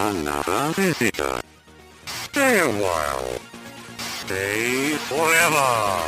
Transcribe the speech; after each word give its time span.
Another 0.00 0.72
visitor. 0.72 1.42
Stay 2.06 2.58
a 2.60 2.68
while. 2.68 3.38
Stay 4.24 4.96
forever. 5.10 6.00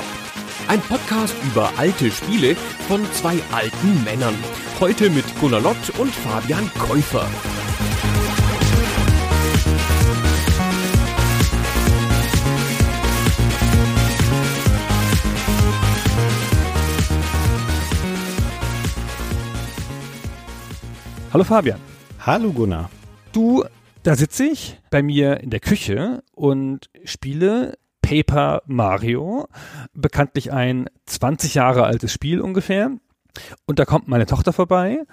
Ein 0.69 0.81
Podcast 0.81 1.35
über 1.45 1.71
alte 1.77 2.11
Spiele 2.11 2.57
von 2.89 3.05
zwei 3.13 3.39
alten 3.53 4.03
Männern. 4.03 4.35
Heute 4.81 5.11
mit 5.11 5.27
Gunnar 5.39 5.61
Lott 5.61 5.77
und 5.99 6.11
Fabian 6.11 6.71
Käufer. 6.79 7.29
Hallo 21.35 21.45
Fabian. 21.45 21.79
Hallo 22.25 22.53
Gunnar. 22.53 22.89
Du, 23.33 23.65
da 24.03 24.17
sitze 24.17 24.45
ich 24.45 24.81
bei 24.91 25.03
mir 25.03 25.41
in 25.41 25.51
der 25.51 25.61
Küche 25.61 26.23
und 26.33 26.91
spiele 27.05 27.79
Paper 28.03 28.63
Mario, 28.67 29.49
bekanntlich 29.95 30.53
ein 30.53 30.91
20 31.07 31.55
Jahre 31.55 31.85
altes 31.85 32.13
Spiel 32.13 32.41
ungefähr. 32.41 32.91
Und 33.67 33.79
da 33.79 33.85
kommt 33.85 34.09
meine 34.09 34.27
Tochter 34.27 34.53
vorbei 34.53 35.05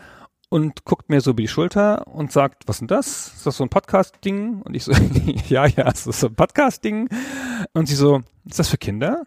und 0.49 0.83
guckt 0.83 1.09
mir 1.09 1.21
so 1.21 1.31
über 1.31 1.41
die 1.41 1.47
Schulter 1.47 2.07
und 2.07 2.31
sagt, 2.31 2.67
was 2.67 2.77
ist 2.77 2.79
denn 2.81 2.87
das? 2.87 3.27
Ist 3.35 3.45
das 3.45 3.57
so 3.57 3.63
ein 3.63 3.69
Podcast-Ding? 3.69 4.63
Und 4.63 4.75
ich 4.75 4.83
so, 4.83 4.91
ja, 5.49 5.67
ja, 5.67 5.87
ist 5.89 6.07
das 6.07 6.19
so 6.19 6.27
ein 6.27 6.35
Podcast-Ding? 6.35 7.09
Und 7.73 7.87
sie 7.87 7.95
so, 7.95 8.21
ist 8.45 8.59
das 8.59 8.69
für 8.69 8.77
Kinder? 8.77 9.23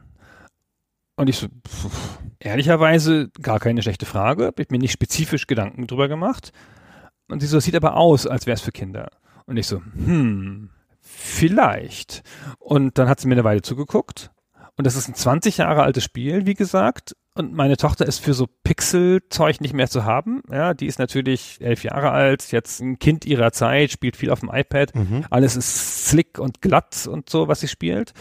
Und 1.17 1.29
ich 1.29 1.39
so, 1.39 1.47
pff, 1.47 2.19
ehrlicherweise 2.41 3.31
gar 3.41 3.61
keine 3.61 3.83
schlechte 3.83 4.07
Frage, 4.07 4.47
habe 4.47 4.61
ich 4.61 4.71
mir 4.71 4.79
nicht 4.79 4.93
spezifisch 4.93 5.47
Gedanken 5.47 5.87
drüber 5.87 6.09
gemacht. 6.09 6.53
Und 7.29 7.41
sie 7.41 7.47
so, 7.47 7.61
sieht 7.61 7.77
aber 7.77 7.97
aus, 7.97 8.27
als 8.27 8.47
wäre 8.47 8.57
es 8.57 8.61
für 8.61 8.73
Kinder. 8.73 9.09
Und 9.47 9.57
ich 9.57 9.67
so, 9.67 9.79
hm, 9.79 10.71
vielleicht. 11.01 12.23
Und 12.59 12.99
dann 12.99 13.09
hat 13.09 13.21
sie 13.21 13.29
mir 13.29 13.35
eine 13.35 13.45
Weile 13.45 13.63
zugeguckt. 13.63 14.31
Und 14.77 14.87
das 14.87 14.97
ist 14.97 15.09
ein 15.09 15.15
20 15.15 15.59
Jahre 15.59 15.83
altes 15.83 16.05
Spiel, 16.05 16.47
wie 16.47 16.55
gesagt. 16.55 17.15
Und 17.35 17.53
meine 17.55 17.77
Tochter 17.77 18.07
ist 18.07 18.19
für 18.19 18.35
so 18.35 18.47
Pixel-Zeug 18.47 19.61
nicht 19.61 19.75
mehr 19.75 19.89
zu 19.89 20.05
haben. 20.05 20.43
Ja, 20.51 20.75
die 20.75 20.87
ist 20.87 20.99
natürlich 20.99 21.59
elf 21.61 21.83
Jahre 21.85 22.11
alt, 22.11 22.53
jetzt 22.53 22.81
ein 22.81 22.99
Kind 22.99 23.25
ihrer 23.25 23.53
Zeit, 23.53 23.91
spielt 23.91 24.17
viel 24.17 24.31
auf 24.31 24.41
dem 24.41 24.51
iPad. 24.53 24.93
Alles 25.31 25.57
ist 25.57 26.09
slick 26.09 26.39
und 26.39 26.61
glatt 26.61 27.07
und 27.07 27.31
so, 27.31 27.49
was 27.49 27.61
sie 27.61 27.69
spielt. 27.69 28.13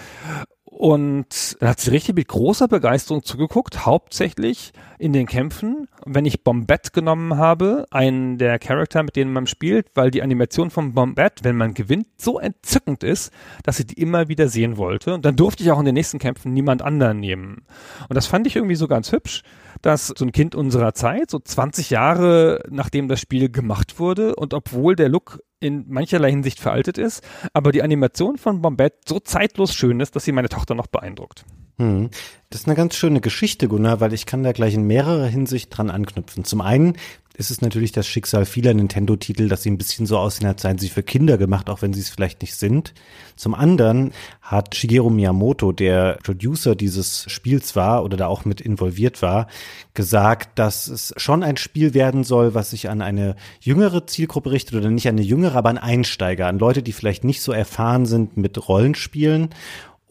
Und 0.81 1.57
dann 1.59 1.69
hat 1.69 1.79
sie 1.79 1.91
richtig 1.91 2.15
mit 2.15 2.27
großer 2.27 2.67
Begeisterung 2.67 3.23
zugeguckt, 3.23 3.85
hauptsächlich 3.85 4.71
in 4.97 5.13
den 5.13 5.27
Kämpfen. 5.27 5.87
Wenn 6.07 6.25
ich 6.25 6.43
Bombette 6.43 6.89
genommen 6.89 7.37
habe, 7.37 7.85
einen 7.91 8.39
der 8.39 8.57
Charakter, 8.57 9.03
mit 9.03 9.15
denen 9.15 9.31
man 9.31 9.45
spielt, 9.45 9.89
weil 9.93 10.09
die 10.09 10.23
Animation 10.23 10.71
von 10.71 10.95
Bombette, 10.95 11.43
wenn 11.43 11.55
man 11.55 11.75
gewinnt, 11.75 12.07
so 12.17 12.39
entzückend 12.39 13.03
ist, 13.03 13.31
dass 13.61 13.77
sie 13.77 13.85
die 13.85 14.01
immer 14.01 14.27
wieder 14.27 14.47
sehen 14.47 14.77
wollte. 14.77 15.13
Und 15.13 15.23
dann 15.23 15.35
durfte 15.35 15.61
ich 15.61 15.69
auch 15.69 15.77
in 15.77 15.85
den 15.85 15.93
nächsten 15.93 16.17
Kämpfen 16.17 16.51
niemand 16.51 16.81
anderen 16.81 17.19
nehmen. 17.19 17.61
Und 18.09 18.15
das 18.15 18.25
fand 18.25 18.47
ich 18.47 18.55
irgendwie 18.55 18.73
so 18.73 18.87
ganz 18.87 19.11
hübsch, 19.11 19.43
dass 19.83 20.07
so 20.07 20.25
ein 20.25 20.31
Kind 20.31 20.55
unserer 20.55 20.95
Zeit, 20.95 21.29
so 21.29 21.37
20 21.37 21.91
Jahre 21.91 22.63
nachdem 22.71 23.07
das 23.07 23.19
Spiel 23.21 23.51
gemacht 23.51 23.99
wurde 23.99 24.35
und 24.35 24.55
obwohl 24.55 24.95
der 24.95 25.09
Look 25.09 25.43
in 25.61 25.85
mancherlei 25.87 26.31
Hinsicht 26.31 26.59
veraltet 26.59 26.97
ist, 26.97 27.23
aber 27.53 27.71
die 27.71 27.83
Animation 27.83 28.37
von 28.37 28.61
Bombette 28.61 28.97
so 29.07 29.19
zeitlos 29.19 29.73
schön 29.73 30.01
ist, 30.01 30.15
dass 30.15 30.25
sie 30.25 30.33
meine 30.33 30.49
Tochter 30.49 30.75
noch 30.75 30.87
beeindruckt. 30.87 31.45
Hm. 31.81 32.11
Das 32.51 32.61
ist 32.61 32.67
eine 32.67 32.75
ganz 32.75 32.95
schöne 32.95 33.21
Geschichte, 33.21 33.67
Gunnar, 33.67 34.01
weil 34.01 34.13
ich 34.13 34.25
kann 34.25 34.43
da 34.43 34.51
gleich 34.51 34.73
in 34.75 34.85
mehrerer 34.85 35.25
Hinsicht 35.25 35.75
dran 35.75 35.89
anknüpfen. 35.89 36.43
Zum 36.43 36.61
einen 36.61 36.95
ist 37.33 37.49
es 37.49 37.61
natürlich 37.61 37.91
das 37.91 38.05
Schicksal 38.05 38.45
vieler 38.45 38.73
Nintendo-Titel, 38.73 39.47
dass 39.47 39.63
sie 39.63 39.71
ein 39.71 39.77
bisschen 39.77 40.05
so 40.05 40.17
aussehen, 40.17 40.47
als 40.47 40.61
seien 40.61 40.77
sie 40.77 40.89
für 40.89 41.01
Kinder 41.01 41.37
gemacht, 41.37 41.69
auch 41.69 41.81
wenn 41.81 41.93
sie 41.93 42.01
es 42.01 42.09
vielleicht 42.09 42.41
nicht 42.41 42.55
sind. 42.55 42.93
Zum 43.35 43.55
anderen 43.55 44.11
hat 44.41 44.75
Shigeru 44.75 45.09
Miyamoto, 45.09 45.71
der 45.71 46.19
Producer 46.23 46.75
dieses 46.75 47.25
Spiels 47.31 47.75
war 47.75 48.03
oder 48.03 48.17
da 48.17 48.27
auch 48.27 48.45
mit 48.45 48.61
involviert 48.61 49.21
war, 49.21 49.47
gesagt, 49.93 50.59
dass 50.59 50.87
es 50.87 51.13
schon 51.17 51.41
ein 51.41 51.57
Spiel 51.57 51.93
werden 51.93 52.23
soll, 52.23 52.53
was 52.53 52.71
sich 52.71 52.89
an 52.89 53.01
eine 53.01 53.37
jüngere 53.61 54.05
Zielgruppe 54.05 54.51
richtet 54.51 54.75
oder 54.75 54.89
nicht 54.89 55.07
an 55.07 55.15
eine 55.15 55.25
jüngere, 55.25 55.55
aber 55.55 55.69
an 55.69 55.77
Einsteiger, 55.77 56.47
an 56.47 56.59
Leute, 56.59 56.83
die 56.83 56.91
vielleicht 56.91 57.23
nicht 57.23 57.41
so 57.41 57.53
erfahren 57.53 58.05
sind 58.05 58.37
mit 58.37 58.67
Rollenspielen. 58.67 59.49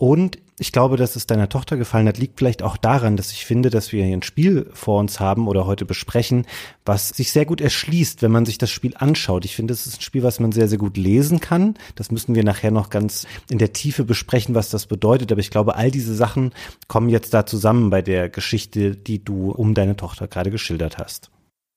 Und 0.01 0.39
ich 0.59 0.73
glaube, 0.73 0.97
dass 0.97 1.15
es 1.15 1.27
deiner 1.27 1.51
Tochter 1.51 1.77
gefallen 1.77 2.09
hat, 2.09 2.17
liegt 2.17 2.39
vielleicht 2.39 2.63
auch 2.63 2.79
daran, 2.79 3.19
dass 3.19 3.33
ich 3.33 3.45
finde, 3.45 3.69
dass 3.69 3.93
wir 3.93 4.03
hier 4.03 4.17
ein 4.17 4.23
Spiel 4.23 4.71
vor 4.73 4.99
uns 4.99 5.21
haben 5.21 5.47
oder 5.47 5.67
heute 5.67 5.85
besprechen, 5.85 6.47
was 6.87 7.09
sich 7.09 7.33
sehr 7.33 7.45
gut 7.45 7.61
erschließt, 7.61 8.23
wenn 8.23 8.31
man 8.31 8.47
sich 8.47 8.57
das 8.57 8.71
Spiel 8.71 8.95
anschaut. 8.97 9.45
Ich 9.45 9.55
finde, 9.55 9.75
es 9.75 9.87
ist 9.87 9.99
ein 9.99 10.01
Spiel, 10.01 10.23
was 10.23 10.41
man 10.41 10.53
sehr, 10.53 10.69
sehr 10.69 10.79
gut 10.79 10.97
lesen 10.97 11.41
kann. 11.41 11.75
Das 11.97 12.11
müssen 12.11 12.35
wir 12.35 12.45
nachher 12.45 12.71
noch 12.71 12.89
ganz 12.89 13.27
in 13.51 13.59
der 13.59 13.75
Tiefe 13.75 14.05
besprechen, 14.05 14.55
was 14.55 14.71
das 14.71 14.87
bedeutet. 14.87 15.31
Aber 15.33 15.43
ich 15.43 15.51
glaube, 15.51 15.75
all 15.75 15.91
diese 15.91 16.15
Sachen 16.15 16.55
kommen 16.89 17.11
jetzt 17.11 17.35
da 17.35 17.45
zusammen 17.45 17.91
bei 17.91 18.01
der 18.01 18.31
Geschichte, 18.31 18.97
die 18.97 19.23
du 19.23 19.51
um 19.51 19.75
deine 19.75 19.97
Tochter 19.97 20.29
gerade 20.29 20.51
geschildert 20.51 20.97
hast. 20.97 21.31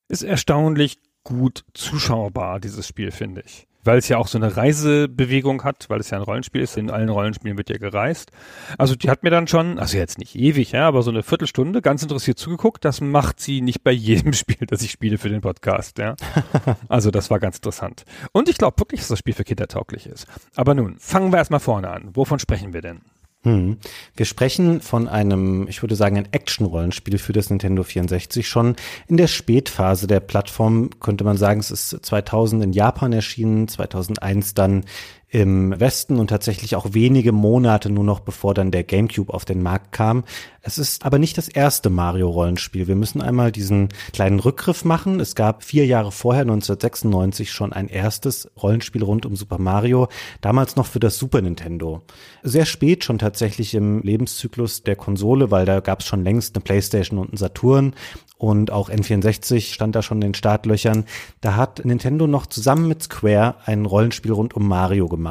Ist 0.08 0.24
erstaunlich 0.24 1.00
gut 1.26 1.66
zuschaubar, 1.74 2.62
dieses 2.62 2.88
Spiel, 2.88 3.12
finde 3.12 3.44
ich. 3.46 3.68
Weil 3.84 3.98
es 3.98 4.08
ja 4.08 4.18
auch 4.18 4.28
so 4.28 4.38
eine 4.38 4.56
Reisebewegung 4.56 5.64
hat, 5.64 5.86
weil 5.90 6.00
es 6.00 6.10
ja 6.10 6.18
ein 6.18 6.24
Rollenspiel 6.24 6.62
ist. 6.62 6.78
In 6.78 6.90
allen 6.90 7.10
Rollenspielen 7.10 7.58
wird 7.58 7.70
ja 7.70 7.78
gereist. 7.78 8.32
Also 8.78 8.96
die 8.96 9.10
hat 9.10 9.24
mir 9.24 9.30
dann 9.30 9.48
schon, 9.48 9.80
also 9.80 9.98
jetzt 9.98 10.18
nicht 10.20 10.36
ewig, 10.36 10.72
ja, 10.72 10.88
aber 10.88 11.04
so 11.04 11.12
eine 11.12 11.24
Viertelstunde 11.24 11.82
ganz 11.82 12.02
interessiert 12.04 12.40
zugeguckt. 12.40 12.86
Das 12.86 13.02
macht 13.02 13.40
sie 13.40 13.62
nicht 13.62 13.84
bei 13.84 13.92
jedem 13.92 14.34
Spiel, 14.34 14.66
das 14.68 14.82
ich 14.82 14.92
spiele 14.92 15.18
für 15.18 15.30
den 15.30 15.42
Podcast, 15.42 15.98
ja. 15.98 16.16
Also 16.88 17.12
das 17.12 17.30
war 17.30 17.40
ganz 17.40 17.58
interessant. 17.58 18.06
Und 18.32 18.50
ich 18.50 18.58
glaube 18.58 18.80
wirklich, 18.80 19.02
dass 19.02 19.10
das 19.10 19.20
Spiel 19.20 19.34
für 19.34 19.44
Kinder 19.44 19.68
tauglich 19.68 20.08
ist. 20.08 20.28
Aber 20.56 20.74
nun, 20.74 20.98
fangen 21.00 21.32
wir 21.32 21.38
erstmal 21.38 21.60
vorne 21.60 21.90
an. 21.90 22.10
Wovon 22.14 22.40
sprechen 22.40 22.74
wir 22.74 22.82
denn? 22.82 23.02
Hm. 23.44 23.78
Wir 24.16 24.26
sprechen 24.26 24.80
von 24.80 25.10
einem, 25.10 25.68
ich 25.68 25.84
würde 25.84 25.96
sagen, 25.96 26.18
ein 26.18 26.30
Action-Rollenspiel 26.32 27.18
für 27.18 27.34
das 27.34 27.50
Nintendo 27.50 27.84
64. 27.84 28.48
Schon 28.48 28.76
in 29.08 29.18
der 29.18 29.28
Spätphase 29.28 30.08
der 30.08 30.22
Plattform 30.22 30.90
könnte 31.02 31.26
man 31.26 31.36
sagen, 31.36 31.60
es 31.60 31.70
ist 31.70 31.90
2000 31.90 32.64
in 32.64 32.74
Japan 32.74 33.12
erschienen, 33.12 33.68
2001 33.68 34.54
dann 34.54 34.86
im 35.34 35.74
Westen 35.80 36.20
und 36.20 36.28
tatsächlich 36.28 36.76
auch 36.76 36.94
wenige 36.94 37.32
Monate 37.32 37.90
nur 37.90 38.04
noch 38.04 38.20
bevor 38.20 38.54
dann 38.54 38.70
der 38.70 38.84
GameCube 38.84 39.34
auf 39.34 39.46
den 39.46 39.64
Markt 39.64 39.92
kam. 39.92 40.26
Es 40.62 40.78
ist 40.78 41.04
aber 41.04 41.18
nicht 41.18 41.40
das 41.40 41.48
erste 41.48 41.90
Mario-Rollenspiel. 41.90 42.88
Wir 42.88 42.96
müssen 42.96 43.20
einmal 43.20 43.52
diesen 43.52 43.90
kleinen 44.14 44.40
Rückgriff 44.40 44.86
machen. 44.86 45.20
Es 45.20 45.34
gab 45.34 45.64
vier 45.64 45.88
Jahre 45.88 46.12
vorher, 46.12 46.44
1996, 46.44 47.52
schon 47.52 47.74
ein 47.74 47.88
erstes 47.88 48.52
Rollenspiel 48.62 49.02
rund 49.02 49.26
um 49.26 49.36
Super 49.36 49.58
Mario, 49.58 50.08
damals 50.42 50.76
noch 50.76 50.86
für 50.86 51.00
das 51.00 51.18
Super 51.18 51.42
Nintendo. 51.42 52.04
Sehr 52.44 52.66
spät 52.66 53.04
schon 53.04 53.18
tatsächlich 53.18 53.74
im 53.74 54.04
Lebenszyklus 54.04 54.84
der 54.84 54.96
Konsole, 54.96 55.50
weil 55.50 55.66
da 55.66 55.80
gab 55.80 56.02
es 56.02 56.06
schon 56.06 56.24
längst 56.24 56.56
eine 56.56 56.64
PlayStation 56.64 57.18
und 57.18 57.30
einen 57.30 57.38
Saturn 57.38 57.96
und 58.44 58.72
auch 58.72 58.90
N64 58.90 59.74
stand 59.74 59.96
da 59.96 60.02
schon 60.02 60.18
in 60.18 60.30
den 60.30 60.34
Startlöchern. 60.34 61.06
Da 61.40 61.56
hat 61.56 61.86
Nintendo 61.86 62.28
noch 62.28 62.46
zusammen 62.46 62.90
mit 62.90 63.02
Square 63.02 63.56
ein 63.66 63.86
Rollenspiel 63.86 64.34
rund 64.34 64.54
um 64.54 64.68
Mario 64.68 65.08
gemacht. 65.08 65.23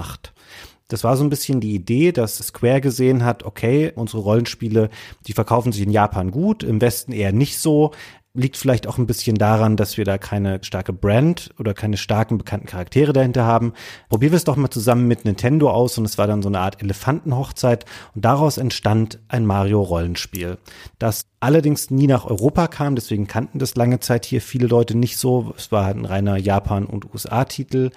Das 0.88 1.04
war 1.04 1.16
so 1.16 1.25
ein 1.25 1.30
bisschen 1.30 1.60
die 1.60 1.75
Idee, 1.75 2.12
dass 2.12 2.36
Square 2.36 2.82
gesehen 2.82 3.25
hat, 3.25 3.44
okay, 3.44 3.92
unsere 3.94 4.22
Rollenspiele, 4.22 4.91
die 5.26 5.32
verkaufen 5.32 5.72
sich 5.72 5.82
in 5.82 5.91
Japan 5.91 6.30
gut, 6.30 6.62
im 6.62 6.82
Westen 6.82 7.12
eher 7.12 7.32
nicht 7.32 7.58
so. 7.58 7.92
Liegt 8.34 8.56
vielleicht 8.56 8.87
auch 8.87 8.97
ein 8.97 9.06
bisschen 9.06 9.37
daran, 9.37 9.76
dass 9.76 9.98
wir 9.98 10.06
da 10.06 10.16
keine 10.16 10.65
starke 10.65 10.94
Brand 10.94 11.50
oder 11.59 11.75
keine 11.75 11.98
starken 11.98 12.38
bekannten 12.38 12.66
Charaktere 12.66 13.12
dahinter 13.12 13.44
haben. 13.44 13.75
Probieren 14.09 14.32
wir 14.32 14.38
es 14.38 14.44
doch 14.44 14.56
mal 14.56 14.70
zusammen 14.70 15.06
mit 15.06 15.26
Nintendo 15.26 15.70
aus 15.70 15.98
und 15.98 16.06
es 16.06 16.16
war 16.16 16.26
dann 16.26 16.41
so 16.41 16.48
eine 16.48 16.60
Art 16.60 16.82
Elefantenhochzeit 16.82 17.84
und 18.15 18.25
daraus 18.25 18.56
entstand 18.56 19.19
ein 19.28 19.44
Mario-Rollenspiel, 19.44 20.56
das 20.98 21.26
allerdings 21.41 21.91
nie 21.91 22.06
nach 22.06 22.25
Europa 22.25 22.69
kam, 22.69 22.94
deswegen 22.94 23.26
kannten 23.26 23.59
das 23.59 23.75
lange 23.75 24.00
Zeit 24.00 24.25
hier 24.25 24.41
viele 24.41 24.66
Leute 24.66 24.97
nicht 24.97 25.19
so. 25.19 25.53
Es 25.59 25.70
war 25.70 25.84
halt 25.84 25.99
ein 25.99 26.06
reiner 26.06 26.38
Japan- 26.38 26.87
und 26.87 27.12
USA-Titel 27.12 27.91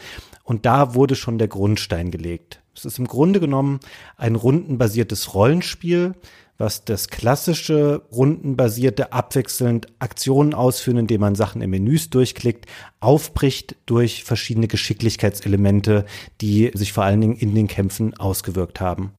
und 0.44 0.66
da 0.66 0.96
wurde 0.96 1.16
schon 1.16 1.38
der 1.38 1.48
Grundstein 1.48 2.12
gelegt. 2.12 2.62
Es 2.76 2.84
ist 2.84 3.00
im 3.00 3.08
Grunde 3.08 3.40
genommen 3.40 3.80
ein 4.18 4.36
rundenbasiertes 4.36 5.34
Rollenspiel, 5.34 6.16
was 6.58 6.86
das 6.86 7.10
klassische 7.10 8.04
rundenbasierte 8.12 9.12
abwechselnd 9.12 9.88
Aktionen 10.00 10.54
ausführen, 10.54 10.98
indem 10.98 11.22
man 11.22 11.36
Sachen 11.36 11.62
im 11.62 11.70
Menüs 11.70 12.10
durchklickt, 12.10 12.66
aufbricht 13.00 13.76
durch 13.86 14.24
verschiedene 14.24 14.68
Geschicklichkeitselemente, 14.68 16.06
die 16.42 16.72
sich 16.74 16.94
vor 16.94 17.04
allen 17.04 17.22
Dingen 17.22 17.36
in 17.36 17.56
den 17.56 17.68
Kämpfen 17.68 18.16
ausgewirkt 18.18 18.80
haben. 18.80 19.14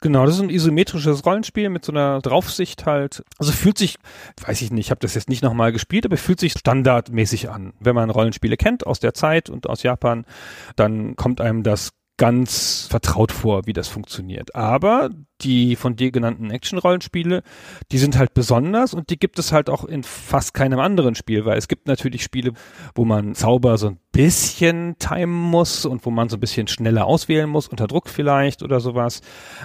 Genau, 0.00 0.26
das 0.26 0.36
ist 0.36 0.42
ein 0.42 0.50
isometrisches 0.50 1.24
Rollenspiel 1.24 1.68
mit 1.68 1.84
so 1.84 1.92
einer 1.92 2.20
Draufsicht 2.20 2.86
halt. 2.86 3.24
Also 3.38 3.52
fühlt 3.52 3.78
sich, 3.78 3.96
weiß 4.44 4.62
ich 4.62 4.70
nicht, 4.70 4.86
ich 4.86 4.90
habe 4.90 5.00
das 5.00 5.14
jetzt 5.14 5.28
nicht 5.28 5.42
nochmal 5.42 5.72
gespielt, 5.72 6.06
aber 6.06 6.16
fühlt 6.16 6.40
sich 6.40 6.52
standardmäßig 6.52 7.50
an. 7.50 7.72
Wenn 7.80 7.94
man 7.94 8.10
Rollenspiele 8.10 8.56
kennt 8.56 8.86
aus 8.86 9.00
der 9.00 9.14
Zeit 9.14 9.50
und 9.50 9.68
aus 9.68 9.82
Japan, 9.82 10.24
dann 10.76 11.16
kommt 11.16 11.40
einem 11.40 11.62
das 11.62 11.92
ganz 12.18 12.86
vertraut 12.88 13.32
vor, 13.32 13.66
wie 13.66 13.72
das 13.72 13.88
funktioniert. 13.88 14.54
Aber 14.54 15.10
die 15.44 15.76
von 15.76 15.96
dir 15.96 16.10
genannten 16.10 16.50
Action-Rollenspiele, 16.50 17.42
die 17.90 17.98
sind 17.98 18.16
halt 18.16 18.34
besonders 18.34 18.94
und 18.94 19.10
die 19.10 19.18
gibt 19.18 19.38
es 19.38 19.52
halt 19.52 19.68
auch 19.70 19.84
in 19.84 20.02
fast 20.02 20.54
keinem 20.54 20.78
anderen 20.78 21.14
Spiel, 21.14 21.44
weil 21.44 21.58
es 21.58 21.68
gibt 21.68 21.86
natürlich 21.86 22.22
Spiele, 22.22 22.52
wo 22.94 23.04
man 23.04 23.34
Zauber 23.34 23.78
so 23.78 23.88
ein 23.88 23.98
bisschen 24.12 24.96
timen 24.98 25.30
muss 25.30 25.86
und 25.86 26.04
wo 26.04 26.10
man 26.10 26.28
so 26.28 26.36
ein 26.36 26.40
bisschen 26.40 26.68
schneller 26.68 27.06
auswählen 27.06 27.48
muss, 27.48 27.66
unter 27.66 27.86
Druck 27.86 28.10
vielleicht 28.10 28.62
oder 28.62 28.78
sowas. 28.78 29.22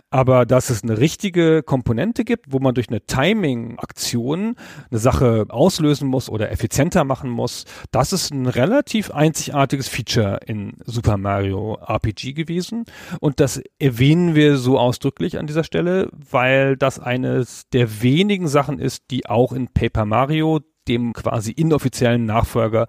Aber 0.09 0.45
dass 0.45 0.69
es 0.69 0.83
eine 0.83 0.97
richtige 0.97 1.63
Komponente 1.63 2.23
gibt, 2.23 2.45
wo 2.51 2.59
man 2.59 2.73
durch 2.73 2.87
eine 2.87 3.05
Timing-Aktion 3.05 4.55
eine 4.89 4.99
Sache 4.99 5.45
auslösen 5.49 6.07
muss 6.07 6.29
oder 6.29 6.49
effizienter 6.49 7.03
machen 7.03 7.29
muss, 7.29 7.65
das 7.91 8.13
ist 8.13 8.31
ein 8.31 8.47
relativ 8.47 9.11
einzigartiges 9.11 9.89
Feature 9.89 10.39
in 10.45 10.77
Super 10.85 11.17
Mario 11.17 11.77
RPG 11.85 12.33
gewesen. 12.33 12.85
Und 13.19 13.41
das 13.41 13.61
erwähnen 13.79 14.33
wir 14.33 14.57
so 14.57 14.79
ausdrücklich 14.79 15.37
an 15.37 15.47
dieser 15.47 15.65
Stelle, 15.67 16.09
weil 16.11 16.75
das 16.75 16.99
eines 16.99 17.69
der 17.71 18.01
wenigen 18.01 18.47
Sachen 18.47 18.79
ist, 18.79 19.11
die 19.11 19.27
auch 19.27 19.51
in 19.51 19.67
Paper 19.67 20.05
Mario, 20.05 20.61
dem 20.87 21.13
quasi 21.13 21.51
inoffiziellen 21.51 22.25
Nachfolger, 22.25 22.87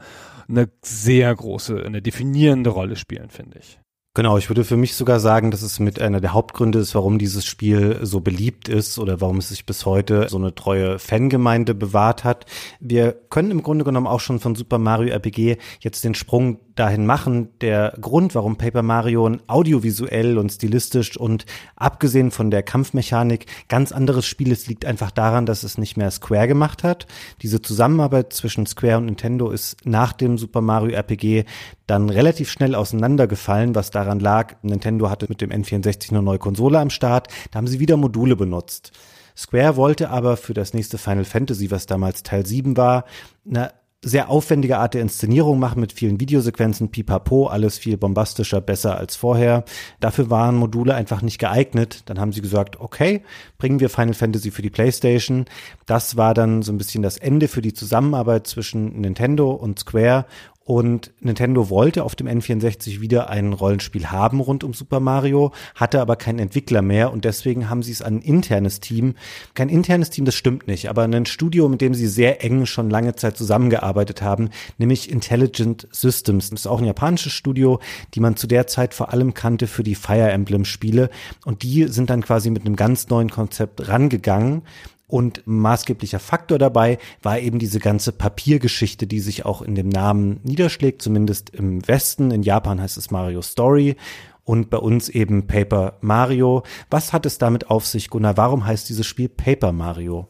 eine 0.49 0.71
sehr 0.83 1.35
große, 1.35 1.83
eine 1.85 2.01
definierende 2.01 2.71
Rolle 2.71 2.97
spielen, 2.97 3.29
finde 3.29 3.59
ich. 3.59 3.79
Genau, 4.19 4.37
ich 4.37 4.51
würde 4.51 4.65
für 4.65 4.77
mich 4.77 4.97
sogar 4.97 5.21
sagen, 5.21 5.53
dass 5.53 5.63
es 5.63 5.79
mit 5.79 6.01
einer 6.01 6.21
der 6.21 6.33
Hauptgründe 6.33 6.81
ist, 6.81 6.93
warum 6.97 7.21
dieses 7.21 7.45
Spiel 7.45 8.01
so 8.03 8.21
beliebt 8.21 8.69
ist 8.69 8.99
oder 8.99 9.21
warum 9.21 9.39
es 9.39 9.51
sich 9.51 9.65
bis 9.65 9.87
heute 9.87 10.27
so 10.29 10.39
eine 10.39 10.57
treue 10.57 10.99
Fangemeinde 10.99 11.73
bewahrt 11.73 12.25
hat. 12.25 12.45
Wir 12.81 13.13
können 13.13 13.53
im 13.53 13.63
Grunde 13.63 13.85
genommen 13.85 14.09
auch 14.09 14.19
schon 14.19 14.41
von 14.41 14.57
Super 14.57 14.79
Mario 14.79 15.13
RPG 15.13 15.59
jetzt 15.79 16.03
den 16.03 16.17
Sprung 16.17 16.59
dahin 16.79 17.07
machen. 17.07 17.49
Der 17.61 17.95
Grund, 18.01 18.35
warum 18.35 18.57
Paper 18.57 18.83
Mario 18.83 19.31
audiovisuell 19.47 20.39
und 20.39 20.51
stilistisch 20.51 21.17
und 21.17 21.47
abgesehen 21.77 22.31
von 22.31 22.51
der 22.51 22.63
Kampfmechanik 22.63 23.47
ganz 23.69 23.93
anderes 23.93 24.27
Spiel 24.27 24.53
ist, 24.53 24.69
liegt 24.69 24.85
einfach 24.85 25.11
daran, 25.11 25.47
dass 25.47 25.63
es 25.63 25.79
nicht 25.79 25.97
mehr 25.97 26.11
Square 26.11 26.49
gemacht 26.49 26.85
hat. 26.85 27.07
Diese 27.43 27.61
Zusammenarbeit 27.61 28.33
zwischen 28.33 28.67
Square 28.67 28.99
und 28.99 29.07
Nintendo 29.07 29.51
ist 29.51 29.85
nach 29.85 30.13
dem 30.13 30.39
Super 30.39 30.61
Mario 30.61 30.95
RPG 30.95 31.45
dann 31.87 32.11
relativ 32.11 32.51
schnell 32.51 32.75
auseinandergefallen, 32.75 33.75
was 33.75 33.91
daran 33.91 34.21
lag, 34.21 34.55
Nintendo 34.63 35.11
hatte 35.11 35.27
mit 35.29 35.41
dem 35.41 35.51
N64 35.51 36.11
eine 36.11 36.23
neue 36.23 36.39
Konsole 36.39 36.79
am 36.79 36.91
Start, 36.91 37.29
da 37.51 37.59
haben 37.59 37.67
sie 37.67 37.81
wieder 37.81 37.97
Module 37.97 38.37
benutzt. 38.37 38.93
Square 39.37 39.77
wollte 39.77 40.11
aber 40.11 40.37
für 40.37 40.53
das 40.53 40.75
nächste 40.75 40.99
Final 40.99 41.25
Fantasy, 41.25 41.71
was 41.71 41.87
damals 41.87 42.25
Teil 42.25 42.45
7 42.45 42.77
war, 42.77 43.05
eine 43.49 43.73
sehr 44.05 44.31
aufwendige 44.31 44.79
Art 44.79 44.95
der 44.95 45.03
Inszenierung 45.03 45.59
machen 45.59 45.81
mit 45.81 45.93
vielen 45.93 46.21
Videosequenzen, 46.21 46.91
pipapo, 46.91 47.49
alles 47.49 47.79
viel 47.79 47.97
bombastischer, 47.97 48.61
besser 48.61 48.97
als 48.97 49.17
vorher. 49.17 49.65
Dafür 49.99 50.31
waren 50.31 50.55
Module 50.55 50.95
einfach 50.95 51.21
nicht 51.21 51.39
geeignet. 51.39 52.03
Dann 52.07 52.21
haben 52.21 52.33
sie 52.33 52.41
gesagt, 52.41 52.79
okay, 52.79 53.23
bringen 53.59 53.81
wir 53.81 53.91
Final 53.91 54.15
Fantasy 54.15 54.53
für 54.53 54.63
die 54.63 54.71
PlayStation. 54.71 55.47
Das 55.87 56.17
war 56.17 56.33
dann 56.33 56.63
so 56.63 56.71
ein 56.71 56.79
bisschen 56.79 57.03
das 57.03 57.19
Ende 57.19 57.49
für 57.49 57.63
die 57.63 57.75
Zusammenarbeit 57.75 58.47
zwischen 58.47 59.01
Nintendo 59.01 59.51
und 59.51 59.81
Square 59.81 60.27
und 60.69 61.13
Nintendo 61.21 61.71
wollte 61.71 62.05
auf 62.05 62.15
dem 62.15 62.27
N64 62.27 63.01
wieder 63.01 63.31
ein 63.31 63.55
Rollenspiel 63.55 64.09
haben 64.09 64.39
rund 64.39 64.65
um 64.65 64.75
Super 64.75 65.01
Mario, 65.01 65.53
hatte 65.75 65.99
aber 65.99 66.17
keinen 66.17 66.39
Entwickler 66.41 66.83
mehr 66.83 67.11
und 67.11 67.25
deswegen 67.25 67.71
haben 67.71 67.83
sie 67.83 67.93
es 67.93 68.03
an 68.03 68.17
ein 68.17 68.21
internes 68.21 68.79
Team, 68.79 69.15
kein 69.55 69.71
internes 69.71 70.11
Team, 70.11 70.27
das 70.27 70.35
stimmt 70.35 70.67
nicht, 70.67 70.91
aber 70.91 71.05
ein 71.05 71.25
Studio, 71.25 71.71
mit 71.71 71.81
dem 71.81 71.95
sie 71.95 72.07
sehr 72.07 72.45
eng 72.45 72.67
schon 72.67 72.91
lange 72.91 73.17
Zeit 73.17 73.39
zusammengearbeitet 73.39 74.21
haben, 74.21 74.51
nämlich 74.77 75.11
Intelligent 75.11 75.89
Systems. 75.91 76.51
Das 76.51 76.61
ist 76.61 76.67
auch 76.67 76.81
ein 76.81 76.87
japanisches 76.87 77.33
Studio, 77.33 77.81
die 78.13 78.21
man 78.21 78.37
zu 78.37 78.47
der 78.47 78.67
Zeit 78.67 78.93
vor 78.93 79.11
allem 79.11 79.33
kannte 79.33 79.69
für 79.69 79.83
die 79.83 79.95
Fire 79.95 80.31
Emblem 80.31 80.67
Spiele 80.67 81.09
und 81.47 81.63
die 81.63 81.85
sind 81.85 82.11
dann 82.11 82.23
quasi 82.23 82.51
mit 82.51 82.67
einem 82.67 82.77
ganz 82.77 83.09
neuen 83.09 83.31
Konzept 83.31 83.89
rangegangen 83.89 84.65
und 85.09 85.43
maßgeblicher 85.47 86.21
Faktor 86.21 86.59
dabei 86.59 86.99
war 87.23 87.41
eben 87.41 87.59
diese 87.59 87.81
ganze 87.81 88.13
Papiergeschichte, 88.13 89.07
die 89.07 89.21
sich 89.21 89.45
auch 89.45 89.63
in 89.63 89.75
dem 89.75 89.89
Namen 89.89 90.41
niederschlägt, 90.45 91.03
zumindest 91.03 91.51
im 91.51 91.87
Westen. 91.89 92.31
In 92.31 92.43
Japan 92.43 92.81
heißt 92.81 92.99
es 92.99 93.11
Mario 93.11 93.43
Story 93.43 93.97
und 94.45 94.71
bei 94.71 94.77
uns 94.77 95.09
eben 95.09 95.47
Paper 95.47 95.97
Mario. 96.03 96.63
Was 96.91 97.13
hat 97.13 97.27
es 97.27 97.39
damit 97.39 97.71
auf 97.71 97.87
sich, 97.87 98.11
Gunnar? 98.11 98.37
Warum 98.37 98.67
heißt 98.67 98.89
dieses 98.89 99.07
Spiel 99.07 99.31
Paper 99.31 99.73
Mario? 99.73 100.29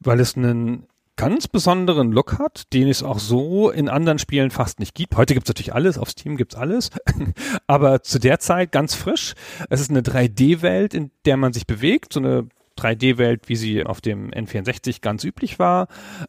Weil 0.00 0.20
es 0.20 0.36
einen 0.36 0.86
ganz 1.16 1.48
besonderen 1.48 2.12
Look 2.12 2.38
hat, 2.38 2.72
den 2.72 2.88
es 2.88 3.02
auch 3.02 3.18
so 3.18 3.70
in 3.70 3.88
anderen 3.88 4.18
Spielen 4.18 4.50
fast 4.50 4.80
nicht 4.80 4.94
gibt. 4.94 5.16
Heute 5.16 5.34
gibt 5.34 5.46
es 5.46 5.50
natürlich 5.50 5.74
alles, 5.74 5.98
auf 5.98 6.10
Steam 6.10 6.36
gibt's 6.36 6.54
alles, 6.54 6.90
aber 7.66 8.02
zu 8.02 8.18
der 8.18 8.38
Zeit 8.38 8.70
ganz 8.70 8.94
frisch. 8.94 9.34
Es 9.68 9.80
ist 9.80 9.90
eine 9.90 10.02
3D-Welt, 10.02 10.94
in 10.94 11.10
der 11.24 11.36
man 11.36 11.52
sich 11.52 11.66
bewegt, 11.66 12.12
so 12.12 12.20
eine 12.20 12.48
3D-Welt, 12.78 13.48
wie 13.48 13.56
sie 13.56 13.84
auf 13.84 14.00
dem 14.00 14.30
N64 14.30 15.00
ganz 15.00 15.24
üblich 15.24 15.58
war, 15.58 15.88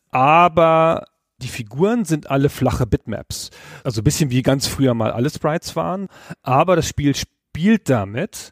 aber 0.09 1.05
die 1.41 1.47
Figuren 1.47 2.03
sind 2.03 2.29
alle 2.29 2.49
flache 2.49 2.85
Bitmaps. 2.85 3.49
Also 3.83 4.01
ein 4.01 4.03
bisschen 4.03 4.29
wie 4.29 4.41
ganz 4.41 4.67
früher 4.67 4.93
mal 4.93 5.11
alle 5.11 5.29
Sprites 5.29 5.75
waren, 5.75 6.07
aber 6.43 6.75
das 6.75 6.87
Spiel 6.87 7.15
spielt 7.15 7.89
damit, 7.89 8.51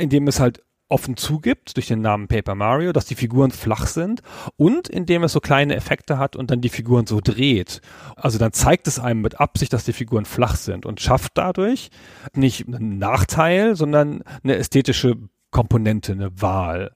indem 0.00 0.26
es 0.26 0.40
halt 0.40 0.62
offen 0.88 1.16
zugibt 1.16 1.76
durch 1.76 1.88
den 1.88 2.00
Namen 2.00 2.28
Paper 2.28 2.54
Mario, 2.54 2.92
dass 2.92 3.06
die 3.06 3.16
Figuren 3.16 3.50
flach 3.50 3.88
sind 3.88 4.22
und 4.56 4.88
indem 4.88 5.24
es 5.24 5.32
so 5.32 5.40
kleine 5.40 5.74
Effekte 5.74 6.16
hat 6.16 6.36
und 6.36 6.50
dann 6.52 6.60
die 6.60 6.68
Figuren 6.68 7.06
so 7.06 7.20
dreht. 7.20 7.80
Also 8.14 8.38
dann 8.38 8.52
zeigt 8.52 8.86
es 8.86 9.00
einem 9.00 9.20
mit 9.20 9.40
Absicht, 9.40 9.72
dass 9.72 9.84
die 9.84 9.92
Figuren 9.92 10.26
flach 10.26 10.54
sind 10.54 10.86
und 10.86 11.00
schafft 11.00 11.32
dadurch 11.34 11.90
nicht 12.34 12.68
einen 12.68 12.98
Nachteil, 12.98 13.74
sondern 13.74 14.22
eine 14.44 14.54
ästhetische 14.54 15.16
Komponente, 15.50 16.12
eine 16.12 16.40
Wahl. 16.40 16.92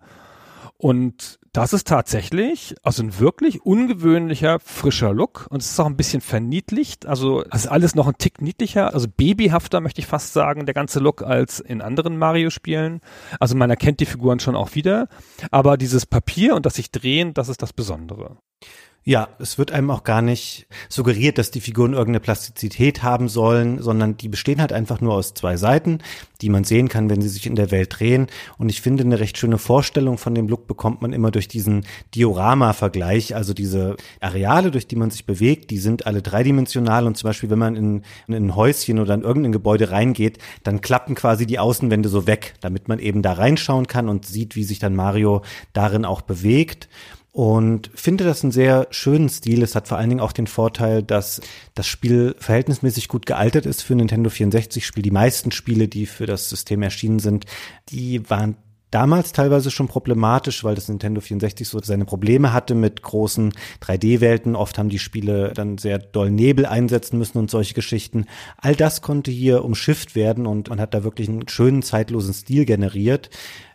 Und 0.81 1.39
das 1.53 1.75
ist 1.75 1.89
tatsächlich 1.89 2.75
also 2.83 3.03
ein 3.03 3.19
wirklich 3.19 3.61
ungewöhnlicher, 3.61 4.59
frischer 4.61 5.13
Look. 5.13 5.47
Und 5.51 5.61
es 5.61 5.73
ist 5.73 5.79
auch 5.79 5.85
ein 5.85 5.99
bisschen 5.99 6.23
verniedlicht. 6.23 7.05
Also 7.05 7.45
es 7.51 7.65
ist 7.65 7.67
alles 7.67 7.95
noch 7.95 8.07
ein 8.07 8.17
Tick 8.17 8.41
niedlicher, 8.41 8.95
also 8.95 9.07
babyhafter 9.07 9.83
möchte 9.83 10.01
ich 10.01 10.07
fast 10.07 10.33
sagen, 10.33 10.65
der 10.65 10.73
ganze 10.73 10.99
Look 10.99 11.23
als 11.23 11.61
in 11.61 11.83
anderen 11.83 12.17
Mario-Spielen. 12.17 13.03
Also 13.39 13.57
man 13.57 13.69
erkennt 13.69 14.01
die 14.01 14.07
Figuren 14.07 14.41
schon 14.41 14.57
auch 14.57 14.75
wieder. 14.75 15.09
Aber 15.51 15.77
dieses 15.77 16.07
Papier 16.07 16.55
und 16.55 16.65
das 16.65 16.77
sich 16.77 16.91
drehen, 16.91 17.35
das 17.35 17.51
ist 17.51 17.61
das 17.61 17.75
Besondere. 17.75 18.39
Ja, 19.03 19.29
es 19.39 19.57
wird 19.57 19.73
einem 19.73 19.91
auch 19.91 20.05
gar 20.05 20.21
nicht 20.21 20.67
suggeriert, 20.91 21.39
dass 21.39 21.51
die 21.51 21.63
Figuren 21.63 21.95
irgendeine 21.95 22.21
Plastizität 22.21 23.03
haben 23.03 23.31
sollen, 23.31 23.81
sondern 23.81 24.19
die 24.19 24.29
bestehen 24.29 24.61
halt 24.61 24.75
einfach 24.75 25.01
nur 25.01 25.15
aus 25.15 25.33
zwei 25.33 25.57
Seiten, 25.57 26.01
die 26.43 26.51
man 26.51 26.65
sehen 26.65 26.91
kann, 26.91 27.09
wenn 27.09 27.23
sie 27.23 27.31
sich 27.31 27.47
in 27.47 27.55
der 27.55 27.71
Welt 27.71 27.99
drehen. 27.99 28.27
Und 28.59 28.69
ich 28.69 28.83
finde, 28.83 29.03
eine 29.03 29.19
recht 29.19 29.39
schöne 29.39 29.57
Vorstellung 29.57 30.19
von 30.19 30.35
dem 30.35 30.49
Look 30.49 30.67
bekommt 30.67 31.01
man 31.01 31.15
immer 31.15 31.31
durch 31.31 31.49
diesen 31.49 31.87
Diorama-Vergleich, 32.15 33.35
also 33.35 33.55
diese 33.55 33.97
Areale, 34.21 34.71
durch 34.71 34.87
die 34.87 34.97
man 34.97 35.11
sich 35.11 35.25
bewegt, 35.25 35.71
die 35.71 35.79
sind 35.79 36.07
alle 36.07 36.21
dreidimensional. 36.21 37.07
Und 37.07 37.17
zum 37.17 37.29
Beispiel, 37.29 37.49
wenn 37.49 37.59
man 37.59 37.77
in, 37.77 38.03
in 38.29 38.35
ein 38.35 38.55
Häuschen 38.55 38.99
oder 38.99 39.15
in 39.15 39.23
irgendein 39.23 39.53
Gebäude 39.53 39.91
reingeht, 39.91 40.37
dann 40.63 40.83
klappen 40.83 41.15
quasi 41.15 41.47
die 41.47 41.59
Außenwände 41.59 42.11
so 42.11 42.27
weg, 42.27 42.53
damit 42.61 42.89
man 42.89 42.99
eben 42.99 43.23
da 43.23 43.33
reinschauen 43.33 43.87
kann 43.87 44.11
und 44.11 44.27
sieht, 44.27 44.57
wie 44.57 44.65
sich 44.65 44.79
dann 44.79 44.95
Mario 44.95 45.41
darin 45.73 46.05
auch 46.05 46.21
bewegt 46.21 46.91
und 47.33 47.91
finde 47.95 48.25
das 48.25 48.43
einen 48.43 48.53
sehr 48.53 48.89
schönen 48.91 49.29
Stil. 49.29 49.63
Es 49.63 49.75
hat 49.75 49.87
vor 49.87 49.99
allen 49.99 50.09
Dingen 50.09 50.21
auch 50.21 50.33
den 50.33 50.49
Vorteil, 50.49 51.03
dass 51.03 51.41
das 51.75 51.87
Spiel 51.87 52.35
verhältnismäßig 52.39 53.09
gut 53.09 53.27
gealtert 53.27 53.67
ist 53.67 53.83
für 53.83 53.95
Nintendo 53.95 54.31
64 54.31 54.85
Spiel. 54.85 55.03
Die 55.03 55.13
meisten 55.13 55.53
Spiele, 55.53 55.87
die 55.87 56.07
für 56.07 56.27
das 56.27 56.49
System 56.49 56.83
erschienen 56.83 57.21
sind, 57.21 57.47
die 57.89 58.29
waren 58.29 58.57
damals 58.91 59.33
teilweise 59.33 59.71
schon 59.71 59.89
problematisch, 59.89 60.65
weil 60.65 60.75
das 60.75 60.89
Nintendo 60.89 61.21
64 61.21 61.69
so 61.69 61.81
seine 61.81 62.05
Probleme 62.05 62.53
hatte 62.53 62.75
mit 62.75 63.03
großen 63.03 63.53
3D-Welten. 63.81 64.57
Oft 64.57 64.79
haben 64.79 64.89
die 64.89 64.99
Spiele 64.99 65.53
dann 65.55 65.79
sehr 65.79 65.99
doll 65.99 66.31
Nebel 66.31 66.67
einsetzen 66.67 67.19
müssen 67.19 67.39
und 67.39 67.51
solche 67.51 67.75
Geschichten. 67.75 68.27
All 68.57 68.75
das 68.75 69.03
konnte 69.03 69.31
hier 69.31 69.65
umschifft 69.65 70.15
werden 70.15 70.47
und 70.47 70.69
man 70.69 70.81
hat 70.81 70.95
da 70.95 71.05
wirklich 71.05 71.29
einen 71.29 71.49
schönen 71.49 71.83
zeitlosen 71.83 72.35
Stil 72.35 72.65
generiert. 72.65 73.31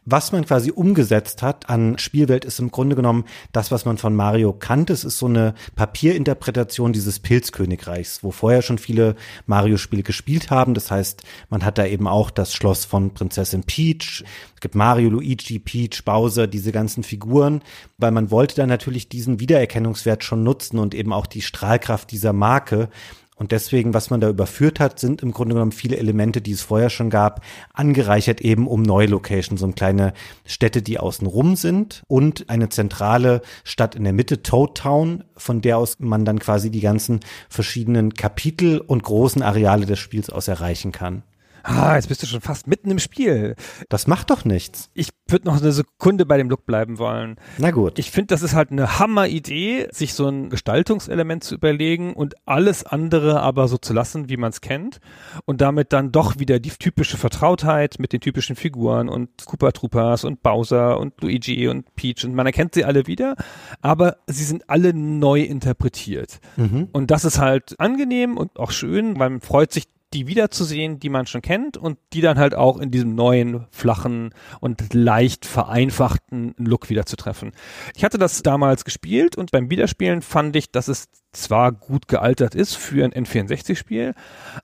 Was 0.07 0.31
man 0.31 0.45
quasi 0.45 0.69
umgesetzt 0.69 1.41
hat 1.41 1.67
an 1.67 1.97
Spielwelt 1.97 2.45
ist 2.45 2.59
im 2.59 2.69
Grunde 2.69 2.95
genommen 2.95 3.25
das, 3.51 3.71
was 3.71 3.85
man 3.85 3.97
von 3.97 4.15
Mario 4.15 4.53
kannte. 4.53 4.93
Es 4.93 5.03
ist 5.03 5.17
so 5.17 5.25
eine 5.25 5.55
Papierinterpretation 5.75 6.93
dieses 6.93 7.19
Pilzkönigreichs, 7.19 8.23
wo 8.23 8.29
vorher 8.29 8.61
schon 8.61 8.77
viele 8.77 9.15
Mario-Spiele 9.47 10.03
gespielt 10.03 10.51
haben. 10.51 10.75
Das 10.75 10.91
heißt, 10.91 11.23
man 11.49 11.65
hat 11.65 11.79
da 11.79 11.87
eben 11.87 12.07
auch 12.07 12.29
das 12.29 12.53
Schloss 12.53 12.85
von 12.85 13.15
Prinzessin 13.15 13.63
Peach. 13.63 14.23
Es 14.53 14.61
gibt 14.61 14.75
Mario, 14.75 15.09
Luigi, 15.09 15.57
Peach, 15.57 16.05
Bowser, 16.05 16.45
diese 16.45 16.71
ganzen 16.71 17.03
Figuren, 17.03 17.63
weil 17.97 18.11
man 18.11 18.29
wollte 18.29 18.55
dann 18.55 18.69
natürlich 18.69 19.09
diesen 19.09 19.39
Wiedererkennungswert 19.39 20.23
schon 20.23 20.43
nutzen 20.43 20.77
und 20.77 20.93
eben 20.93 21.13
auch 21.13 21.25
die 21.25 21.41
Strahlkraft 21.41 22.11
dieser 22.11 22.31
Marke. 22.31 22.89
Und 23.35 23.51
deswegen, 23.51 23.93
was 23.93 24.09
man 24.09 24.21
da 24.21 24.29
überführt 24.29 24.79
hat, 24.79 24.99
sind 24.99 25.21
im 25.21 25.31
Grunde 25.31 25.55
genommen 25.55 25.73
viele 25.73 25.97
Elemente, 25.97 26.41
die 26.41 26.53
es 26.53 26.61
vorher 26.61 26.89
schon 26.89 27.09
gab, 27.09 27.41
angereichert 27.73 28.39
eben 28.39 28.65
um 28.67 28.81
neue 28.81 29.07
Locations, 29.07 29.61
um 29.61 29.75
kleine 29.75 30.13
Städte, 30.45 30.81
die 30.81 30.99
außen 30.99 31.27
rum 31.27 31.57
sind 31.57 32.03
und 32.07 32.49
eine 32.49 32.69
zentrale 32.69 33.41
Stadt 33.65 33.95
in 33.95 34.05
der 34.05 34.13
Mitte, 34.13 34.41
Toad 34.41 34.77
Town, 34.77 35.25
von 35.35 35.61
der 35.61 35.77
aus 35.77 35.97
man 35.99 36.23
dann 36.23 36.39
quasi 36.39 36.71
die 36.71 36.79
ganzen 36.79 37.19
verschiedenen 37.49 38.13
Kapitel 38.13 38.79
und 38.79 39.03
großen 39.03 39.41
Areale 39.41 39.85
des 39.85 39.99
Spiels 39.99 40.29
aus 40.29 40.47
erreichen 40.47 40.93
kann. 40.93 41.23
Ah, 41.67 41.95
jetzt 41.95 42.09
bist 42.09 42.21
du 42.21 42.27
schon 42.27 42.41
fast 42.41 42.67
mitten 42.67 42.91
im 42.91 42.99
Spiel. 42.99 43.55
Das 43.89 44.05
macht 44.05 44.29
doch 44.29 44.45
nichts. 44.45 44.91
Ich 44.93 45.09
würde 45.27 45.47
noch 45.47 45.59
eine 45.59 45.71
Sekunde 45.71 46.27
bei 46.27 46.37
dem 46.37 46.47
Look 46.47 46.67
bleiben 46.67 46.99
wollen. 46.99 47.37
Na 47.57 47.71
gut. 47.71 47.97
Ich 47.97 48.11
finde, 48.11 48.27
das 48.27 48.43
ist 48.43 48.53
halt 48.53 48.71
eine 48.71 48.99
Hammer-Idee, 48.99 49.87
sich 49.91 50.13
so 50.13 50.27
ein 50.27 50.51
Gestaltungselement 50.51 51.43
zu 51.43 51.55
überlegen 51.55 52.13
und 52.13 52.35
alles 52.45 52.85
andere 52.85 53.41
aber 53.41 53.67
so 53.67 53.79
zu 53.79 53.93
lassen, 53.93 54.29
wie 54.29 54.37
man 54.37 54.51
es 54.51 54.61
kennt. 54.61 54.99
Und 55.45 55.61
damit 55.61 55.91
dann 55.91 56.11
doch 56.11 56.37
wieder 56.37 56.59
die 56.59 56.69
typische 56.69 57.17
Vertrautheit 57.17 57.95
mit 57.97 58.13
den 58.13 58.21
typischen 58.21 58.55
Figuren 58.55 59.09
und 59.09 59.29
Koopa 59.45 59.71
Troopas 59.71 60.23
und 60.23 60.43
Bowser 60.43 60.99
und 60.99 61.19
Luigi 61.21 61.67
und 61.67 61.95
Peach 61.95 62.23
und 62.25 62.35
man 62.35 62.45
erkennt 62.45 62.75
sie 62.75 62.85
alle 62.85 63.07
wieder, 63.07 63.35
aber 63.81 64.17
sie 64.27 64.43
sind 64.43 64.69
alle 64.69 64.93
neu 64.93 65.41
interpretiert. 65.41 66.39
Mhm. 66.57 66.89
Und 66.91 67.09
das 67.09 67.25
ist 67.25 67.39
halt 67.39 67.79
angenehm 67.79 68.37
und 68.37 68.59
auch 68.59 68.69
schön, 68.69 69.17
weil 69.17 69.31
man 69.31 69.41
freut 69.41 69.71
sich 69.71 69.85
die 70.15 70.27
wiederzusehen, 70.27 70.97
die 70.97 71.09
man 71.09 71.27
schon 71.27 71.41
kennt 71.41 71.75
und 71.75 71.97
die 72.13 72.21
dann 72.21 72.39
halt 72.39 72.55
auch 72.55 72.79
in 72.79 72.89
diesem 72.89 73.15
neuen, 73.15 73.67
flachen 73.71 74.33
und 74.61 74.93
leicht 74.93 75.45
vereinfachten 75.45 76.55
Look 76.57 76.89
wieder 76.89 77.05
zu 77.05 77.17
treffen. 77.17 77.51
Ich 77.95 78.05
hatte 78.05 78.17
das 78.17 78.41
damals 78.41 78.85
gespielt 78.85 79.35
und 79.35 79.51
beim 79.51 79.69
Wiederspielen 79.69 80.21
fand 80.21 80.55
ich, 80.55 80.71
dass 80.71 80.87
es 80.87 81.09
zwar 81.33 81.73
gut 81.73 82.07
gealtert 82.07 82.55
ist 82.55 82.75
für 82.75 83.03
ein 83.03 83.11
N64-Spiel, 83.11 84.13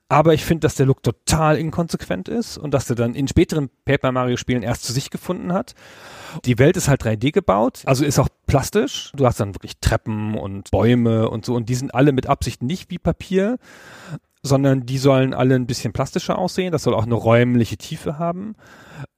aber 0.08 0.32
ich 0.32 0.42
finde, 0.42 0.60
dass 0.60 0.74
der 0.74 0.86
Look 0.86 1.02
total 1.02 1.58
inkonsequent 1.58 2.30
ist 2.30 2.56
und 2.56 2.72
dass 2.72 2.88
er 2.88 2.96
dann 2.96 3.14
in 3.14 3.28
späteren 3.28 3.68
Paper 3.84 4.10
Mario-Spielen 4.10 4.62
erst 4.62 4.84
zu 4.84 4.94
sich 4.94 5.10
gefunden 5.10 5.52
hat. 5.52 5.74
Die 6.46 6.58
Welt 6.58 6.78
ist 6.78 6.88
halt 6.88 7.02
3D 7.02 7.30
gebaut, 7.30 7.82
also 7.84 8.06
ist 8.06 8.18
auch 8.18 8.30
plastisch. 8.46 9.12
Du 9.14 9.26
hast 9.26 9.38
dann 9.38 9.54
wirklich 9.54 9.80
Treppen 9.80 10.34
und 10.34 10.70
Bäume 10.70 11.28
und 11.28 11.44
so 11.44 11.54
und 11.54 11.68
die 11.68 11.74
sind 11.74 11.94
alle 11.94 12.12
mit 12.12 12.26
Absicht 12.26 12.62
nicht 12.62 12.90
wie 12.90 12.98
Papier, 12.98 13.58
sondern 14.42 14.86
die 14.86 14.98
sollen 14.98 15.34
alle 15.34 15.54
ein 15.54 15.66
bisschen 15.66 15.92
plastischer 15.92 16.38
aussehen. 16.38 16.72
Das 16.72 16.82
soll 16.82 16.94
auch 16.94 17.06
eine 17.06 17.14
räumliche 17.14 17.76
Tiefe 17.76 18.18
haben. 18.18 18.56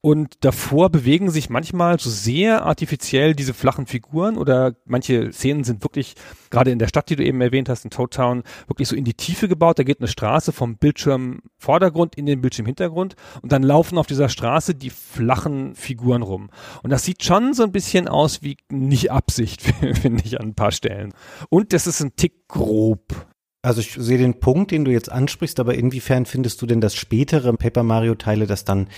Und 0.03 0.45
davor 0.45 0.91
bewegen 0.91 1.31
sich 1.31 1.49
manchmal 1.49 1.99
so 1.99 2.11
sehr 2.11 2.67
artifiziell 2.67 3.35
diese 3.35 3.55
flachen 3.55 3.87
Figuren 3.87 4.37
oder 4.37 4.75
manche 4.85 5.33
Szenen 5.33 5.65
sind 5.65 5.83
wirklich, 5.83 6.15
gerade 6.51 6.71
in 6.71 6.79
der 6.79 6.89
Stadt, 6.89 7.09
die 7.09 7.17
du 7.17 7.25
eben 7.25 7.41
erwähnt 7.41 7.71
hast, 7.71 7.85
in 7.85 7.91
Toad 7.91 8.13
Town, 8.13 8.43
wirklich 8.67 8.89
so 8.89 8.97
in 8.97 9.05
die 9.05 9.15
Tiefe 9.15 9.49
gebaut. 9.49 9.79
Da 9.79 9.83
geht 9.83 10.01
eine 10.01 10.09
Straße 10.09 10.53
vom 10.53 10.77
Bildschirm 10.77 11.41
Vordergrund 11.57 12.17
in 12.17 12.27
den 12.27 12.43
Bildschirm 12.43 12.67
Hintergrund 12.67 13.17
und 13.41 13.51
dann 13.51 13.63
laufen 13.63 13.97
auf 13.97 14.07
dieser 14.07 14.29
Straße 14.29 14.75
die 14.75 14.91
flachen 14.91 15.75
Figuren 15.75 16.21
rum. 16.21 16.51
Und 16.83 16.91
das 16.91 17.05
sieht 17.05 17.25
schon 17.25 17.55
so 17.55 17.63
ein 17.63 17.73
bisschen 17.73 18.07
aus 18.07 18.43
wie 18.43 18.59
nicht 18.71 19.11
Absicht, 19.11 19.63
finde 20.03 20.23
ich 20.25 20.39
an 20.39 20.49
ein 20.49 20.55
paar 20.55 20.73
Stellen. 20.73 21.15
Und 21.49 21.73
das 21.73 21.87
ist 21.87 22.01
ein 22.01 22.15
Tick 22.15 22.47
grob. 22.47 23.34
Also 23.65 23.81
ich 23.81 23.95
sehe 23.99 24.19
den 24.19 24.41
Punkt, 24.41 24.73
den 24.73 24.85
du 24.85 24.91
jetzt 24.91 25.11
ansprichst, 25.11 25.59
aber 25.59 25.75
inwiefern 25.75 26.27
findest 26.27 26.61
du 26.61 26.67
denn, 26.67 26.83
dass 26.83 26.95
spätere 26.95 27.53
Paper 27.55 27.83
Mario 27.83 28.15
Teile 28.15 28.47
das 28.47 28.65
dann 28.65 28.89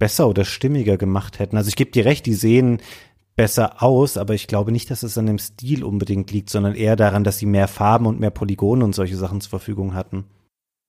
besser 0.00 0.28
oder 0.28 0.44
stimmiger 0.44 0.96
gemacht 0.96 1.38
hätten? 1.38 1.56
Also 1.56 1.68
ich 1.68 1.76
gebe 1.76 1.92
dir 1.92 2.04
recht, 2.04 2.26
die 2.26 2.34
sehen 2.34 2.80
besser 3.36 3.80
aus, 3.80 4.16
aber 4.16 4.34
ich 4.34 4.48
glaube 4.48 4.72
nicht, 4.72 4.90
dass 4.90 5.04
es 5.04 5.16
an 5.16 5.26
dem 5.26 5.38
Stil 5.38 5.84
unbedingt 5.84 6.32
liegt, 6.32 6.50
sondern 6.50 6.74
eher 6.74 6.96
daran, 6.96 7.22
dass 7.22 7.38
sie 7.38 7.46
mehr 7.46 7.68
Farben 7.68 8.06
und 8.06 8.18
mehr 8.18 8.30
Polygone 8.32 8.84
und 8.84 8.92
solche 8.92 9.16
Sachen 9.16 9.40
zur 9.40 9.50
Verfügung 9.50 9.94
hatten. 9.94 10.24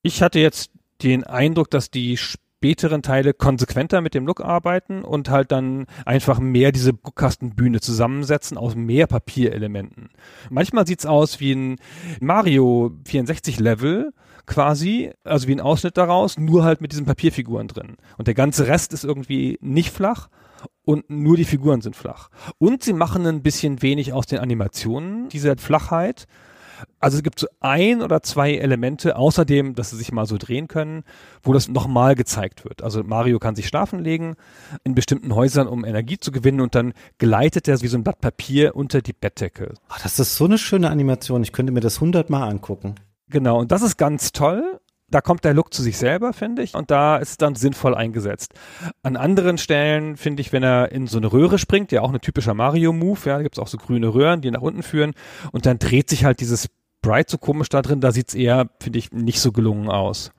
Ich 0.01 0.23
hatte 0.23 0.39
jetzt 0.39 0.71
den 1.03 1.23
Eindruck, 1.23 1.69
dass 1.69 1.91
die 1.91 2.17
späteren 2.59 3.01
Teile 3.01 3.33
konsequenter 3.33 4.01
mit 4.01 4.13
dem 4.13 4.27
Look 4.27 4.41
arbeiten 4.41 5.05
und 5.05 5.29
halt 5.29 5.49
dann 5.53 5.85
einfach 6.05 6.39
mehr 6.39 6.73
diese 6.73 6.93
Guckkastenbühne 6.93 7.79
zusammensetzen 7.79 8.57
aus 8.57 8.75
mehr 8.75 9.07
Papierelementen. 9.07 10.09
Manchmal 10.49 10.85
sieht's 10.85 11.05
aus 11.05 11.39
wie 11.39 11.53
ein 11.53 11.77
Mario 12.19 12.91
64 13.05 13.61
Level 13.61 14.11
quasi, 14.45 15.11
also 15.23 15.47
wie 15.47 15.53
ein 15.53 15.61
Ausschnitt 15.61 15.95
daraus, 15.95 16.37
nur 16.37 16.65
halt 16.65 16.81
mit 16.81 16.91
diesen 16.91 17.05
Papierfiguren 17.05 17.69
drin. 17.69 17.95
Und 18.17 18.27
der 18.27 18.35
ganze 18.35 18.67
Rest 18.67 18.91
ist 18.91 19.05
irgendwie 19.05 19.57
nicht 19.61 19.91
flach 19.91 20.27
und 20.83 21.09
nur 21.09 21.37
die 21.37 21.45
Figuren 21.45 21.79
sind 21.79 21.95
flach. 21.95 22.29
Und 22.57 22.83
sie 22.83 22.91
machen 22.91 23.25
ein 23.25 23.41
bisschen 23.41 23.81
wenig 23.81 24.11
aus 24.11 24.25
den 24.25 24.39
Animationen 24.39 25.29
dieser 25.29 25.55
Flachheit 25.55 26.27
also 26.99 27.17
es 27.17 27.23
gibt 27.23 27.39
so 27.39 27.47
ein 27.59 28.01
oder 28.01 28.21
zwei 28.21 28.55
Elemente, 28.55 29.15
außerdem, 29.15 29.75
dass 29.75 29.91
sie 29.91 29.97
sich 29.97 30.11
mal 30.11 30.25
so 30.25 30.37
drehen 30.37 30.67
können, 30.67 31.03
wo 31.43 31.53
das 31.53 31.67
nochmal 31.67 32.15
gezeigt 32.15 32.65
wird. 32.65 32.83
Also 32.83 33.03
Mario 33.03 33.39
kann 33.39 33.55
sich 33.55 33.67
schlafen 33.67 33.99
legen 33.99 34.35
in 34.83 34.95
bestimmten 34.95 35.35
Häusern, 35.35 35.67
um 35.67 35.85
Energie 35.85 36.17
zu 36.19 36.31
gewinnen 36.31 36.61
und 36.61 36.75
dann 36.75 36.93
gleitet 37.17 37.67
er 37.67 37.81
wie 37.81 37.87
so 37.87 37.97
ein 37.97 38.03
Blatt 38.03 38.21
Papier 38.21 38.75
unter 38.75 39.01
die 39.01 39.13
Bettdecke. 39.13 39.73
Ach, 39.89 40.01
das 40.01 40.19
ist 40.19 40.35
so 40.35 40.45
eine 40.45 40.57
schöne 40.57 40.89
Animation. 40.89 41.43
Ich 41.43 41.53
könnte 41.53 41.71
mir 41.71 41.81
das 41.81 42.01
hundertmal 42.01 42.49
angucken. 42.49 42.95
Genau, 43.29 43.59
und 43.59 43.71
das 43.71 43.81
ist 43.81 43.97
ganz 43.97 44.31
toll 44.31 44.79
da 45.11 45.21
kommt 45.21 45.43
der 45.43 45.53
Look 45.53 45.73
zu 45.73 45.81
sich 45.81 45.97
selber, 45.97 46.33
finde 46.33 46.61
ich, 46.63 46.73
und 46.75 46.91
da 46.91 47.17
ist 47.17 47.31
es 47.31 47.37
dann 47.37 47.55
sinnvoll 47.55 47.95
eingesetzt. 47.95 48.53
An 49.03 49.15
anderen 49.15 49.57
Stellen 49.57 50.17
finde 50.17 50.41
ich, 50.41 50.51
wenn 50.53 50.63
er 50.63 50.91
in 50.91 51.07
so 51.07 51.17
eine 51.17 51.31
Röhre 51.31 51.57
springt, 51.57 51.91
ja 51.91 52.01
auch 52.01 52.13
ein 52.13 52.21
typischer 52.21 52.53
Mario-Move, 52.53 53.19
ja, 53.25 53.37
da 53.37 53.43
gibt 53.43 53.57
es 53.57 53.63
auch 53.63 53.67
so 53.67 53.77
grüne 53.77 54.13
Röhren, 54.13 54.41
die 54.41 54.51
nach 54.51 54.61
unten 54.61 54.83
führen, 54.83 55.13
und 55.51 55.65
dann 55.65 55.79
dreht 55.79 56.09
sich 56.09 56.25
halt 56.25 56.39
dieses 56.39 56.69
Bright 57.01 57.29
so 57.29 57.37
komisch 57.37 57.69
da 57.69 57.81
drin, 57.81 58.01
da 58.01 58.11
sieht's 58.11 58.33
eher, 58.33 58.69
finde 58.79 58.99
ich, 58.99 59.11
nicht 59.11 59.39
so 59.39 59.51
gelungen 59.51 59.89
aus. 59.89 60.31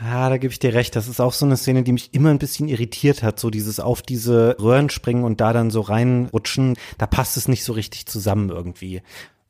Ja, 0.00 0.28
da 0.28 0.36
gebe 0.36 0.52
ich 0.52 0.58
dir 0.58 0.74
recht. 0.74 0.94
Das 0.94 1.08
ist 1.08 1.20
auch 1.20 1.32
so 1.32 1.46
eine 1.46 1.56
Szene, 1.56 1.82
die 1.82 1.92
mich 1.92 2.12
immer 2.12 2.28
ein 2.28 2.38
bisschen 2.38 2.68
irritiert 2.68 3.22
hat. 3.22 3.40
So 3.40 3.48
dieses 3.48 3.80
auf 3.80 4.02
diese 4.02 4.56
Röhren 4.60 4.90
springen 4.90 5.24
und 5.24 5.40
da 5.40 5.54
dann 5.54 5.70
so 5.70 5.80
reinrutschen. 5.80 6.76
Da 6.98 7.06
passt 7.06 7.36
es 7.36 7.48
nicht 7.48 7.64
so 7.64 7.72
richtig 7.72 8.04
zusammen 8.04 8.50
irgendwie. 8.50 9.00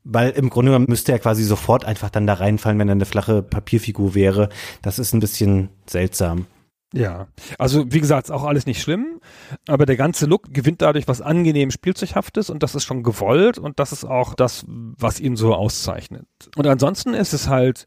Weil 0.09 0.31
im 0.31 0.51
Grunde 0.51 0.71
genommen 0.71 0.87
müsste 0.89 1.11
er 1.11 1.19
quasi 1.19 1.43
sofort 1.43 1.85
einfach 1.85 2.11
dann 2.11 2.29
da 2.29 2.35
reinfallen, 2.35 2.79
wenn 2.79 2.89
er 2.89 2.93
eine 2.93 3.07
flache 3.07 3.43
Papierfigur 3.43 4.15
wäre. 4.15 4.49
Das 4.81 5.01
ist 5.01 5.13
ein 5.13 5.21
bisschen 5.21 5.71
seltsam. 5.87 6.47
Ja, 6.95 7.27
also 7.59 7.93
wie 7.93 8.01
gesagt, 8.01 8.29
ist 8.29 8.31
auch 8.31 8.45
alles 8.45 8.67
nicht 8.67 8.81
schlimm, 8.81 9.21
aber 9.67 9.85
der 9.85 9.97
ganze 9.97 10.27
Look 10.27 10.55
gewinnt 10.55 10.81
dadurch 10.81 11.09
was 11.09 11.21
angenehm 11.21 11.73
Spielzeughaftes 11.73 12.49
und 12.49 12.63
das 12.63 12.77
ist 12.77 12.85
schon 12.85 13.03
gewollt 13.03 13.59
und 13.59 13.81
das 13.81 13.91
ist 13.91 14.05
auch 14.05 14.35
das, 14.35 14.65
was 14.69 15.19
ihn 15.19 15.35
so 15.35 15.55
auszeichnet. 15.55 16.27
Und 16.57 16.67
ansonsten 16.69 17.13
ist 17.13 17.33
es 17.33 17.49
halt 17.49 17.87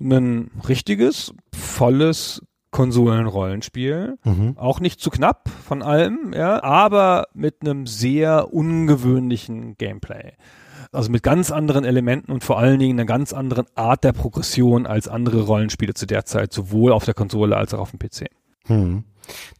ein 0.00 0.52
richtiges, 0.68 1.34
volles 1.52 2.40
Konsolenrollenspiel. 2.70 4.18
Mhm. 4.22 4.54
Auch 4.56 4.80
nicht 4.80 5.00
zu 5.00 5.10
knapp 5.10 5.48
von 5.66 5.82
allem, 5.82 6.32
ja, 6.34 6.62
aber 6.62 7.26
mit 7.34 7.62
einem 7.62 7.86
sehr 7.86 8.52
ungewöhnlichen 8.52 9.76
Gameplay. 9.76 10.34
Also 10.96 11.10
mit 11.10 11.22
ganz 11.22 11.50
anderen 11.50 11.84
Elementen 11.84 12.32
und 12.32 12.42
vor 12.42 12.58
allen 12.58 12.78
Dingen 12.78 12.98
einer 12.98 13.06
ganz 13.06 13.34
anderen 13.34 13.66
Art 13.74 14.02
der 14.02 14.12
Progression 14.12 14.86
als 14.86 15.08
andere 15.08 15.42
Rollenspiele 15.42 15.92
zu 15.92 16.06
der 16.06 16.24
Zeit, 16.24 16.54
sowohl 16.54 16.92
auf 16.92 17.04
der 17.04 17.12
Konsole 17.12 17.54
als 17.54 17.74
auch 17.74 17.80
auf 17.80 17.90
dem 17.90 17.98
PC. 17.98 18.30
Hm. 18.66 19.04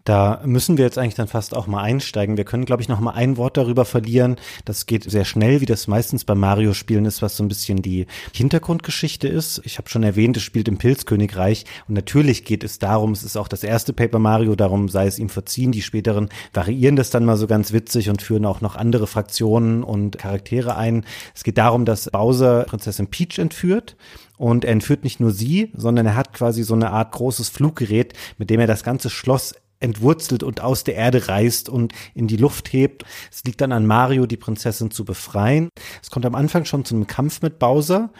Da 0.06 0.40
müssen 0.44 0.78
wir 0.78 0.85
jetzt 0.85 0.99
eigentlich 0.99 1.16
dann 1.16 1.26
fast 1.26 1.52
auch 1.52 1.66
mal 1.66 1.82
einsteigen. 1.82 2.37
Wir 2.37 2.44
können, 2.44 2.64
glaube 2.64 2.80
ich, 2.80 2.88
noch 2.88 3.00
mal 3.00 3.11
ein 3.11 3.37
Wort 3.37 3.56
darüber 3.56 3.85
verlieren. 3.85 4.37
Das 4.64 4.87
geht 4.87 5.11
sehr 5.11 5.25
schnell, 5.25 5.61
wie 5.61 5.66
das 5.66 5.88
meistens 5.88 6.25
bei 6.25 6.37
Mario-Spielen 6.37 7.06
ist, 7.06 7.23
was 7.23 7.37
so 7.37 7.42
ein 7.42 7.49
bisschen 7.49 7.82
die 7.82 8.06
Hintergrundgeschichte 8.32 9.26
ist. 9.26 9.61
Ich 9.64 9.78
habe 9.78 9.88
schon 9.88 10.04
erwähnt, 10.04 10.37
es 10.37 10.44
spielt 10.44 10.68
im 10.68 10.78
Pilzkönigreich 10.78 11.64
und 11.88 11.94
natürlich 11.94 12.44
geht 12.44 12.62
es 12.62 12.78
darum, 12.78 13.11
es 13.11 13.25
ist 13.25 13.37
auch 13.37 13.49
das 13.49 13.64
erste 13.64 13.92
Paper 13.92 14.20
Mario, 14.20 14.54
darum 14.54 14.88
sei 14.88 15.08
es 15.08 15.18
ihm 15.18 15.28
verziehen. 15.28 15.73
Die 15.73 15.82
späteren 15.82 16.28
variieren 16.54 16.94
das 16.94 17.11
dann 17.11 17.25
mal 17.25 17.37
so 17.37 17.49
ganz 17.49 17.73
witzig 17.73 18.08
und 18.08 18.23
führen 18.23 18.46
auch 18.46 18.61
noch 18.61 18.76
andere 18.76 19.08
Fraktionen 19.08 19.82
und 19.82 20.18
Charaktere 20.18 20.76
ein. 20.76 21.04
Es 21.35 21.42
geht 21.42 21.58
darum, 21.58 21.85
dass 21.85 22.11
Bowser 22.11 22.62
Prinzessin 22.62 23.08
Peach 23.08 23.38
entführt 23.40 23.96
und 24.37 24.64
er 24.64 24.73
entführt 24.73 25.05
nicht 25.05 25.21
nur 25.21 25.31
sie, 25.31 25.73
sondern 25.76 26.07
er 26.07 26.16
hat 26.16 26.33
quasi 26.33 26.62
so 26.62 26.75
eine 26.75 26.90
Art 26.90 27.12
großes 27.12 27.49
Fluggerät, 27.49 28.14
mit 28.38 28.50
dem 28.50 28.61
er 28.61 28.66
das 28.66 28.83
ganze 28.83 29.11
Schloss 29.11 29.55
entwurzelt 29.81 30.43
und 30.43 30.62
aus 30.62 30.85
der 30.85 30.95
Erde 30.95 31.28
reißt 31.28 31.69
und 31.69 31.93
in 32.14 32.26
die 32.28 32.37
Luft 32.37 32.73
hebt. 32.73 33.05
Es 33.31 33.45
liegt 33.45 33.61
dann 33.61 33.73
an 33.73 33.87
Mario, 33.87 34.26
die 34.26 34.37
Prinzessin 34.37 34.90
zu 34.90 35.05
befreien. 35.05 35.69
Es 36.02 36.11
kommt 36.11 36.25
am 36.25 36.35
Anfang 36.35 36.64
schon 36.64 36.85
zu 36.85 36.95
einem 36.95 37.07
Kampf 37.07 37.43
mit 37.43 37.59
Bowser 37.59 38.11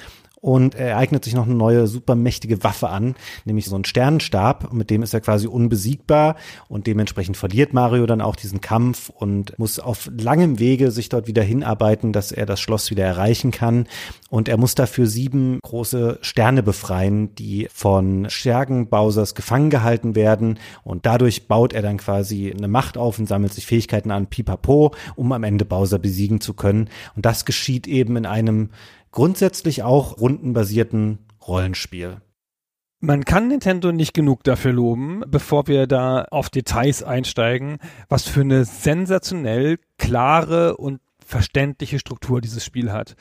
und 0.47 0.77
er 0.77 0.97
eignet 0.97 1.25
sich 1.25 1.35
noch 1.35 1.47
eine 1.47 1.57
neue 1.57 1.89
supermächtige 1.89 2.63
Waffe 2.63 2.89
an, 2.89 3.17
nämlich 3.47 3.67
so 3.67 3.75
einen 3.75 3.85
Sternenstab, 3.85 4.73
mit 4.73 4.91
dem 4.91 5.03
ist 5.03 5.13
er 5.13 5.21
quasi 5.21 5.49
unbesiegbar. 5.49 6.37
Und 6.69 6.87
dementsprechend 6.87 7.37
verliert 7.37 7.73
Mario 7.73 8.07
dann 8.07 8.21
auch 8.21 8.37
diesen 8.37 8.61
Kampf 8.61 9.09
und 9.09 9.59
muss 9.59 9.81
auf 9.81 10.09
langem 10.17 10.61
Wege 10.61 10.93
sich 10.93 11.09
dort 11.09 11.27
wieder 11.27 11.43
hinarbeiten, 11.43 12.13
dass 12.13 12.31
er 12.31 12.47
das 12.47 12.61
Schloss 12.61 12.93
wieder 12.93 13.05
erreichen 13.05 13.51
kann. 13.51 13.89
Und 14.31 14.49
er 14.49 14.57
muss 14.57 14.77
dafür 14.77 15.09
sieben 15.09 15.59
große 15.65 16.19
Sterne 16.21 16.63
befreien, 16.63 17.35
die 17.35 17.67
von 17.75 18.31
Schergen 18.31 18.87
Bowsers 18.87 19.35
gefangen 19.35 19.69
gehalten 19.69 20.15
werden. 20.15 20.61
Und 20.85 21.07
dadurch 21.07 21.49
baut 21.49 21.73
er 21.73 21.83
dann 21.83 21.97
quasi 21.97 22.55
eine 22.57 22.69
Macht 22.69 22.97
auf 22.97 23.19
und 23.19 23.27
sammelt 23.27 23.53
sich 23.53 23.67
Fähigkeiten 23.67 24.13
an 24.13 24.29
Pipapo, 24.29 24.95
um 25.17 25.33
am 25.33 25.43
Ende 25.43 25.65
Bowser 25.65 25.99
besiegen 25.99 26.41
zu 26.41 26.55
können. 26.55 26.89
Und 27.17 27.27
das 27.27 27.47
geschieht 27.47 27.89
eben 27.89 28.15
in 28.15 28.27
einem 28.27 28.71
grundsätzlich 29.17 29.83
auch 29.83 30.19
rundenbasierten 30.21 31.21
Rollenspiel. 31.49 32.21
Man 33.01 33.25
kann 33.25 33.49
Nintendo 33.49 33.91
nicht 33.91 34.13
genug 34.13 34.45
dafür 34.45 34.75
loben, 34.75 35.23
bevor 35.27 35.69
wir 35.69 35.87
da 35.87 36.27
auf 36.31 36.51
Details 36.51 37.03
einsteigen, 37.03 37.79
was 38.11 38.29
für 38.29 38.43
eine 38.43 38.67
sensationell 38.67 39.79
klare 39.97 40.77
und 40.77 41.01
verständliche 41.25 41.99
Struktur 41.99 42.43
dieses 42.43 42.63
Spiel 42.63 42.93
hat. 42.93 43.17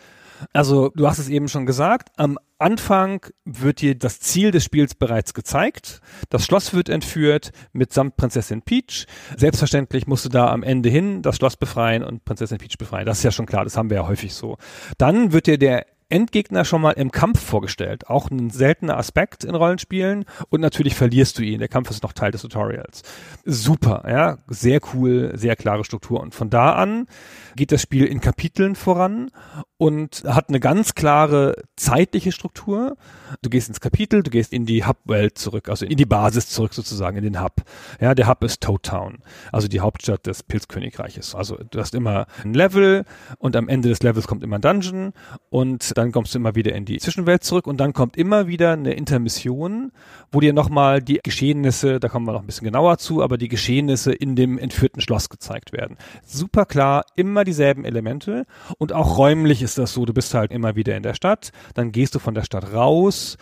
Also 0.53 0.91
du 0.95 1.07
hast 1.07 1.19
es 1.19 1.29
eben 1.29 1.47
schon 1.47 1.65
gesagt, 1.65 2.09
am 2.17 2.37
Anfang 2.57 3.25
wird 3.43 3.81
dir 3.81 3.95
das 3.95 4.19
Ziel 4.19 4.51
des 4.51 4.63
Spiels 4.63 4.95
bereits 4.95 5.33
gezeigt. 5.33 5.99
Das 6.29 6.45
Schloss 6.45 6.73
wird 6.73 6.89
entführt 6.89 7.51
mitsamt 7.73 8.15
Prinzessin 8.15 8.61
Peach. 8.61 9.07
Selbstverständlich 9.35 10.07
musst 10.07 10.25
du 10.25 10.29
da 10.29 10.47
am 10.47 10.63
Ende 10.63 10.89
hin 10.89 11.21
das 11.21 11.35
Schloss 11.35 11.57
befreien 11.57 12.03
und 12.03 12.23
Prinzessin 12.23 12.57
Peach 12.57 12.77
befreien. 12.77 13.05
Das 13.05 13.17
ist 13.17 13.23
ja 13.23 13.31
schon 13.31 13.45
klar, 13.45 13.65
das 13.65 13.75
haben 13.75 13.89
wir 13.89 13.97
ja 13.97 14.07
häufig 14.07 14.33
so. 14.33 14.57
Dann 14.97 15.33
wird 15.33 15.47
dir 15.47 15.57
der 15.57 15.85
Endgegner 16.07 16.65
schon 16.65 16.81
mal 16.81 16.91
im 16.91 17.11
Kampf 17.11 17.41
vorgestellt. 17.41 18.09
Auch 18.09 18.29
ein 18.29 18.51
seltener 18.51 18.97
Aspekt 18.97 19.43
in 19.43 19.55
Rollenspielen. 19.55 20.25
Und 20.49 20.61
natürlich 20.61 20.95
verlierst 20.95 21.39
du 21.39 21.43
ihn. 21.43 21.59
Der 21.59 21.67
Kampf 21.67 21.89
ist 21.89 22.03
noch 22.03 22.13
Teil 22.13 22.31
des 22.31 22.41
Tutorials. 22.41 23.01
Super, 23.43 24.03
ja. 24.07 24.37
Sehr 24.47 24.79
cool, 24.93 25.31
sehr 25.35 25.55
klare 25.55 25.83
Struktur. 25.83 26.19
Und 26.19 26.35
von 26.35 26.49
da 26.49 26.73
an 26.73 27.07
geht 27.55 27.71
das 27.71 27.81
Spiel 27.81 28.05
in 28.05 28.19
Kapiteln 28.19 28.75
voran 28.75 29.31
und 29.77 30.23
hat 30.25 30.49
eine 30.49 30.59
ganz 30.59 30.95
klare 30.95 31.55
zeitliche 31.75 32.31
Struktur. 32.31 32.97
Du 33.41 33.49
gehst 33.49 33.67
ins 33.67 33.81
Kapitel, 33.81 34.23
du 34.23 34.31
gehst 34.31 34.53
in 34.53 34.65
die 34.65 34.85
Hub-Welt 34.85 35.37
zurück, 35.37 35.69
also 35.69 35.85
in 35.85 35.97
die 35.97 36.05
Basis 36.05 36.49
zurück 36.49 36.73
sozusagen, 36.73 37.17
in 37.17 37.23
den 37.23 37.41
Hub. 37.41 37.63
Ja, 37.99 38.15
der 38.15 38.27
Hub 38.27 38.43
ist 38.43 38.61
Toad 38.61 38.83
Town, 38.83 39.19
also 39.51 39.67
die 39.67 39.79
Hauptstadt 39.79 40.25
des 40.25 40.43
Pilzkönigreiches. 40.43 41.35
Also 41.35 41.57
du 41.71 41.79
hast 41.79 41.95
immer 41.95 42.27
ein 42.43 42.53
Level 42.53 43.05
und 43.37 43.55
am 43.55 43.67
Ende 43.67 43.89
des 43.89 44.01
Levels 44.03 44.27
kommt 44.27 44.43
immer 44.43 44.57
ein 44.57 44.61
Dungeon 44.61 45.13
und 45.49 45.97
dann 45.97 46.11
kommst 46.11 46.33
du 46.33 46.39
immer 46.39 46.55
wieder 46.55 46.73
in 46.73 46.85
die 46.85 46.97
Zwischenwelt 46.97 47.43
zurück 47.43 47.67
und 47.67 47.77
dann 47.77 47.93
kommt 47.93 48.17
immer 48.17 48.47
wieder 48.47 48.73
eine 48.73 48.93
Intermission, 48.93 49.91
wo 50.31 50.39
dir 50.39 50.53
nochmal 50.53 51.01
die 51.01 51.19
Geschehnisse, 51.23 51.99
da 51.99 52.09
kommen 52.09 52.25
wir 52.25 52.33
noch 52.33 52.41
ein 52.41 52.47
bisschen 52.47 52.65
genauer 52.65 52.97
zu, 52.97 53.23
aber 53.23 53.37
die 53.37 53.47
Geschehnisse 53.47 54.13
in 54.13 54.35
dem 54.35 54.57
entführten 54.57 55.01
Schloss 55.01 55.29
gezeigt 55.29 55.73
werden. 55.73 55.97
Super 56.25 56.65
klar, 56.65 57.05
immer 57.15 57.44
dieselben 57.45 57.85
Elemente 57.85 58.45
und 58.77 58.93
auch 58.93 59.17
räumlich 59.17 59.61
ist 59.61 59.77
das 59.77 59.93
so, 59.93 60.05
du 60.05 60.13
bist 60.13 60.33
halt 60.33 60.51
immer 60.51 60.75
wieder 60.75 60.95
in 60.97 61.03
der 61.03 61.13
Stadt, 61.13 61.51
dann 61.73 61.91
gehst 61.91 62.15
du 62.15 62.19
von 62.19 62.33
der 62.33 62.43
Stadt 62.43 62.73
raus 62.73 63.37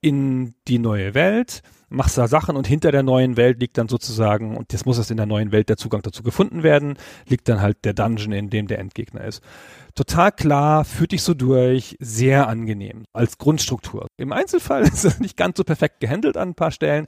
in 0.00 0.54
die 0.68 0.78
neue 0.78 1.14
Welt, 1.14 1.62
machst 1.88 2.18
da 2.18 2.28
Sachen 2.28 2.56
und 2.56 2.66
hinter 2.66 2.92
der 2.92 3.02
neuen 3.02 3.36
Welt 3.36 3.60
liegt 3.60 3.78
dann 3.78 3.88
sozusagen, 3.88 4.56
und 4.56 4.72
jetzt 4.72 4.86
muss 4.86 4.98
es 4.98 5.10
in 5.10 5.16
der 5.16 5.26
neuen 5.26 5.52
Welt 5.52 5.68
der 5.68 5.76
Zugang 5.76 6.02
dazu 6.02 6.22
gefunden 6.22 6.62
werden, 6.62 6.96
liegt 7.28 7.48
dann 7.48 7.60
halt 7.60 7.84
der 7.84 7.94
Dungeon, 7.94 8.32
in 8.32 8.50
dem 8.50 8.66
der 8.66 8.78
Endgegner 8.78 9.24
ist. 9.24 9.42
Total 9.94 10.32
klar, 10.32 10.84
führt 10.84 11.12
dich 11.12 11.22
so 11.22 11.34
durch, 11.34 11.96
sehr 12.00 12.48
angenehm 12.48 13.04
als 13.12 13.38
Grundstruktur. 13.38 14.06
Im 14.16 14.32
Einzelfall 14.32 14.82
ist 14.86 15.04
es 15.04 15.20
nicht 15.20 15.36
ganz 15.36 15.56
so 15.56 15.64
perfekt 15.64 16.00
gehandelt 16.00 16.36
an 16.36 16.50
ein 16.50 16.54
paar 16.54 16.70
Stellen, 16.70 17.06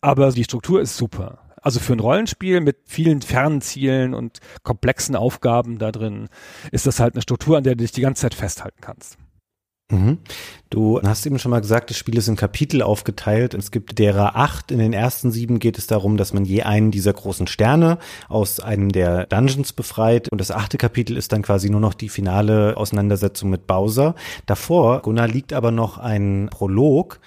aber 0.00 0.30
die 0.32 0.44
Struktur 0.44 0.80
ist 0.80 0.96
super. 0.96 1.45
Also 1.66 1.80
für 1.80 1.94
ein 1.94 2.00
Rollenspiel 2.00 2.60
mit 2.60 2.76
vielen 2.84 3.22
fernen 3.22 3.60
Zielen 3.60 4.14
und 4.14 4.38
komplexen 4.62 5.16
Aufgaben 5.16 5.78
da 5.78 5.90
drin 5.90 6.28
ist 6.70 6.86
das 6.86 7.00
halt 7.00 7.16
eine 7.16 7.22
Struktur, 7.22 7.56
an 7.56 7.64
der 7.64 7.74
du 7.74 7.82
dich 7.82 7.90
die 7.90 8.02
ganze 8.02 8.22
Zeit 8.22 8.34
festhalten 8.34 8.78
kannst. 8.80 9.18
Mhm. 9.90 10.18
Du 10.70 11.02
hast 11.02 11.26
eben 11.26 11.40
schon 11.40 11.50
mal 11.50 11.60
gesagt, 11.60 11.90
das 11.90 11.96
Spiel 11.96 12.18
ist 12.18 12.28
in 12.28 12.36
Kapitel 12.36 12.82
aufgeteilt. 12.82 13.52
Es 13.52 13.72
gibt 13.72 13.98
derer 13.98 14.36
acht. 14.36 14.70
In 14.70 14.78
den 14.78 14.92
ersten 14.92 15.32
sieben 15.32 15.58
geht 15.58 15.76
es 15.76 15.88
darum, 15.88 16.16
dass 16.16 16.32
man 16.32 16.44
je 16.44 16.62
einen 16.62 16.92
dieser 16.92 17.12
großen 17.12 17.48
Sterne 17.48 17.98
aus 18.28 18.60
einem 18.60 18.92
der 18.92 19.26
Dungeons 19.26 19.72
befreit. 19.72 20.28
Und 20.28 20.40
das 20.40 20.52
achte 20.52 20.78
Kapitel 20.78 21.16
ist 21.16 21.32
dann 21.32 21.42
quasi 21.42 21.68
nur 21.68 21.80
noch 21.80 21.94
die 21.94 22.08
finale 22.08 22.76
Auseinandersetzung 22.76 23.50
mit 23.50 23.66
Bowser. 23.66 24.14
Davor, 24.46 25.02
Gunnar, 25.02 25.26
liegt 25.26 25.52
aber 25.52 25.72
noch 25.72 25.98
ein 25.98 26.48
Prolog, 26.48 27.18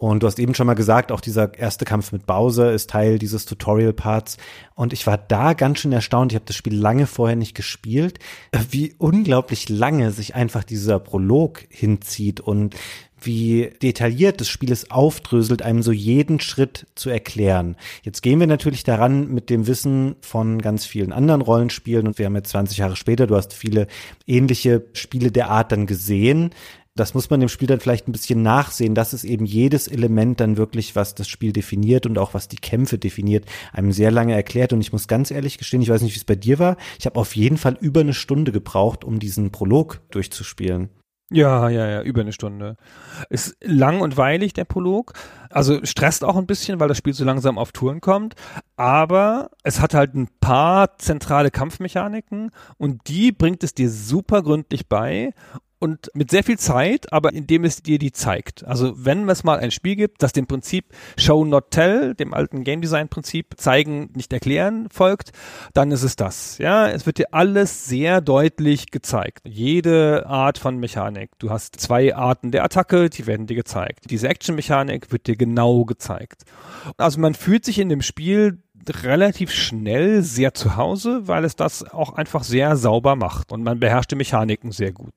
und 0.00 0.22
du 0.22 0.26
hast 0.26 0.38
eben 0.38 0.54
schon 0.54 0.66
mal 0.66 0.72
gesagt, 0.72 1.12
auch 1.12 1.20
dieser 1.20 1.58
erste 1.58 1.84
Kampf 1.84 2.10
mit 2.10 2.24
Bowser 2.24 2.72
ist 2.72 2.88
Teil 2.88 3.18
dieses 3.18 3.44
Tutorial-Parts. 3.44 4.38
Und 4.74 4.94
ich 4.94 5.06
war 5.06 5.18
da 5.18 5.52
ganz 5.52 5.80
schön 5.80 5.92
erstaunt. 5.92 6.32
Ich 6.32 6.36
habe 6.36 6.46
das 6.46 6.56
Spiel 6.56 6.74
lange 6.74 7.06
vorher 7.06 7.36
nicht 7.36 7.54
gespielt, 7.54 8.18
wie 8.70 8.94
unglaublich 8.96 9.68
lange 9.68 10.10
sich 10.10 10.34
einfach 10.34 10.64
dieser 10.64 11.00
Prolog 11.00 11.66
hinzieht 11.68 12.40
und 12.40 12.76
wie 13.20 13.72
detailliert 13.82 14.40
das 14.40 14.48
Spiel 14.48 14.72
es 14.72 14.90
aufdröselt, 14.90 15.60
einem 15.60 15.82
so 15.82 15.92
jeden 15.92 16.40
Schritt 16.40 16.86
zu 16.94 17.10
erklären. 17.10 17.76
Jetzt 18.02 18.22
gehen 18.22 18.40
wir 18.40 18.46
natürlich 18.46 18.84
daran 18.84 19.28
mit 19.28 19.50
dem 19.50 19.66
Wissen 19.66 20.16
von 20.22 20.62
ganz 20.62 20.86
vielen 20.86 21.12
anderen 21.12 21.42
Rollenspielen 21.42 22.06
und 22.06 22.18
wir 22.18 22.24
haben 22.24 22.36
jetzt 22.36 22.52
20 22.52 22.78
Jahre 22.78 22.96
später, 22.96 23.26
du 23.26 23.36
hast 23.36 23.52
viele 23.52 23.86
ähnliche 24.26 24.86
Spiele 24.94 25.30
der 25.30 25.50
Art 25.50 25.72
dann 25.72 25.84
gesehen 25.84 26.54
das 27.00 27.14
muss 27.14 27.30
man 27.30 27.40
dem 27.40 27.48
Spiel 27.48 27.66
dann 27.66 27.80
vielleicht 27.80 28.06
ein 28.06 28.12
bisschen 28.12 28.42
nachsehen, 28.42 28.94
dass 28.94 29.12
es 29.12 29.24
eben 29.24 29.46
jedes 29.46 29.88
Element 29.88 30.38
dann 30.38 30.56
wirklich, 30.56 30.94
was 30.94 31.14
das 31.14 31.28
Spiel 31.28 31.52
definiert 31.52 32.06
und 32.06 32.18
auch 32.18 32.34
was 32.34 32.46
die 32.46 32.56
Kämpfe 32.56 32.98
definiert, 32.98 33.46
einem 33.72 33.90
sehr 33.90 34.10
lange 34.10 34.34
erklärt. 34.34 34.72
Und 34.72 34.80
ich 34.80 34.92
muss 34.92 35.08
ganz 35.08 35.30
ehrlich 35.30 35.58
gestehen, 35.58 35.82
ich 35.82 35.88
weiß 35.88 36.02
nicht, 36.02 36.14
wie 36.14 36.18
es 36.18 36.24
bei 36.24 36.36
dir 36.36 36.58
war. 36.58 36.76
Ich 36.98 37.06
habe 37.06 37.18
auf 37.18 37.34
jeden 37.34 37.56
Fall 37.56 37.76
über 37.80 38.00
eine 38.00 38.14
Stunde 38.14 38.52
gebraucht, 38.52 39.04
um 39.04 39.18
diesen 39.18 39.50
Prolog 39.50 40.00
durchzuspielen. 40.10 40.90
Ja, 41.32 41.68
ja, 41.68 41.88
ja, 41.88 42.02
über 42.02 42.22
eine 42.22 42.32
Stunde. 42.32 42.76
Ist 43.28 43.56
lang 43.62 44.00
und 44.00 44.16
weilig, 44.16 44.52
der 44.52 44.64
Prolog. 44.64 45.12
Also 45.48 45.78
stresst 45.84 46.24
auch 46.24 46.36
ein 46.36 46.46
bisschen, 46.46 46.80
weil 46.80 46.88
das 46.88 46.98
Spiel 46.98 47.14
so 47.14 47.24
langsam 47.24 47.56
auf 47.56 47.70
Touren 47.70 48.00
kommt. 48.00 48.34
Aber 48.76 49.50
es 49.62 49.80
hat 49.80 49.94
halt 49.94 50.14
ein 50.14 50.28
paar 50.40 50.98
zentrale 50.98 51.52
Kampfmechaniken 51.52 52.50
und 52.78 53.06
die 53.06 53.30
bringt 53.30 53.62
es 53.62 53.74
dir 53.74 53.88
super 53.88 54.42
gründlich 54.42 54.88
bei 54.88 55.32
und 55.80 56.10
mit 56.14 56.30
sehr 56.30 56.44
viel 56.44 56.58
Zeit, 56.58 57.12
aber 57.12 57.32
indem 57.32 57.64
es 57.64 57.82
dir 57.82 57.98
die 57.98 58.12
zeigt. 58.12 58.64
Also 58.64 58.92
wenn 58.96 59.28
es 59.28 59.44
mal 59.44 59.58
ein 59.58 59.70
Spiel 59.70 59.96
gibt, 59.96 60.22
das 60.22 60.32
dem 60.32 60.46
Prinzip 60.46 60.84
Show 61.16 61.44
Not 61.44 61.70
Tell, 61.70 62.14
dem 62.14 62.34
alten 62.34 62.64
Game 62.64 62.82
Design 62.82 63.08
Prinzip 63.08 63.54
zeigen, 63.56 64.10
nicht 64.14 64.32
erklären 64.32 64.88
folgt, 64.92 65.32
dann 65.72 65.90
ist 65.90 66.02
es 66.02 66.16
das. 66.16 66.58
Ja, 66.58 66.88
es 66.88 67.06
wird 67.06 67.18
dir 67.18 67.28
alles 67.32 67.86
sehr 67.86 68.20
deutlich 68.20 68.90
gezeigt. 68.90 69.40
Jede 69.44 70.26
Art 70.26 70.58
von 70.58 70.78
Mechanik. 70.78 71.30
Du 71.38 71.50
hast 71.50 71.80
zwei 71.80 72.14
Arten 72.14 72.50
der 72.50 72.62
Attacke, 72.62 73.08
die 73.08 73.26
werden 73.26 73.46
dir 73.46 73.56
gezeigt. 73.56 74.10
Diese 74.10 74.28
Action 74.28 74.54
Mechanik 74.54 75.10
wird 75.10 75.26
dir 75.26 75.36
genau 75.36 75.86
gezeigt. 75.86 76.42
Also 76.98 77.18
man 77.20 77.32
fühlt 77.32 77.64
sich 77.64 77.78
in 77.78 77.88
dem 77.88 78.02
Spiel 78.02 78.62
relativ 78.88 79.50
schnell 79.50 80.22
sehr 80.22 80.52
zu 80.52 80.76
Hause, 80.76 81.26
weil 81.26 81.44
es 81.44 81.56
das 81.56 81.84
auch 81.90 82.12
einfach 82.12 82.44
sehr 82.44 82.76
sauber 82.76 83.16
macht 83.16 83.52
und 83.52 83.62
man 83.62 83.80
beherrscht 83.80 84.10
die 84.10 84.16
Mechaniken 84.16 84.72
sehr 84.72 84.92
gut. 84.92 85.14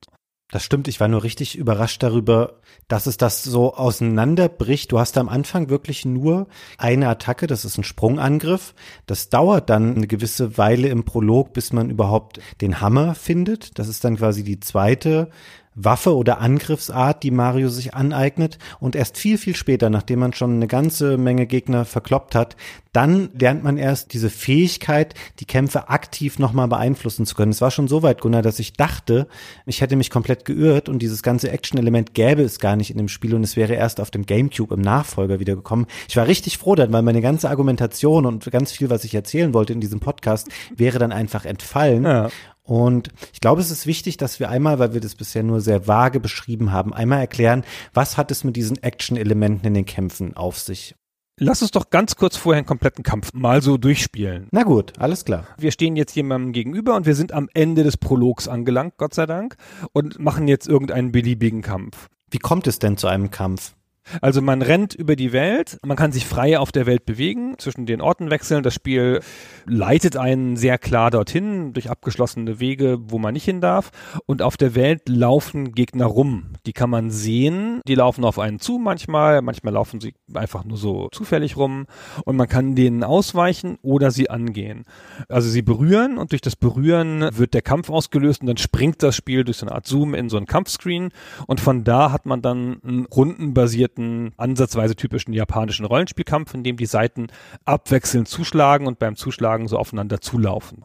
Das 0.50 0.62
stimmt, 0.62 0.88
ich 0.88 1.00
war 1.00 1.08
nur 1.08 1.24
richtig 1.24 1.56
überrascht 1.56 2.02
darüber, 2.02 2.60
dass 2.86 3.06
es 3.06 3.16
das 3.16 3.42
so 3.42 3.74
auseinanderbricht. 3.74 4.92
Du 4.92 4.98
hast 4.98 5.16
am 5.16 5.28
Anfang 5.28 5.70
wirklich 5.70 6.04
nur 6.04 6.48
eine 6.76 7.08
Attacke, 7.08 7.46
das 7.46 7.64
ist 7.64 7.78
ein 7.78 7.84
Sprungangriff. 7.84 8.74
Das 9.06 9.30
dauert 9.30 9.70
dann 9.70 9.96
eine 9.96 10.06
gewisse 10.06 10.58
Weile 10.58 10.88
im 10.88 11.04
Prolog, 11.04 11.54
bis 11.54 11.72
man 11.72 11.90
überhaupt 11.90 12.40
den 12.60 12.80
Hammer 12.80 13.14
findet. 13.14 13.78
Das 13.78 13.88
ist 13.88 14.04
dann 14.04 14.16
quasi 14.16 14.44
die 14.44 14.60
zweite 14.60 15.30
Waffe 15.74 16.14
oder 16.16 16.40
Angriffsart, 16.40 17.22
die 17.22 17.30
Mario 17.30 17.68
sich 17.68 17.94
aneignet 17.94 18.58
und 18.80 18.96
erst 18.96 19.18
viel, 19.18 19.38
viel 19.38 19.56
später, 19.56 19.90
nachdem 19.90 20.20
man 20.20 20.32
schon 20.32 20.54
eine 20.54 20.66
ganze 20.66 21.16
Menge 21.18 21.46
Gegner 21.46 21.84
verkloppt 21.84 22.34
hat, 22.34 22.56
dann 22.92 23.30
lernt 23.36 23.64
man 23.64 23.76
erst 23.76 24.12
diese 24.12 24.30
Fähigkeit, 24.30 25.14
die 25.40 25.46
Kämpfe 25.46 25.88
aktiv 25.88 26.38
nochmal 26.38 26.68
beeinflussen 26.68 27.26
zu 27.26 27.34
können. 27.34 27.50
Es 27.50 27.60
war 27.60 27.72
schon 27.72 27.88
so 27.88 28.04
weit, 28.04 28.20
Gunnar, 28.20 28.42
dass 28.42 28.60
ich 28.60 28.74
dachte, 28.74 29.26
ich 29.66 29.80
hätte 29.80 29.96
mich 29.96 30.10
komplett 30.10 30.44
geirrt 30.44 30.88
und 30.88 31.00
dieses 31.00 31.24
ganze 31.24 31.50
Action-Element 31.50 32.14
gäbe 32.14 32.42
es 32.42 32.60
gar 32.60 32.76
nicht 32.76 32.90
in 32.90 32.98
dem 32.98 33.08
Spiel 33.08 33.34
und 33.34 33.42
es 33.42 33.56
wäre 33.56 33.74
erst 33.74 34.00
auf 34.00 34.12
dem 34.12 34.26
Gamecube 34.26 34.74
im 34.74 34.80
Nachfolger 34.80 35.40
wieder 35.40 35.56
gekommen. 35.56 35.86
Ich 36.08 36.16
war 36.16 36.28
richtig 36.28 36.56
froh 36.56 36.76
dann, 36.76 36.92
weil 36.92 37.02
meine 37.02 37.20
ganze 37.20 37.50
Argumentation 37.50 38.26
und 38.26 38.48
ganz 38.52 38.70
viel, 38.70 38.90
was 38.90 39.02
ich 39.02 39.14
erzählen 39.14 39.52
wollte 39.54 39.72
in 39.72 39.80
diesem 39.80 39.98
Podcast, 39.98 40.48
wäre 40.76 41.00
dann 41.00 41.10
einfach 41.10 41.44
entfallen. 41.44 42.04
Ja. 42.04 42.30
Und 42.66 43.10
ich 43.32 43.40
glaube, 43.40 43.60
es 43.60 43.70
ist 43.70 43.86
wichtig, 43.86 44.16
dass 44.16 44.40
wir 44.40 44.48
einmal, 44.48 44.78
weil 44.78 44.94
wir 44.94 45.00
das 45.00 45.14
bisher 45.14 45.42
nur 45.42 45.60
sehr 45.60 45.86
vage 45.86 46.18
beschrieben 46.18 46.72
haben, 46.72 46.94
einmal 46.94 47.20
erklären, 47.20 47.62
was 47.92 48.16
hat 48.16 48.30
es 48.30 48.42
mit 48.42 48.56
diesen 48.56 48.82
Action-Elementen 48.82 49.66
in 49.66 49.74
den 49.74 49.84
Kämpfen 49.84 50.34
auf 50.34 50.58
sich? 50.58 50.94
Lass 51.38 51.62
uns 51.62 51.72
doch 51.72 51.90
ganz 51.90 52.14
kurz 52.14 52.36
vorher 52.36 52.58
einen 52.58 52.66
kompletten 52.66 53.02
Kampf 53.02 53.32
mal 53.34 53.60
so 53.60 53.76
durchspielen. 53.76 54.46
Na 54.52 54.62
gut, 54.62 54.92
alles 54.98 55.24
klar. 55.24 55.48
Wir 55.58 55.72
stehen 55.72 55.96
jetzt 55.96 56.14
jemandem 56.14 56.52
gegenüber 56.52 56.94
und 56.94 57.06
wir 57.06 57.16
sind 57.16 57.32
am 57.32 57.48
Ende 57.52 57.82
des 57.82 57.96
Prologs 57.96 58.46
angelangt, 58.46 58.94
Gott 58.98 59.14
sei 59.14 59.26
Dank, 59.26 59.56
und 59.92 60.18
machen 60.20 60.46
jetzt 60.46 60.68
irgendeinen 60.68 61.10
beliebigen 61.10 61.60
Kampf. 61.60 62.08
Wie 62.30 62.38
kommt 62.38 62.68
es 62.68 62.78
denn 62.78 62.96
zu 62.96 63.08
einem 63.08 63.30
Kampf? 63.30 63.74
Also 64.20 64.42
man 64.42 64.62
rennt 64.62 64.94
über 64.94 65.16
die 65.16 65.32
Welt, 65.32 65.78
man 65.84 65.96
kann 65.96 66.12
sich 66.12 66.26
frei 66.26 66.58
auf 66.58 66.72
der 66.72 66.86
Welt 66.86 67.06
bewegen, 67.06 67.54
zwischen 67.58 67.86
den 67.86 68.00
Orten 68.00 68.30
wechseln. 68.30 68.62
Das 68.62 68.74
Spiel 68.74 69.20
leitet 69.66 70.16
einen 70.16 70.56
sehr 70.56 70.78
klar 70.78 71.10
dorthin, 71.10 71.72
durch 71.72 71.90
abgeschlossene 71.90 72.60
Wege, 72.60 72.98
wo 73.00 73.18
man 73.18 73.32
nicht 73.32 73.44
hin 73.44 73.60
darf. 73.60 73.90
Und 74.26 74.42
auf 74.42 74.56
der 74.56 74.74
Welt 74.74 75.08
laufen 75.08 75.72
Gegner 75.72 76.06
rum. 76.06 76.54
Die 76.66 76.72
kann 76.72 76.90
man 76.90 77.10
sehen, 77.10 77.80
die 77.86 77.94
laufen 77.94 78.24
auf 78.24 78.38
einen 78.38 78.60
zu 78.60 78.78
manchmal, 78.78 79.42
manchmal 79.42 79.72
laufen 79.72 80.00
sie 80.00 80.14
einfach 80.34 80.64
nur 80.64 80.76
so 80.76 81.08
zufällig 81.10 81.56
rum. 81.56 81.86
Und 82.24 82.36
man 82.36 82.48
kann 82.48 82.74
denen 82.74 83.04
ausweichen 83.04 83.78
oder 83.82 84.10
sie 84.10 84.30
angehen. 84.30 84.84
Also 85.28 85.48
sie 85.48 85.62
berühren 85.62 86.18
und 86.18 86.32
durch 86.32 86.42
das 86.42 86.56
Berühren 86.56 87.28
wird 87.36 87.54
der 87.54 87.62
Kampf 87.62 87.90
ausgelöst 87.90 88.42
und 88.42 88.48
dann 88.48 88.56
springt 88.58 89.02
das 89.02 89.16
Spiel 89.16 89.44
durch 89.44 89.58
so 89.58 89.66
eine 89.66 89.74
Art 89.74 89.86
Zoom 89.86 90.14
in 90.14 90.28
so 90.28 90.36
einen 90.36 90.46
Kampfscreen. 90.46 91.10
Und 91.46 91.60
von 91.60 91.84
da 91.84 92.12
hat 92.12 92.26
man 92.26 92.42
dann 92.42 92.80
einen 92.82 93.06
rundenbasierten 93.06 93.93
inszenierten, 93.94 94.32
ansatzweise 94.36 94.96
typischen 94.96 95.32
japanischen 95.32 95.86
Rollenspielkampf, 95.86 96.54
in 96.54 96.62
dem 96.62 96.76
die 96.76 96.86
Seiten 96.86 97.28
abwechselnd 97.64 98.28
zuschlagen 98.28 98.86
und 98.86 98.98
beim 98.98 99.16
Zuschlagen 99.16 99.68
so 99.68 99.78
aufeinander 99.78 100.20
zulaufen. 100.20 100.84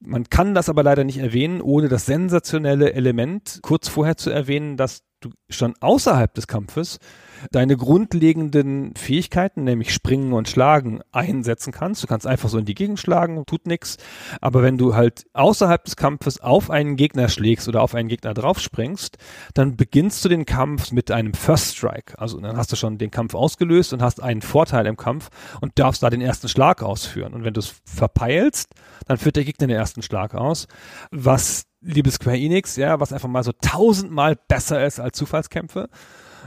Man 0.00 0.24
kann 0.24 0.54
das 0.54 0.68
aber 0.68 0.82
leider 0.82 1.04
nicht 1.04 1.18
erwähnen, 1.18 1.60
ohne 1.60 1.88
das 1.88 2.06
sensationelle 2.06 2.92
Element 2.92 3.60
kurz 3.62 3.88
vorher 3.88 4.16
zu 4.16 4.30
erwähnen, 4.30 4.76
dass 4.76 5.02
du 5.20 5.30
schon 5.48 5.74
außerhalb 5.80 6.32
des 6.34 6.46
Kampfes 6.46 6.98
deine 7.50 7.76
grundlegenden 7.76 8.94
Fähigkeiten, 8.96 9.64
nämlich 9.64 9.94
Springen 9.94 10.32
und 10.32 10.48
Schlagen, 10.48 11.00
einsetzen 11.12 11.72
kannst. 11.72 12.02
Du 12.02 12.06
kannst 12.06 12.26
einfach 12.26 12.48
so 12.48 12.58
in 12.58 12.64
die 12.64 12.74
Gegend 12.74 12.98
schlagen, 12.98 13.44
tut 13.46 13.66
nichts. 13.66 13.96
Aber 14.40 14.62
wenn 14.62 14.78
du 14.78 14.94
halt 14.94 15.24
außerhalb 15.32 15.84
des 15.84 15.96
Kampfes 15.96 16.40
auf 16.40 16.70
einen 16.70 16.96
Gegner 16.96 17.28
schlägst 17.28 17.68
oder 17.68 17.82
auf 17.82 17.94
einen 17.94 18.08
Gegner 18.08 18.34
draufspringst, 18.34 19.16
dann 19.54 19.76
beginnst 19.76 20.24
du 20.24 20.28
den 20.28 20.44
Kampf 20.44 20.92
mit 20.92 21.10
einem 21.10 21.34
First 21.34 21.76
Strike. 21.76 22.18
Also 22.18 22.40
dann 22.40 22.56
hast 22.56 22.72
du 22.72 22.76
schon 22.76 22.98
den 22.98 23.10
Kampf 23.10 23.34
ausgelöst 23.34 23.92
und 23.92 24.02
hast 24.02 24.22
einen 24.22 24.42
Vorteil 24.42 24.86
im 24.86 24.96
Kampf 24.96 25.30
und 25.60 25.78
darfst 25.78 26.02
da 26.02 26.10
den 26.10 26.20
ersten 26.20 26.48
Schlag 26.48 26.82
ausführen. 26.82 27.34
Und 27.34 27.44
wenn 27.44 27.54
du 27.54 27.60
es 27.60 27.80
verpeilst, 27.84 28.74
dann 29.06 29.18
führt 29.18 29.36
der 29.36 29.44
Gegner 29.44 29.66
den 29.66 29.76
ersten 29.76 30.02
Schlag 30.02 30.34
aus, 30.34 30.66
was 31.10 31.69
liebes 31.80 32.14
Square 32.14 32.38
Enix, 32.38 32.76
ja, 32.76 33.00
was 33.00 33.12
einfach 33.12 33.28
mal 33.28 33.42
so 33.42 33.52
tausendmal 33.52 34.36
besser 34.48 34.84
ist 34.84 35.00
als 35.00 35.16
Zufallskämpfe 35.16 35.88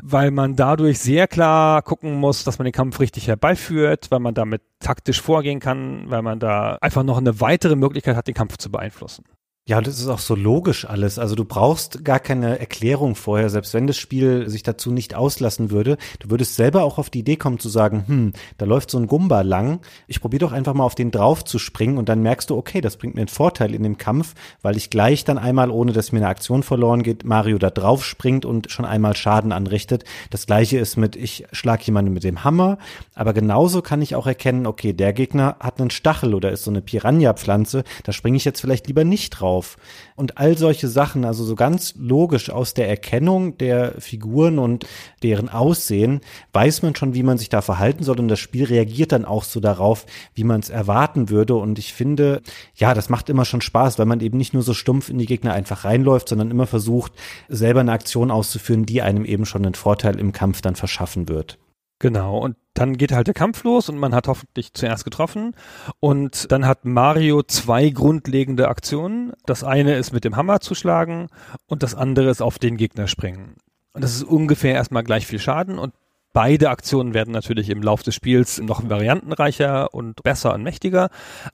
weil 0.01 0.31
man 0.31 0.55
dadurch 0.55 0.99
sehr 0.99 1.27
klar 1.27 1.81
gucken 1.81 2.15
muss, 2.15 2.43
dass 2.43 2.57
man 2.57 2.65
den 2.65 2.73
Kampf 2.73 2.99
richtig 2.99 3.27
herbeiführt, 3.27 4.09
weil 4.09 4.19
man 4.19 4.33
damit 4.33 4.61
taktisch 4.79 5.21
vorgehen 5.21 5.59
kann, 5.59 6.09
weil 6.09 6.21
man 6.21 6.39
da 6.39 6.77
einfach 6.81 7.03
noch 7.03 7.17
eine 7.17 7.39
weitere 7.39 7.75
Möglichkeit 7.75 8.15
hat, 8.15 8.27
den 8.27 8.33
Kampf 8.33 8.57
zu 8.57 8.71
beeinflussen. 8.71 9.25
Ja, 9.65 9.79
das 9.79 9.97
ist 9.97 10.09
auch 10.09 10.19
so 10.19 10.35
logisch 10.35 10.83
alles. 10.83 11.17
Also 11.17 11.35
du 11.35 11.45
brauchst 11.45 12.03
gar 12.03 12.19
keine 12.19 12.59
Erklärung 12.59 13.15
vorher, 13.15 13.49
selbst 13.49 13.73
wenn 13.73 13.87
das 13.87 13.95
Spiel 13.95 14.49
sich 14.49 14.61
dazu 14.61 14.91
nicht 14.91 15.15
auslassen 15.15 15.71
würde. 15.71 15.95
Du 16.19 16.29
würdest 16.29 16.57
selber 16.57 16.83
auch 16.83 16.97
auf 16.97 17.09
die 17.09 17.19
Idee 17.19 17.37
kommen 17.37 17.59
zu 17.59 17.69
sagen, 17.69 18.03
hm, 18.05 18.33
da 18.57 18.65
läuft 18.65 18.91
so 18.91 18.97
ein 18.97 19.07
Gumba 19.07 19.39
lang. 19.39 19.79
Ich 20.05 20.19
probiere 20.19 20.41
doch 20.41 20.51
einfach 20.51 20.73
mal 20.73 20.83
auf 20.83 20.95
den 20.95 21.11
drauf 21.11 21.45
zu 21.45 21.59
springen 21.59 21.97
und 21.97 22.09
dann 22.09 22.21
merkst 22.21 22.49
du, 22.49 22.57
okay, 22.57 22.81
das 22.81 22.97
bringt 22.97 23.15
mir 23.15 23.21
einen 23.21 23.29
Vorteil 23.29 23.73
in 23.73 23.83
dem 23.83 23.97
Kampf, 23.97 24.33
weil 24.61 24.75
ich 24.75 24.89
gleich 24.89 25.23
dann 25.23 25.37
einmal, 25.37 25.71
ohne 25.71 25.93
dass 25.93 26.11
mir 26.11 26.19
eine 26.19 26.27
Aktion 26.27 26.61
verloren 26.61 27.01
geht, 27.01 27.23
Mario 27.23 27.57
da 27.57 27.69
drauf 27.69 28.03
springt 28.03 28.43
und 28.43 28.69
schon 28.69 28.83
einmal 28.83 29.15
Schaden 29.15 29.53
anrichtet. 29.53 30.03
Das 30.29 30.45
gleiche 30.45 30.77
ist 30.77 30.97
mit, 30.97 31.15
ich 31.15 31.45
schlag 31.53 31.81
jemanden 31.83 32.11
mit 32.11 32.25
dem 32.25 32.43
Hammer, 32.43 32.79
aber 33.15 33.31
genauso 33.31 33.81
kann 33.81 34.01
ich 34.01 34.17
auch 34.17 34.27
erkennen, 34.27 34.67
okay, 34.67 34.91
der 34.91 35.13
Gegner 35.13 35.55
hat 35.61 35.79
einen 35.79 35.89
Stachel 35.89 36.33
oder 36.33 36.51
ist 36.51 36.65
so 36.65 36.71
eine 36.71 36.81
Piranha-Pflanze, 36.81 37.85
da 38.03 38.11
springe 38.11 38.35
ich 38.35 38.43
jetzt 38.43 38.59
vielleicht 38.59 38.87
lieber 38.87 39.05
nicht 39.05 39.29
drauf 39.29 39.52
drauf. 39.53 39.77
Und 40.15 40.37
all 40.37 40.57
solche 40.57 40.87
Sachen, 40.87 41.25
also 41.25 41.43
so 41.43 41.55
ganz 41.55 41.95
logisch 41.97 42.49
aus 42.49 42.73
der 42.73 42.87
Erkennung 42.87 43.57
der 43.57 43.99
Figuren 43.99 44.59
und 44.59 44.85
deren 45.23 45.49
Aussehen, 45.49 46.21
weiß 46.53 46.83
man 46.83 46.95
schon, 46.95 47.13
wie 47.13 47.23
man 47.23 47.37
sich 47.37 47.49
da 47.49 47.61
verhalten 47.61 48.03
soll 48.03 48.19
und 48.19 48.27
das 48.27 48.39
Spiel 48.39 48.65
reagiert 48.65 49.11
dann 49.11 49.25
auch 49.25 49.43
so 49.43 49.59
darauf, 49.59 50.05
wie 50.35 50.43
man 50.43 50.59
es 50.59 50.69
erwarten 50.69 51.29
würde. 51.29 51.55
Und 51.55 51.79
ich 51.79 51.93
finde, 51.93 52.41
ja, 52.75 52.93
das 52.93 53.09
macht 53.09 53.29
immer 53.29 53.45
schon 53.45 53.61
Spaß, 53.61 53.97
weil 53.97 54.05
man 54.05 54.19
eben 54.19 54.37
nicht 54.37 54.53
nur 54.53 54.63
so 54.63 54.73
stumpf 54.73 55.09
in 55.09 55.17
die 55.17 55.25
Gegner 55.25 55.53
einfach 55.53 55.85
reinläuft, 55.85 56.29
sondern 56.29 56.51
immer 56.51 56.67
versucht, 56.67 57.13
selber 57.49 57.79
eine 57.79 57.91
Aktion 57.91 58.31
auszuführen, 58.31 58.85
die 58.85 59.01
einem 59.01 59.25
eben 59.25 59.45
schon 59.45 59.65
einen 59.65 59.75
Vorteil 59.75 60.19
im 60.19 60.31
Kampf 60.31 60.61
dann 60.61 60.75
verschaffen 60.75 61.27
wird. 61.27 61.57
Genau, 62.03 62.37
und 62.37 62.57
dann 62.73 62.97
geht 62.97 63.13
halt 63.13 63.27
der 63.27 63.33
Kampf 63.33 63.63
los 63.63 63.87
und 63.87 63.97
man 63.97 64.13
hat 64.13 64.27
hoffentlich 64.27 64.73
zuerst 64.73 65.05
getroffen. 65.05 65.55
Und 66.01 66.51
dann 66.51 66.67
hat 66.67 66.83
Mario 66.83 67.43
zwei 67.43 67.87
grundlegende 67.91 68.67
Aktionen. 68.67 69.31
Das 69.45 69.63
eine 69.63 69.95
ist 69.95 70.11
mit 70.11 70.25
dem 70.25 70.35
Hammer 70.35 70.59
zu 70.59 70.75
schlagen 70.75 71.29
und 71.65 71.81
das 71.81 71.95
andere 71.95 72.29
ist 72.29 72.41
auf 72.41 72.59
den 72.59 72.75
Gegner 72.75 73.07
springen. 73.07 73.55
Und 73.93 74.03
das 74.03 74.13
ist 74.13 74.23
ungefähr 74.23 74.73
erstmal 74.73 75.05
gleich 75.05 75.25
viel 75.25 75.39
Schaden 75.39 75.79
und 75.79 75.93
Beide 76.35 76.71
Aktionen 76.71 77.13
werden 77.13 77.31
natürlich 77.31 77.69
im 77.69 77.83
Laufe 77.83 78.03
des 78.03 78.15
Spiels 78.15 78.59
noch 78.59 78.89
variantenreicher 78.89 79.93
und 79.93 80.23
besser 80.23 80.55
und 80.55 80.63
mächtiger. 80.63 81.09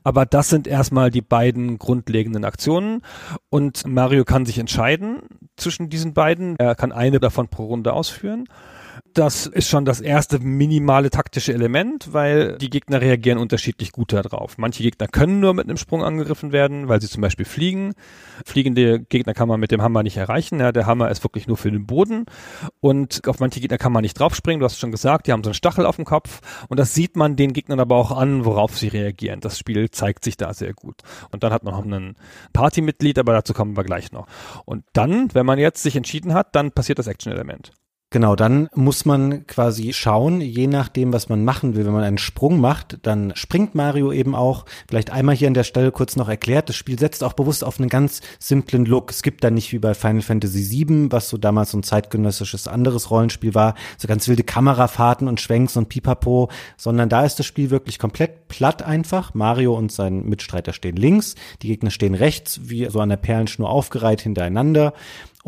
Aber 0.05 0.25
das 0.25 0.47
sind 0.47 0.67
erstmal 0.67 1.11
die 1.11 1.21
beiden 1.21 1.77
grundlegenden 1.77 2.45
Aktionen. 2.45 3.01
Und 3.49 3.85
Mario 3.85 4.23
kann 4.23 4.45
sich 4.45 4.57
entscheiden 4.57 5.17
zwischen 5.57 5.89
diesen 5.89 6.13
beiden. 6.13 6.55
Er 6.59 6.75
kann 6.75 6.93
eine 6.93 7.19
davon 7.19 7.49
pro 7.49 7.65
Runde 7.65 7.91
ausführen. 7.91 8.45
Das 9.13 9.47
ist 9.47 9.69
schon 9.69 9.85
das 9.85 10.01
erste 10.01 10.39
minimale 10.39 11.09
taktische 11.09 11.53
Element, 11.53 12.13
weil 12.13 12.57
die 12.57 12.69
Gegner 12.69 13.01
reagieren 13.01 13.37
unterschiedlich 13.37 13.91
gut 13.91 14.13
darauf. 14.13 14.57
Manche 14.57 14.83
Gegner 14.83 15.07
können 15.07 15.39
nur 15.39 15.53
mit 15.53 15.67
einem 15.67 15.77
Sprung 15.77 16.03
angegriffen 16.03 16.51
werden, 16.51 16.87
weil 16.89 17.01
sie 17.01 17.07
zum 17.07 17.21
Beispiel 17.21 17.45
fliegen. 17.45 17.93
Fliegende 18.45 18.99
Gegner 18.99 19.33
kann 19.33 19.47
man 19.47 19.59
mit 19.59 19.71
dem 19.71 19.81
Hammer 19.81 20.03
nicht 20.03 20.17
erreichen. 20.17 20.59
Ja, 20.59 20.71
der 20.71 20.85
Hammer 20.85 21.09
ist 21.09 21.23
wirklich 21.23 21.47
nur 21.47 21.57
für 21.57 21.71
den 21.71 21.85
Boden. 21.85 22.25
Und 22.81 23.27
auf 23.27 23.39
manche 23.39 23.59
Gegner 23.59 23.77
kann 23.77 23.91
man 23.91 24.03
nicht 24.03 24.19
draufspringen. 24.19 24.59
Du 24.59 24.65
hast 24.65 24.79
schon 24.79 24.91
gesagt, 24.91 25.27
die 25.27 25.31
haben 25.31 25.43
so 25.43 25.49
einen 25.49 25.55
Stachel 25.55 25.85
auf 25.85 25.95
dem 25.95 26.05
Kopf. 26.05 26.41
Und 26.67 26.79
das 26.79 26.93
sieht 26.93 27.15
man 27.15 27.35
den 27.35 27.53
Gegnern 27.53 27.79
aber 27.79 27.95
auch 27.95 28.11
an, 28.11 28.45
worauf 28.45 28.77
sie 28.77 28.89
reagieren. 28.89 29.39
Das 29.39 29.57
Spiel 29.57 29.89
zeigt 29.89 30.23
sich 30.23 30.37
da 30.37 30.53
sehr 30.53 30.73
gut. 30.73 31.01
Und 31.31 31.43
dann 31.43 31.51
hat 31.51 31.63
man 31.63 31.73
noch 31.73 31.83
einen 31.83 32.15
Partymitglied, 32.53 33.17
aber 33.17 33.33
dazu 33.33 33.53
kommen 33.53 33.75
wir 33.75 33.83
gleich 33.83 34.11
noch. 34.11 34.27
Und 34.65 34.83
dann, 34.93 35.33
wenn 35.33 35.45
man 35.45 35.57
jetzt 35.57 35.81
sich 35.83 35.95
entschieden 35.95 36.33
hat, 36.33 36.55
dann 36.55 36.71
passiert 36.71 36.99
das 36.99 37.07
Action-Element. 37.07 37.71
Genau, 38.11 38.35
dann 38.35 38.69
muss 38.73 39.05
man 39.05 39.45
quasi 39.45 39.93
schauen, 39.93 40.41
je 40.41 40.65
nachdem, 40.65 41.13
was 41.13 41.29
man 41.29 41.45
machen 41.45 41.75
will. 41.75 41.85
Wenn 41.85 41.93
man 41.93 42.03
einen 42.03 42.17
Sprung 42.17 42.59
macht, 42.59 42.97
dann 43.03 43.33
springt 43.35 43.75
Mario 43.75 44.11
eben 44.11 44.33
auch. 44.33 44.65
Vielleicht 44.87 45.11
einmal 45.11 45.35
hier 45.35 45.47
an 45.47 45.53
der 45.53 45.63
Stelle 45.63 45.91
kurz 45.91 46.15
noch 46.15 46.27
erklärt. 46.27 46.69
Das 46.69 46.75
Spiel 46.75 46.97
setzt 46.97 47.23
auch 47.23 47.33
bewusst 47.33 47.63
auf 47.63 47.79
einen 47.79 47.87
ganz 47.87 48.21
simplen 48.39 48.85
Look. 48.85 49.11
Es 49.11 49.21
gibt 49.21 49.43
da 49.43 49.51
nicht 49.51 49.71
wie 49.73 49.77
bei 49.77 49.93
Final 49.93 50.23
Fantasy 50.23 50.71
VII, 50.71 51.11
was 51.11 51.29
so 51.29 51.37
damals 51.37 51.69
so 51.69 51.77
ein 51.77 51.83
zeitgenössisches 51.83 52.67
anderes 52.67 53.11
Rollenspiel 53.11 53.53
war, 53.53 53.75
so 53.99 54.07
ganz 54.07 54.27
wilde 54.27 54.43
Kamerafahrten 54.43 55.27
und 55.27 55.39
Schwenks 55.39 55.77
und 55.77 55.89
Pipapo, 55.89 56.49
sondern 56.77 57.09
da 57.09 57.23
ist 57.23 57.37
das 57.37 57.45
Spiel 57.45 57.69
wirklich 57.69 57.99
komplett 57.99 58.47
platt 58.47 58.81
einfach. 58.81 59.35
Mario 59.35 59.77
und 59.77 59.91
sein 59.91 60.25
Mitstreiter 60.25 60.73
stehen 60.73 60.95
links, 60.95 61.35
die 61.61 61.67
Gegner 61.67 61.91
stehen 61.91 62.15
rechts, 62.15 62.61
wie 62.63 62.89
so 62.89 63.01
an 63.01 63.09
der 63.09 63.17
Perlenschnur 63.17 63.69
aufgereiht 63.69 64.21
hintereinander. 64.21 64.93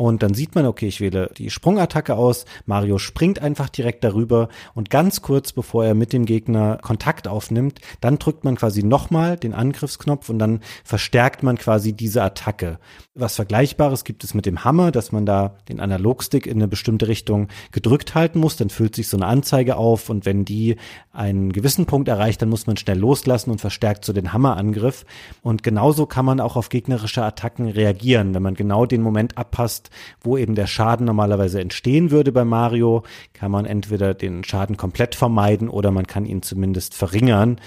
Und 0.02 0.24
dann 0.24 0.34
sieht 0.34 0.56
man, 0.56 0.66
okay, 0.66 0.88
ich 0.88 1.00
wähle 1.00 1.30
die 1.38 1.48
Sprungattacke 1.48 2.16
aus. 2.16 2.44
Mario 2.66 2.98
springt 2.98 3.38
einfach 3.38 3.68
direkt 3.68 4.02
darüber 4.02 4.48
und 4.74 4.90
ganz 4.90 5.22
kurz 5.22 5.52
bevor 5.52 5.84
er 5.84 5.94
mit 5.94 6.12
dem 6.12 6.26
Gegner 6.26 6.78
Kontakt 6.82 7.28
aufnimmt, 7.28 7.78
dann 8.00 8.18
drückt 8.18 8.42
man 8.42 8.56
quasi 8.56 8.82
nochmal 8.82 9.36
den 9.36 9.54
Angriffsknopf 9.54 10.28
und 10.28 10.40
dann 10.40 10.58
verstärkt 10.82 11.44
man 11.44 11.56
quasi 11.56 11.92
diese 11.92 12.20
Attacke. 12.20 12.80
Was 13.14 13.36
Vergleichbares 13.36 14.02
gibt 14.02 14.24
es 14.24 14.34
mit 14.34 14.44
dem 14.44 14.64
Hammer, 14.64 14.90
dass 14.90 15.12
man 15.12 15.24
da 15.24 15.56
den 15.68 15.78
Analogstick 15.78 16.48
in 16.48 16.56
eine 16.56 16.66
bestimmte 16.66 17.06
Richtung 17.06 17.46
gedrückt 17.70 18.16
halten 18.16 18.40
muss. 18.40 18.56
Dann 18.56 18.70
füllt 18.70 18.96
sich 18.96 19.06
so 19.06 19.16
eine 19.16 19.26
Anzeige 19.26 19.76
auf 19.76 20.10
und 20.10 20.26
wenn 20.26 20.44
die 20.44 20.78
einen 21.12 21.52
gewissen 21.52 21.86
Punkt 21.86 22.08
erreicht, 22.08 22.42
dann 22.42 22.48
muss 22.48 22.66
man 22.66 22.76
schnell 22.76 22.98
loslassen 22.98 23.52
und 23.52 23.60
verstärkt 23.60 24.04
so 24.04 24.12
den 24.12 24.32
Hammerangriff. 24.32 25.04
Und 25.42 25.62
genauso 25.62 26.06
kann 26.06 26.24
man 26.24 26.40
auch 26.40 26.56
auf 26.56 26.70
gegnerische 26.70 27.22
Attacken 27.22 27.68
reagieren, 27.68 28.34
wenn 28.34 28.42
man 28.42 28.54
genau 28.54 28.84
den 28.84 29.02
Moment 29.02 29.38
abpasst, 29.38 29.90
wo 30.20 30.36
eben 30.36 30.54
der 30.54 30.66
Schaden 30.66 31.06
normalerweise 31.06 31.60
entstehen 31.60 32.10
würde 32.10 32.32
bei 32.32 32.44
Mario, 32.44 33.02
kann 33.32 33.50
man 33.50 33.64
entweder 33.64 34.14
den 34.14 34.44
Schaden 34.44 34.76
komplett 34.76 35.14
vermeiden 35.14 35.68
oder 35.68 35.90
man 35.90 36.06
kann 36.06 36.26
ihn 36.26 36.42
zumindest 36.42 36.94
verringern. 36.94 37.60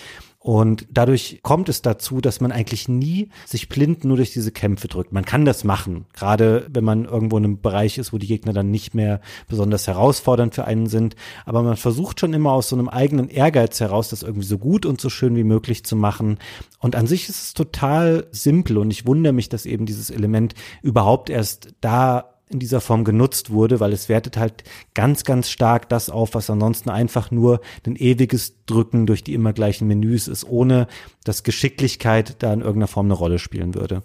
Und 0.45 0.85
dadurch 0.91 1.39
kommt 1.41 1.69
es 1.69 1.81
dazu, 1.81 2.21
dass 2.21 2.39
man 2.39 2.51
eigentlich 2.51 2.87
nie 2.87 3.29
sich 3.47 3.67
blind 3.67 4.05
nur 4.05 4.17
durch 4.17 4.31
diese 4.31 4.51
Kämpfe 4.51 4.87
drückt. 4.87 5.11
Man 5.11 5.25
kann 5.25 5.43
das 5.43 5.63
machen, 5.63 6.05
gerade 6.13 6.67
wenn 6.69 6.83
man 6.83 7.05
irgendwo 7.05 7.39
in 7.39 7.45
einem 7.45 7.61
Bereich 7.61 7.97
ist, 7.97 8.13
wo 8.13 8.19
die 8.19 8.27
Gegner 8.27 8.53
dann 8.53 8.69
nicht 8.69 8.93
mehr 8.93 9.21
besonders 9.47 9.87
herausfordernd 9.87 10.53
für 10.53 10.65
einen 10.65 10.85
sind. 10.85 11.15
Aber 11.47 11.63
man 11.63 11.77
versucht 11.77 12.19
schon 12.19 12.35
immer 12.35 12.51
aus 12.51 12.69
so 12.69 12.75
einem 12.75 12.89
eigenen 12.89 13.27
Ehrgeiz 13.27 13.79
heraus, 13.79 14.09
das 14.09 14.21
irgendwie 14.21 14.45
so 14.45 14.59
gut 14.59 14.85
und 14.85 15.01
so 15.01 15.09
schön 15.09 15.35
wie 15.35 15.43
möglich 15.43 15.83
zu 15.83 15.95
machen. 15.95 16.37
Und 16.77 16.95
an 16.95 17.07
sich 17.07 17.27
ist 17.27 17.41
es 17.41 17.53
total 17.55 18.27
simpel 18.29 18.77
und 18.77 18.91
ich 18.91 19.07
wundere 19.07 19.33
mich, 19.33 19.49
dass 19.49 19.65
eben 19.65 19.87
dieses 19.87 20.11
Element 20.11 20.53
überhaupt 20.83 21.31
erst 21.31 21.69
da 21.81 22.34
in 22.49 22.59
dieser 22.59 22.81
Form 22.81 23.03
genutzt 23.03 23.49
wurde, 23.49 23.79
weil 23.79 23.91
es 23.91 24.07
wertet 24.07 24.37
halt 24.37 24.63
ganz, 24.93 25.23
ganz 25.23 25.49
stark 25.49 25.89
das 25.89 26.09
auf, 26.09 26.35
was 26.35 26.49
ansonsten 26.49 26.89
einfach 26.89 27.31
nur 27.31 27.59
ein 27.85 27.95
ewiges 27.95 28.65
Drücken 28.65 29.07
durch 29.07 29.23
die 29.23 29.33
immer 29.33 29.53
gleichen 29.53 29.87
Menüs 29.87 30.27
ist, 30.27 30.43
ohne 30.43 30.87
dass 31.23 31.43
Geschicklichkeit 31.43 32.35
da 32.39 32.53
in 32.53 32.61
irgendeiner 32.61 32.87
Form 32.87 33.07
eine 33.07 33.15
Rolle 33.15 33.39
spielen 33.39 33.73
würde. 33.73 34.03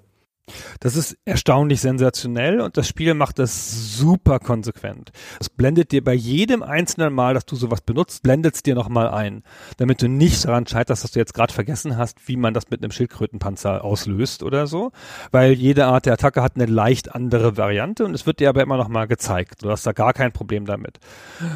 Das 0.81 0.97
ist 0.97 1.17
erstaunlich 1.25 1.81
sensationell 1.81 2.61
und 2.61 2.77
das 2.77 2.89
Spiel 2.89 3.15
macht 3.15 3.39
das 3.39 3.97
super 3.97 4.39
konsequent. 4.39 5.11
Es 5.41 5.49
blendet 5.49 5.93
dir 5.93 6.03
bei 6.03 6.15
jedem 6.15 6.63
einzelnen 6.63 7.13
Mal, 7.13 7.35
dass 7.35 7.47
du 7.47 7.57
sowas 7.57 7.81
benutzt, 7.81 8.23
blendet 8.23 8.55
es 8.55 8.63
dir 8.63 8.75
nochmal 8.75 9.09
ein, 9.09 9.43
damit 9.77 10.03
du 10.03 10.09
nicht 10.09 10.45
daran 10.45 10.67
scheiterst, 10.67 11.05
dass 11.05 11.11
du 11.13 11.19
jetzt 11.19 11.35
gerade 11.35 11.53
vergessen 11.53 11.97
hast, 11.97 12.29
wie 12.29 12.37
man 12.37 12.55
das 12.55 12.71
mit 12.71 12.83
einem 12.83 12.93
Schildkrötenpanzer 12.93 13.85
auslöst 13.85 14.43
oder 14.43 14.67
so, 14.67 14.93
weil 15.31 15.53
jede 15.53 15.87
Art 15.87 16.07
der 16.07 16.15
Attacke 16.15 16.43
hat 16.43 16.57
eine 16.57 16.67
leicht 16.67 17.15
andere 17.15 17.57
Variante 17.57 18.05
und 18.05 18.15
es 18.15 18.27
wird 18.27 18.41
dir 18.41 18.49
aber 18.49 18.63
immer 18.63 18.77
nochmal 18.77 19.07
gezeigt. 19.07 19.63
Du 19.63 19.71
hast 19.71 19.87
da 19.87 19.93
gar 19.93 20.13
kein 20.13 20.33
Problem 20.33 20.67
damit. 20.67 20.99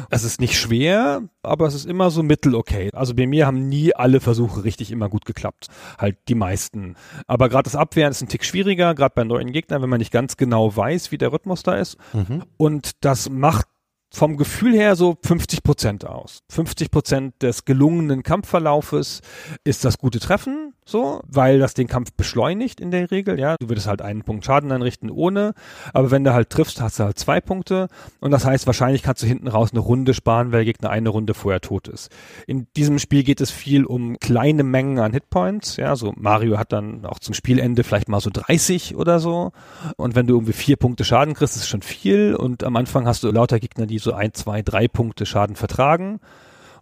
Es 0.09 0.23
ist 0.23 0.39
nicht 0.39 0.57
schwer, 0.59 1.23
aber 1.43 1.67
es 1.67 1.73
ist 1.73 1.85
immer 1.85 2.09
so 2.09 2.23
mittel-okay. 2.23 2.89
Also 2.93 3.13
bei 3.15 3.27
mir 3.27 3.47
haben 3.47 3.67
nie 3.69 3.95
alle 3.95 4.19
Versuche 4.19 4.63
richtig 4.63 4.91
immer 4.91 5.09
gut 5.09 5.25
geklappt. 5.25 5.67
Halt 5.97 6.17
die 6.27 6.35
meisten. 6.35 6.95
Aber 7.27 7.49
gerade 7.49 7.63
das 7.63 7.75
Abwehren 7.75 8.11
ist 8.11 8.21
ein 8.21 8.27
Tick 8.27 8.43
schwieriger, 8.43 8.84
gerade 8.93 9.13
bei 9.15 9.23
neuen 9.23 9.51
Gegnern, 9.51 9.81
wenn 9.81 9.89
man 9.89 9.99
nicht 9.99 10.11
ganz 10.11 10.37
genau 10.37 10.75
weiß, 10.75 11.11
wie 11.11 11.17
der 11.17 11.31
Rhythmus 11.31 11.63
da 11.63 11.75
ist. 11.75 11.97
Mhm. 12.13 12.43
Und 12.57 13.03
das 13.03 13.29
macht 13.29 13.67
vom 14.15 14.37
Gefühl 14.37 14.73
her 14.73 14.95
so 14.95 15.17
50 15.23 15.61
Prozent 15.61 16.07
aus. 16.07 16.39
50 16.49 16.89
Prozent 16.89 17.33
des 17.41 17.65
gelungenen 17.65 18.23
Kampfverlaufes 18.23 19.21
ist 19.65 19.83
das 19.83 19.97
gute 19.97 20.19
Treffen, 20.19 20.73
so, 20.85 21.21
weil 21.27 21.59
das 21.59 21.73
den 21.73 21.87
Kampf 21.87 22.13
beschleunigt 22.13 22.79
in 22.79 22.91
der 22.91 23.11
Regel, 23.11 23.39
ja. 23.39 23.55
Du 23.59 23.67
würdest 23.67 23.87
halt 23.87 24.01
einen 24.01 24.23
Punkt 24.23 24.45
Schaden 24.45 24.71
anrichten 24.71 25.09
ohne, 25.09 25.53
aber 25.93 26.11
wenn 26.11 26.23
du 26.23 26.33
halt 26.33 26.49
triffst, 26.49 26.79
hast 26.79 26.99
du 26.99 27.03
halt 27.03 27.19
zwei 27.19 27.41
Punkte 27.41 27.89
und 28.21 28.31
das 28.31 28.45
heißt, 28.45 28.67
wahrscheinlich 28.67 29.03
kannst 29.03 29.21
du 29.21 29.27
hinten 29.27 29.49
raus 29.49 29.71
eine 29.71 29.81
Runde 29.81 30.13
sparen, 30.13 30.53
weil 30.53 30.59
der 30.63 30.73
Gegner 30.73 30.91
eine 30.91 31.09
Runde 31.09 31.33
vorher 31.33 31.59
tot 31.59 31.89
ist. 31.89 32.09
In 32.47 32.67
diesem 32.77 32.99
Spiel 32.99 33.23
geht 33.23 33.41
es 33.41 33.51
viel 33.51 33.83
um 33.83 34.17
kleine 34.19 34.63
Mengen 34.63 34.99
an 34.99 35.11
Hitpoints, 35.11 35.75
ja, 35.75 35.95
so 35.97 36.13
Mario 36.15 36.57
hat 36.57 36.71
dann 36.71 37.05
auch 37.05 37.19
zum 37.19 37.33
Spielende 37.33 37.83
vielleicht 37.83 38.07
mal 38.07 38.21
so 38.21 38.29
30 38.31 38.95
oder 38.95 39.19
so 39.19 39.51
und 39.97 40.15
wenn 40.15 40.27
du 40.27 40.35
irgendwie 40.35 40.53
vier 40.53 40.77
Punkte 40.77 41.03
Schaden 41.03 41.33
kriegst, 41.33 41.57
ist 41.57 41.67
schon 41.67 41.81
viel 41.81 42.33
und 42.33 42.63
am 42.63 42.77
Anfang 42.77 43.07
hast 43.07 43.23
du 43.23 43.31
lauter 43.31 43.59
Gegner, 43.59 43.87
die 43.87 44.04
so 44.05 44.13
ein, 44.13 44.33
zwei, 44.33 44.61
drei 44.61 44.87
Punkte 44.87 45.25
Schaden 45.25 45.57
vertragen. 45.57 46.21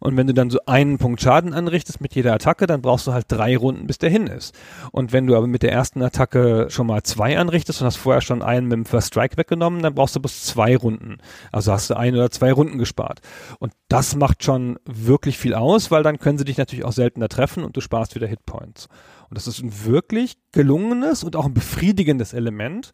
Und 0.03 0.17
wenn 0.17 0.27
du 0.27 0.33
dann 0.33 0.49
so 0.49 0.59
einen 0.65 0.97
Punkt 0.97 1.21
Schaden 1.21 1.53
anrichtest 1.53 2.01
mit 2.01 2.13
jeder 2.13 2.33
Attacke, 2.33 2.67
dann 2.67 2.81
brauchst 2.81 3.07
du 3.07 3.13
halt 3.13 3.27
drei 3.29 3.55
Runden, 3.55 3.87
bis 3.87 3.99
der 3.99 4.09
hin 4.09 4.27
ist. 4.27 4.53
Und 4.91 5.13
wenn 5.13 5.27
du 5.27 5.37
aber 5.37 5.47
mit 5.47 5.63
der 5.63 5.71
ersten 5.71 6.01
Attacke 6.01 6.67
schon 6.69 6.87
mal 6.87 7.03
zwei 7.03 7.37
anrichtest 7.37 7.79
und 7.79 7.87
hast 7.87 7.95
vorher 7.95 8.19
schon 8.19 8.41
einen 8.41 8.67
mit 8.67 8.75
dem 8.75 8.85
First 8.85 9.07
Strike 9.07 9.37
weggenommen, 9.37 9.81
dann 9.81 9.95
brauchst 9.95 10.17
du 10.17 10.19
bis 10.19 10.43
zwei 10.43 10.75
Runden. 10.75 11.19
Also 11.53 11.71
hast 11.71 11.89
du 11.89 11.95
ein 11.95 12.15
oder 12.15 12.29
zwei 12.31 12.51
Runden 12.51 12.79
gespart. 12.79 13.21
Und 13.59 13.71
das 13.87 14.17
macht 14.17 14.43
schon 14.43 14.77
wirklich 14.83 15.37
viel 15.37 15.53
aus, 15.53 15.89
weil 15.89 16.03
dann 16.03 16.19
können 16.19 16.37
sie 16.37 16.43
dich 16.43 16.57
natürlich 16.57 16.83
auch 16.83 16.91
seltener 16.91 17.29
treffen 17.29 17.63
und 17.63 17.77
du 17.77 17.79
sparst 17.79 18.13
wieder 18.13 18.27
Hitpoints. 18.27 18.89
Und 19.29 19.37
das 19.37 19.47
ist 19.47 19.63
ein 19.63 19.85
wirklich 19.85 20.35
gelungenes 20.51 21.23
und 21.23 21.37
auch 21.37 21.45
ein 21.45 21.53
befriedigendes 21.53 22.33
Element, 22.33 22.91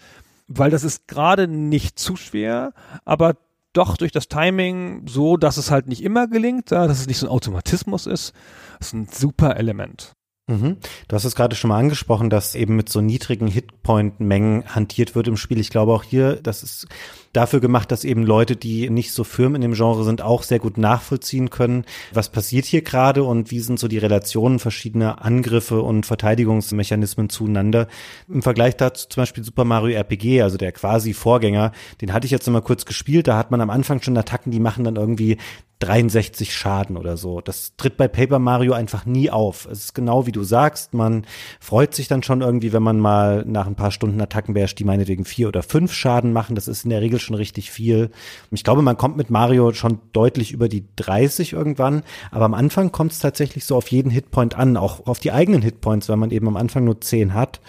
weil 0.47 0.69
das 0.69 0.83
ist 0.83 1.07
gerade 1.07 1.47
nicht 1.47 1.97
zu 1.97 2.15
schwer, 2.15 2.73
aber 3.03 3.35
doch 3.73 3.97
durch 3.97 4.11
das 4.11 4.27
Timing 4.27 5.07
so, 5.07 5.37
dass 5.37 5.57
es 5.57 5.71
halt 5.71 5.87
nicht 5.87 6.03
immer 6.03 6.27
gelingt, 6.27 6.71
ja, 6.71 6.87
dass 6.87 6.99
es 6.99 7.07
nicht 7.07 7.17
so 7.17 7.27
ein 7.27 7.31
Automatismus 7.31 8.05
ist. 8.05 8.33
Das 8.79 8.87
ist 8.87 8.93
ein 8.93 9.07
super 9.11 9.57
Element. 9.57 10.13
Mhm. 10.47 10.77
Du 11.07 11.15
hast 11.15 11.25
es 11.25 11.35
gerade 11.35 11.55
schon 11.55 11.69
mal 11.69 11.77
angesprochen, 11.77 12.31
dass 12.31 12.55
eben 12.55 12.75
mit 12.75 12.89
so 12.89 13.01
niedrigen 13.01 13.47
Hitpoint-Mengen 13.47 14.73
hantiert 14.73 15.13
wird 15.13 15.27
im 15.27 15.37
Spiel. 15.37 15.59
Ich 15.59 15.69
glaube 15.69 15.93
auch 15.93 16.03
hier, 16.03 16.37
das 16.37 16.63
ist 16.63 16.87
dafür 17.33 17.59
gemacht, 17.59 17.91
dass 17.91 18.03
eben 18.03 18.23
Leute, 18.23 18.55
die 18.55 18.89
nicht 18.89 19.11
so 19.13 19.23
firm 19.23 19.55
in 19.55 19.61
dem 19.61 19.73
Genre 19.73 20.03
sind, 20.03 20.21
auch 20.21 20.43
sehr 20.43 20.59
gut 20.59 20.77
nachvollziehen 20.77 21.49
können, 21.49 21.85
was 22.11 22.29
passiert 22.29 22.65
hier 22.65 22.81
gerade 22.81 23.23
und 23.23 23.51
wie 23.51 23.59
sind 23.59 23.79
so 23.79 23.87
die 23.87 23.97
Relationen 23.97 24.59
verschiedener 24.59 25.23
Angriffe 25.23 25.81
und 25.81 26.05
Verteidigungsmechanismen 26.05 27.29
zueinander. 27.29 27.87
Im 28.27 28.41
Vergleich 28.41 28.77
dazu 28.77 29.07
zum 29.09 29.21
Beispiel 29.21 29.43
Super 29.43 29.65
Mario 29.65 29.95
RPG, 29.95 30.41
also 30.41 30.57
der 30.57 30.71
quasi 30.71 31.13
Vorgänger, 31.13 31.71
den 32.01 32.13
hatte 32.13 32.25
ich 32.25 32.31
jetzt 32.31 32.49
mal 32.49 32.61
kurz 32.61 32.85
gespielt, 32.85 33.27
da 33.27 33.37
hat 33.37 33.51
man 33.51 33.61
am 33.61 33.69
Anfang 33.69 34.01
schon 34.01 34.17
Attacken, 34.17 34.51
die 34.51 34.59
machen 34.59 34.83
dann 34.83 34.95
irgendwie 34.95 35.37
63 35.79 36.53
Schaden 36.53 36.97
oder 36.97 37.15
so. 37.15 37.39
Das 37.39 37.73
tritt 37.77 37.95
bei 37.95 38.07
Paper 38.07 38.39
Mario 38.39 38.73
einfach 38.73 39.05
nie 39.05 39.29
auf. 39.29 39.65
Es 39.65 39.85
ist 39.85 39.95
genau 39.95 40.27
wie 40.27 40.33
du 40.33 40.43
sagst, 40.43 40.93
man 40.93 41.25
freut 41.59 41.95
sich 41.95 42.09
dann 42.09 42.21
schon 42.21 42.41
irgendwie, 42.41 42.73
wenn 42.73 42.83
man 42.83 42.99
mal 42.99 43.45
nach 43.47 43.65
ein 43.65 43.75
paar 43.75 43.91
Stunden 43.91 44.19
Attacken 44.19 44.53
beherrscht, 44.53 44.77
die 44.79 44.83
meinetwegen 44.83 45.23
vier 45.23 45.47
oder 45.47 45.63
fünf 45.63 45.93
Schaden 45.93 46.33
machen. 46.33 46.55
Das 46.55 46.67
ist 46.67 46.83
in 46.83 46.89
der 46.89 47.01
Regel 47.01 47.19
schon 47.19 47.35
richtig 47.35 47.71
viel. 47.71 48.11
Ich 48.51 48.65
glaube, 48.65 48.81
man 48.81 48.97
kommt 48.97 49.15
mit 49.15 49.29
Mario 49.29 49.71
schon 49.71 49.99
deutlich 50.11 50.51
über 50.51 50.67
die 50.67 50.83
30 50.97 51.53
irgendwann, 51.53 52.03
aber 52.31 52.45
am 52.45 52.53
Anfang 52.53 52.91
kommt 52.91 53.13
es 53.13 53.19
tatsächlich 53.19 53.63
so 53.63 53.77
auf 53.77 53.89
jeden 53.89 54.09
Hitpoint 54.09 54.55
an, 54.55 54.75
auch 54.75 55.07
auf 55.07 55.19
die 55.19 55.31
eigenen 55.31 55.61
Hitpoints, 55.61 56.09
weil 56.09 56.17
man 56.17 56.31
eben 56.31 56.47
am 56.49 56.57
Anfang 56.57 56.83
nur 56.83 56.99
10 56.99 57.33
hat. 57.33 57.61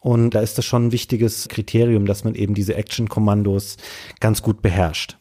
Und 0.00 0.30
da 0.34 0.40
ist 0.40 0.56
das 0.56 0.64
schon 0.64 0.86
ein 0.86 0.92
wichtiges 0.92 1.48
Kriterium, 1.48 2.06
dass 2.06 2.24
man 2.24 2.34
eben 2.34 2.54
diese 2.54 2.74
Action-Kommandos 2.74 3.76
ganz 4.18 4.40
gut 4.40 4.62
beherrscht. 4.62 5.19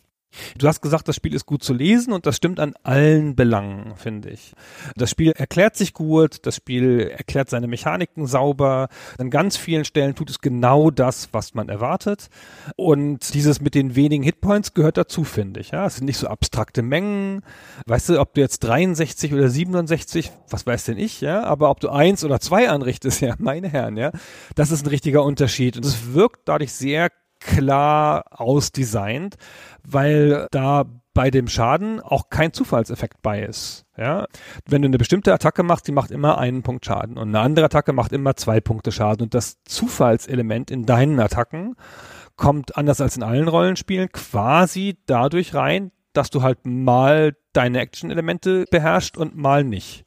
Du 0.58 0.68
hast 0.68 0.82
gesagt, 0.82 1.08
das 1.08 1.16
Spiel 1.16 1.34
ist 1.34 1.46
gut 1.46 1.64
zu 1.64 1.74
lesen 1.74 2.14
und 2.14 2.26
das 2.26 2.36
stimmt 2.36 2.60
an 2.60 2.76
allen 2.84 3.36
Belangen, 3.36 3.96
finde 3.96 4.30
ich. 4.30 4.54
Das 4.96 5.10
Spiel 5.10 5.32
erklärt 5.32 5.76
sich 5.76 5.94
gut, 5.94 6.46
das 6.46 6.56
Spiel 6.56 7.12
erklärt 7.16 7.50
seine 7.50 7.68
Mechaniken 7.68 8.28
sauber. 8.28 8.90
An 9.18 9.32
ganz 9.32 9.58
vielen 9.58 9.86
Stellen 9.86 10.16
tut 10.16 10.30
es 10.30 10.40
genau 10.40 10.92
das, 10.92 11.30
was 11.32 11.56
man 11.56 11.68
erwartet. 11.70 12.30
Und 12.76 13.34
dieses 13.34 13.60
mit 13.60 13.74
den 13.74 13.96
wenigen 13.96 14.24
Hitpoints 14.24 14.74
gehört 14.74 14.98
dazu, 14.98 15.24
finde 15.24 15.62
ich. 15.62 15.72
Ja, 15.72 15.88
es 15.88 15.96
sind 15.96 16.06
nicht 16.06 16.18
so 16.18 16.28
abstrakte 16.28 16.84
Mengen. 16.84 17.42
Weißt 17.88 18.10
du, 18.10 18.20
ob 18.20 18.34
du 18.36 18.42
jetzt 18.42 18.60
63 18.60 19.34
oder 19.34 19.50
67, 19.50 20.32
was 20.50 20.66
weiß 20.66 20.86
denn 20.86 20.98
ich, 20.98 21.22
ja, 21.22 21.44
aber 21.44 21.70
ob 21.72 21.80
du 21.80 21.90
eins 21.90 22.24
oder 22.24 22.40
zwei 22.40 22.70
anrichtest, 22.70 23.22
ja, 23.22 23.36
meine 23.40 23.70
Herren, 23.70 23.98
ja, 23.98 24.12
das 24.56 24.72
ist 24.72 24.86
ein 24.86 24.90
richtiger 24.90 25.24
Unterschied. 25.24 25.76
Und 25.78 25.86
es 25.86 26.14
wirkt 26.14 26.42
dadurch 26.46 26.72
sehr 26.72 27.10
klar 27.40 28.26
ausdesignt, 28.32 29.36
weil 29.84 30.48
da 30.52 30.86
bei 31.14 31.32
dem 31.32 31.48
Schaden 31.48 32.00
auch 32.00 32.30
kein 32.30 32.54
Zufallseffekt 32.54 33.22
bei 33.22 33.42
ist. 33.42 33.86
Ja, 33.98 34.26
wenn 34.66 34.82
du 34.82 34.88
eine 34.88 34.98
bestimmte 34.98 35.34
Attacke 35.34 35.64
machst, 35.64 35.88
die 35.88 35.92
macht 35.92 36.12
immer 36.12 36.38
einen 36.38 36.64
Punkt 36.64 36.86
Schaden 36.86 37.18
und 37.18 37.30
eine 37.30 37.42
andere 37.42 37.66
Attacke 37.66 37.92
macht 37.92 38.14
immer 38.14 38.36
zwei 38.38 38.62
Punkte 38.62 38.92
Schaden 38.92 39.24
und 39.24 39.34
das 39.34 39.58
Zufallselement 39.66 40.72
in 40.72 40.86
deinen 40.86 41.20
Attacken 41.20 41.76
kommt 42.38 42.78
anders 42.78 43.02
als 43.02 43.18
in 43.18 43.24
allen 43.24 43.50
Rollenspielen 43.50 44.10
quasi 44.14 44.98
dadurch 45.08 45.54
rein, 45.54 45.92
dass 46.14 46.30
du 46.30 46.42
halt 46.42 46.60
mal 46.66 47.36
deine 47.52 47.80
Action-Elemente 47.80 48.66
beherrschst 48.72 49.18
und 49.18 49.36
mal 49.36 49.66
nicht. 49.66 50.06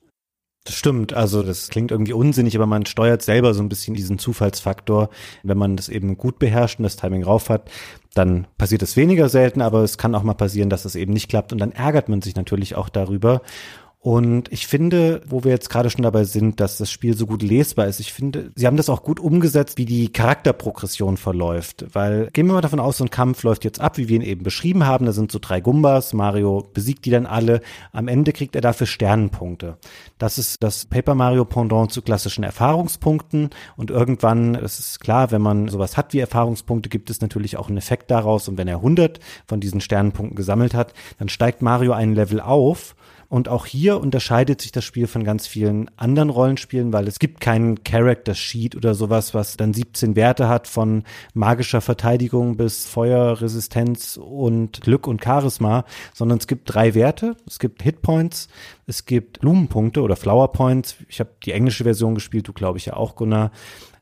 Das 0.64 0.76
stimmt, 0.76 1.12
also 1.12 1.42
das 1.42 1.70
klingt 1.70 1.90
irgendwie 1.90 2.12
unsinnig, 2.12 2.54
aber 2.54 2.66
man 2.66 2.86
steuert 2.86 3.22
selber 3.22 3.52
so 3.52 3.60
ein 3.60 3.68
bisschen 3.68 3.94
diesen 3.94 4.20
Zufallsfaktor. 4.20 5.10
Wenn 5.42 5.58
man 5.58 5.76
das 5.76 5.88
eben 5.88 6.16
gut 6.16 6.38
beherrscht 6.38 6.78
und 6.78 6.84
das 6.84 6.94
Timing 6.94 7.24
rauf 7.24 7.48
hat, 7.48 7.68
dann 8.14 8.46
passiert 8.58 8.82
es 8.82 8.96
weniger 8.96 9.28
selten, 9.28 9.60
aber 9.60 9.82
es 9.82 9.98
kann 9.98 10.14
auch 10.14 10.22
mal 10.22 10.34
passieren, 10.34 10.70
dass 10.70 10.84
es 10.84 10.94
eben 10.94 11.12
nicht 11.12 11.28
klappt 11.28 11.52
und 11.52 11.58
dann 11.58 11.72
ärgert 11.72 12.08
man 12.08 12.22
sich 12.22 12.36
natürlich 12.36 12.76
auch 12.76 12.88
darüber. 12.88 13.42
Und 14.04 14.50
ich 14.50 14.66
finde, 14.66 15.22
wo 15.28 15.44
wir 15.44 15.52
jetzt 15.52 15.70
gerade 15.70 15.88
schon 15.88 16.02
dabei 16.02 16.24
sind, 16.24 16.58
dass 16.58 16.76
das 16.76 16.90
Spiel 16.90 17.16
so 17.16 17.24
gut 17.24 17.40
lesbar 17.40 17.86
ist, 17.86 18.00
ich 18.00 18.12
finde, 18.12 18.50
sie 18.56 18.66
haben 18.66 18.76
das 18.76 18.88
auch 18.88 19.04
gut 19.04 19.20
umgesetzt, 19.20 19.78
wie 19.78 19.84
die 19.84 20.10
Charakterprogression 20.10 21.16
verläuft. 21.16 21.84
Weil 21.92 22.28
gehen 22.32 22.48
wir 22.48 22.54
mal 22.54 22.62
davon 22.62 22.80
aus, 22.80 22.96
so 22.96 23.04
ein 23.04 23.10
Kampf 23.10 23.44
läuft 23.44 23.64
jetzt 23.64 23.80
ab, 23.80 23.98
wie 23.98 24.08
wir 24.08 24.16
ihn 24.16 24.22
eben 24.22 24.42
beschrieben 24.42 24.86
haben. 24.86 25.06
Da 25.06 25.12
sind 25.12 25.30
so 25.30 25.38
drei 25.40 25.60
Gumbas, 25.60 26.14
Mario 26.14 26.68
besiegt 26.74 27.04
die 27.04 27.10
dann 27.10 27.26
alle. 27.26 27.60
Am 27.92 28.08
Ende 28.08 28.32
kriegt 28.32 28.56
er 28.56 28.60
dafür 28.60 28.88
Sternenpunkte. 28.88 29.76
Das 30.18 30.36
ist 30.36 30.64
das 30.64 30.84
Paper 30.86 31.14
Mario 31.14 31.44
Pendant 31.44 31.92
zu 31.92 32.02
klassischen 32.02 32.42
Erfahrungspunkten. 32.42 33.50
Und 33.76 33.92
irgendwann, 33.92 34.56
es 34.56 34.80
ist 34.80 34.98
klar, 34.98 35.30
wenn 35.30 35.42
man 35.42 35.68
sowas 35.68 35.96
hat 35.96 36.12
wie 36.12 36.18
Erfahrungspunkte, 36.18 36.88
gibt 36.88 37.08
es 37.08 37.20
natürlich 37.20 37.56
auch 37.56 37.68
einen 37.68 37.78
Effekt 37.78 38.10
daraus. 38.10 38.48
Und 38.48 38.58
wenn 38.58 38.66
er 38.66 38.78
100 38.78 39.20
von 39.46 39.60
diesen 39.60 39.80
Sternenpunkten 39.80 40.34
gesammelt 40.34 40.74
hat, 40.74 40.92
dann 41.20 41.28
steigt 41.28 41.62
Mario 41.62 41.92
ein 41.92 42.16
Level 42.16 42.40
auf 42.40 42.96
und 43.32 43.48
auch 43.48 43.64
hier 43.64 43.98
unterscheidet 43.98 44.60
sich 44.60 44.72
das 44.72 44.84
Spiel 44.84 45.06
von 45.06 45.24
ganz 45.24 45.46
vielen 45.46 45.90
anderen 45.96 46.28
Rollenspielen, 46.28 46.92
weil 46.92 47.08
es 47.08 47.18
gibt 47.18 47.40
keinen 47.40 47.82
Character 47.82 48.34
Sheet 48.34 48.76
oder 48.76 48.94
sowas, 48.94 49.32
was 49.32 49.56
dann 49.56 49.72
17 49.72 50.16
Werte 50.16 50.48
hat 50.48 50.68
von 50.68 51.04
magischer 51.32 51.80
Verteidigung 51.80 52.58
bis 52.58 52.84
Feuerresistenz 52.84 54.18
und 54.18 54.82
Glück 54.82 55.06
und 55.06 55.24
Charisma, 55.24 55.86
sondern 56.12 56.40
es 56.40 56.46
gibt 56.46 56.74
drei 56.74 56.92
Werte. 56.92 57.34
Es 57.46 57.58
gibt 57.58 57.82
Hitpoints, 57.82 58.48
es 58.86 59.06
gibt 59.06 59.40
Blumenpunkte 59.40 60.02
oder 60.02 60.16
Flower 60.16 60.52
Points. 60.52 60.96
Ich 61.08 61.18
habe 61.18 61.30
die 61.42 61.52
englische 61.52 61.84
Version 61.84 62.14
gespielt, 62.14 62.46
du 62.48 62.52
glaube 62.52 62.76
ich 62.76 62.84
ja 62.84 62.98
auch, 62.98 63.16
Gunnar. 63.16 63.50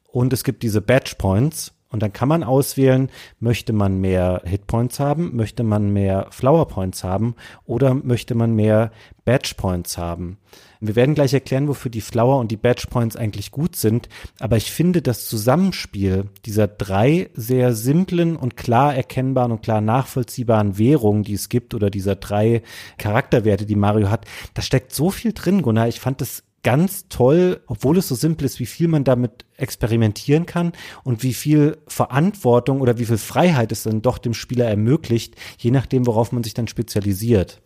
Und 0.08 0.32
es 0.32 0.42
gibt 0.42 0.64
diese 0.64 0.80
Badge 0.80 1.14
Points. 1.16 1.72
Und 1.90 2.02
dann 2.02 2.12
kann 2.12 2.28
man 2.28 2.44
auswählen, 2.44 3.10
möchte 3.40 3.72
man 3.72 4.00
mehr 4.00 4.42
Hitpoints 4.44 5.00
haben, 5.00 5.34
möchte 5.34 5.64
man 5.64 5.92
mehr 5.92 6.28
Flower 6.30 6.68
Points 6.68 7.02
haben 7.02 7.34
oder 7.66 7.94
möchte 7.94 8.36
man 8.36 8.54
mehr 8.54 8.92
Badge 9.24 9.54
Points 9.56 9.98
haben. 9.98 10.38
Wir 10.80 10.96
werden 10.96 11.14
gleich 11.14 11.34
erklären, 11.34 11.68
wofür 11.68 11.90
die 11.90 12.00
Flower 12.00 12.38
und 12.38 12.50
die 12.50 12.56
Badge 12.56 12.86
Points 12.88 13.16
eigentlich 13.16 13.50
gut 13.50 13.76
sind, 13.76 14.08
aber 14.38 14.56
ich 14.56 14.70
finde 14.70 15.02
das 15.02 15.26
Zusammenspiel 15.26 16.30
dieser 16.46 16.68
drei 16.68 17.28
sehr 17.34 17.74
simplen 17.74 18.36
und 18.36 18.56
klar 18.56 18.94
erkennbaren 18.94 19.52
und 19.52 19.62
klar 19.62 19.80
nachvollziehbaren 19.80 20.78
Währungen, 20.78 21.24
die 21.24 21.34
es 21.34 21.48
gibt 21.48 21.74
oder 21.74 21.90
dieser 21.90 22.16
drei 22.16 22.62
Charakterwerte, 22.98 23.66
die 23.66 23.76
Mario 23.76 24.10
hat, 24.10 24.24
da 24.54 24.62
steckt 24.62 24.94
so 24.94 25.10
viel 25.10 25.32
drin, 25.32 25.62
Gunnar. 25.62 25.88
Ich 25.88 26.00
fand 26.00 26.20
das 26.20 26.44
ganz 26.62 27.08
toll, 27.08 27.60
obwohl 27.66 27.98
es 27.98 28.08
so 28.08 28.14
simpel 28.14 28.44
ist, 28.44 28.60
wie 28.60 28.66
viel 28.66 28.88
man 28.88 29.04
damit 29.04 29.44
experimentieren 29.56 30.46
kann 30.46 30.72
und 31.04 31.22
wie 31.22 31.34
viel 31.34 31.78
Verantwortung 31.86 32.80
oder 32.80 32.98
wie 32.98 33.06
viel 33.06 33.18
Freiheit 33.18 33.72
es 33.72 33.84
dann 33.84 34.02
doch 34.02 34.18
dem 34.18 34.34
Spieler 34.34 34.66
ermöglicht, 34.66 35.36
je 35.58 35.70
nachdem, 35.70 36.06
worauf 36.06 36.32
man 36.32 36.42
sich 36.42 36.54
dann 36.54 36.68
spezialisiert. 36.68 37.62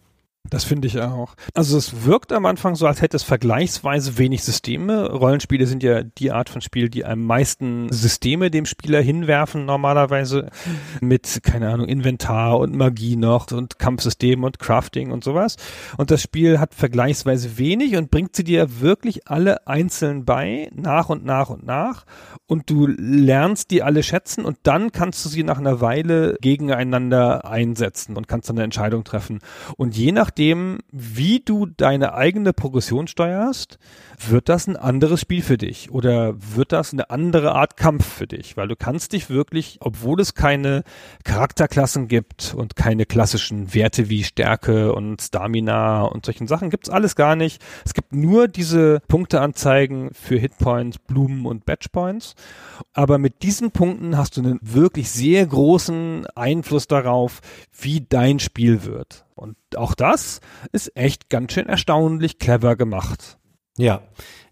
Das 0.51 0.63
finde 0.63 0.87
ich 0.87 1.01
auch. 1.01 1.35
Also 1.55 1.79
es 1.79 2.05
wirkt 2.05 2.31
am 2.31 2.45
Anfang 2.45 2.75
so, 2.75 2.87
als 2.87 3.01
hätte 3.01 3.17
es 3.17 3.23
vergleichsweise 3.23 4.19
wenig 4.19 4.45
Systeme. 4.45 5.11
Rollenspiele 5.11 5.67
sind 5.67 5.83
ja 5.83 6.03
die 6.03 6.33
Art 6.33 6.51
von 6.51 6.61
Spiel, 6.61 6.91
die 6.91 7.07
am 7.07 7.23
meisten 7.23 7.91
Systeme 7.91 8.51
dem 8.51 8.67
Spieler 8.67 9.01
hinwerfen 9.01 9.65
normalerweise 9.65 10.51
mit, 11.01 11.41
keine 11.43 11.71
Ahnung, 11.71 11.89
Inventar 11.89 12.59
und 12.59 12.77
Magie 12.77 13.17
noch 13.17 13.51
und 13.53 13.79
Kampfsystem 13.79 14.45
und 14.45 14.59
Crafting 14.59 15.13
und 15.13 15.25
sowas. 15.25 15.57
Und 15.97 16.11
das 16.11 16.21
Spiel 16.21 16.61
hat 16.61 16.75
vergleichsweise 16.75 17.57
wenig 17.57 17.97
und 17.97 18.11
bringt 18.11 18.37
sie 18.37 18.45
dir 18.45 18.81
wirklich 18.83 19.27
alle 19.27 19.67
einzeln 19.67 20.27
bei, 20.27 20.71
nach 20.75 21.09
und 21.09 21.25
nach 21.25 21.49
und 21.49 21.65
nach. 21.65 22.05
Und 22.47 22.69
du 22.69 22.87
lernst 22.87 23.71
die 23.71 23.83
alle 23.83 24.03
schätzen 24.03 24.45
und 24.45 24.59
dann 24.65 24.93
kannst 24.93 25.25
du 25.25 25.31
sie 25.31 25.43
nach 25.43 25.59
einer 25.59 25.81
Weile 25.81 26.37
gegeneinander 26.43 27.47
einsetzen 27.47 28.15
und 28.17 28.29
kannst 28.29 28.51
dann 28.51 28.59
eine 28.59 28.65
Entscheidung 28.65 29.05
treffen. 29.05 29.39
Und 29.79 29.97
je 29.97 30.13
nach 30.13 30.34
nachdem, 30.35 30.81
wie 30.91 31.39
du 31.39 31.65
deine 31.65 32.15
eigene 32.15 32.53
Progression 32.53 33.07
steuerst, 33.07 33.79
wird 34.29 34.49
das 34.49 34.67
ein 34.67 34.77
anderes 34.77 35.21
Spiel 35.21 35.43
für 35.43 35.57
dich 35.57 35.93
oder 35.93 36.35
wird 36.37 36.73
das 36.73 36.93
eine 36.93 37.09
andere 37.11 37.55
Art 37.55 37.77
Kampf 37.77 38.05
für 38.05 38.27
dich, 38.27 38.57
weil 38.57 38.67
du 38.67 38.75
kannst 38.75 39.13
dich 39.13 39.31
wirklich, 39.31 39.79
obwohl 39.81 40.21
es 40.21 40.35
keine 40.35 40.83
Charakterklassen 41.23 42.09
gibt 42.09 42.53
und 42.53 42.75
keine 42.75 43.07
klassischen 43.07 43.75
Werte 43.75 44.09
wie 44.09 44.25
Stärke 44.25 44.93
und 44.93 45.23
Stamina 45.23 46.03
und 46.03 46.27
solchen 46.27 46.49
Sachen 46.49 46.69
gibt's 46.69 46.91
alles 46.91 47.15
gar 47.15 47.37
nicht. 47.37 47.63
Es 47.85 47.95
gibt 47.95 48.13
nur 48.13 48.49
diese 48.49 49.03
Punkteanzeigen 49.07 50.11
für 50.15 50.37
Hitpoints, 50.37 50.99
Blumen 50.99 51.47
und 51.47 51.65
Batchpoints, 51.65 52.35
aber 52.93 53.19
mit 53.19 53.45
diesen 53.45 53.71
Punkten 53.71 54.17
hast 54.17 54.37
du 54.37 54.41
einen 54.41 54.59
wirklich 54.63 55.11
sehr 55.11 55.47
großen 55.47 56.27
Einfluss 56.35 56.89
darauf, 56.89 57.41
wie 57.73 58.01
dein 58.01 58.41
Spiel 58.41 58.85
wird. 58.85 59.25
Und 59.35 59.57
auch 59.77 59.95
das 59.95 60.41
ist 60.73 60.97
echt 60.97 61.29
ganz 61.29 61.53
schön 61.53 61.67
erstaunlich 61.67 62.39
clever 62.39 62.77
gemacht. 62.77 63.39
Ja, 63.77 64.03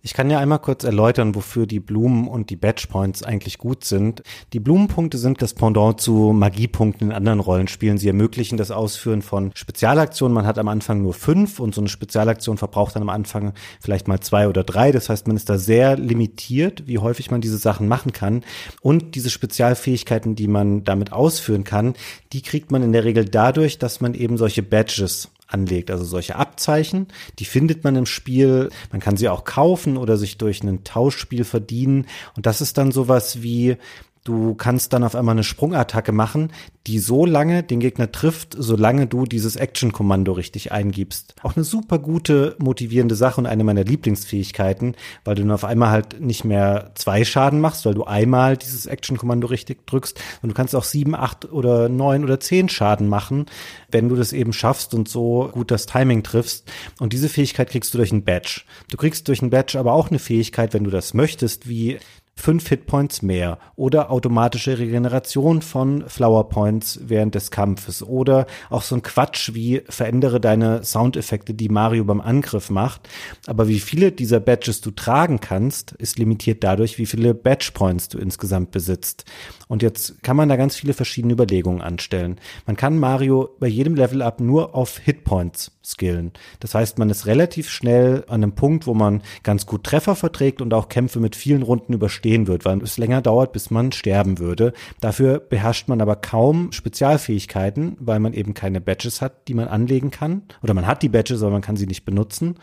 ich 0.04 0.14
kann 0.14 0.30
ja 0.30 0.40
einmal 0.40 0.58
kurz 0.58 0.82
erläutern, 0.82 1.36
wofür 1.36 1.66
die 1.66 1.78
Blumen 1.78 2.26
und 2.26 2.50
die 2.50 2.56
Badge 2.56 2.88
Points 2.90 3.22
eigentlich 3.22 3.58
gut 3.58 3.84
sind. 3.84 4.24
Die 4.52 4.58
Blumenpunkte 4.58 5.16
sind 5.16 5.40
das 5.40 5.54
Pendant 5.54 6.00
zu 6.00 6.32
Magiepunkten 6.32 7.10
in 7.10 7.16
anderen 7.16 7.38
Rollenspielen. 7.38 7.98
Sie 7.98 8.08
ermöglichen 8.08 8.58
das 8.58 8.72
Ausführen 8.72 9.22
von 9.22 9.52
Spezialaktionen. 9.54 10.34
Man 10.34 10.44
hat 10.44 10.58
am 10.58 10.66
Anfang 10.66 11.02
nur 11.02 11.14
fünf 11.14 11.60
und 11.60 11.72
so 11.72 11.80
eine 11.80 11.88
Spezialaktion 11.88 12.58
verbraucht 12.58 12.96
dann 12.96 13.02
am 13.02 13.10
Anfang 13.10 13.52
vielleicht 13.80 14.08
mal 14.08 14.18
zwei 14.18 14.48
oder 14.48 14.64
drei. 14.64 14.90
Das 14.90 15.08
heißt, 15.08 15.28
man 15.28 15.36
ist 15.36 15.48
da 15.48 15.56
sehr 15.56 15.96
limitiert, 15.96 16.88
wie 16.88 16.98
häufig 16.98 17.30
man 17.30 17.40
diese 17.40 17.58
Sachen 17.58 17.86
machen 17.86 18.12
kann. 18.12 18.42
Und 18.80 19.14
diese 19.14 19.30
Spezialfähigkeiten, 19.30 20.34
die 20.34 20.48
man 20.48 20.82
damit 20.82 21.12
ausführen 21.12 21.62
kann, 21.62 21.94
die 22.32 22.42
kriegt 22.42 22.72
man 22.72 22.82
in 22.82 22.92
der 22.92 23.04
Regel 23.04 23.24
dadurch, 23.24 23.78
dass 23.78 24.00
man 24.00 24.14
eben 24.14 24.36
solche 24.36 24.64
Badges 24.64 25.28
anlegt. 25.52 25.90
Also 25.90 26.04
solche 26.04 26.36
Abzeichen, 26.36 27.08
die 27.38 27.44
findet 27.44 27.84
man 27.84 27.96
im 27.96 28.06
Spiel. 28.06 28.70
Man 28.90 29.00
kann 29.00 29.16
sie 29.16 29.28
auch 29.28 29.44
kaufen 29.44 29.96
oder 29.96 30.16
sich 30.16 30.38
durch 30.38 30.62
ein 30.62 30.84
Tauschspiel 30.84 31.44
verdienen. 31.44 32.06
Und 32.36 32.46
das 32.46 32.60
ist 32.60 32.78
dann 32.78 32.92
sowas 32.92 33.42
wie, 33.42 33.76
Du 34.24 34.54
kannst 34.54 34.92
dann 34.92 35.02
auf 35.02 35.16
einmal 35.16 35.34
eine 35.34 35.42
Sprungattacke 35.42 36.12
machen, 36.12 36.52
die 36.86 37.00
so 37.00 37.26
lange 37.26 37.64
den 37.64 37.80
Gegner 37.80 38.12
trifft, 38.12 38.54
solange 38.56 39.08
du 39.08 39.24
dieses 39.24 39.56
Action-Kommando 39.56 40.30
richtig 40.30 40.70
eingibst. 40.70 41.34
Auch 41.42 41.56
eine 41.56 41.64
super 41.64 41.98
gute, 41.98 42.54
motivierende 42.60 43.16
Sache 43.16 43.40
und 43.40 43.46
eine 43.46 43.64
meiner 43.64 43.82
Lieblingsfähigkeiten, 43.82 44.94
weil 45.24 45.34
du 45.34 45.42
dann 45.42 45.50
auf 45.50 45.64
einmal 45.64 45.90
halt 45.90 46.20
nicht 46.20 46.44
mehr 46.44 46.92
zwei 46.94 47.24
Schaden 47.24 47.60
machst, 47.60 47.84
weil 47.84 47.94
du 47.94 48.04
einmal 48.04 48.56
dieses 48.56 48.86
Action-Kommando 48.86 49.48
richtig 49.48 49.88
drückst. 49.88 50.20
Und 50.40 50.50
du 50.50 50.54
kannst 50.54 50.76
auch 50.76 50.84
sieben, 50.84 51.16
acht 51.16 51.50
oder 51.50 51.88
neun 51.88 52.22
oder 52.22 52.38
zehn 52.38 52.68
Schaden 52.68 53.08
machen, 53.08 53.46
wenn 53.90 54.08
du 54.08 54.14
das 54.14 54.32
eben 54.32 54.52
schaffst 54.52 54.94
und 54.94 55.08
so 55.08 55.50
gut 55.52 55.72
das 55.72 55.86
Timing 55.86 56.22
triffst. 56.22 56.70
Und 57.00 57.12
diese 57.12 57.28
Fähigkeit 57.28 57.70
kriegst 57.70 57.92
du 57.92 57.98
durch 57.98 58.12
ein 58.12 58.24
Badge. 58.24 58.62
Du 58.88 58.96
kriegst 58.96 59.26
durch 59.26 59.42
ein 59.42 59.50
Badge 59.50 59.80
aber 59.80 59.94
auch 59.94 60.10
eine 60.10 60.20
Fähigkeit, 60.20 60.74
wenn 60.74 60.84
du 60.84 60.90
das 60.90 61.12
möchtest, 61.12 61.68
wie 61.68 61.98
fünf 62.34 62.68
Hitpoints 62.68 63.22
mehr 63.22 63.58
oder 63.76 64.10
automatische 64.10 64.78
Regeneration 64.78 65.62
von 65.62 66.08
Flower 66.08 66.48
Points 66.48 66.98
während 67.04 67.34
des 67.34 67.50
Kampfes 67.50 68.02
oder 68.02 68.46
auch 68.70 68.82
so 68.82 68.94
ein 68.96 69.02
Quatsch 69.02 69.54
wie 69.54 69.82
verändere 69.88 70.40
deine 70.40 70.82
Soundeffekte, 70.82 71.54
die 71.54 71.68
Mario 71.68 72.04
beim 72.04 72.20
Angriff 72.20 72.70
macht. 72.70 73.08
Aber 73.46 73.68
wie 73.68 73.80
viele 73.80 74.12
dieser 74.12 74.40
Badges 74.40 74.80
du 74.80 74.90
tragen 74.90 75.40
kannst, 75.40 75.92
ist 75.92 76.18
limitiert 76.18 76.64
dadurch, 76.64 76.98
wie 76.98 77.06
viele 77.06 77.34
Badge 77.34 77.70
Points 77.74 78.08
du 78.08 78.18
insgesamt 78.18 78.70
besitzt. 78.70 79.24
Und 79.72 79.82
jetzt 79.82 80.22
kann 80.22 80.36
man 80.36 80.50
da 80.50 80.56
ganz 80.56 80.76
viele 80.76 80.92
verschiedene 80.92 81.32
Überlegungen 81.32 81.80
anstellen. 81.80 82.38
Man 82.66 82.76
kann 82.76 82.98
Mario 82.98 83.56
bei 83.58 83.68
jedem 83.68 83.94
Level 83.94 84.20
Up 84.20 84.38
nur 84.38 84.74
auf 84.74 84.98
Hitpoints 84.98 85.72
skillen. 85.82 86.32
Das 86.60 86.74
heißt, 86.74 86.98
man 86.98 87.08
ist 87.08 87.24
relativ 87.24 87.70
schnell 87.70 88.22
an 88.28 88.42
einem 88.42 88.52
Punkt, 88.52 88.86
wo 88.86 88.92
man 88.92 89.22
ganz 89.42 89.64
gut 89.64 89.84
Treffer 89.84 90.14
verträgt 90.14 90.60
und 90.60 90.74
auch 90.74 90.90
Kämpfe 90.90 91.20
mit 91.20 91.36
vielen 91.36 91.62
Runden 91.62 91.94
überstehen 91.94 92.48
wird, 92.48 92.66
weil 92.66 92.82
es 92.82 92.98
länger 92.98 93.22
dauert, 93.22 93.54
bis 93.54 93.70
man 93.70 93.92
sterben 93.92 94.38
würde. 94.38 94.74
Dafür 95.00 95.40
beherrscht 95.40 95.88
man 95.88 96.02
aber 96.02 96.16
kaum 96.16 96.70
Spezialfähigkeiten, 96.72 97.96
weil 97.98 98.20
man 98.20 98.34
eben 98.34 98.52
keine 98.52 98.82
Badges 98.82 99.22
hat, 99.22 99.48
die 99.48 99.54
man 99.54 99.68
anlegen 99.68 100.10
kann. 100.10 100.42
Oder 100.62 100.74
man 100.74 100.86
hat 100.86 101.02
die 101.02 101.08
Badges, 101.08 101.40
aber 101.40 101.52
man 101.52 101.62
kann 101.62 101.76
sie 101.76 101.86
nicht 101.86 102.04
benutzen. 102.04 102.56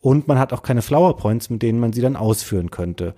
Und 0.00 0.26
man 0.26 0.40
hat 0.40 0.52
auch 0.52 0.64
keine 0.64 0.82
Flower 0.82 1.16
Points, 1.16 1.50
mit 1.50 1.62
denen 1.62 1.78
man 1.78 1.92
sie 1.92 2.02
dann 2.02 2.16
ausführen 2.16 2.72
könnte. 2.72 3.14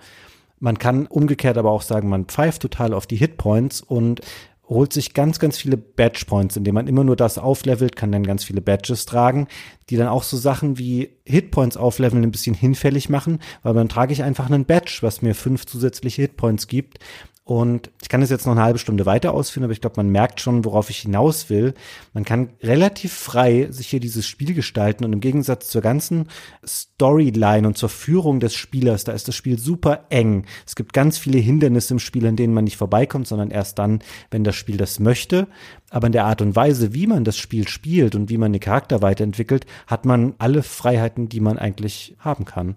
Man 0.61 0.79
kann 0.79 1.07
umgekehrt 1.07 1.59
aber 1.59 1.71
auch 1.71 1.83
sagen, 1.83 2.09
man 2.09 2.27
pfeift 2.27 2.63
total 2.63 2.95
auf 2.95 3.07
die 3.07 3.17
Hitpoints 3.17 3.81
und 3.81 4.21
holt 4.69 4.93
sich 4.93 5.15
ganz, 5.15 5.41
ganz 5.41 5.59
viele 5.59 5.77
Badge 5.77 6.25
Points, 6.27 6.57
indem 6.57 6.77
man 6.77 6.87
immer 6.87 7.03
nur 7.03 7.17
das 7.17 7.39
auflevelt, 7.39 7.97
kann 7.97 8.13
dann 8.13 8.23
ganz 8.23 8.45
viele 8.45 8.61
Badges 8.61 9.05
tragen, 9.05 9.49
die 9.89 9.97
dann 9.97 10.07
auch 10.07 10.23
so 10.23 10.37
Sachen 10.37 10.79
wie 10.79 11.11
Hitpoints 11.25 11.77
aufleveln 11.77 12.23
ein 12.23 12.31
bisschen 12.31 12.55
hinfällig 12.55 13.09
machen, 13.09 13.41
weil 13.65 13.75
dann 13.75 13.89
trage 13.89 14.13
ich 14.13 14.23
einfach 14.23 14.49
einen 14.49 14.67
Badge, 14.67 14.99
was 15.01 15.23
mir 15.23 15.35
fünf 15.35 15.67
zusätzliche 15.67 16.23
Hitpoints 16.23 16.69
gibt 16.69 17.01
und 17.51 17.91
ich 18.01 18.09
kann 18.09 18.21
das 18.21 18.31
jetzt 18.31 18.47
noch 18.47 18.53
eine 18.53 18.63
halbe 18.63 18.79
Stunde 18.79 19.07
weiter 19.07 19.35
ausführen, 19.35 19.65
aber 19.65 19.73
ich 19.73 19.81
glaube, 19.81 19.97
man 19.97 20.09
merkt 20.09 20.41
schon, 20.41 20.65
worauf 20.65 20.89
ich 20.89 20.99
hinaus 20.99 21.51
will. 21.51 21.75
Man 22.15 22.25
kann 22.25 22.51
relativ 22.63 23.13
frei 23.13 23.67
sich 23.73 23.89
hier 23.89 23.99
dieses 23.99 24.25
Spiel 24.25 24.55
gestalten 24.55 25.05
und 25.05 25.13
im 25.13 25.19
Gegensatz 25.19 25.67
zur 25.67 25.83
ganzen 25.83 26.29
Storyline 26.65 27.67
und 27.67 27.77
zur 27.77 27.89
Führung 27.89 28.39
des 28.39 28.55
Spielers, 28.55 29.03
da 29.03 29.11
ist 29.11 29.27
das 29.27 29.35
Spiel 29.35 29.59
super 29.59 30.05
eng. 30.11 30.47
Es 30.65 30.77
gibt 30.77 30.93
ganz 30.93 31.19
viele 31.19 31.39
Hindernisse 31.39 31.95
im 31.95 31.99
Spiel, 31.99 32.25
an 32.25 32.37
denen 32.37 32.55
man 32.55 32.63
nicht 32.63 32.77
vorbeikommt, 32.77 33.27
sondern 33.27 33.51
erst 33.51 33.81
dann, 33.81 33.99
wenn 34.31 34.45
das 34.45 34.55
Spiel 34.55 34.77
das 34.77 35.01
möchte. 35.01 35.49
Aber 35.91 36.07
in 36.07 36.13
der 36.13 36.27
Art 36.27 36.43
und 36.43 36.55
Weise, 36.55 36.95
wie 36.95 37.09
man 37.09 37.25
das 37.25 37.37
Spiel 37.37 37.67
spielt 37.67 38.15
und 38.15 38.31
wie 38.31 38.39
man 38.39 38.53
den 38.53 38.61
Charakter 38.61 39.03
weiterentwickelt, 39.03 39.67
hat 39.89 40.05
man 40.05 40.35
alle 40.39 40.63
Freiheiten, 40.63 41.29
die 41.29 41.41
man 41.41 41.59
eigentlich 41.59 42.15
haben 42.21 42.45
kann. 42.45 42.77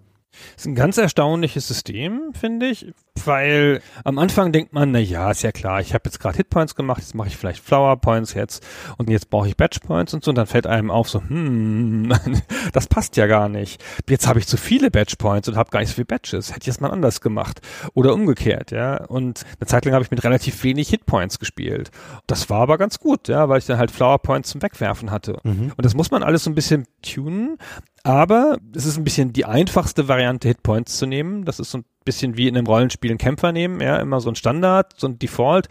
Das 0.56 0.64
ist 0.64 0.66
ein 0.68 0.76
ganz 0.76 0.98
erstaunliches 0.98 1.68
System, 1.68 2.34
finde 2.34 2.68
ich, 2.68 2.94
weil 3.26 3.82
am 4.04 4.18
Anfang 4.18 4.52
denkt 4.52 4.74
man, 4.74 4.92
na 4.92 5.00
ja, 5.00 5.32
ist 5.32 5.44
ja 5.44 5.52
klar, 5.52 5.82
ich 5.82 5.94
habe 5.94 6.04
jetzt 6.06 6.20
gerade 6.20 6.38
Hitpoints 6.38 6.76
gemacht, 6.76 7.02
jetzt 7.02 7.16
mache 7.16 7.28
ich 7.28 7.38
vielleicht 7.38 7.64
Flower 7.64 7.98
Points 7.98 8.34
jetzt 8.34 8.66
und 8.98 9.10
jetzt 9.10 9.30
brauche 9.30 9.48
ich 9.48 9.58
Batch 9.58 9.80
Points 9.80 10.14
und 10.14 10.24
so 10.24 10.32
und 10.32 10.36
dann 10.36 10.48
fällt 10.48 10.68
einem 10.68 10.92
auf 10.92 11.10
so, 11.10 11.22
hm, 11.22 12.14
das 12.74 12.88
passt 12.88 13.18
ja 13.18 13.28
gar 13.28 13.50
nicht. 13.50 13.84
Jetzt 14.10 14.28
habe 14.28 14.40
ich 14.40 14.48
zu 14.48 14.58
viele 14.58 14.92
Batch 14.92 15.16
Points 15.16 15.48
und 15.48 15.56
habe 15.56 15.70
gar 15.70 15.80
nicht 15.80 15.90
so 15.90 15.96
viele 15.96 16.06
Batches. 16.06 16.50
Hätte 16.50 16.62
ich 16.64 16.68
es 16.70 16.80
mal 16.80 16.92
anders 16.92 17.22
gemacht 17.22 17.62
oder 17.94 18.14
umgekehrt, 18.14 18.72
ja. 18.72 19.04
Und 19.06 19.46
eine 19.60 19.68
Zeit 19.68 19.86
lang 19.86 19.94
habe 19.94 20.04
ich 20.04 20.12
mit 20.12 20.24
relativ 20.24 20.64
wenig 20.64 20.90
Hitpoints 20.90 21.40
gespielt. 21.40 21.92
Das 22.28 22.50
war 22.50 22.62
aber 22.62 22.78
ganz 22.78 23.00
gut, 23.00 23.28
ja, 23.28 23.50
weil 23.50 23.60
ich 23.60 23.66
dann 23.66 23.78
halt 23.78 23.92
Flower 23.92 24.20
Points 24.20 24.50
zum 24.50 24.62
Wegwerfen 24.62 25.12
hatte. 25.12 25.40
Mhm. 25.44 25.72
Und 25.76 25.86
das 25.86 25.94
muss 25.94 26.12
man 26.12 26.24
alles 26.24 26.44
so 26.44 26.50
ein 26.50 26.56
bisschen 26.56 26.86
tunen, 27.02 27.58
aber 28.04 28.58
es 28.76 28.86
ist 28.86 28.98
ein 28.98 29.06
bisschen 29.06 29.32
die 29.32 29.46
einfachste 29.46 30.10
Variante, 30.10 30.50
Hitpoints 30.50 30.98
zu 30.98 31.06
nehmen. 31.06 31.46
Das 31.46 31.60
ist 31.60 31.72
so 31.72 31.80
ein 31.80 31.86
bisschen 32.04 32.36
wie 32.36 32.50
in 32.50 32.58
einem 32.58 32.68
Rollenspiel 32.68 33.12
einen 33.12 33.18
Kämpfer 33.18 33.54
nehmen, 33.54 33.80
ja, 33.80 33.98
immer 33.98 34.20
so 34.20 34.30
ein 34.30 34.36
Standard, 34.36 34.94
so 34.98 35.08
ein 35.08 35.20
Default. 35.20 35.70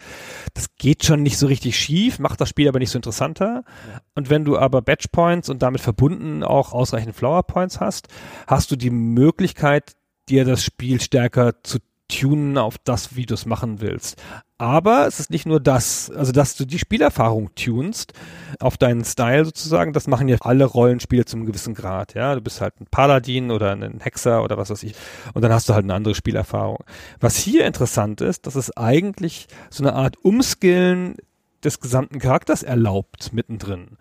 Das 0.55 0.75
geht 0.75 1.05
schon 1.05 1.21
nicht 1.21 1.37
so 1.37 1.45
richtig 1.45 1.77
schief, 1.77 2.17
macht 2.17 2.41
das 2.41 2.49
Spiel 2.49 2.67
aber 2.67 2.79
nicht 2.79 2.89
so 2.89 2.97
interessanter. 2.97 3.63
Ja. 3.91 4.01
Und 4.15 4.31
wenn 4.31 4.45
du 4.45 4.57
aber 4.57 4.81
Batch 4.81 5.07
Points 5.11 5.49
und 5.49 5.61
damit 5.61 5.81
verbunden 5.81 6.43
auch 6.43 6.73
ausreichend 6.73 7.15
Flower 7.15 7.43
Points 7.43 7.79
hast, 7.79 8.07
hast 8.47 8.71
du 8.71 8.75
die 8.75 8.89
Möglichkeit, 8.89 9.93
dir 10.27 10.43
das 10.43 10.63
Spiel 10.63 11.01
stärker 11.01 11.61
zu 11.63 11.79
tunen 12.07 12.57
auf 12.57 12.77
das, 12.83 13.15
wie 13.15 13.25
du 13.25 13.33
es 13.33 13.45
machen 13.45 13.81
willst. 13.81 14.21
Aber 14.57 15.07
es 15.07 15.19
ist 15.19 15.29
nicht 15.29 15.45
nur 15.45 15.59
das, 15.59 16.09
also 16.11 16.31
dass 16.31 16.55
du 16.55 16.65
die 16.65 16.79
Spielerfahrung 16.79 17.53
tunst 17.55 18.13
auf 18.59 18.77
deinen 18.77 19.03
Style 19.03 19.45
sozusagen, 19.45 19.93
das 19.93 20.07
machen 20.07 20.29
ja 20.29 20.37
alle 20.41 20.65
Rollenspiele 20.65 21.25
zum 21.25 21.45
gewissen 21.45 21.73
Grad, 21.73 22.13
ja. 22.13 22.35
Du 22.35 22.41
bist 22.41 22.61
halt 22.61 22.79
ein 22.79 22.87
Paladin 22.89 23.51
oder 23.51 23.71
ein 23.71 23.99
Hexer 23.99 24.43
oder 24.43 24.57
was 24.57 24.69
weiß 24.69 24.83
ich. 24.83 24.95
Und 25.33 25.41
dann 25.41 25.51
hast 25.51 25.67
du 25.67 25.73
halt 25.73 25.83
eine 25.83 25.95
andere 25.95 26.15
Spielerfahrung. 26.15 26.83
Was 27.19 27.35
hier 27.35 27.65
interessant 27.65 28.21
ist, 28.21 28.47
dass 28.47 28.55
es 28.55 28.75
eigentlich 28.77 29.47
so 29.69 29.83
eine 29.83 29.93
Art 29.93 30.17
Umskillen 30.23 31.17
des 31.63 31.79
gesamten 31.79 32.19
Charakters 32.19 32.63
erlaubt 32.63 33.33
mittendrin. 33.33 33.97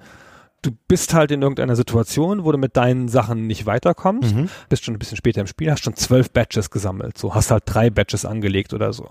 Du 0.62 0.70
bist 0.88 1.12
halt 1.14 1.31
in 1.33 1.42
irgendeiner 1.42 1.77
Situation, 1.77 2.44
wo 2.44 2.53
du 2.53 2.59
mit 2.59 2.77
deinen 2.77 3.09
Sachen 3.09 3.46
nicht 3.46 3.66
weiterkommst, 3.66 4.35
Mhm. 4.35 4.48
bist 4.68 4.85
schon 4.85 4.94
ein 4.94 4.98
bisschen 4.98 5.16
später 5.16 5.40
im 5.40 5.46
Spiel, 5.46 5.70
hast 5.70 5.83
schon 5.85 5.96
zwölf 5.96 6.31
Badges 6.31 6.70
gesammelt, 6.70 7.18
so 7.18 7.35
hast 7.35 7.51
halt 7.51 7.64
drei 7.66 7.90
Badges 7.90 8.25
angelegt 8.25 8.72
oder 8.72 8.92
so. 8.92 9.11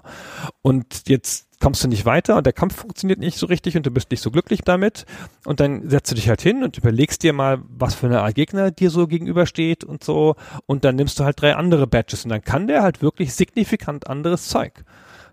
Und 0.62 1.08
jetzt 1.10 1.48
kommst 1.60 1.84
du 1.84 1.88
nicht 1.88 2.06
weiter 2.06 2.38
und 2.38 2.46
der 2.46 2.54
Kampf 2.54 2.76
funktioniert 2.76 3.20
nicht 3.20 3.38
so 3.38 3.46
richtig 3.46 3.78
und 3.78 3.86
du 3.86 3.92
bist 3.92 4.10
nicht 4.10 4.22
so 4.22 4.32
glücklich 4.32 4.62
damit 4.62 5.06
und 5.46 5.60
dann 5.60 5.88
setzt 5.90 6.10
du 6.10 6.16
dich 6.16 6.28
halt 6.28 6.42
hin 6.42 6.64
und 6.64 6.76
überlegst 6.78 7.22
dir 7.22 7.34
mal, 7.34 7.60
was 7.68 7.94
für 7.94 8.08
eine 8.08 8.22
Art 8.22 8.34
Gegner 8.34 8.72
dir 8.72 8.90
so 8.90 9.06
gegenübersteht 9.06 9.84
und 9.84 10.04
so 10.04 10.36
und 10.66 10.84
dann 10.86 10.96
nimmst 10.96 11.20
du 11.20 11.24
halt 11.24 11.40
drei 11.40 11.56
andere 11.56 11.86
Badges 11.86 12.24
und 12.24 12.30
dann 12.30 12.42
kann 12.42 12.66
der 12.66 12.82
halt 12.82 13.04
wirklich 13.04 13.36
signifikant 13.36 14.08
anderes 14.08 14.48
Zeug. 14.48 14.84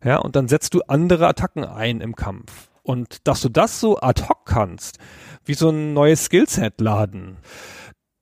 Ja, 0.05 0.19
und 0.19 0.37
dann 0.37 0.49
setzt 0.49 0.75
du 0.75 0.83
andere 0.87 1.27
Attacken 1.29 1.65
ein 1.65 2.01
im 2.03 2.15
Kampf. 2.15 2.69
Und 2.89 3.29
dass 3.29 3.43
du 3.43 3.51
das 3.51 3.81
so 3.81 4.01
ad 4.01 4.23
hoc 4.31 4.47
kannst, 4.47 4.97
wie 5.45 5.53
so 5.53 5.69
ein 5.69 5.93
neues 5.93 6.25
Skillset 6.25 6.81
laden, 6.81 7.37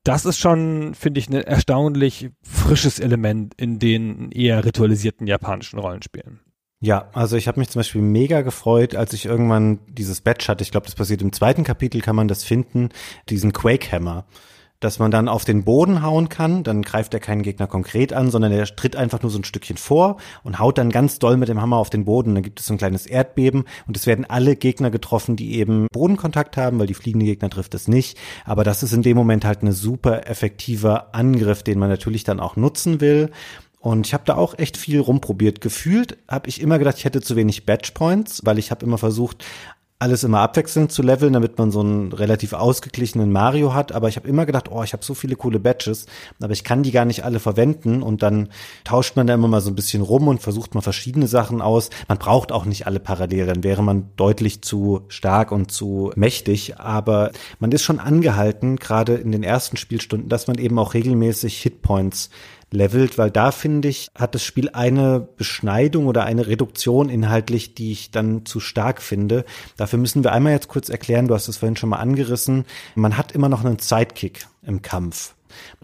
das 0.03 0.25
ist 0.25 0.41
schon, 0.41 0.95
finde 0.95 1.21
ich, 1.21 1.29
ein 1.29 1.35
erstaunlich 1.35 2.31
frisches 2.43 2.99
Element 2.99 3.55
in 3.57 3.79
den 3.79 4.33
eher 4.33 4.65
ritualisierten 4.65 5.29
japanischen 5.29 5.79
Rollenspielen. 5.79 6.41
Ja, 6.81 7.11
also 7.13 7.37
ich 7.37 7.47
habe 7.47 7.61
mich 7.61 7.69
zum 7.69 7.79
Beispiel 7.79 8.03
mega 8.03 8.41
gefreut, 8.41 8.97
als 8.97 9.13
ich 9.13 9.27
irgendwann 9.27 9.79
dieses 9.87 10.21
Badge 10.21 10.47
hatte. 10.49 10.65
Ich 10.65 10.73
glaube, 10.73 10.87
das 10.87 10.97
passiert 10.97 11.23
im 11.23 11.33
zweiten 11.33 11.63
Kapitel, 11.63 12.01
kann 12.01 12.17
man 12.17 12.27
das 12.27 12.43
finden, 12.43 12.89
diesen 13.29 13.53
Quake 13.53 13.93
Hammer. 13.93 14.27
Dass 14.87 15.01
man 15.01 15.11
dann 15.11 15.29
auf 15.29 15.45
den 15.45 15.65
Boden 15.65 16.01
hauen 16.01 16.29
kann, 16.29 16.63
dann 16.63 16.83
greift 16.83 17.13
er 17.13 17.19
keinen 17.19 17.43
Gegner 17.43 17.67
konkret 17.67 18.13
an, 18.13 18.31
sondern 18.31 18.53
er 18.53 18.65
tritt 18.67 18.95
einfach 18.95 19.21
nur 19.21 19.33
so 19.33 19.39
ein 19.41 19.43
Stückchen 19.43 19.77
vor 19.77 20.17
und 20.45 20.61
haut 20.61 20.79
dann 20.79 20.91
ganz 20.91 21.19
doll 21.19 21.37
mit 21.37 21.49
dem 21.49 21.61
Hammer 21.61 21.79
auf 21.79 21.91
den 21.91 22.05
Boden. 22.05 22.37
Dann 22.37 22.45
gibt 22.45 22.61
es 22.61 22.67
so 22.67 22.75
ein 22.75 22.79
kleines 22.79 23.05
Erdbeben 23.05 23.65
und 23.89 23.97
es 23.97 24.07
werden 24.07 24.25
alle 24.25 24.55
Gegner 24.55 24.93
getroffen, 24.93 25.35
die 25.35 25.59
eben 25.59 25.89
Bodenkontakt 25.93 26.57
haben, 26.57 26.79
weil 26.79 26.87
die 26.87 26.95
fliegende 26.95 27.27
Gegner 27.27 27.51
trifft 27.51 27.75
es 27.75 27.89
nicht. 27.89 28.17
Aber 28.45 28.63
das 28.63 28.85
ist 28.85 28.93
in 28.93 29.03
dem 29.03 29.17
Moment 29.17 29.45
halt 29.45 29.65
ein 29.65 29.73
super 29.73 30.29
effektiver 30.29 31.13
Angriff, 31.17 31.65
den 31.65 31.81
man 31.81 31.89
natürlich 31.89 32.23
dann 32.23 32.39
auch 32.39 32.55
nutzen 32.55 33.01
will. 33.01 33.33
Und 33.81 34.07
ich 34.07 34.15
habe 34.15 34.25
da 34.25 34.37
auch 34.37 34.57
echt 34.57 34.77
viel 34.77 35.01
rumprobiert. 35.01 35.61
Gefühlt 35.61 36.17
habe 36.29 36.49
ich 36.49 36.61
immer 36.61 36.79
gedacht, 36.79 36.99
ich 36.99 37.05
hätte 37.05 37.23
zu 37.23 37.35
wenig 37.35 37.67
Badge 37.67 37.91
Points, 37.93 38.41
weil 38.45 38.59
ich 38.59 38.71
habe 38.71 38.87
immer 38.87 38.99
versucht, 38.99 39.45
alles 39.99 40.25
immer 40.25 40.41
abwechselnd 40.41 40.93
zu 40.93 41.03
leveln, 41.03 41.33
damit 41.33 41.57
man 41.57 41.71
so 41.71 41.81
einen 41.81 42.13
relativ 42.13 42.53
ausgeglichenen 42.53 43.33
Mario 43.33 43.73
hat. 43.73 43.93
Aber 43.93 44.09
ich 44.09 44.17
habe 44.17 44.29
immer 44.29 44.45
gedacht, 44.45 44.71
oh, 44.71 44.83
ich 44.83 44.93
habe 44.93 45.03
so 45.03 45.15
viele 45.15 45.37
coole 45.37 45.59
Badges, 45.59 46.05
aber 46.41 46.53
ich 46.53 46.65
kann 46.65 46.83
die 46.83 46.91
gar 46.91 47.07
nicht 47.07 47.25
alle 47.25 47.41
verwenden. 47.41 48.03
Und 48.03 48.23
dann 48.23 48.51
tauscht 48.85 49.17
man 49.17 49.27
da 49.27 49.33
immer 49.33 49.49
mal 49.49 49.63
so 49.63 49.71
ein 49.71 49.75
bisschen 49.75 50.03
rum 50.03 50.29
und 50.29 50.43
versucht 50.43 50.75
mal 50.75 50.83
verschiedene 50.83 51.27
Sachen 51.27 51.63
aus. 51.63 51.89
Man 52.09 52.19
braucht 52.19 52.53
auch 52.53 52.67
nicht 52.67 52.87
alle 52.87 53.01
parallel, 53.01 53.47
dann 53.47 53.65
wäre 53.65 53.83
man 53.83 54.11
deutlich 54.17 54.61
zu 54.61 55.03
stark 55.09 55.51
und 55.51 55.71
zu 55.71 56.13
mächtig. 56.15 56.79
Aber 56.79 57.31
man 57.59 57.73
ist 57.73 57.83
schon 57.83 57.99
angehalten, 57.99 58.77
gerade 58.77 59.15
in 59.15 59.33
den 59.33 59.43
ersten 59.43 59.79
Spielstunden, 59.79 60.29
dass 60.29 60.47
man 60.47 60.59
eben 60.59 60.79
auch 60.79 60.93
regelmäßig 60.93 61.57
Hitpoints 61.63 62.29
levelt, 62.77 63.19
weil 63.19 63.31
da 63.31 63.51
finde 63.51 63.89
ich, 63.89 64.11
hat 64.15 64.35
das 64.35 64.45
Spiel 64.45 64.71
eine 64.71 65.21
Beschneidung 65.37 66.07
oder 66.07 66.25
eine 66.25 66.47
Reduktion 66.47 67.09
inhaltlich, 67.09 67.75
die 67.75 67.93
ich 67.93 68.11
dann 68.11 68.47
zu 68.47 68.61
stark 68.61 69.03
finde. 69.03 69.45
Dafür 69.77 69.99
müssen 69.99 70.23
wir 70.23 70.33
einmal 70.33 70.53
jetzt 70.53 70.69
kurz 70.69 70.89
erklären, 70.89 71.29
du 71.29 71.35
hast 71.35 71.49
es 71.49 71.57
vorhin 71.57 71.77
schon 71.77 71.91
mal 71.91 71.97
angerissen, 71.97 72.65
man 72.95 73.17
hat 73.17 73.33
immer 73.33 73.49
noch 73.49 73.65
einen 73.65 73.79
Sidekick 73.79 74.47
im 74.63 74.83
Kampf. 74.83 75.35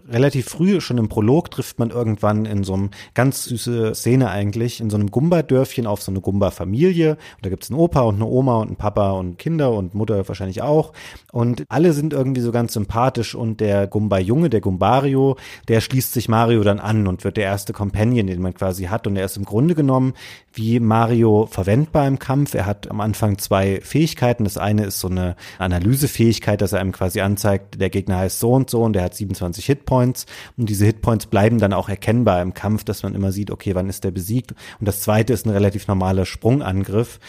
Relativ 0.05 0.49
früh, 0.49 0.81
schon 0.81 0.97
im 0.97 1.07
Prolog, 1.07 1.49
trifft 1.49 1.79
man 1.79 1.89
irgendwann 1.89 2.45
in 2.45 2.65
so 2.65 2.73
einem 2.73 2.89
ganz 3.13 3.45
süße 3.45 3.95
Szene 3.95 4.29
eigentlich, 4.29 4.81
in 4.81 4.89
so 4.89 4.97
einem 4.97 5.09
Gumba-Dörfchen 5.11 5.87
auf 5.87 6.01
so 6.01 6.11
eine 6.11 6.19
Gumba-Familie. 6.19 7.11
Und 7.11 7.45
da 7.45 7.49
gibt's 7.49 7.71
einen 7.71 7.79
Opa 7.79 8.01
und 8.01 8.15
eine 8.15 8.25
Oma 8.25 8.57
und 8.57 8.67
einen 8.67 8.75
Papa 8.75 9.11
und 9.11 9.39
Kinder 9.39 9.71
und 9.71 9.95
Mutter 9.95 10.27
wahrscheinlich 10.27 10.61
auch. 10.61 10.91
Und 11.31 11.63
alle 11.69 11.93
sind 11.93 12.11
irgendwie 12.11 12.41
so 12.41 12.51
ganz 12.51 12.73
sympathisch 12.73 13.33
und 13.33 13.61
der 13.61 13.87
Gumba-Junge, 13.87 14.49
der 14.49 14.59
Gumbario, 14.59 15.37
der 15.69 15.79
schließt 15.79 16.11
sich 16.11 16.27
Mario 16.27 16.63
dann 16.63 16.81
an 16.81 17.07
und 17.07 17.23
wird 17.23 17.37
der 17.37 17.45
erste 17.45 17.71
Companion, 17.71 18.27
den 18.27 18.41
man 18.41 18.53
quasi 18.53 18.85
hat. 18.85 19.07
Und 19.07 19.15
er 19.15 19.23
ist 19.23 19.37
im 19.37 19.45
Grunde 19.45 19.73
genommen 19.73 20.15
wie 20.51 20.81
Mario 20.81 21.47
verwendbar 21.49 22.07
im 22.07 22.19
Kampf. 22.19 22.55
Er 22.55 22.65
hat 22.65 22.91
am 22.91 22.99
Anfang 22.99 23.37
zwei 23.37 23.79
Fähigkeiten. 23.81 24.43
Das 24.43 24.57
eine 24.57 24.83
ist 24.83 24.99
so 24.99 25.07
eine 25.07 25.37
Analysefähigkeit, 25.59 26.59
dass 26.59 26.73
er 26.73 26.81
einem 26.81 26.91
quasi 26.91 27.21
anzeigt, 27.21 27.79
der 27.79 27.89
Gegner 27.89 28.17
heißt 28.17 28.41
so 28.41 28.51
und 28.51 28.69
so 28.69 28.83
und 28.83 28.93
der 28.93 29.03
hat 29.03 29.15
27 29.15 29.65
Hitpoints. 29.65 29.92
Und 29.97 30.25
diese 30.69 30.85
Hitpoints 30.85 31.27
bleiben 31.27 31.59
dann 31.59 31.73
auch 31.73 31.89
erkennbar 31.89 32.41
im 32.41 32.53
Kampf, 32.53 32.83
dass 32.83 33.03
man 33.03 33.15
immer 33.15 33.31
sieht, 33.31 33.51
okay, 33.51 33.75
wann 33.75 33.89
ist 33.89 34.03
der 34.03 34.11
besiegt. 34.11 34.51
Und 34.79 34.87
das 34.87 35.01
zweite 35.01 35.33
ist 35.33 35.45
ein 35.45 35.51
relativ 35.51 35.87
normaler 35.87 36.25
Sprungangriff. 36.25 37.19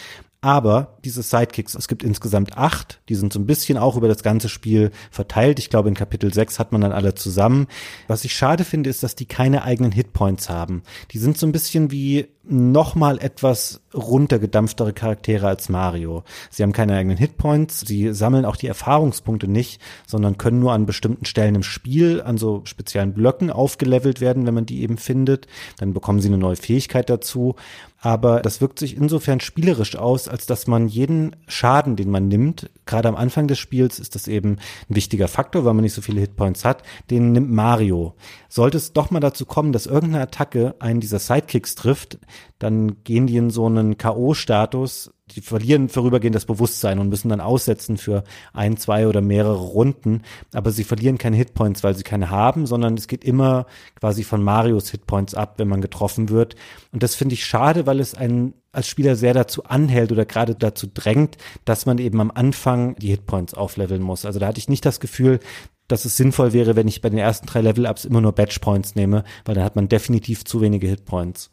Aber 0.45 0.99
diese 1.03 1.23
Sidekicks, 1.23 1.73
es 1.73 1.87
gibt 1.87 2.03
insgesamt 2.03 2.55
acht, 2.55 3.01
die 3.09 3.15
sind 3.15 3.33
so 3.33 3.39
ein 3.39 3.47
bisschen 3.47 3.79
auch 3.79 3.97
über 3.97 4.07
das 4.07 4.21
ganze 4.21 4.47
Spiel 4.47 4.91
verteilt. 5.09 5.57
Ich 5.57 5.71
glaube, 5.71 5.89
in 5.89 5.95
Kapitel 5.95 6.31
6 6.31 6.59
hat 6.59 6.71
man 6.71 6.81
dann 6.81 6.91
alle 6.91 7.15
zusammen. 7.15 7.65
Was 8.07 8.25
ich 8.25 8.35
schade 8.35 8.63
finde, 8.63 8.91
ist, 8.91 9.01
dass 9.01 9.15
die 9.15 9.25
keine 9.25 9.63
eigenen 9.63 9.91
Hitpoints 9.91 10.47
haben. 10.47 10.83
Die 11.09 11.17
sind 11.17 11.39
so 11.39 11.47
ein 11.47 11.51
bisschen 11.51 11.89
wie 11.89 12.27
nochmal 12.47 13.19
etwas 13.19 13.81
runtergedampftere 13.93 14.93
Charaktere 14.93 15.47
als 15.47 15.69
Mario. 15.69 16.23
Sie 16.49 16.63
haben 16.63 16.73
keine 16.73 16.95
eigenen 16.95 17.17
Hitpoints, 17.17 17.81
sie 17.81 18.13
sammeln 18.13 18.45
auch 18.45 18.55
die 18.55 18.67
Erfahrungspunkte 18.67 19.47
nicht, 19.47 19.81
sondern 20.05 20.37
können 20.37 20.59
nur 20.59 20.73
an 20.73 20.85
bestimmten 20.85 21.25
Stellen 21.25 21.55
im 21.55 21.63
Spiel 21.63 22.21
an 22.21 22.37
so 22.37 22.61
speziellen 22.65 23.13
Blöcken 23.13 23.49
aufgelevelt 23.49 24.21
werden, 24.21 24.45
wenn 24.45 24.53
man 24.53 24.65
die 24.65 24.81
eben 24.81 24.97
findet. 24.97 25.47
Dann 25.77 25.93
bekommen 25.93 26.19
sie 26.19 26.27
eine 26.27 26.37
neue 26.37 26.55
Fähigkeit 26.55 27.09
dazu. 27.09 27.55
Aber 27.99 28.41
das 28.41 28.61
wirkt 28.61 28.77
sich 28.77 28.95
insofern 28.95 29.39
spielerisch 29.39 29.95
aus, 29.95 30.27
als 30.27 30.45
dass 30.45 30.67
man 30.67 30.87
jeden 30.87 31.35
Schaden, 31.47 31.95
den 31.95 32.11
man 32.11 32.27
nimmt, 32.27 32.69
gerade 32.85 33.09
am 33.09 33.15
Anfang 33.15 33.47
des 33.47 33.59
Spiels 33.59 33.99
ist 33.99 34.15
das 34.15 34.27
eben 34.27 34.57
ein 34.89 34.95
wichtiger 34.95 35.27
Faktor, 35.27 35.65
weil 35.65 35.73
man 35.73 35.83
nicht 35.83 35.93
so 35.93 36.01
viele 36.01 36.21
Hitpoints 36.21 36.65
hat, 36.65 36.83
den 37.09 37.31
nimmt 37.31 37.51
Mario. 37.51 38.15
Sollte 38.49 38.77
es 38.77 38.93
doch 38.93 39.11
mal 39.11 39.19
dazu 39.19 39.45
kommen, 39.45 39.71
dass 39.71 39.85
irgendeine 39.85 40.23
Attacke 40.23 40.75
einen 40.79 40.99
dieser 40.99 41.19
Sidekicks 41.19 41.75
trifft, 41.75 42.19
dann 42.59 43.03
gehen 43.03 43.27
die 43.27 43.37
in 43.37 43.49
so 43.49 43.65
einen 43.65 43.97
K.O.-Status, 43.97 45.11
die 45.31 45.41
verlieren 45.41 45.89
vorübergehend 45.89 46.35
das 46.35 46.45
Bewusstsein 46.45 46.99
und 46.99 47.09
müssen 47.09 47.29
dann 47.29 47.41
aussetzen 47.41 47.97
für 47.97 48.23
ein, 48.53 48.77
zwei 48.77 49.07
oder 49.07 49.21
mehrere 49.21 49.57
Runden. 49.57 50.21
Aber 50.53 50.71
sie 50.71 50.83
verlieren 50.83 51.17
keine 51.17 51.35
Hitpoints, 51.35 51.83
weil 51.83 51.95
sie 51.95 52.03
keine 52.03 52.29
haben, 52.29 52.67
sondern 52.67 52.93
es 52.93 53.07
geht 53.07 53.23
immer 53.23 53.65
quasi 53.99 54.23
von 54.23 54.43
Marios 54.43 54.89
Hitpoints 54.91 55.33
ab, 55.33 55.55
wenn 55.57 55.67
man 55.67 55.81
getroffen 55.81 56.29
wird. 56.29 56.55
Und 56.91 57.01
das 57.01 57.15
finde 57.15 57.33
ich 57.33 57.45
schade, 57.45 57.87
weil 57.87 57.99
es 57.99 58.13
einen 58.13 58.53
als 58.75 58.87
Spieler 58.87 59.15
sehr 59.15 59.33
dazu 59.33 59.63
anhält 59.63 60.11
oder 60.11 60.25
gerade 60.25 60.55
dazu 60.55 60.87
drängt, 60.93 61.37
dass 61.65 61.85
man 61.85 61.97
eben 61.97 62.21
am 62.21 62.31
Anfang 62.31 62.95
die 62.97 63.09
Hitpoints 63.09 63.53
aufleveln 63.53 64.01
muss. 64.01 64.25
Also 64.25 64.39
da 64.39 64.47
hatte 64.47 64.59
ich 64.59 64.69
nicht 64.69 64.85
das 64.85 64.99
Gefühl, 64.99 65.39
dass 65.87 66.05
es 66.05 66.17
sinnvoll 66.17 66.53
wäre, 66.53 66.75
wenn 66.75 66.87
ich 66.87 67.01
bei 67.01 67.09
den 67.09 67.19
ersten 67.19 67.47
drei 67.47 67.61
Level-Ups 67.61 68.05
immer 68.05 68.21
nur 68.21 68.33
Badge 68.33 68.59
Points 68.59 68.95
nehme, 68.95 69.23
weil 69.45 69.55
dann 69.55 69.63
hat 69.63 69.75
man 69.75 69.87
definitiv 69.87 70.43
zu 70.43 70.61
wenige 70.61 70.87
Hitpoints. 70.87 71.51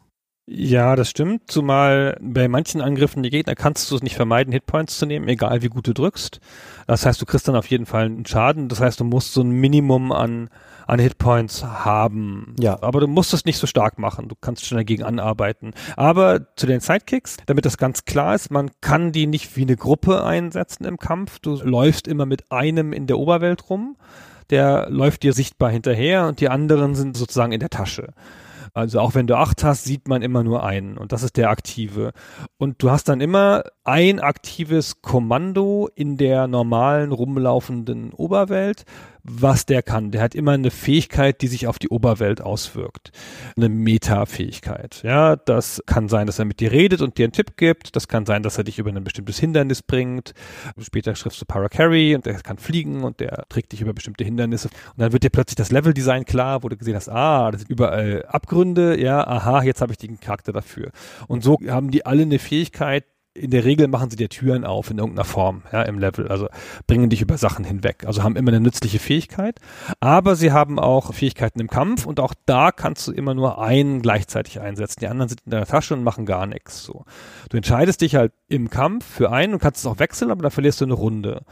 Ja, 0.55 0.97
das 0.97 1.09
stimmt. 1.09 1.51
Zumal 1.51 2.19
bei 2.21 2.47
manchen 2.47 2.83
Angriffen 2.83 3.23
die 3.23 3.31
Gegner 3.31 3.55
kannst 3.55 3.91
du 3.91 3.97
es 3.97 4.03
nicht 4.03 4.17
vermeiden, 4.17 4.53
Hitpoints 4.53 4.99
zu 4.99 5.07
nehmen, 5.07 5.27
egal 5.29 5.63
wie 5.63 5.69
gut 5.69 5.87
du 5.87 5.95
drückst. 5.95 6.41
Das 6.87 7.07
heißt, 7.07 7.23
du 7.23 7.25
kriegst 7.25 7.49
dann 7.49 7.57
auf 7.57 7.69
jeden 7.69 7.87
Fall 7.87 8.05
einen 8.05 8.27
Schaden. 8.27 8.69
Das 8.69 8.79
heißt, 8.79 9.01
du 9.01 9.05
musst 9.05 9.33
so 9.33 9.41
ein 9.41 9.51
Minimum 9.51 10.13
an, 10.13 10.51
an 10.87 10.99
Hitpoints 10.99 11.65
haben. 11.65 12.55
Ja. 12.61 12.83
Aber 12.83 13.01
du 13.01 13.07
musst 13.07 13.33
es 13.33 13.47
nicht 13.47 13.57
so 13.57 13.67
stark 13.67 13.99
machen. 13.99 14.29
Du 14.29 14.35
kannst 14.39 14.67
schon 14.67 14.77
dagegen 14.77 15.05
anarbeiten. 15.05 15.73
Aber 15.97 16.55
zu 16.55 16.67
den 16.67 16.81
Sidekicks, 16.81 17.39
damit 17.47 17.65
das 17.65 17.79
ganz 17.79 18.05
klar 18.05 18.35
ist, 18.35 18.51
man 18.51 18.71
kann 18.83 19.11
die 19.11 19.27
nicht 19.27 19.57
wie 19.57 19.63
eine 19.63 19.77
Gruppe 19.77 20.23
einsetzen 20.23 20.85
im 20.85 20.99
Kampf. 20.99 21.39
Du 21.39 21.55
läufst 21.63 22.07
immer 22.07 22.27
mit 22.27 22.53
einem 22.53 22.93
in 22.93 23.07
der 23.07 23.19
Oberwelt 23.19 23.71
rum. 23.71 23.97
Der 24.51 24.91
läuft 24.91 25.23
dir 25.23 25.33
sichtbar 25.33 25.71
hinterher 25.71 26.27
und 26.27 26.41
die 26.41 26.51
anderen 26.51 26.95
sind 26.95 27.17
sozusagen 27.17 27.53
in 27.53 27.61
der 27.61 27.71
Tasche. 27.71 28.13
Also 28.75 29.01
auch 29.01 29.15
wenn 29.15 29.27
du 29.27 29.37
acht 29.37 29.65
hast, 29.65 29.85
sieht 29.85 30.09
man 30.09 30.23
immer 30.23 30.43
nur 30.43 30.65
einen 30.65 30.97
und 30.97 31.13
das 31.13 31.23
ist 31.23 31.37
der 31.37 31.51
aktive. 31.51 32.13
Und 32.57 32.83
du 32.83 32.91
hast 32.91 33.09
dann 33.09 33.21
immer 33.21 33.65
ein 33.85 34.21
aktives 34.21 35.03
Kommando 35.03 35.89
in 35.95 36.17
der 36.17 36.47
normalen 36.47 37.11
rumlaufenden 37.11 38.13
Oberwelt, 38.13 38.85
was 39.25 39.67
der 39.67 39.83
kann. 39.83 40.11
Der 40.11 40.21
hat 40.21 40.35
immer 40.35 40.53
eine 40.53 40.71
Fähigkeit, 40.71 41.43
die 41.43 41.49
sich 41.49 41.67
auf 41.67 41.79
die 41.79 41.89
Oberwelt 41.89 42.41
auswirkt. 42.41 43.11
Eine 43.57 43.69
Meta-Fähigkeit. 43.69 45.03
Ja, 45.03 45.37
das 45.37 45.83
kann 45.87 46.09
sein, 46.09 46.27
dass 46.27 46.39
er 46.39 46.45
mit 46.45 46.61
dir 46.61 46.73
redet 46.73 47.03
und 47.03 47.19
dir 47.19 47.25
einen 47.25 47.33
Tipp 47.33 47.57
gibt. 47.57 47.95
Das 47.97 48.09
kann 48.09 48.27
sein, 48.27 48.43
dass 48.43 48.59
er 48.59 48.65
dich 48.65 48.79
über 48.79 48.91
ein 48.91 49.05
bestimmtes 49.05 49.39
Hindernis 49.39 49.83
bringt. 49.83 50.33
Später 50.81 51.15
schriftst 51.15 51.41
du 51.41 51.47
Paracarry 51.47 52.15
und 52.15 52.27
der 52.27 52.35
kann 52.35 52.59
fliegen 52.59 53.03
und 53.03 53.21
der 53.21 53.45
trägt 53.49 53.73
dich 53.73 53.81
über 53.81 53.93
bestimmte 53.93 54.25
Hindernisse. 54.25 54.69
Und 54.69 55.01
dann 55.01 55.13
wird 55.13 55.25
dir 55.25 55.31
plötzlich 55.31 55.57
das 55.57 55.71
Leveldesign 55.71 56.25
klar, 56.25 56.63
wo 56.63 56.69
du 56.69 56.77
gesehen 56.77 56.97
hast, 56.97 57.09
ah, 57.09 57.51
das 57.51 57.63
sind 57.63 57.71
überall 57.71 58.25
Abgründe. 58.27 59.01
Ja, 59.01 59.27
aha, 59.27 59.63
jetzt 59.63 59.81
habe 59.81 59.93
ich 59.93 59.99
den 59.99 60.21
Charakter 60.21 60.53
dafür. 60.53 60.91
Und 61.27 61.43
so 61.43 61.59
haben 61.69 61.91
die 61.91 62.07
alle 62.07 62.23
eine 62.23 62.39
Fähigkeit, 62.39 63.05
in 63.35 63.51
der 63.51 63.65
Regel 63.65 63.89
machen 63.89 64.11
sie 64.11 64.17
dir 64.17 64.29
Türen 64.29 64.65
auf 64.65 64.91
in 64.91 64.99
irgendeiner 64.99 65.25
Form, 65.25 65.63
ja, 65.73 65.83
im 65.83 65.99
Level. 65.99 66.29
Also 66.29 66.49
bringen 66.87 67.09
dich 67.09 67.23
über 67.23 67.39
Sachen 67.39 67.65
hinweg. 67.65 68.05
Also 68.07 68.23
haben 68.23 68.37
immer 68.37 68.51
eine 68.51 68.61
nützliche 68.61 68.99
Fähigkeit. 68.99 69.59
Aber 70.01 70.37
sie 70.37 70.53
haben 70.53 70.79
auch 70.79 71.15
Fähigkeiten 71.15 71.61
im 71.61 71.69
Kampf 71.69 72.05
und 72.05 72.21
auch 72.21 72.35
da 72.47 72.73
kannst 72.73 73.09
du 73.09 73.13
immer 73.13 73.35
nur 73.35 73.61
einen 73.61 74.03
gleichzeitig 74.03 74.61
einsetzen. 74.61 75.01
Die 75.01 75.07
anderen 75.09 75.31
sind 75.31 75.41
in 75.45 75.51
deiner 75.51 75.67
Tasche 75.67 75.95
und 75.95 76.05
machen 76.05 76.27
gar 76.27 76.47
nichts. 76.47 76.85
So. 76.85 77.05
Du 77.49 77.57
entscheidest 77.57 78.03
dich 78.03 78.17
halt 78.17 78.33
im 78.49 78.69
Kampf 78.69 79.07
für 79.07 79.33
einen 79.33 79.55
und 79.55 79.61
kannst 79.61 79.81
es 79.81 79.87
auch 79.87 79.99
wechseln, 79.99 80.31
aber 80.31 80.43
dann 80.43 80.51
verlierst 80.51 80.81
du 80.81 80.85
eine 80.85 80.95
Runde. 80.95 81.43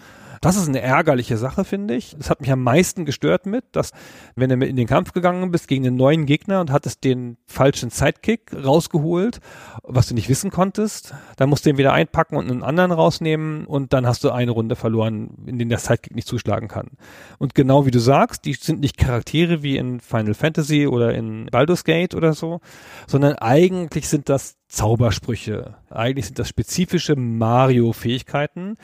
Das 0.40 0.56
ist 0.56 0.68
eine 0.68 0.80
ärgerliche 0.80 1.36
Sache, 1.36 1.64
finde 1.64 1.94
ich. 1.94 2.16
Das 2.16 2.30
hat 2.30 2.40
mich 2.40 2.50
am 2.50 2.62
meisten 2.62 3.04
gestört 3.04 3.44
mit, 3.44 3.64
dass 3.72 3.92
wenn 4.36 4.48
du 4.48 4.66
in 4.66 4.76
den 4.76 4.86
Kampf 4.86 5.12
gegangen 5.12 5.50
bist 5.50 5.68
gegen 5.68 5.86
einen 5.86 5.96
neuen 5.96 6.24
Gegner 6.24 6.62
und 6.62 6.70
hattest 6.70 7.04
den 7.04 7.36
falschen 7.46 7.90
Sidekick 7.90 8.50
rausgeholt, 8.54 9.40
was 9.82 10.08
du 10.08 10.14
nicht 10.14 10.30
wissen 10.30 10.50
konntest, 10.50 11.12
dann 11.36 11.50
musst 11.50 11.66
du 11.66 11.70
ihn 11.70 11.76
wieder 11.76 11.92
einpacken 11.92 12.36
und 12.36 12.50
einen 12.50 12.62
anderen 12.62 12.90
rausnehmen 12.90 13.66
und 13.66 13.92
dann 13.92 14.06
hast 14.06 14.24
du 14.24 14.30
eine 14.30 14.52
Runde 14.52 14.76
verloren, 14.76 15.36
in 15.44 15.58
denen 15.58 15.68
der 15.68 15.78
Sidekick 15.78 16.14
nicht 16.14 16.28
zuschlagen 16.28 16.68
kann. 16.68 16.92
Und 17.38 17.54
genau 17.54 17.84
wie 17.84 17.90
du 17.90 17.98
sagst, 17.98 18.46
die 18.46 18.54
sind 18.54 18.80
nicht 18.80 18.96
Charaktere 18.96 19.62
wie 19.62 19.76
in 19.76 20.00
Final 20.00 20.32
Fantasy 20.32 20.86
oder 20.86 21.14
in 21.14 21.48
Baldur's 21.50 21.84
Gate 21.84 22.14
oder 22.14 22.32
so, 22.32 22.60
sondern 23.06 23.34
eigentlich 23.34 24.08
sind 24.08 24.30
das 24.30 24.59
Zaubersprüche. 24.70 25.74
Eigentlich 25.90 26.26
sind 26.26 26.38
das 26.38 26.48
spezifische 26.48 27.16
Mario-Fähigkeiten, 27.16 28.76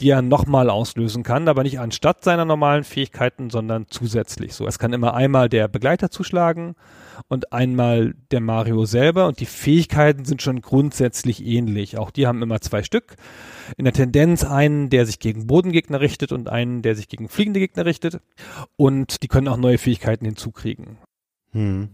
die 0.00 0.10
er 0.10 0.20
nochmal 0.20 0.68
auslösen 0.68 1.22
kann, 1.22 1.46
aber 1.46 1.62
nicht 1.62 1.78
anstatt 1.78 2.24
seiner 2.24 2.44
normalen 2.44 2.82
Fähigkeiten, 2.82 3.48
sondern 3.48 3.86
zusätzlich. 3.88 4.54
So, 4.54 4.66
es 4.66 4.80
kann 4.80 4.92
immer 4.92 5.14
einmal 5.14 5.48
der 5.48 5.68
Begleiter 5.68 6.10
zuschlagen 6.10 6.74
und 7.28 7.52
einmal 7.52 8.14
der 8.32 8.40
Mario 8.40 8.84
selber 8.84 9.28
und 9.28 9.38
die 9.38 9.46
Fähigkeiten 9.46 10.24
sind 10.24 10.42
schon 10.42 10.60
grundsätzlich 10.60 11.46
ähnlich. 11.46 11.98
Auch 11.98 12.10
die 12.10 12.26
haben 12.26 12.42
immer 12.42 12.60
zwei 12.60 12.82
Stück. 12.82 13.14
In 13.76 13.84
der 13.84 13.94
Tendenz 13.94 14.42
einen, 14.42 14.90
der 14.90 15.06
sich 15.06 15.20
gegen 15.20 15.46
Bodengegner 15.46 16.00
richtet 16.00 16.32
und 16.32 16.48
einen, 16.48 16.82
der 16.82 16.96
sich 16.96 17.06
gegen 17.06 17.28
fliegende 17.28 17.60
Gegner 17.60 17.84
richtet. 17.84 18.20
Und 18.76 19.22
die 19.22 19.28
können 19.28 19.46
auch 19.46 19.56
neue 19.56 19.78
Fähigkeiten 19.78 20.24
hinzukriegen. 20.24 20.98
Hm. 21.52 21.90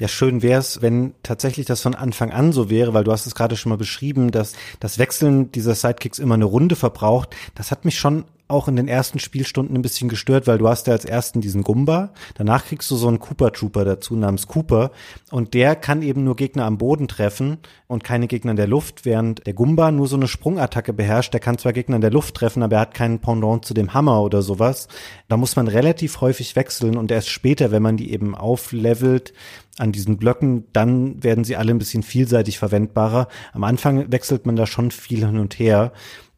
Ja, 0.00 0.08
schön 0.08 0.42
wäre 0.42 0.58
es, 0.58 0.80
wenn 0.80 1.12
tatsächlich 1.22 1.66
das 1.66 1.82
von 1.82 1.94
Anfang 1.94 2.30
an 2.30 2.52
so 2.52 2.70
wäre, 2.70 2.94
weil 2.94 3.04
du 3.04 3.12
hast 3.12 3.26
es 3.26 3.34
gerade 3.34 3.56
schon 3.56 3.68
mal 3.68 3.76
beschrieben, 3.76 4.30
dass 4.30 4.54
das 4.80 4.98
Wechseln 4.98 5.52
dieser 5.52 5.74
Sidekicks 5.74 6.18
immer 6.18 6.34
eine 6.34 6.46
Runde 6.46 6.74
verbraucht. 6.74 7.36
Das 7.54 7.70
hat 7.70 7.84
mich 7.84 7.98
schon 7.98 8.24
auch 8.50 8.68
in 8.68 8.76
den 8.76 8.88
ersten 8.88 9.18
Spielstunden 9.18 9.76
ein 9.76 9.82
bisschen 9.82 10.08
gestört, 10.08 10.46
weil 10.46 10.58
du 10.58 10.68
hast 10.68 10.86
ja 10.86 10.92
als 10.92 11.04
ersten 11.04 11.40
diesen 11.40 11.62
Gumba, 11.62 12.10
danach 12.34 12.64
kriegst 12.64 12.90
du 12.90 12.96
so 12.96 13.08
einen 13.08 13.20
Cooper 13.20 13.52
Trooper 13.52 13.84
dazu 13.84 14.16
namens 14.16 14.48
Cooper 14.48 14.90
und 15.30 15.54
der 15.54 15.76
kann 15.76 16.02
eben 16.02 16.24
nur 16.24 16.36
Gegner 16.36 16.64
am 16.64 16.78
Boden 16.78 17.08
treffen 17.08 17.58
und 17.86 18.04
keine 18.04 18.26
Gegner 18.26 18.50
in 18.50 18.56
der 18.56 18.66
Luft, 18.66 19.04
während 19.04 19.46
der 19.46 19.54
Gumba 19.54 19.90
nur 19.92 20.08
so 20.08 20.16
eine 20.16 20.28
Sprungattacke 20.28 20.92
beherrscht, 20.92 21.32
der 21.32 21.40
kann 21.40 21.58
zwar 21.58 21.72
Gegner 21.72 21.96
in 21.96 22.02
der 22.02 22.10
Luft 22.10 22.34
treffen, 22.34 22.62
aber 22.62 22.76
er 22.76 22.82
hat 22.82 22.94
keinen 22.94 23.20
Pendant 23.20 23.64
zu 23.64 23.74
dem 23.74 23.94
Hammer 23.94 24.22
oder 24.22 24.42
sowas. 24.42 24.88
Da 25.28 25.36
muss 25.36 25.56
man 25.56 25.68
relativ 25.68 26.20
häufig 26.20 26.56
wechseln 26.56 26.96
und 26.96 27.10
erst 27.10 27.28
später, 27.28 27.70
wenn 27.70 27.82
man 27.82 27.96
die 27.96 28.12
eben 28.12 28.34
auflevelt, 28.34 29.32
an 29.80 29.92
diesen 29.92 30.16
Blöcken, 30.18 30.64
dann 30.72 31.22
werden 31.22 31.44
sie 31.44 31.56
alle 31.56 31.72
ein 31.72 31.78
bisschen 31.78 32.02
vielseitig 32.02 32.58
verwendbarer. 32.58 33.28
Am 33.52 33.64
Anfang 33.64 34.12
wechselt 34.12 34.46
man 34.46 34.56
da 34.56 34.66
schon 34.66 34.90
viel 34.90 35.26
hin 35.26 35.38
und 35.38 35.58
her. 35.58 35.92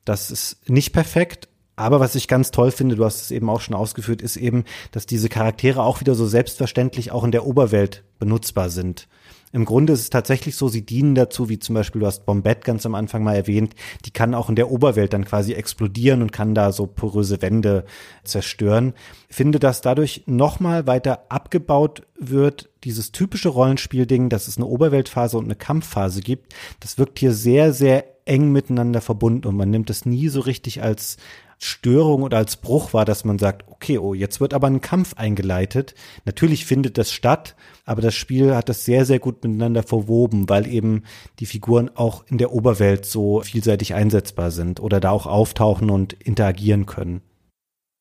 Das 0.04 0.30
ist 0.30 0.68
nicht 0.68 0.92
perfekt, 0.92 1.48
aber 1.76 2.00
was 2.00 2.14
ich 2.14 2.28
ganz 2.28 2.50
toll 2.50 2.70
finde, 2.70 2.96
du 2.96 3.04
hast 3.04 3.22
es 3.22 3.30
eben 3.30 3.48
auch 3.48 3.60
schon 3.60 3.74
ausgeführt, 3.74 4.22
ist 4.22 4.36
eben, 4.36 4.64
dass 4.90 5.06
diese 5.06 5.28
Charaktere 5.28 5.82
auch 5.82 6.00
wieder 6.00 6.14
so 6.14 6.26
selbstverständlich 6.26 7.10
auch 7.10 7.24
in 7.24 7.32
der 7.32 7.46
Oberwelt 7.46 8.04
benutzbar 8.18 8.70
sind. 8.70 9.08
Im 9.52 9.66
Grunde 9.66 9.92
ist 9.92 10.00
es 10.00 10.10
tatsächlich 10.10 10.56
so, 10.56 10.68
sie 10.68 10.84
dienen 10.84 11.14
dazu, 11.14 11.50
wie 11.50 11.58
zum 11.58 11.74
Beispiel, 11.74 12.00
du 12.00 12.06
hast 12.06 12.24
Bombette 12.24 12.62
ganz 12.62 12.86
am 12.86 12.94
Anfang 12.94 13.22
mal 13.22 13.36
erwähnt, 13.36 13.74
die 14.06 14.10
kann 14.10 14.34
auch 14.34 14.48
in 14.48 14.56
der 14.56 14.70
Oberwelt 14.70 15.12
dann 15.12 15.26
quasi 15.26 15.52
explodieren 15.52 16.22
und 16.22 16.32
kann 16.32 16.54
da 16.54 16.72
so 16.72 16.86
poröse 16.86 17.42
Wände 17.42 17.84
zerstören. 18.24 18.94
Finde, 19.28 19.58
dass 19.58 19.82
dadurch 19.82 20.22
nochmal 20.26 20.86
weiter 20.86 21.26
abgebaut 21.28 22.02
wird, 22.18 22.70
dieses 22.84 23.12
typische 23.12 23.50
Rollenspielding, 23.50 24.30
dass 24.30 24.48
es 24.48 24.56
eine 24.56 24.66
Oberweltphase 24.66 25.36
und 25.36 25.44
eine 25.44 25.54
Kampfphase 25.54 26.20
gibt. 26.20 26.54
Das 26.80 26.98
wirkt 26.98 27.18
hier 27.18 27.32
sehr, 27.32 27.72
sehr 27.72 28.04
eng 28.24 28.52
miteinander 28.52 29.00
verbunden 29.00 29.48
und 29.48 29.56
man 29.56 29.70
nimmt 29.70 29.90
es 29.90 30.06
nie 30.06 30.28
so 30.28 30.40
richtig 30.40 30.82
als 30.82 31.16
Störung 31.64 32.22
oder 32.22 32.38
als 32.38 32.56
Bruch 32.56 32.92
war, 32.92 33.04
dass 33.04 33.24
man 33.24 33.38
sagt, 33.38 33.68
okay, 33.68 33.96
oh, 33.96 34.14
jetzt 34.14 34.40
wird 34.40 34.52
aber 34.52 34.66
ein 34.66 34.80
Kampf 34.80 35.14
eingeleitet. 35.14 35.94
Natürlich 36.24 36.66
findet 36.66 36.98
das 36.98 37.12
statt, 37.12 37.54
aber 37.84 38.02
das 38.02 38.16
Spiel 38.16 38.56
hat 38.56 38.68
das 38.68 38.84
sehr, 38.84 39.04
sehr 39.06 39.20
gut 39.20 39.44
miteinander 39.44 39.84
verwoben, 39.84 40.48
weil 40.48 40.66
eben 40.66 41.04
die 41.38 41.46
Figuren 41.46 41.88
auch 41.94 42.24
in 42.26 42.38
der 42.38 42.52
Oberwelt 42.52 43.06
so 43.06 43.42
vielseitig 43.42 43.94
einsetzbar 43.94 44.50
sind 44.50 44.80
oder 44.80 44.98
da 44.98 45.10
auch 45.10 45.26
auftauchen 45.26 45.90
und 45.90 46.14
interagieren 46.14 46.86
können. 46.86 47.22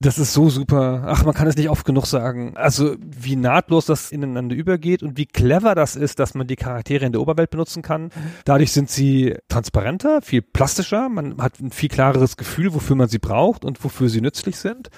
Das 0.02 0.18
ist 0.18 0.34
so 0.34 0.50
super. 0.50 1.04
Ach, 1.06 1.24
man 1.26 1.36
kann 1.36 1.46
es 1.46 1.56
nicht 1.56 1.70
oft 1.70 1.86
genug 1.86 2.08
sagen. 2.08 2.54
Also, 2.56 2.96
wie 3.00 3.36
nahtlos 3.36 3.86
das 3.86 4.12
ineinander 4.12 4.56
übergeht 4.56 5.04
und 5.04 5.16
wie 5.16 5.28
clever 5.28 5.76
das 5.76 5.96
ist, 5.96 6.18
dass 6.18 6.34
man 6.34 6.48
die 6.48 6.56
Charaktere 6.56 7.06
in 7.06 7.12
der 7.12 7.22
Oberwelt 7.22 7.52
benutzen 7.52 7.84
kann. 7.84 8.10
Dadurch 8.44 8.72
sind 8.72 8.90
sie 8.90 9.36
transparenter, 9.48 10.24
viel 10.24 10.42
plastischer. 10.42 11.08
Man 11.08 11.40
hat 11.40 11.60
ein 11.60 11.70
viel 11.70 11.90
klareres 11.90 12.36
Gefühl, 12.36 12.74
wofür 12.74 12.96
man 12.96 13.10
sie 13.10 13.20
braucht 13.20 13.64
und 13.64 13.84
wofür 13.84 14.10
sie 14.10 14.22
nützlich 14.22 14.58
sind. 14.58 14.90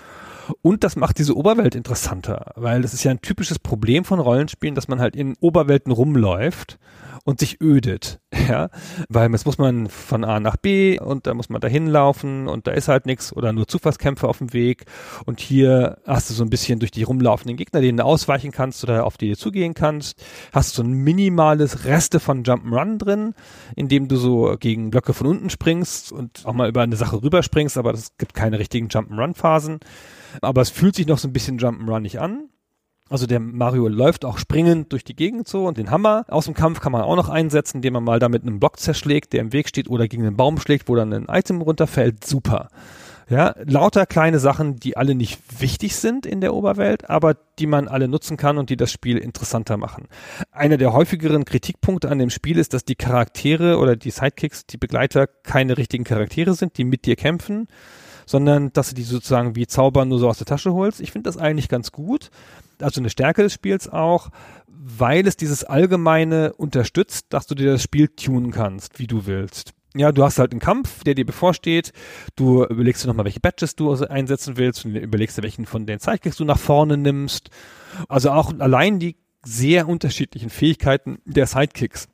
Und 0.62 0.86
das 0.86 0.95
macht 0.95 1.20
diese 1.20 1.36
Oberwelt 1.36 1.76
interessanter, 1.76 2.54
weil 2.56 2.82
das 2.82 2.93
ist 2.93 3.04
ja 3.04 3.12
ein 3.12 3.22
typisches 3.22 3.60
Problem 3.60 4.06
von 4.06 4.22
Rollenspielen, 4.22 4.76
dass 4.76 4.88
man 4.88 5.01
halt 5.01 5.18
in 5.18 5.36
Oberwelten 5.41 5.91
rumläuft 5.91 6.80
und 7.26 7.39
sich 7.39 7.61
ödet, 7.61 8.19
ja, 8.49 8.69
weil 9.09 9.32
jetzt 9.32 9.45
muss 9.45 9.57
man 9.57 9.88
von 9.88 10.24
A 10.24 10.39
nach 10.39 10.57
B 10.57 10.99
und 10.99 11.26
da 11.26 11.34
muss 11.34 11.49
man 11.49 11.61
dahin 11.61 11.88
laufen 11.88 12.47
und 12.47 12.67
da 12.67 12.71
ist 12.71 12.88
halt 12.88 13.05
nichts 13.05 13.34
oder 13.34 13.53
nur 13.53 13.67
Zufallskämpfe 13.67 14.28
auf 14.28 14.39
dem 14.39 14.53
Weg 14.53 14.86
und 15.26 15.39
hier 15.39 15.99
hast 16.05 16.30
du 16.30 16.34
so 16.34 16.43
ein 16.43 16.49
bisschen 16.49 16.80
durch 16.80 16.91
die 16.91 17.03
rumlaufenden 17.03 17.55
Gegner, 17.55 17.82
denen 17.82 17.97
du 17.97 18.05
ausweichen 18.05 18.51
kannst 18.51 18.84
oder 18.84 19.05
auf 19.05 19.17
die 19.17 19.30
du 19.30 19.38
zugehen 19.38 19.74
kannst, 19.74 20.21
hast 20.51 20.78
du 20.78 20.82
so 20.82 20.88
ein 20.88 20.91
minimales 20.91 21.86
Reste 21.86 22.19
von 22.19 22.43
Jump'n'Run 22.43 22.97
drin, 22.97 23.34
indem 23.76 24.07
du 24.07 24.17
so 24.17 24.55
gegen 24.59 24.91
Blöcke 24.91 25.13
von 25.13 25.28
unten 25.28 25.49
springst 25.49 26.11
und 26.11 26.45
auch 26.45 26.53
mal 26.53 26.69
über 26.69 26.82
eine 26.82 26.95
Sache 26.95 27.21
rüberspringst, 27.21 27.78
aber 27.78 27.93
es 27.93 28.17
gibt 28.17 28.34
keine 28.34 28.59
richtigen 28.59 28.88
Jump'n'Run-Phasen. 28.88 29.80
Aber 30.41 30.61
es 30.61 30.69
fühlt 30.69 30.95
sich 30.95 31.07
noch 31.07 31.17
so 31.17 31.28
ein 31.28 31.34
bisschen 31.34 31.59
Jump'n'Run 31.59 31.99
nicht 31.99 32.19
an. 32.19 32.49
Also 33.14 33.28
der 33.28 33.39
Mario 33.39 33.88
läuft 33.89 34.26
auch 34.26 34.39
springend 34.39 34.91
durch 34.91 35.03
die 35.03 35.16
Gegend 35.16 35.47
so 35.47 35.68
und 35.68 35.78
den 35.78 35.91
Hammer 35.91 36.26
aus 36.30 36.45
dem 36.45 36.55
Kampf 36.55 36.80
kann 36.80 36.91
man 36.91 37.03
auch 37.03 37.16
noch 37.16 37.30
einsetzen, 37.30 37.78
indem 37.78 37.93
man 37.93 38.03
mal 38.03 38.18
da 38.18 38.28
mit 38.28 38.41
einem 38.41 38.59
Block 38.59 38.80
zerschlägt, 38.80 39.34
der 39.34 39.41
im 39.41 39.53
Weg 39.53 39.70
steht 39.70 39.88
oder 39.88 40.07
gegen 40.07 40.26
einen 40.26 40.36
Baum 40.36 40.59
schlägt, 40.59 40.89
wo 40.89 40.95
dann 40.95 41.14
ein 41.14 41.28
Item 41.30 41.61
runterfällt. 41.61 42.26
Super. 42.26 42.70
Ja, 43.30 43.53
lauter 43.66 44.07
kleine 44.07 44.39
Sachen, 44.39 44.78
die 44.78 44.97
alle 44.97 45.14
nicht 45.14 45.39
wichtig 45.61 45.95
sind 45.95 46.26
in 46.26 46.41
der 46.41 46.55
Oberwelt, 46.55 47.07
aber 47.07 47.36
die 47.59 47.68
man 47.68 47.88
alle 47.88 48.07
nutzen 48.07 48.36
kann 48.36 48.57
und 48.57 48.72
die 48.72 48.78
das 48.78 48.91
Spiel 48.91 49.20
interessanter 49.20 49.78
machen. 49.78 50.07
Einer 50.51 50.78
der 50.78 50.91
häufigeren 50.93 51.45
Kritikpunkte 51.45 52.09
an 52.09 52.18
dem 52.18 52.32
Spiel 52.32 52.57
ist, 52.57 52.74
dass 52.74 52.84
die 52.84 52.95
Charaktere 52.95 53.78
oder 53.78 53.95
die 53.95 54.09
Sidekicks, 54.09 54.66
die 54.66 54.78
Begleiter, 54.78 55.28
keine 55.28 55.78
richtigen 55.78 56.03
Charaktere 56.03 56.55
sind, 56.55 56.80
die 56.80 56.84
mit 56.84 57.05
dir 57.05 57.16
kämpfen, 57.16 57.68
sondern 58.26 58.74
dass 58.74 58.89
du 58.89 58.95
die 58.95 59.03
sozusagen 59.03 59.55
wie 59.55 59.68
Zaubern 59.68 60.09
nur 60.09 60.18
so 60.18 60.28
aus 60.28 60.39
der 60.39 60.47
Tasche 60.47 60.74
holst. 60.74 60.99
Ich 60.99 61.11
finde 61.11 61.30
das 61.30 61.38
eigentlich 61.38 61.70
ganz 61.70 61.91
gut 61.91 62.32
also 62.84 63.01
eine 63.01 63.09
Stärke 63.09 63.43
des 63.43 63.53
Spiels 63.53 63.89
auch, 63.89 64.29
weil 64.67 65.27
es 65.27 65.38
dieses 65.38 65.63
allgemeine 65.63 66.53
unterstützt, 66.53 67.27
dass 67.29 67.47
du 67.47 67.55
dir 67.55 67.71
das 67.71 67.84
Spiel 67.84 68.09
tunen 68.09 68.51
kannst, 68.51 68.99
wie 68.99 69.07
du 69.07 69.25
willst. 69.25 69.73
Ja, 69.95 70.11
du 70.11 70.23
hast 70.23 70.39
halt 70.39 70.51
einen 70.51 70.59
Kampf, 70.59 71.03
der 71.03 71.13
dir 71.13 71.25
bevorsteht. 71.25 71.93
Du 72.36 72.65
überlegst 72.65 73.03
dir 73.03 73.07
nochmal, 73.07 73.25
welche 73.25 73.39
Badges 73.39 73.75
du 73.75 73.93
einsetzen 73.93 74.57
willst 74.57 74.86
und 74.86 74.95
überlegst 74.95 75.38
dir, 75.38 75.43
welchen 75.43 75.67
von 75.67 75.86
den 75.86 75.99
Sidekicks 75.99 76.38
du 76.38 76.45
nach 76.45 76.57
vorne 76.57 76.97
nimmst. 76.97 77.49
Also 78.09 78.31
auch 78.31 78.51
allein 78.57 78.99
die 78.99 79.17
sehr 79.45 79.88
unterschiedlichen 79.88 80.49
Fähigkeiten 80.49 81.19
der 81.25 81.45
Sidekicks 81.45 82.07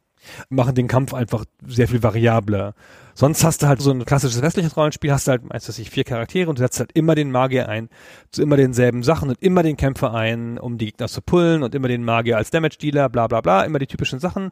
machen 0.49 0.75
den 0.75 0.87
Kampf 0.87 1.13
einfach 1.13 1.45
sehr 1.65 1.87
viel 1.87 2.03
variabler. 2.03 2.73
Sonst 3.13 3.43
hast 3.43 3.61
du 3.61 3.67
halt 3.67 3.81
so 3.81 3.91
ein 3.91 4.05
klassisches 4.05 4.41
westliches 4.41 4.77
Rollenspiel, 4.77 5.11
hast 5.11 5.27
du 5.27 5.31
halt, 5.31 5.41
weiß 5.49 5.77
ich, 5.77 5.89
vier 5.89 6.05
Charaktere 6.05 6.49
und 6.49 6.57
du 6.57 6.63
setzt 6.63 6.79
halt 6.79 6.91
immer 6.93 7.15
den 7.15 7.31
Magier 7.31 7.67
ein, 7.67 7.89
zu 8.31 8.41
immer 8.41 8.55
denselben 8.55 9.03
Sachen 9.03 9.27
und 9.27 9.41
immer 9.41 9.61
den 9.61 9.75
Kämpfer 9.75 10.13
ein, 10.13 10.57
um 10.57 10.77
die 10.77 10.85
Gegner 10.85 11.09
zu 11.09 11.21
pullen 11.21 11.61
und 11.61 11.75
immer 11.75 11.89
den 11.89 12.05
Magier 12.05 12.37
als 12.37 12.49
Damage-Dealer, 12.49 13.09
bla 13.09 13.27
bla 13.27 13.41
bla, 13.41 13.63
immer 13.63 13.79
die 13.79 13.87
typischen 13.87 14.19
Sachen. 14.19 14.51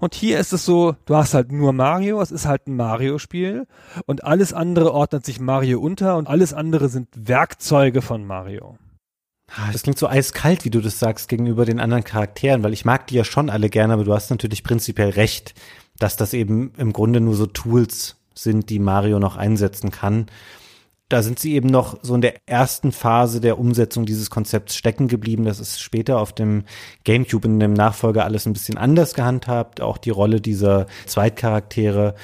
Und 0.00 0.14
hier 0.14 0.40
ist 0.40 0.52
es 0.52 0.64
so, 0.64 0.96
du 1.04 1.14
hast 1.14 1.34
halt 1.34 1.52
nur 1.52 1.72
Mario, 1.72 2.20
es 2.20 2.32
ist 2.32 2.46
halt 2.46 2.66
ein 2.66 2.74
Mario-Spiel 2.74 3.68
und 4.06 4.24
alles 4.24 4.52
andere 4.52 4.92
ordnet 4.92 5.24
sich 5.24 5.38
Mario 5.38 5.78
unter 5.78 6.16
und 6.16 6.26
alles 6.26 6.52
andere 6.52 6.88
sind 6.88 7.08
Werkzeuge 7.14 8.02
von 8.02 8.26
Mario. 8.26 8.78
Ah, 9.56 9.72
das 9.72 9.82
klingt 9.82 9.98
so 9.98 10.06
eiskalt, 10.06 10.64
wie 10.64 10.70
du 10.70 10.80
das 10.80 10.98
sagst, 10.98 11.28
gegenüber 11.28 11.64
den 11.64 11.80
anderen 11.80 12.04
Charakteren, 12.04 12.62
weil 12.62 12.74
ich 12.74 12.84
mag 12.84 13.06
die 13.06 13.14
ja 13.14 13.24
schon 13.24 13.48
alle 13.50 13.70
gerne, 13.70 13.94
aber 13.94 14.04
du 14.04 14.14
hast 14.14 14.30
natürlich 14.30 14.62
prinzipiell 14.62 15.10
recht 15.10 15.54
dass 15.98 16.16
das 16.16 16.32
eben 16.32 16.72
im 16.78 16.92
Grunde 16.92 17.20
nur 17.20 17.34
so 17.34 17.46
Tools 17.46 18.16
sind, 18.34 18.70
die 18.70 18.78
Mario 18.78 19.18
noch 19.18 19.36
einsetzen 19.36 19.90
kann. 19.90 20.26
Da 21.08 21.22
sind 21.22 21.38
sie 21.38 21.54
eben 21.54 21.68
noch 21.68 21.98
so 22.02 22.14
in 22.14 22.20
der 22.20 22.34
ersten 22.46 22.92
Phase 22.92 23.40
der 23.40 23.58
Umsetzung 23.58 24.04
dieses 24.04 24.28
Konzepts 24.28 24.76
stecken 24.76 25.08
geblieben. 25.08 25.44
Das 25.44 25.58
ist 25.58 25.80
später 25.80 26.18
auf 26.18 26.34
dem 26.34 26.64
GameCube 27.04 27.48
in 27.48 27.60
dem 27.60 27.72
Nachfolger 27.72 28.24
alles 28.24 28.46
ein 28.46 28.52
bisschen 28.52 28.76
anders 28.76 29.14
gehandhabt. 29.14 29.80
Auch 29.80 29.96
die 29.96 30.10
Rolle 30.10 30.40
dieser 30.40 30.86
Zweitcharaktere 31.06 32.14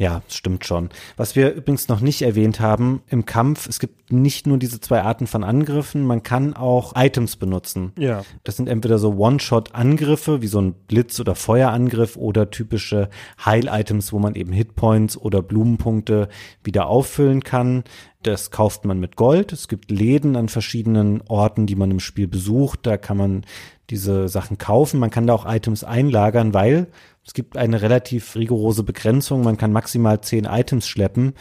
ja, 0.00 0.22
stimmt 0.28 0.64
schon. 0.64 0.88
Was 1.18 1.36
wir 1.36 1.52
übrigens 1.52 1.88
noch 1.88 2.00
nicht 2.00 2.22
erwähnt 2.22 2.58
haben 2.58 3.02
im 3.08 3.26
Kampf, 3.26 3.68
es 3.68 3.78
gibt 3.78 4.10
nicht 4.10 4.46
nur 4.46 4.56
diese 4.56 4.80
zwei 4.80 5.02
Arten 5.02 5.26
von 5.26 5.44
Angriffen, 5.44 6.06
man 6.06 6.22
kann 6.22 6.54
auch 6.56 6.94
Items 6.96 7.36
benutzen. 7.36 7.92
Ja. 7.98 8.22
Das 8.42 8.56
sind 8.56 8.70
entweder 8.70 8.98
so 8.98 9.14
One-Shot-Angriffe, 9.14 10.40
wie 10.40 10.46
so 10.46 10.58
ein 10.58 10.72
Blitz- 10.72 11.20
oder 11.20 11.34
Feuerangriff 11.34 12.16
oder 12.16 12.50
typische 12.50 13.10
Heil-Items, 13.44 14.10
wo 14.14 14.18
man 14.18 14.36
eben 14.36 14.52
Hitpoints 14.52 15.18
oder 15.18 15.42
Blumenpunkte 15.42 16.30
wieder 16.64 16.86
auffüllen 16.86 17.44
kann. 17.44 17.84
Das 18.22 18.50
kauft 18.50 18.86
man 18.86 19.00
mit 19.00 19.16
Gold. 19.16 19.52
Es 19.52 19.68
gibt 19.68 19.90
Läden 19.90 20.34
an 20.34 20.48
verschiedenen 20.48 21.20
Orten, 21.28 21.66
die 21.66 21.76
man 21.76 21.90
im 21.90 22.00
Spiel 22.00 22.26
besucht. 22.26 22.86
Da 22.86 22.96
kann 22.96 23.18
man 23.18 23.44
diese 23.90 24.28
Sachen 24.28 24.56
kaufen. 24.56 24.98
Man 24.98 25.10
kann 25.10 25.26
da 25.26 25.34
auch 25.34 25.44
Items 25.46 25.84
einlagern, 25.84 26.54
weil 26.54 26.86
es 27.30 27.34
gibt 27.34 27.56
eine 27.56 27.80
relativ 27.80 28.34
rigorose 28.34 28.82
Begrenzung. 28.82 29.44
Man 29.44 29.56
kann 29.56 29.70
maximal 29.70 30.20
zehn 30.20 30.46
Items 30.46 30.88
schleppen. 30.88 31.34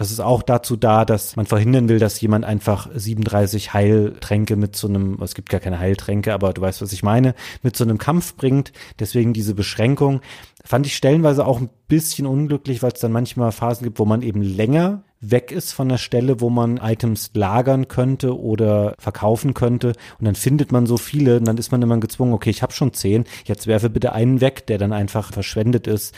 Das 0.00 0.10
ist 0.10 0.20
auch 0.20 0.42
dazu 0.42 0.76
da, 0.76 1.04
dass 1.04 1.36
man 1.36 1.44
verhindern 1.44 1.90
will, 1.90 1.98
dass 1.98 2.18
jemand 2.22 2.46
einfach 2.46 2.88
37 2.90 3.74
Heiltränke 3.74 4.56
mit 4.56 4.74
so 4.74 4.88
einem, 4.88 5.20
es 5.20 5.34
gibt 5.34 5.50
gar 5.50 5.60
keine 5.60 5.78
Heiltränke, 5.78 6.32
aber 6.32 6.54
du 6.54 6.62
weißt, 6.62 6.80
was 6.80 6.94
ich 6.94 7.02
meine, 7.02 7.34
mit 7.62 7.76
so 7.76 7.84
einem 7.84 7.98
Kampf 7.98 8.34
bringt. 8.34 8.72
Deswegen 8.98 9.34
diese 9.34 9.54
Beschränkung. 9.54 10.22
Fand 10.64 10.86
ich 10.86 10.96
stellenweise 10.96 11.46
auch 11.46 11.60
ein 11.60 11.68
bisschen 11.86 12.26
unglücklich, 12.26 12.82
weil 12.82 12.92
es 12.92 13.00
dann 13.00 13.12
manchmal 13.12 13.52
Phasen 13.52 13.84
gibt, 13.84 13.98
wo 13.98 14.06
man 14.06 14.22
eben 14.22 14.40
länger 14.40 15.02
weg 15.20 15.52
ist 15.52 15.72
von 15.72 15.90
der 15.90 15.98
Stelle, 15.98 16.40
wo 16.40 16.48
man 16.48 16.78
Items 16.78 17.32
lagern 17.34 17.88
könnte 17.88 18.40
oder 18.40 18.94
verkaufen 18.98 19.52
könnte 19.52 19.88
und 20.18 20.24
dann 20.24 20.34
findet 20.34 20.72
man 20.72 20.86
so 20.86 20.96
viele 20.96 21.36
und 21.36 21.44
dann 21.44 21.58
ist 21.58 21.72
man 21.72 21.82
immer 21.82 21.98
gezwungen, 21.98 22.32
okay, 22.32 22.48
ich 22.48 22.62
habe 22.62 22.72
schon 22.72 22.94
zehn, 22.94 23.24
jetzt 23.44 23.66
werfe 23.66 23.90
bitte 23.90 24.12
einen 24.12 24.40
weg, 24.40 24.66
der 24.66 24.78
dann 24.78 24.94
einfach 24.94 25.32
verschwendet 25.32 25.86
ist. 25.86 26.14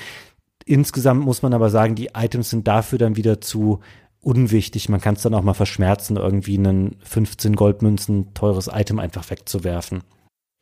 Insgesamt 0.65 1.25
muss 1.25 1.43
man 1.43 1.55
aber 1.55 1.71
sagen, 1.71 1.95
die 1.95 2.11
Items 2.15 2.51
sind 2.51 2.67
dafür 2.69 2.99
dann 2.99 3.17
wieder 3.17 3.41
zu 3.41 3.81
unwichtig. 4.21 4.89
Man 4.89 5.01
kann 5.01 5.15
es 5.15 5.23
dann 5.23 5.35
auch 5.35 5.43
mal 5.43 5.55
verschmerzen, 5.55 6.17
irgendwie 6.17 6.57
einen 6.57 6.97
15 7.03 7.57
Goldmünzen 7.57 8.35
teures 8.35 8.69
Item 8.73 8.99
einfach 8.99 9.29
wegzuwerfen. 9.31 10.03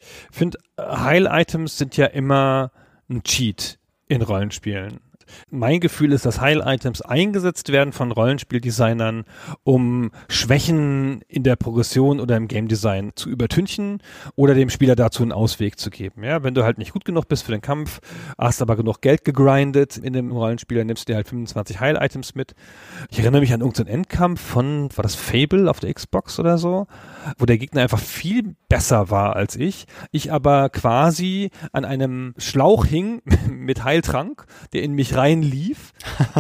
Ich 0.01 0.37
finde, 0.37 0.59
Heil-Items 0.79 1.77
sind 1.77 1.97
ja 1.97 2.07
immer 2.07 2.73
ein 3.09 3.23
Cheat 3.23 3.79
in 4.09 4.23
Rollenspielen. 4.23 5.01
Mein 5.51 5.81
Gefühl 5.81 6.13
ist, 6.13 6.27
dass 6.27 6.41
Heil-Items 6.41 7.03
eingesetzt 7.03 7.71
werden 7.71 7.93
von 7.93 8.13
Rollenspieldesignern, 8.13 9.25
um 9.65 10.11
Schwächen 10.29 11.23
in 11.29 11.43
der 11.43 11.57
Progression 11.57 12.21
oder 12.21 12.37
im 12.37 12.49
Game 12.49 12.69
Design 12.69 13.13
zu 13.15 13.31
übertünchen 13.31 14.03
oder 14.37 14.55
dem 14.55 14.71
Spieler 14.71 14.97
dazu 14.97 15.23
einen 15.23 15.33
Ausweg 15.33 15.79
zu 15.79 15.91
geben. 15.91 16.25
Ja, 16.25 16.43
wenn 16.43 16.55
du 16.55 16.65
halt 16.65 16.79
nicht 16.79 16.93
gut 16.93 17.05
genug 17.05 17.29
bist 17.29 17.45
für 17.45 17.53
den 17.53 17.61
Kampf, 17.61 18.01
hast 18.39 18.63
aber 18.63 18.77
genug 18.77 19.01
Geld 19.01 19.25
gegrindet 19.25 19.97
in 19.97 20.13
dem 20.13 20.31
Rollenspiel, 20.31 20.79
dann 20.79 20.87
nimmst 20.87 21.09
du 21.09 21.13
dir 21.13 21.17
halt 21.17 21.29
25 21.29 21.81
Heil-Items 21.81 22.35
mit. 22.35 22.55
Ich 23.11 23.21
erinnere 23.21 23.41
mich 23.41 23.53
an 23.53 23.61
irgendeinen 23.61 23.89
Endkampf 23.89 24.41
von, 24.41 24.89
war 24.95 25.03
das 25.03 25.15
Fable 25.15 25.71
auf 25.71 25.81
der 25.81 25.93
Xbox 25.93 26.39
oder 26.39 26.59
so, 26.59 26.87
wo 27.39 27.47
der 27.47 27.59
Gegner 27.59 27.83
einfach 27.83 27.99
viel 27.99 28.55
besser 28.69 29.11
war 29.11 29.37
als 29.37 29.57
ich. 29.57 29.87
Ich 30.11 30.33
aber 30.33 30.69
quasi 30.69 31.51
an 31.73 31.85
einem 31.85 32.35
Schlauch 32.39 32.85
hing 32.85 33.23
mit 33.51 33.85
Heiltrank, 33.85 34.47
der 34.73 34.83
in 34.83 34.93
mich 34.93 35.17
reinlief. 35.21 35.93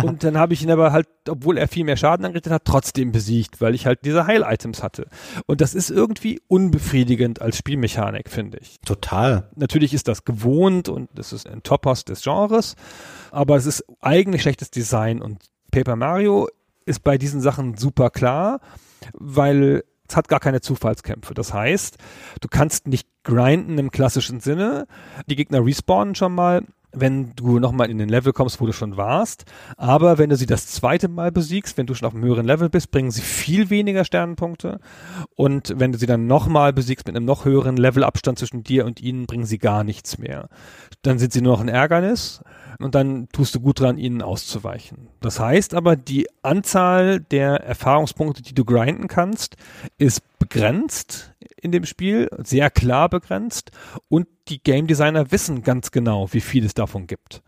und 0.02 0.24
dann 0.24 0.38
habe 0.38 0.54
ich 0.54 0.62
ihn 0.62 0.70
aber 0.70 0.92
halt, 0.92 1.06
obwohl 1.28 1.58
er 1.58 1.68
viel 1.68 1.84
mehr 1.84 1.96
Schaden 1.96 2.24
angerichtet 2.24 2.52
hat, 2.52 2.64
trotzdem 2.64 3.12
besiegt, 3.12 3.60
weil 3.60 3.74
ich 3.74 3.86
halt 3.86 4.00
diese 4.04 4.26
Heil-Items 4.26 4.82
hatte. 4.82 5.06
Und 5.46 5.60
das 5.60 5.74
ist 5.74 5.90
irgendwie 5.90 6.40
unbefriedigend 6.48 7.40
als 7.40 7.56
Spielmechanik, 7.56 8.30
finde 8.30 8.58
ich. 8.58 8.80
Total. 8.84 9.50
Natürlich 9.56 9.94
ist 9.94 10.08
das 10.08 10.24
gewohnt 10.24 10.88
und 10.88 11.10
das 11.14 11.32
ist 11.32 11.48
ein 11.48 11.62
Topos 11.62 12.04
des 12.04 12.22
Genres, 12.22 12.76
aber 13.30 13.56
es 13.56 13.66
ist 13.66 13.84
eigentlich 14.00 14.42
schlechtes 14.42 14.70
Design 14.70 15.22
und 15.22 15.38
Paper 15.70 15.96
Mario 15.96 16.48
ist 16.86 17.04
bei 17.04 17.18
diesen 17.18 17.40
Sachen 17.40 17.76
super 17.76 18.10
klar, 18.10 18.60
weil 19.12 19.84
es 20.08 20.16
hat 20.16 20.28
gar 20.28 20.40
keine 20.40 20.60
Zufallskämpfe. 20.60 21.34
Das 21.34 21.54
heißt, 21.54 21.98
du 22.40 22.48
kannst 22.48 22.88
nicht 22.88 23.08
grinden 23.22 23.78
im 23.78 23.90
klassischen 23.90 24.40
Sinne. 24.40 24.86
Die 25.26 25.36
Gegner 25.36 25.64
respawnen 25.64 26.14
schon 26.16 26.34
mal 26.34 26.64
wenn 26.92 27.32
du 27.36 27.58
nochmal 27.58 27.90
in 27.90 27.98
den 27.98 28.08
Level 28.08 28.32
kommst, 28.32 28.60
wo 28.60 28.66
du 28.66 28.72
schon 28.72 28.96
warst. 28.96 29.44
Aber 29.76 30.18
wenn 30.18 30.30
du 30.30 30.36
sie 30.36 30.46
das 30.46 30.66
zweite 30.66 31.08
Mal 31.08 31.32
besiegst, 31.32 31.76
wenn 31.76 31.86
du 31.86 31.94
schon 31.94 32.08
auf 32.08 32.14
einem 32.14 32.24
höheren 32.24 32.46
Level 32.46 32.68
bist, 32.68 32.90
bringen 32.90 33.10
sie 33.10 33.22
viel 33.22 33.70
weniger 33.70 34.04
Sternenpunkte. 34.04 34.80
Und 35.36 35.74
wenn 35.76 35.92
du 35.92 35.98
sie 35.98 36.06
dann 36.06 36.26
nochmal 36.26 36.72
besiegst 36.72 37.06
mit 37.06 37.16
einem 37.16 37.26
noch 37.26 37.44
höheren 37.44 37.76
Levelabstand 37.76 38.38
zwischen 38.38 38.62
dir 38.62 38.86
und 38.86 39.00
ihnen, 39.00 39.26
bringen 39.26 39.46
sie 39.46 39.58
gar 39.58 39.84
nichts 39.84 40.18
mehr. 40.18 40.48
Dann 41.02 41.18
sind 41.18 41.32
sie 41.32 41.42
nur 41.42 41.52
noch 41.52 41.60
ein 41.60 41.68
Ärgernis 41.68 42.42
und 42.78 42.94
dann 42.94 43.28
tust 43.32 43.54
du 43.54 43.60
gut 43.60 43.80
dran, 43.80 43.98
ihnen 43.98 44.22
auszuweichen. 44.22 45.08
Das 45.20 45.40
heißt 45.40 45.74
aber, 45.74 45.96
die 45.96 46.28
Anzahl 46.42 47.20
der 47.20 47.56
Erfahrungspunkte, 47.62 48.42
die 48.42 48.54
du 48.54 48.64
grinden 48.64 49.08
kannst, 49.08 49.56
ist 49.98 50.22
begrenzt 50.38 51.34
in 51.60 51.72
dem 51.72 51.84
Spiel, 51.84 52.28
sehr 52.38 52.70
klar 52.70 53.08
begrenzt 53.08 53.70
und 54.08 54.26
die 54.48 54.62
Game 54.62 54.86
Designer 54.86 55.30
wissen 55.30 55.62
ganz 55.62 55.90
genau, 55.90 56.32
wie 56.32 56.40
viel 56.40 56.64
es 56.64 56.74
davon 56.74 57.06
gibt. 57.06 57.42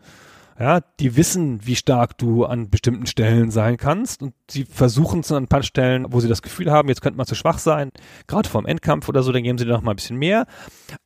Ja, 0.59 0.81
die 0.99 1.15
wissen, 1.15 1.65
wie 1.65 1.75
stark 1.75 2.17
du 2.17 2.45
an 2.45 2.69
bestimmten 2.69 3.07
Stellen 3.07 3.49
sein 3.49 3.77
kannst 3.77 4.21
und 4.21 4.33
sie 4.49 4.65
versuchen 4.65 5.21
es 5.21 5.31
an 5.31 5.43
ein 5.43 5.47
paar 5.47 5.63
Stellen, 5.63 6.05
wo 6.09 6.19
sie 6.19 6.27
das 6.27 6.43
Gefühl 6.43 6.71
haben, 6.71 6.89
jetzt 6.89 7.01
könnte 7.01 7.17
man 7.17 7.25
zu 7.25 7.33
schwach 7.33 7.57
sein, 7.57 7.91
gerade 8.27 8.47
vor 8.47 8.61
dem 8.61 8.67
Endkampf 8.67 9.09
oder 9.09 9.23
so, 9.23 9.31
dann 9.31 9.41
geben 9.41 9.57
sie 9.57 9.65
dir 9.65 9.71
noch 9.71 9.81
mal 9.81 9.91
ein 9.91 9.95
bisschen 9.95 10.17
mehr. 10.17 10.45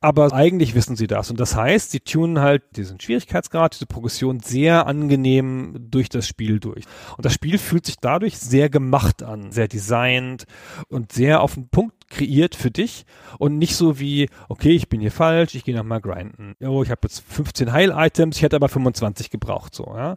Aber 0.00 0.32
eigentlich 0.34 0.74
wissen 0.74 0.96
sie 0.96 1.06
das 1.06 1.30
und 1.30 1.40
das 1.40 1.56
heißt, 1.56 1.90
sie 1.90 2.00
tunen 2.00 2.40
halt 2.40 2.62
diesen 2.76 3.00
Schwierigkeitsgrad, 3.00 3.74
diese 3.74 3.86
Progression 3.86 4.40
sehr 4.40 4.86
angenehm 4.86 5.76
durch 5.90 6.10
das 6.10 6.28
Spiel 6.28 6.60
durch. 6.60 6.84
Und 7.16 7.24
das 7.24 7.32
Spiel 7.32 7.56
fühlt 7.56 7.86
sich 7.86 7.96
dadurch 8.00 8.38
sehr 8.38 8.68
gemacht 8.68 9.22
an, 9.22 9.50
sehr 9.50 9.68
designt 9.68 10.44
und 10.88 11.12
sehr 11.12 11.40
auf 11.40 11.54
den 11.54 11.68
Punkt 11.68 11.97
kreiert 12.08 12.54
für 12.54 12.70
dich 12.70 13.04
und 13.38 13.58
nicht 13.58 13.76
so 13.76 13.98
wie, 13.98 14.28
okay, 14.48 14.70
ich 14.70 14.88
bin 14.88 15.00
hier 15.00 15.12
falsch, 15.12 15.54
ich 15.54 15.64
gehe 15.64 15.76
nochmal 15.76 16.00
grinden. 16.00 16.54
Oh, 16.60 16.82
ich 16.82 16.90
habe 16.90 17.00
jetzt 17.04 17.20
15 17.28 17.72
Heil-Items, 17.72 18.36
ich 18.36 18.42
hätte 18.42 18.56
aber 18.56 18.68
25 18.68 19.30
gebraucht, 19.30 19.74
so, 19.74 19.94
ja. 19.96 20.16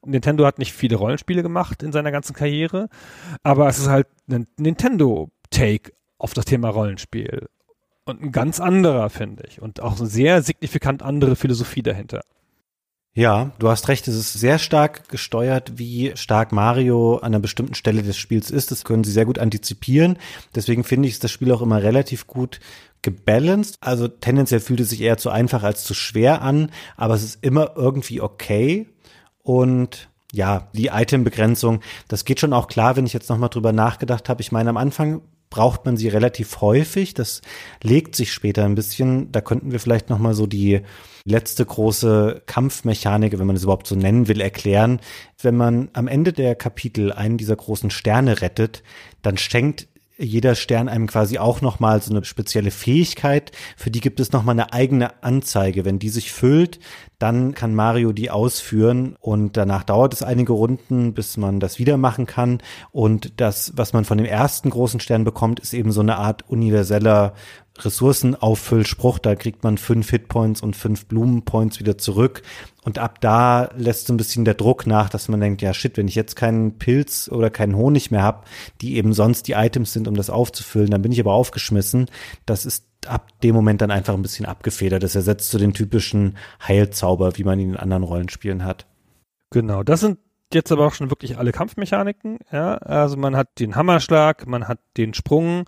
Und 0.00 0.10
Nintendo 0.10 0.46
hat 0.46 0.58
nicht 0.58 0.72
viele 0.72 0.96
Rollenspiele 0.96 1.42
gemacht 1.42 1.82
in 1.82 1.92
seiner 1.92 2.10
ganzen 2.10 2.34
Karriere, 2.34 2.88
aber 3.42 3.68
es 3.68 3.78
ist 3.78 3.88
halt 3.88 4.08
ein 4.28 4.46
Nintendo-Take 4.56 5.92
auf 6.18 6.34
das 6.34 6.46
Thema 6.46 6.70
Rollenspiel. 6.70 7.48
Und 8.04 8.22
ein 8.22 8.32
ganz 8.32 8.60
anderer, 8.60 9.10
finde 9.10 9.44
ich. 9.48 9.60
Und 9.60 9.80
auch 9.80 9.98
eine 9.98 10.08
sehr 10.08 10.40
signifikant 10.40 11.02
andere 11.02 11.34
Philosophie 11.34 11.82
dahinter. 11.82 12.22
Ja, 13.16 13.52
du 13.58 13.70
hast 13.70 13.88
recht, 13.88 14.06
es 14.08 14.14
ist 14.14 14.34
sehr 14.34 14.58
stark 14.58 15.08
gesteuert, 15.08 15.78
wie 15.78 16.12
stark 16.16 16.52
Mario 16.52 17.16
an 17.16 17.28
einer 17.28 17.40
bestimmten 17.40 17.74
Stelle 17.74 18.02
des 18.02 18.18
Spiels 18.18 18.50
ist. 18.50 18.70
Das 18.70 18.84
können 18.84 19.04
sie 19.04 19.10
sehr 19.10 19.24
gut 19.24 19.38
antizipieren. 19.38 20.18
Deswegen 20.54 20.84
finde 20.84 21.08
ich 21.08 21.18
das 21.18 21.30
Spiel 21.30 21.50
auch 21.50 21.62
immer 21.62 21.82
relativ 21.82 22.26
gut 22.26 22.60
gebalanced. 23.00 23.78
Also 23.80 24.06
tendenziell 24.06 24.60
fühlt 24.60 24.80
es 24.80 24.90
sich 24.90 25.00
eher 25.00 25.16
zu 25.16 25.30
einfach 25.30 25.62
als 25.62 25.84
zu 25.84 25.94
schwer 25.94 26.42
an, 26.42 26.70
aber 26.98 27.14
es 27.14 27.22
ist 27.22 27.42
immer 27.42 27.70
irgendwie 27.74 28.20
okay. 28.20 28.86
Und 29.42 30.10
ja, 30.30 30.68
die 30.74 30.88
Itembegrenzung, 30.92 31.80
das 32.08 32.26
geht 32.26 32.38
schon 32.38 32.52
auch 32.52 32.68
klar, 32.68 32.96
wenn 32.96 33.06
ich 33.06 33.14
jetzt 33.14 33.30
nochmal 33.30 33.48
drüber 33.48 33.72
nachgedacht 33.72 34.28
habe. 34.28 34.42
Ich 34.42 34.52
meine, 34.52 34.68
am 34.68 34.76
Anfang 34.76 35.22
braucht 35.50 35.84
man 35.84 35.96
sie 35.96 36.08
relativ 36.08 36.60
häufig. 36.60 37.14
Das 37.14 37.42
legt 37.82 38.14
sich 38.14 38.32
später 38.32 38.64
ein 38.64 38.74
bisschen. 38.74 39.30
Da 39.32 39.40
könnten 39.40 39.72
wir 39.72 39.80
vielleicht 39.80 40.10
nochmal 40.10 40.34
so 40.34 40.46
die 40.46 40.82
letzte 41.24 41.64
große 41.64 42.42
Kampfmechanik, 42.46 43.38
wenn 43.38 43.46
man 43.46 43.56
es 43.56 43.64
überhaupt 43.64 43.86
so 43.86 43.94
nennen 43.94 44.28
will, 44.28 44.40
erklären. 44.40 45.00
Wenn 45.40 45.56
man 45.56 45.88
am 45.92 46.08
Ende 46.08 46.32
der 46.32 46.54
Kapitel 46.54 47.12
einen 47.12 47.38
dieser 47.38 47.56
großen 47.56 47.90
Sterne 47.90 48.40
rettet, 48.40 48.82
dann 49.22 49.36
schenkt 49.36 49.88
jeder 50.18 50.54
Stern 50.54 50.88
einem 50.88 51.06
quasi 51.06 51.38
auch 51.38 51.60
nochmal 51.60 52.00
so 52.00 52.10
eine 52.10 52.24
spezielle 52.24 52.70
Fähigkeit. 52.70 53.52
Für 53.76 53.90
die 53.90 54.00
gibt 54.00 54.18
es 54.18 54.32
nochmal 54.32 54.54
eine 54.54 54.72
eigene 54.72 55.22
Anzeige. 55.22 55.84
Wenn 55.84 55.98
die 55.98 56.08
sich 56.08 56.32
füllt, 56.32 56.80
dann 57.18 57.54
kann 57.54 57.74
Mario 57.74 58.12
die 58.12 58.30
ausführen 58.30 59.16
und 59.20 59.56
danach 59.56 59.84
dauert 59.84 60.14
es 60.14 60.22
einige 60.22 60.52
Runden, 60.52 61.14
bis 61.14 61.36
man 61.36 61.60
das 61.60 61.78
wieder 61.78 61.96
machen 61.96 62.26
kann. 62.26 62.60
Und 62.92 63.40
das, 63.40 63.72
was 63.76 63.92
man 63.92 64.04
von 64.04 64.18
dem 64.18 64.26
ersten 64.26 64.70
großen 64.70 65.00
Stern 65.00 65.24
bekommt, 65.24 65.60
ist 65.60 65.74
eben 65.74 65.92
so 65.92 66.00
eine 66.00 66.16
Art 66.16 66.48
universeller 66.48 67.34
Ressourcenauffüllspruch, 67.84 69.18
da 69.18 69.34
kriegt 69.34 69.64
man 69.64 69.78
fünf 69.78 70.10
Hitpoints 70.10 70.62
und 70.62 70.76
fünf 70.76 71.06
Blumenpoints 71.06 71.80
wieder 71.80 71.98
zurück. 71.98 72.42
Und 72.84 72.98
ab 72.98 73.20
da 73.20 73.70
lässt 73.76 74.06
so 74.06 74.14
ein 74.14 74.16
bisschen 74.16 74.44
der 74.44 74.54
Druck 74.54 74.86
nach, 74.86 75.08
dass 75.08 75.28
man 75.28 75.40
denkt, 75.40 75.62
ja 75.62 75.74
shit, 75.74 75.96
wenn 75.96 76.08
ich 76.08 76.14
jetzt 76.14 76.36
keinen 76.36 76.78
Pilz 76.78 77.28
oder 77.30 77.50
keinen 77.50 77.76
Honig 77.76 78.10
mehr 78.10 78.22
habe, 78.22 78.46
die 78.80 78.96
eben 78.96 79.12
sonst 79.12 79.48
die 79.48 79.52
Items 79.52 79.92
sind, 79.92 80.08
um 80.08 80.14
das 80.14 80.30
aufzufüllen, 80.30 80.90
dann 80.90 81.02
bin 81.02 81.12
ich 81.12 81.20
aber 81.20 81.32
aufgeschmissen. 81.32 82.06
Das 82.46 82.64
ist 82.64 82.86
ab 83.06 83.40
dem 83.40 83.54
Moment 83.54 83.80
dann 83.80 83.90
einfach 83.90 84.14
ein 84.14 84.22
bisschen 84.22 84.46
abgefedert. 84.46 85.02
Das 85.02 85.14
ersetzt 85.14 85.50
so 85.50 85.58
den 85.58 85.74
typischen 85.74 86.36
Heilzauber, 86.66 87.36
wie 87.36 87.44
man 87.44 87.58
ihn 87.58 87.70
in 87.70 87.76
anderen 87.76 88.02
Rollenspielen 88.02 88.64
hat. 88.64 88.86
Genau, 89.50 89.82
das 89.82 90.00
sind 90.00 90.18
jetzt 90.54 90.72
aber 90.72 90.86
auch 90.86 90.94
schon 90.94 91.10
wirklich 91.10 91.38
alle 91.38 91.52
Kampfmechaniken. 91.52 92.38
Ja? 92.52 92.76
Also 92.76 93.16
man 93.16 93.36
hat 93.36 93.58
den 93.58 93.76
Hammerschlag, 93.76 94.46
man 94.46 94.68
hat 94.68 94.78
den 94.96 95.14
Sprung, 95.14 95.64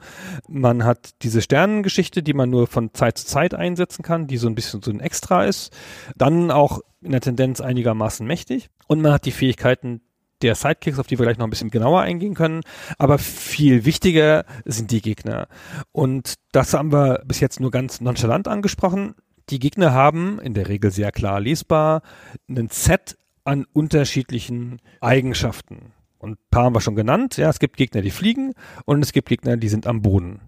man 0.48 0.84
hat 0.84 1.10
diese 1.22 1.42
Sternengeschichte, 1.42 2.22
die 2.22 2.34
man 2.34 2.50
nur 2.50 2.66
von 2.66 2.94
Zeit 2.94 3.18
zu 3.18 3.26
Zeit 3.26 3.54
einsetzen 3.54 4.02
kann, 4.02 4.26
die 4.26 4.36
so 4.36 4.48
ein 4.48 4.54
bisschen 4.54 4.82
so 4.82 4.90
ein 4.90 5.00
Extra 5.00 5.44
ist. 5.44 5.76
Dann 6.16 6.50
auch 6.50 6.80
in 7.00 7.12
der 7.12 7.20
Tendenz 7.20 7.60
einigermaßen 7.60 8.26
mächtig. 8.26 8.68
Und 8.86 9.00
man 9.00 9.12
hat 9.12 9.24
die 9.24 9.32
Fähigkeiten 9.32 10.00
der 10.42 10.54
Sidekicks, 10.54 10.98
auf 10.98 11.06
die 11.06 11.18
wir 11.18 11.26
gleich 11.26 11.38
noch 11.38 11.46
ein 11.46 11.50
bisschen 11.50 11.70
genauer 11.70 12.00
eingehen 12.00 12.34
können. 12.34 12.62
Aber 12.96 13.18
viel 13.18 13.84
wichtiger 13.84 14.44
sind 14.64 14.90
die 14.90 15.02
Gegner. 15.02 15.48
Und 15.92 16.34
das 16.52 16.74
haben 16.74 16.92
wir 16.92 17.22
bis 17.24 17.40
jetzt 17.40 17.60
nur 17.60 17.70
ganz 17.70 18.00
nonchalant 18.00 18.48
angesprochen. 18.48 19.14
Die 19.50 19.58
Gegner 19.58 19.92
haben 19.92 20.38
in 20.40 20.54
der 20.54 20.68
Regel 20.68 20.90
sehr 20.90 21.10
klar 21.10 21.40
lesbar 21.40 22.02
einen 22.48 22.68
Set 22.68 23.16
an 23.48 23.64
unterschiedlichen 23.72 24.78
Eigenschaften. 25.00 25.94
Und 26.18 26.32
ein 26.32 26.38
paar 26.50 26.64
haben 26.64 26.74
wir 26.74 26.82
schon 26.82 26.96
genannt. 26.96 27.38
Ja, 27.38 27.48
es 27.48 27.58
gibt 27.58 27.78
Gegner, 27.78 28.02
die 28.02 28.10
fliegen 28.10 28.52
und 28.84 29.02
es 29.02 29.12
gibt 29.12 29.30
Gegner, 29.30 29.56
die 29.56 29.70
sind 29.70 29.86
am 29.86 30.02
Boden. 30.02 30.40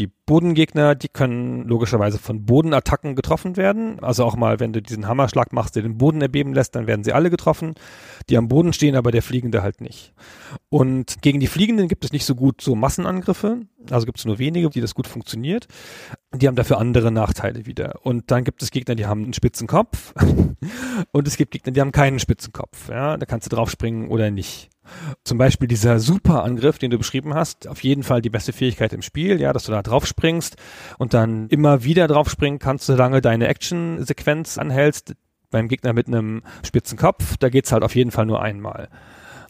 Die 0.00 0.06
Bodengegner, 0.06 0.94
die 0.94 1.08
können 1.08 1.68
logischerweise 1.68 2.18
von 2.18 2.46
Bodenattacken 2.46 3.14
getroffen 3.16 3.58
werden. 3.58 4.00
Also 4.00 4.24
auch 4.24 4.34
mal, 4.34 4.58
wenn 4.58 4.72
du 4.72 4.80
diesen 4.80 5.06
Hammerschlag 5.06 5.52
machst, 5.52 5.76
der 5.76 5.82
den 5.82 5.98
Boden 5.98 6.22
erbeben 6.22 6.54
lässt, 6.54 6.74
dann 6.74 6.86
werden 6.86 7.04
sie 7.04 7.12
alle 7.12 7.28
getroffen. 7.28 7.74
Die 8.30 8.38
am 8.38 8.48
Boden 8.48 8.72
stehen, 8.72 8.96
aber 8.96 9.10
der 9.12 9.20
Fliegende 9.20 9.62
halt 9.62 9.82
nicht. 9.82 10.14
Und 10.70 11.20
gegen 11.20 11.38
die 11.38 11.48
Fliegenden 11.48 11.86
gibt 11.86 12.02
es 12.02 12.12
nicht 12.12 12.24
so 12.24 12.34
gut 12.34 12.62
so 12.62 12.74
Massenangriffe. 12.74 13.66
Also 13.90 14.06
gibt 14.06 14.18
es 14.18 14.24
nur 14.24 14.38
wenige, 14.38 14.70
die 14.70 14.80
das 14.80 14.94
gut 14.94 15.06
funktioniert. 15.06 15.68
Die 16.34 16.48
haben 16.48 16.56
dafür 16.56 16.78
andere 16.78 17.12
Nachteile 17.12 17.66
wieder. 17.66 18.00
Und 18.02 18.30
dann 18.30 18.44
gibt 18.44 18.62
es 18.62 18.70
Gegner, 18.70 18.94
die 18.94 19.04
haben 19.04 19.24
einen 19.24 19.34
spitzen 19.34 19.66
Kopf. 19.66 20.14
und 21.12 21.28
es 21.28 21.36
gibt 21.36 21.50
Gegner, 21.50 21.72
die 21.72 21.80
haben 21.82 21.92
keinen 21.92 22.20
spitzen 22.20 22.54
Kopf. 22.54 22.88
Ja, 22.88 23.18
da 23.18 23.26
kannst 23.26 23.52
du 23.52 23.54
draufspringen 23.54 24.08
oder 24.08 24.30
nicht. 24.30 24.70
Zum 25.24 25.38
Beispiel 25.38 25.68
dieser 25.68 26.00
Superangriff, 26.00 26.78
den 26.78 26.90
du 26.90 26.98
beschrieben 26.98 27.34
hast, 27.34 27.68
auf 27.68 27.82
jeden 27.82 28.02
Fall 28.02 28.22
die 28.22 28.30
beste 28.30 28.52
Fähigkeit 28.52 28.92
im 28.92 29.02
Spiel, 29.02 29.40
ja, 29.40 29.52
dass 29.52 29.64
du 29.64 29.72
da 29.72 29.82
drauf 29.90 30.06
springst 30.06 30.56
und 30.98 31.14
dann 31.14 31.48
immer 31.48 31.84
wieder 31.84 32.06
drauf 32.08 32.30
springen 32.30 32.58
kannst, 32.58 32.86
solange 32.86 33.20
deine 33.20 33.48
Action-Sequenz 33.48 34.58
anhältst. 34.58 35.14
Beim 35.50 35.66
Gegner 35.66 35.92
mit 35.92 36.06
einem 36.06 36.42
spitzen 36.64 36.96
Kopf, 36.96 37.36
da 37.38 37.48
geht's 37.48 37.72
halt 37.72 37.82
auf 37.82 37.96
jeden 37.96 38.12
Fall 38.12 38.26
nur 38.26 38.40
einmal. 38.40 38.88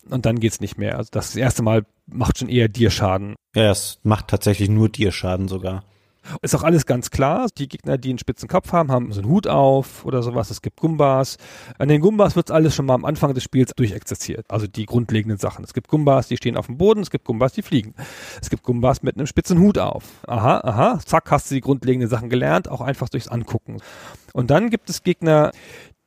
Und 0.09 0.25
dann 0.25 0.41
geht's 0.41 0.61
nicht 0.61 0.79
mehr. 0.79 0.97
Also 0.97 1.11
das 1.13 1.37
erste 1.37 1.63
Mal 1.63 1.85
macht 2.07 2.39
schon 2.39 2.49
eher 2.49 2.69
dir 2.69 2.91
Schaden. 2.91 3.37
Ja, 3.55 3.71
es 3.71 3.99
macht 4.03 4.29
tatsächlich 4.29 4.69
nur 4.71 4.89
dir 4.89 5.13
Schaden 5.13 5.49
sogar. 5.49 5.85
Ist 6.43 6.55
auch 6.55 6.63
alles 6.63 6.87
ganz 6.87 7.11
klar. 7.11 7.49
Die 7.57 7.69
Gegner, 7.69 7.99
die 7.99 8.11
einen 8.11 8.19
spitzen 8.19 8.49
Kopf 8.49 8.73
haben, 8.73 8.91
haben 8.91 9.13
so 9.13 9.21
einen 9.21 9.31
Hut 9.31 9.47
auf 9.47 10.05
oder 10.05 10.23
sowas. 10.23 10.51
Es 10.51 10.63
gibt 10.63 10.81
Gumbas. 10.81 11.37
An 11.79 11.89
den 11.89 12.01
Gumbas 12.01 12.37
wird 12.37 12.51
alles 12.51 12.75
schon 12.75 12.87
mal 12.87 12.95
am 12.95 13.05
Anfang 13.05 13.35
des 13.35 13.43
Spiels 13.43 13.73
durchexerziert. 13.75 14.47
Also 14.49 14.67
die 14.67 14.87
grundlegenden 14.87 15.39
Sachen. 15.39 15.65
Es 15.65 15.75
gibt 15.75 15.89
Gumbas, 15.89 16.29
die 16.29 16.37
stehen 16.37 16.57
auf 16.57 16.67
dem 16.67 16.79
Boden. 16.79 17.01
Es 17.01 17.11
gibt 17.11 17.25
Gumbas, 17.25 17.53
die 17.53 17.63
fliegen. 17.63 17.95
Es 18.41 18.51
gibt 18.51 18.63
Gumbas 18.63 19.03
mit 19.03 19.17
einem 19.17 19.27
spitzen 19.27 19.59
Hut 19.59 19.79
auf. 19.79 20.05
Aha, 20.27 20.61
aha. 20.61 20.99
Zack, 21.05 21.31
hast 21.31 21.51
du 21.51 21.55
die 21.55 21.61
grundlegenden 21.61 22.09
Sachen 22.09 22.29
gelernt. 22.29 22.69
Auch 22.69 22.81
einfach 22.81 23.09
durchs 23.09 23.29
Angucken. 23.29 23.79
Und 24.33 24.51
dann 24.51 24.71
gibt 24.71 24.91
es 24.91 25.03
Gegner, 25.03 25.51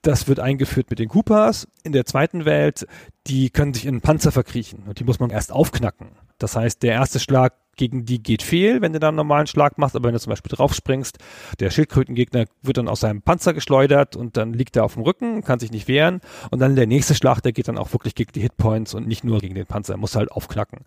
das 0.03 0.27
wird 0.27 0.39
eingeführt 0.39 0.89
mit 0.89 0.99
den 0.99 1.09
Koopas 1.09 1.67
in 1.83 1.93
der 1.93 2.05
zweiten 2.05 2.45
Welt. 2.45 2.85
Die 3.27 3.49
können 3.49 3.73
sich 3.73 3.85
in 3.85 3.95
einen 3.95 4.01
Panzer 4.01 4.31
verkriechen 4.31 4.83
und 4.85 4.99
die 4.99 5.05
muss 5.05 5.19
man 5.19 5.29
erst 5.29 5.51
aufknacken. 5.51 6.09
Das 6.37 6.57
heißt, 6.57 6.83
der 6.83 6.91
erste 6.93 7.19
Schlag 7.19 7.53
gegen 7.75 8.05
die 8.05 8.21
geht 8.21 8.43
fehl, 8.43 8.81
wenn 8.81 8.93
du 8.93 8.99
da 8.99 9.09
einen 9.09 9.17
normalen 9.17 9.47
Schlag 9.47 9.77
machst, 9.77 9.95
aber 9.95 10.07
wenn 10.07 10.13
du 10.13 10.19
zum 10.19 10.31
Beispiel 10.31 10.55
drauf 10.55 10.73
springst, 10.73 11.17
der 11.59 11.69
Schildkrötengegner 11.69 12.45
wird 12.61 12.77
dann 12.77 12.87
aus 12.87 13.01
seinem 13.01 13.21
Panzer 13.21 13.53
geschleudert 13.53 14.15
und 14.15 14.37
dann 14.37 14.53
liegt 14.53 14.75
er 14.75 14.83
auf 14.83 14.93
dem 14.93 15.03
Rücken, 15.03 15.43
kann 15.43 15.59
sich 15.59 15.71
nicht 15.71 15.87
wehren 15.87 16.21
und 16.51 16.59
dann 16.59 16.75
der 16.75 16.87
nächste 16.87 17.15
Schlag, 17.15 17.41
der 17.41 17.51
geht 17.51 17.67
dann 17.67 17.77
auch 17.77 17.93
wirklich 17.93 18.15
gegen 18.15 18.31
die 18.33 18.41
Hitpoints 18.41 18.93
und 18.93 19.07
nicht 19.07 19.23
nur 19.23 19.39
gegen 19.39 19.55
den 19.55 19.65
Panzer, 19.65 19.93
er 19.93 19.97
muss 19.97 20.15
halt 20.15 20.31
aufknacken. 20.31 20.79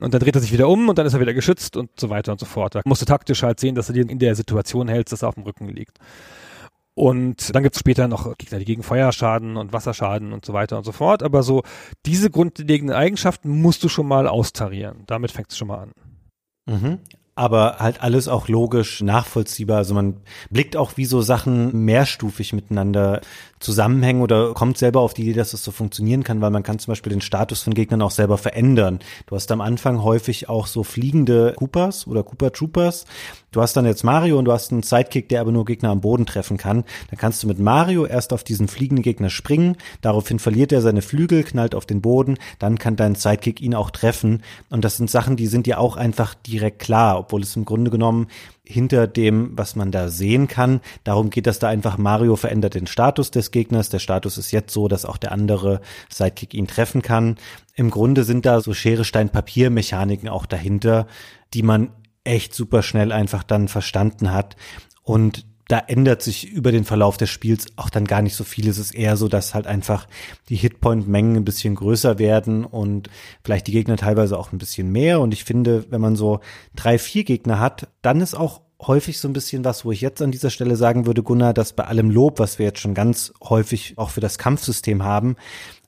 Und 0.00 0.14
dann 0.14 0.20
dreht 0.20 0.34
er 0.34 0.40
sich 0.40 0.52
wieder 0.52 0.68
um 0.68 0.88
und 0.88 0.98
dann 0.98 1.06
ist 1.06 1.14
er 1.14 1.20
wieder 1.20 1.34
geschützt 1.34 1.76
und 1.76 1.90
so 1.98 2.10
weiter 2.10 2.32
und 2.32 2.40
so 2.40 2.46
fort. 2.46 2.74
Da 2.74 2.82
musst 2.84 3.02
du 3.02 3.06
taktisch 3.06 3.42
halt 3.42 3.60
sehen, 3.60 3.74
dass 3.74 3.88
du 3.88 3.92
dir 3.92 4.08
in 4.08 4.18
der 4.18 4.34
Situation 4.34 4.88
hältst, 4.88 5.12
dass 5.12 5.22
er 5.22 5.28
auf 5.28 5.34
dem 5.34 5.44
Rücken 5.44 5.68
liegt. 5.68 5.98
Und 6.98 7.54
dann 7.54 7.62
gibt 7.62 7.76
es 7.76 7.78
später 7.78 8.08
noch 8.08 8.36
Gegner, 8.38 8.58
die 8.58 8.64
gegen 8.64 8.82
Feuerschaden 8.82 9.56
und 9.56 9.72
Wasserschaden 9.72 10.32
und 10.32 10.44
so 10.44 10.52
weiter 10.52 10.76
und 10.78 10.82
so 10.82 10.90
fort. 10.90 11.22
Aber 11.22 11.44
so 11.44 11.62
diese 12.06 12.28
grundlegenden 12.28 12.96
Eigenschaften 12.96 13.62
musst 13.62 13.84
du 13.84 13.88
schon 13.88 14.08
mal 14.08 14.26
austarieren. 14.26 15.04
Damit 15.06 15.30
fängt 15.30 15.52
es 15.52 15.56
schon 15.56 15.68
mal 15.68 15.78
an. 15.78 15.92
Mhm. 16.68 16.98
Aber 17.34 17.76
halt 17.78 18.02
alles 18.02 18.26
auch 18.26 18.48
logisch 18.48 19.00
nachvollziehbar. 19.00 19.78
Also 19.78 19.94
man 19.94 20.16
blickt 20.50 20.76
auch, 20.76 20.96
wie 20.96 21.04
so 21.04 21.20
Sachen 21.22 21.84
mehrstufig 21.84 22.52
miteinander 22.52 23.20
zusammenhängen 23.60 24.22
oder 24.22 24.54
kommt 24.54 24.78
selber 24.78 25.00
auf 25.00 25.14
die 25.14 25.22
Idee, 25.22 25.34
dass 25.34 25.50
das 25.52 25.64
so 25.64 25.70
funktionieren 25.70 26.24
kann, 26.24 26.40
weil 26.40 26.50
man 26.50 26.62
kann 26.62 26.78
zum 26.78 26.92
Beispiel 26.92 27.10
den 27.10 27.20
Status 27.20 27.62
von 27.62 27.74
Gegnern 27.74 28.02
auch 28.02 28.10
selber 28.10 28.38
verändern. 28.38 29.00
Du 29.26 29.34
hast 29.34 29.50
am 29.50 29.60
Anfang 29.60 30.02
häufig 30.02 30.48
auch 30.48 30.66
so 30.66 30.84
fliegende 30.84 31.54
Koopas 31.56 32.06
oder 32.06 32.22
Koopa 32.22 32.50
Troopers. 32.50 33.06
Du 33.50 33.62
hast 33.62 33.74
dann 33.76 33.86
jetzt 33.86 34.04
Mario 34.04 34.38
und 34.38 34.44
du 34.44 34.52
hast 34.52 34.72
einen 34.72 34.82
Sidekick, 34.82 35.28
der 35.30 35.40
aber 35.40 35.52
nur 35.52 35.64
Gegner 35.64 35.90
am 35.90 36.02
Boden 36.02 36.26
treffen 36.26 36.58
kann. 36.58 36.84
Dann 37.10 37.18
kannst 37.18 37.42
du 37.42 37.46
mit 37.46 37.58
Mario 37.58 38.04
erst 38.04 38.32
auf 38.32 38.44
diesen 38.44 38.68
fliegenden 38.68 39.02
Gegner 39.02 39.30
springen, 39.30 39.76
daraufhin 40.02 40.38
verliert 40.38 40.70
er 40.72 40.82
seine 40.82 41.02
Flügel, 41.02 41.44
knallt 41.44 41.74
auf 41.74 41.86
den 41.86 42.02
Boden, 42.02 42.36
dann 42.58 42.78
kann 42.78 42.96
dein 42.96 43.14
Sidekick 43.14 43.60
ihn 43.60 43.74
auch 43.74 43.90
treffen. 43.90 44.42
Und 44.68 44.84
das 44.84 44.98
sind 44.98 45.10
Sachen, 45.10 45.36
die 45.36 45.46
sind 45.46 45.66
dir 45.66 45.80
auch 45.80 45.96
einfach 45.96 46.34
direkt 46.34 46.78
klar, 46.78 47.18
obwohl 47.18 47.42
es 47.42 47.56
im 47.56 47.64
Grunde 47.64 47.90
genommen 47.90 48.28
hinter 48.68 49.06
dem, 49.06 49.56
was 49.56 49.76
man 49.76 49.90
da 49.90 50.10
sehen 50.10 50.46
kann. 50.46 50.80
Darum 51.02 51.30
geht 51.30 51.46
das 51.46 51.58
da 51.58 51.68
einfach, 51.68 51.96
Mario 51.96 52.36
verändert 52.36 52.74
den 52.74 52.86
Status 52.86 53.30
des 53.30 53.50
Gegners. 53.50 53.88
Der 53.88 53.98
Status 53.98 54.36
ist 54.36 54.50
jetzt 54.50 54.74
so, 54.74 54.88
dass 54.88 55.06
auch 55.06 55.16
der 55.16 55.32
andere 55.32 55.80
Sidekick 56.10 56.52
ihn 56.52 56.66
treffen 56.66 57.00
kann. 57.00 57.36
Im 57.74 57.90
Grunde 57.90 58.24
sind 58.24 58.44
da 58.44 58.60
so 58.60 58.74
Schere, 58.74 59.04
Stein, 59.04 59.30
Papier 59.30 59.70
Mechaniken 59.70 60.28
auch 60.28 60.44
dahinter, 60.44 61.06
die 61.54 61.62
man 61.62 61.90
echt 62.24 62.54
super 62.54 62.82
schnell 62.82 63.10
einfach 63.10 63.42
dann 63.42 63.68
verstanden 63.68 64.32
hat. 64.32 64.56
Und 65.02 65.46
da 65.68 65.78
ändert 65.78 66.22
sich 66.22 66.50
über 66.50 66.72
den 66.72 66.84
Verlauf 66.84 67.18
des 67.18 67.28
Spiels 67.28 67.66
auch 67.76 67.90
dann 67.90 68.06
gar 68.06 68.22
nicht 68.22 68.34
so 68.34 68.42
viel. 68.42 68.68
Es 68.68 68.78
ist 68.78 68.94
eher 68.94 69.18
so, 69.18 69.28
dass 69.28 69.54
halt 69.54 69.66
einfach 69.66 70.06
die 70.48 70.56
Hitpoint-Mengen 70.56 71.36
ein 71.36 71.44
bisschen 71.44 71.74
größer 71.74 72.18
werden 72.18 72.64
und 72.64 73.10
vielleicht 73.44 73.66
die 73.66 73.72
Gegner 73.72 73.98
teilweise 73.98 74.38
auch 74.38 74.50
ein 74.52 74.58
bisschen 74.58 74.90
mehr. 74.90 75.20
Und 75.20 75.34
ich 75.34 75.44
finde, 75.44 75.84
wenn 75.90 76.00
man 76.00 76.16
so 76.16 76.40
drei, 76.74 76.98
vier 76.98 77.24
Gegner 77.24 77.60
hat, 77.60 77.88
dann 78.00 78.22
ist 78.22 78.34
auch 78.34 78.62
häufig 78.80 79.18
so 79.18 79.28
ein 79.28 79.34
bisschen 79.34 79.64
was, 79.64 79.84
wo 79.84 79.92
ich 79.92 80.00
jetzt 80.00 80.22
an 80.22 80.30
dieser 80.30 80.50
Stelle 80.50 80.76
sagen 80.76 81.04
würde, 81.04 81.22
Gunnar, 81.22 81.52
dass 81.52 81.74
bei 81.74 81.84
allem 81.84 82.10
Lob, 82.10 82.38
was 82.38 82.58
wir 82.58 82.66
jetzt 82.66 82.80
schon 82.80 82.94
ganz 82.94 83.34
häufig 83.42 83.94
auch 83.98 84.10
für 84.10 84.20
das 84.20 84.38
Kampfsystem 84.38 85.02
haben, 85.02 85.36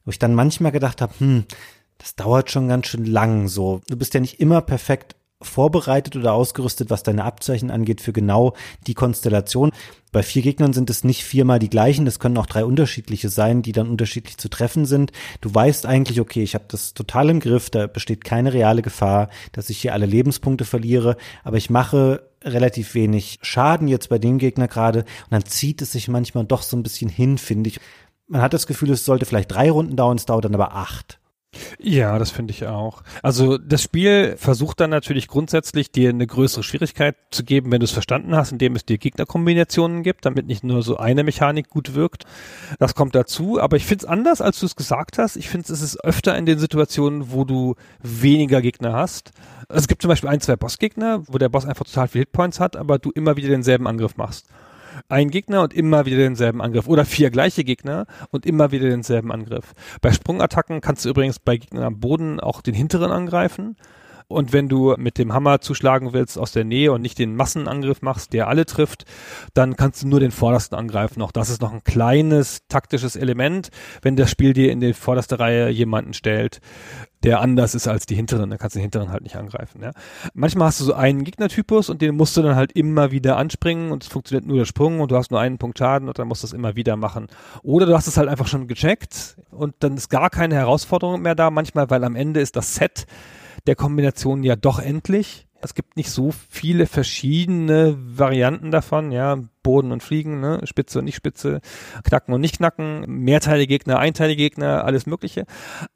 wo 0.05 0.11
ich 0.11 0.19
dann 0.19 0.35
manchmal 0.35 0.73
gedacht 0.73 1.01
habe, 1.01 1.15
hm, 1.19 1.45
das 1.97 2.17
dauert 2.17 2.51
schon 2.51 2.69
ganz 2.69 2.87
schön 2.87 3.07
lang 3.07 3.49
so. 3.49 3.81
Du 3.89 3.97
bist 3.97 4.13
ja 4.13 4.21
nicht 4.21 4.41
immer 4.41 4.61
perfekt 4.61 5.17
vorbereitet 5.43 6.17
oder 6.17 6.33
ausgerüstet, 6.33 6.91
was 6.91 7.03
deine 7.03 7.25
Abzeichen 7.25 7.71
angeht, 7.71 8.01
für 8.01 8.13
genau 8.13 8.55
die 8.87 8.95
Konstellation. 8.95 9.73
Bei 10.13 10.23
vier 10.23 10.43
Gegnern 10.43 10.73
sind 10.73 10.91
es 10.91 11.05
nicht 11.05 11.25
viermal 11.25 11.59
die 11.59 11.71
gleichen, 11.71 12.07
es 12.07 12.19
können 12.19 12.37
auch 12.37 12.47
drei 12.47 12.65
unterschiedliche 12.65 13.29
sein, 13.29 13.63
die 13.63 13.73
dann 13.73 13.89
unterschiedlich 13.89 14.39
zu 14.39 14.49
treffen 14.49 14.85
sind. 14.85 15.13
Du 15.41 15.55
weißt 15.55 15.87
eigentlich, 15.87 16.21
okay, 16.21 16.43
ich 16.43 16.55
habe 16.55 16.65
das 16.69 16.95
total 16.95 17.31
im 17.31 17.41
Griff, 17.41 17.71
da 17.71 17.87
besteht 17.87 18.25
keine 18.25 18.53
reale 18.53 18.83
Gefahr, 18.83 19.29
dass 19.53 19.71
ich 19.71 19.79
hier 19.79 19.95
alle 19.95 20.07
Lebenspunkte 20.07 20.65
verliere, 20.65 21.17
aber 21.45 21.57
ich 21.57 21.71
mache 21.71 22.29
relativ 22.43 22.95
wenig 22.95 23.39
Schaden 23.43 23.87
jetzt 23.87 24.09
bei 24.09 24.19
dem 24.19 24.39
Gegner 24.39 24.67
gerade 24.67 25.01
und 25.01 25.31
dann 25.31 25.45
zieht 25.45 25.81
es 25.83 25.93
sich 25.93 26.09
manchmal 26.09 26.45
doch 26.45 26.63
so 26.63 26.77
ein 26.77 26.83
bisschen 26.83 27.11
hin, 27.11 27.39
finde 27.39 27.69
ich. 27.69 27.81
Man 28.27 28.43
hat 28.43 28.53
das 28.53 28.67
Gefühl, 28.67 28.91
es 28.91 29.05
sollte 29.05 29.27
vielleicht 29.27 29.53
drei 29.53 29.71
Runden 29.71 29.97
dauern, 29.97 30.17
es 30.17 30.27
dauert 30.27 30.45
dann 30.45 30.55
aber 30.55 30.75
acht. 30.75 31.20
Ja, 31.79 32.19
das 32.19 32.31
finde 32.31 32.53
ich 32.53 32.67
auch. 32.67 33.03
Also 33.23 33.59
das 33.59 33.83
Spiel 33.83 34.37
versucht 34.37 34.81
dann 34.81 34.91
natürlich 34.91 35.29
grundsätzlich 35.29 35.91
dir 35.91 36.11
eine 36.11 36.27
größere 36.27 36.63
Schwierigkeit 36.63 37.17
zu 37.31 37.45
geben, 37.45 37.73
wenn 37.73 37.81
du 37.81 37.85
es 37.85 37.91
verstanden 37.91 38.35
hast, 38.35 38.53
indem 38.53 38.77
es 38.77 38.85
dir 38.85 38.99
Gegnerkombinationen 38.99 40.03
gibt, 40.03 40.27
damit 40.27 40.47
nicht 40.47 40.65
nur 40.65 40.83
so 40.83 40.97
eine 40.97 41.25
Mechanik 41.25 41.69
gut 41.69 41.95
wirkt. 41.95 42.25
Das 42.79 42.95
kommt 42.95 43.15
dazu, 43.15 43.61
aber 43.61 43.77
ich 43.77 43.87
finde 43.87 44.05
es 44.05 44.11
anders, 44.11 44.41
als 44.41 44.61
du 44.61 44.67
es 44.67 44.77
gesagt 44.77 45.19
hast. 45.19 45.37
Ich 45.37 45.49
finde 45.49 45.73
es 45.73 45.81
ist 45.81 46.05
öfter 46.05 46.37
in 46.37 46.47
den 46.47 46.59
Situationen, 46.59 47.33
wo 47.33 47.45
du 47.45 47.75
weniger 48.03 48.61
Gegner 48.61 48.93
hast. 48.93 49.33
Es 49.69 49.89
gibt 49.89 50.03
zum 50.03 50.09
Beispiel 50.09 50.29
ein, 50.29 50.41
zwei 50.41 50.57
Bossgegner, 50.57 51.23
wo 51.27 51.39
der 51.39 51.49
Boss 51.49 51.67
einfach 51.67 51.85
total 51.85 52.09
viele 52.09 52.23
Hitpoints 52.23 52.61
hat, 52.61 52.77
aber 52.77 52.99
du 52.99 53.11
immer 53.11 53.37
wieder 53.37 53.49
denselben 53.49 53.87
Angriff 53.87 54.17
machst 54.17 54.47
ein 55.09 55.31
Gegner 55.31 55.63
und 55.63 55.75
immer 55.75 56.07
wieder 56.07 56.19
denselben 56.19 56.61
Angriff. 56.61 56.89
Oder 56.89 57.05
vier 57.05 57.31
gleiche 57.31 57.65
Gegner 57.65 58.07
und 58.31 58.47
immer 58.47 58.73
wieder 58.73 58.89
denselben 58.89 59.33
Angriff. 59.33 59.73
Bei 60.01 60.13
Sprungattacken 60.13 60.81
kannst 60.81 61.05
du 61.05 61.09
übrigens 61.09 61.39
bei 61.39 61.57
Gegnern 61.57 61.85
am 61.85 62.01
Boden 62.01 62.41
auch 62.41 62.63
den 62.63 62.75
hinteren 62.75 63.11
angreifen. 63.11 63.77
Und 64.31 64.53
wenn 64.53 64.69
du 64.69 64.95
mit 64.97 65.19
dem 65.19 65.33
Hammer 65.33 65.61
zuschlagen 65.61 66.13
willst 66.13 66.39
aus 66.39 66.53
der 66.53 66.63
Nähe 66.63 66.93
und 66.93 67.03
nicht 67.03 67.19
den 67.19 67.35
Massenangriff 67.35 68.01
machst, 68.01 68.33
der 68.33 68.47
alle 68.47 68.65
trifft, 68.65 69.05
dann 69.55 69.75
kannst 69.75 70.05
du 70.05 70.09
nur 70.09 70.21
den 70.21 70.31
vordersten 70.31 70.79
angreifen. 70.79 71.21
Auch 71.21 71.33
das 71.33 71.51
ist 71.51 71.61
noch 71.61 71.73
ein 71.73 71.83
kleines 71.83 72.61
taktisches 72.69 73.17
Element, 73.17 73.71
wenn 74.03 74.15
das 74.15 74.31
Spiel 74.31 74.53
dir 74.53 74.71
in 74.71 74.79
die 74.79 74.93
vorderste 74.93 75.41
Reihe 75.41 75.69
jemanden 75.69 76.15
stellt, 76.15 76.61
der 77.25 77.41
anders 77.41 77.75
ist 77.75 77.89
als 77.89 78.07
die 78.07 78.15
hinteren. 78.15 78.51
Dann 78.51 78.59
kannst 78.61 78.77
du 78.77 78.79
den 78.79 78.85
hinteren 78.85 79.11
halt 79.11 79.25
nicht 79.25 79.35
angreifen. 79.35 79.83
Ja. 79.83 79.91
Manchmal 80.33 80.69
hast 80.69 80.79
du 80.79 80.85
so 80.85 80.95
einen 80.95 81.25
Gegnertypus 81.25 81.91
und 81.91 82.01
den 82.01 82.17
musst 82.17 82.37
du 82.37 82.43
dann 82.43 82.55
halt 82.55 82.71
immer 82.71 83.11
wieder 83.11 83.37
anspringen 83.37 83.91
und 83.91 84.05
es 84.05 84.09
funktioniert 84.09 84.47
nur 84.47 84.59
der 84.59 84.65
Sprung 84.65 85.01
und 85.01 85.11
du 85.11 85.17
hast 85.17 85.33
nur 85.33 85.41
einen 85.41 85.59
Punkt 85.59 85.77
Schaden 85.77 86.07
und 86.07 86.21
dann 86.21 86.29
musst 86.29 86.45
du 86.45 86.47
es 86.47 86.53
immer 86.53 86.77
wieder 86.77 86.97
machen. 86.97 87.27
Oder 87.65 87.85
du 87.85 87.97
hast 87.97 88.07
es 88.07 88.17
halt 88.17 88.29
einfach 88.29 88.47
schon 88.47 88.69
gecheckt 88.69 89.37
und 89.51 89.75
dann 89.81 89.97
ist 89.97 90.09
gar 90.09 90.31
keine 90.31 90.55
Herausforderung 90.55 91.21
mehr 91.21 91.35
da. 91.35 91.51
Manchmal, 91.51 91.91
weil 91.91 92.05
am 92.05 92.15
Ende 92.15 92.39
ist 92.39 92.55
das 92.55 92.77
Set 92.77 93.07
der 93.67 93.77
Kombinationen 93.77 94.45
ja 94.45 94.57
doch 94.57 94.79
endlich. 94.79 95.47
Es 95.63 95.75
gibt 95.75 95.97
nicht 95.97 96.11
so 96.11 96.33
viele 96.33 96.87
verschiedene 96.87 97.95
Varianten 97.99 98.71
davon, 98.71 99.13
ja, 99.13 99.37
Boden 99.63 99.93
und 99.93 100.03
Fliegen, 100.03 100.41
ne? 100.41 100.61
Spitze 100.65 101.01
und 101.01 101.05
nicht 101.05 101.17
Spitze, 101.17 101.61
Knacken 102.03 102.33
und 102.33 102.41
nicht 102.41 102.57
Knacken, 102.57 103.05
mehrteilige 103.07 103.67
Gegner, 103.67 103.99
einteilige 103.99 104.43
Gegner, 104.43 104.85
alles 104.85 105.05
Mögliche. 105.05 105.45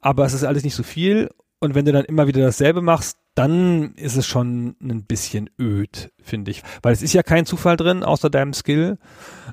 Aber 0.01 0.25
es 0.25 0.33
ist 0.33 0.43
alles 0.43 0.63
nicht 0.63 0.75
so 0.75 0.83
viel. 0.83 1.29
Und 1.59 1.73
wenn 1.73 1.85
du 1.85 1.91
dann 1.91 2.05
immer 2.05 2.27
wieder 2.27 2.41
dasselbe 2.41 2.81
machst, 2.81 3.17
dann 3.33 3.93
ist 3.95 4.17
es 4.17 4.27
schon 4.27 4.75
ein 4.81 5.05
bisschen 5.05 5.49
öd, 5.59 6.11
finde 6.21 6.51
ich. 6.51 6.61
Weil 6.83 6.93
es 6.93 7.01
ist 7.01 7.13
ja 7.13 7.23
kein 7.23 7.47
Zufall 7.47 7.75
drin, 7.75 8.03
außer 8.03 8.29
deinem 8.29 8.53
Skill. 8.53 8.99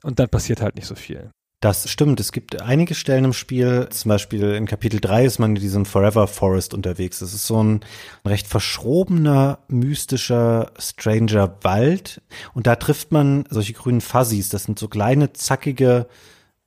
Und 0.03 0.19
dann 0.19 0.29
passiert 0.29 0.61
halt 0.61 0.77
nicht 0.77 0.87
so 0.87 0.95
viel. 0.95 1.31
Das 1.63 1.89
stimmt. 1.89 2.19
Es 2.19 2.33
gibt 2.33 2.61
einige 2.61 2.97
Stellen 2.97 3.25
im 3.25 3.33
Spiel, 3.33 3.89
zum 3.91 4.09
Beispiel 4.09 4.55
in 4.55 4.67
Kapitel 4.67 4.99
3 4.99 5.25
ist 5.25 5.39
man 5.39 5.55
in 5.55 5.63
diesem 5.63 5.87
Forever 5.87 6.27
Forest 6.27 6.75
unterwegs. 6.75 7.21
Das 7.21 7.33
ist 7.33 7.47
so 7.47 7.63
ein 7.63 7.85
recht 8.27 8.49
verschrobener, 8.49 9.61
mystischer, 9.69 10.73
stranger 10.77 11.59
Wald. 11.63 12.21
Und 12.53 12.67
da 12.67 12.75
trifft 12.75 13.13
man 13.13 13.45
solche 13.49 13.75
grünen 13.75 14.01
Fuzzies. 14.01 14.49
Das 14.49 14.65
sind 14.65 14.77
so 14.77 14.89
kleine, 14.89 15.35
zackige 15.35 16.09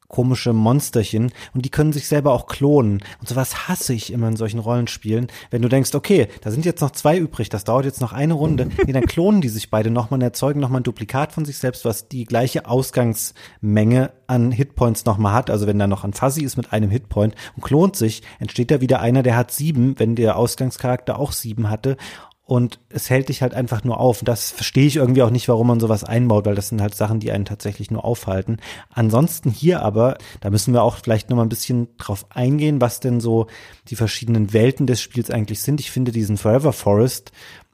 komische 0.07 0.53
Monsterchen 0.53 1.31
und 1.53 1.65
die 1.65 1.69
können 1.69 1.93
sich 1.93 2.07
selber 2.07 2.33
auch 2.33 2.47
klonen. 2.47 3.01
Und 3.19 3.27
sowas 3.27 3.67
hasse 3.67 3.93
ich 3.93 4.11
immer 4.11 4.27
in 4.27 4.35
solchen 4.35 4.59
Rollenspielen. 4.59 5.27
Wenn 5.51 5.61
du 5.61 5.69
denkst, 5.69 5.93
okay, 5.95 6.27
da 6.41 6.51
sind 6.51 6.65
jetzt 6.65 6.81
noch 6.81 6.91
zwei 6.91 7.17
übrig, 7.17 7.49
das 7.49 7.63
dauert 7.63 7.85
jetzt 7.85 8.01
noch 8.01 8.13
eine 8.13 8.33
Runde, 8.33 8.69
nee, 8.85 8.93
dann 8.93 9.05
klonen 9.05 9.41
die 9.41 9.49
sich 9.49 9.69
beide 9.69 9.89
nochmal 9.89 10.19
und 10.19 10.23
erzeugen 10.23 10.59
nochmal 10.59 10.81
ein 10.81 10.85
Duplikat 10.85 11.31
von 11.31 11.45
sich 11.45 11.57
selbst, 11.57 11.85
was 11.85 12.07
die 12.07 12.25
gleiche 12.25 12.67
Ausgangsmenge 12.67 14.11
an 14.27 14.51
Hitpoints 14.51 15.05
nochmal 15.05 15.33
hat. 15.33 15.49
Also 15.49 15.67
wenn 15.67 15.79
da 15.79 15.87
noch 15.87 16.03
ein 16.03 16.13
Fuzzy 16.13 16.43
ist 16.43 16.57
mit 16.57 16.73
einem 16.73 16.89
Hitpoint 16.89 17.35
und 17.55 17.63
klont 17.63 17.95
sich, 17.95 18.21
entsteht 18.39 18.71
da 18.71 18.81
wieder 18.81 18.99
einer, 18.99 19.23
der 19.23 19.37
hat 19.37 19.51
sieben, 19.51 19.95
wenn 19.97 20.15
der 20.15 20.37
Ausgangscharakter 20.37 21.19
auch 21.19 21.31
sieben 21.31 21.69
hatte 21.69 21.97
und 22.45 22.79
es 22.89 23.09
hält 23.09 23.29
dich 23.29 23.41
halt 23.41 23.55
einfach 23.55 23.83
nur 23.83 23.99
auf. 23.99 24.21
Und 24.21 24.27
das 24.27 24.51
verstehe 24.51 24.85
ich 24.85 24.97
irgendwie 24.97 25.23
auch 25.23 25.31
nicht, 25.31 25.47
warum 25.47 25.67
man 25.67 25.79
sowas 25.79 26.03
einbaut, 26.03 26.45
weil 26.45 26.55
das 26.55 26.69
sind 26.69 26.81
halt 26.81 26.93
Sachen, 26.93 27.19
die 27.19 27.31
einen 27.31 27.45
tatsächlich 27.45 27.89
nur 27.89 28.05
aufhalten. 28.05 28.57
Ansonsten 28.91 29.49
hier 29.49 29.81
aber, 29.81 30.17
da 30.41 30.51
müssen 30.51 30.73
wir 30.73 30.83
auch 30.83 30.97
vielleicht 30.97 31.29
noch 31.29 31.37
mal 31.37 31.43
ein 31.43 31.49
bisschen 31.49 31.87
drauf 31.97 32.27
eingehen, 32.29 32.81
was 32.81 32.99
denn 32.99 33.19
so 33.19 33.47
die 33.87 33.95
verschiedenen 33.95 34.53
Welten 34.53 34.85
des 34.85 35.01
Spiels 35.01 35.31
eigentlich 35.31 35.61
sind. 35.61 35.79
Ich 35.79 35.89
finde 35.89 36.11
diesen 36.11 36.37
Forever 36.37 36.71
Forest 36.71 37.31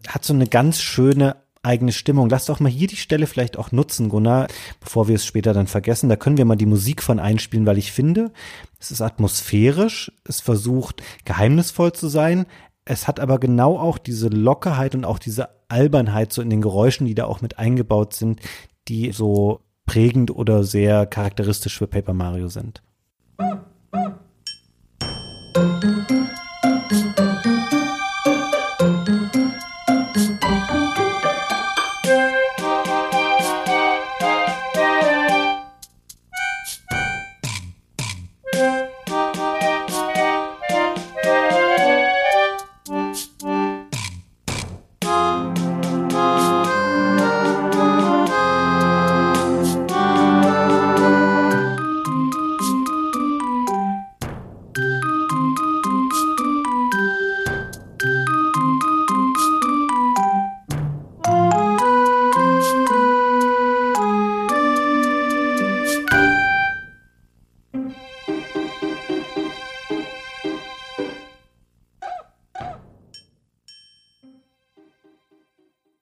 hat 0.07 0.23
so 0.23 0.33
eine 0.33 0.47
ganz 0.47 0.81
schöne 0.81 1.35
eigene 1.63 1.91
Stimmung. 1.91 2.29
Lass 2.29 2.45
doch 2.45 2.59
mal 2.59 2.71
hier 2.71 2.87
die 2.87 2.95
Stelle 2.95 3.27
vielleicht 3.27 3.57
auch 3.57 3.71
nutzen, 3.71 4.09
Gunnar, 4.09 4.47
bevor 4.79 5.07
wir 5.07 5.15
es 5.15 5.25
später 5.25 5.53
dann 5.53 5.67
vergessen. 5.67 6.09
Da 6.09 6.15
können 6.15 6.37
wir 6.37 6.45
mal 6.45 6.55
die 6.55 6.65
Musik 6.65 7.03
von 7.03 7.19
einspielen, 7.19 7.65
weil 7.65 7.77
ich 7.77 7.91
finde, 7.91 8.31
es 8.79 8.89
ist 8.89 9.01
atmosphärisch, 9.01 10.11
es 10.23 10.41
versucht 10.41 11.03
geheimnisvoll 11.25 11.93
zu 11.93 12.07
sein, 12.07 12.45
es 12.85 13.07
hat 13.07 13.19
aber 13.19 13.39
genau 13.39 13.77
auch 13.77 13.97
diese 13.97 14.27
Lockerheit 14.27 14.95
und 14.95 15.05
auch 15.05 15.19
diese 15.19 15.49
Albernheit 15.67 16.33
so 16.33 16.41
in 16.41 16.49
den 16.49 16.61
Geräuschen, 16.61 17.05
die 17.05 17.15
da 17.15 17.25
auch 17.25 17.41
mit 17.41 17.59
eingebaut 17.59 18.13
sind, 18.13 18.41
die 18.87 19.11
so 19.11 19.61
prägend 19.85 20.31
oder 20.31 20.63
sehr 20.63 21.05
charakteristisch 21.05 21.77
für 21.77 21.87
Paper 21.87 22.13
Mario 22.13 22.47
sind. 22.47 22.81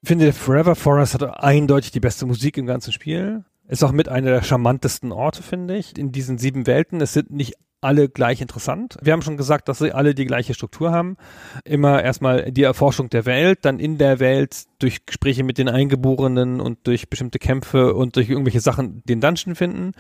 Finde, 0.10 0.26
der 0.26 0.34
Forever 0.34 0.76
Forest 0.76 1.14
hat 1.14 1.43
eindeutig 1.43 1.91
die 1.91 1.99
beste 1.99 2.26
Musik 2.26 2.57
im 2.57 2.66
ganzen 2.66 2.91
Spiel. 2.91 3.43
Ist 3.68 3.84
auch 3.84 3.91
mit 3.91 4.10
einer 4.10 4.32
der 4.32 4.41
charmantesten 4.41 5.12
Orte, 5.12 5.43
finde 5.43 5.78
ich, 5.78 5.95
in 5.99 6.12
diesen 6.12 6.39
sieben 6.39 6.66
Welten. 6.66 6.99
Es 6.99 7.14
sind 7.14 7.30
nicht 7.30 7.53
alle 7.82 8.10
gleich 8.10 8.42
interessant. 8.42 8.98
Wir 9.02 9.14
haben 9.14 9.22
schon 9.22 9.38
gesagt, 9.38 9.70
dass 9.70 9.80
sie 9.80 9.94
alle 9.94 10.14
die 10.14 10.26
gleiche 10.26 10.54
Struktur 10.54 10.92
haben. 10.92 11.18
Immer 11.64 12.04
erstmal 12.04 12.52
die 12.52 12.64
Erforschung 12.64 13.10
der 13.10 13.26
Welt, 13.26 13.60
dann 13.64 13.80
in 13.80 13.98
der 13.98 14.20
Welt 14.20 14.66
durch 14.80 15.06
Gespräche 15.06 15.44
mit 15.44 15.58
den 15.58 15.70
Eingeborenen 15.70 16.60
und 16.60 16.86
durch 16.88 17.10
bestimmte 17.10 17.40
Kämpfe 17.40 17.94
und 17.94 18.16
durch 18.16 18.30
irgendwelche 18.30 18.62
Sachen 18.62 19.02
den 19.06 19.22
Dungeon 19.22 19.56
finden 19.56 19.92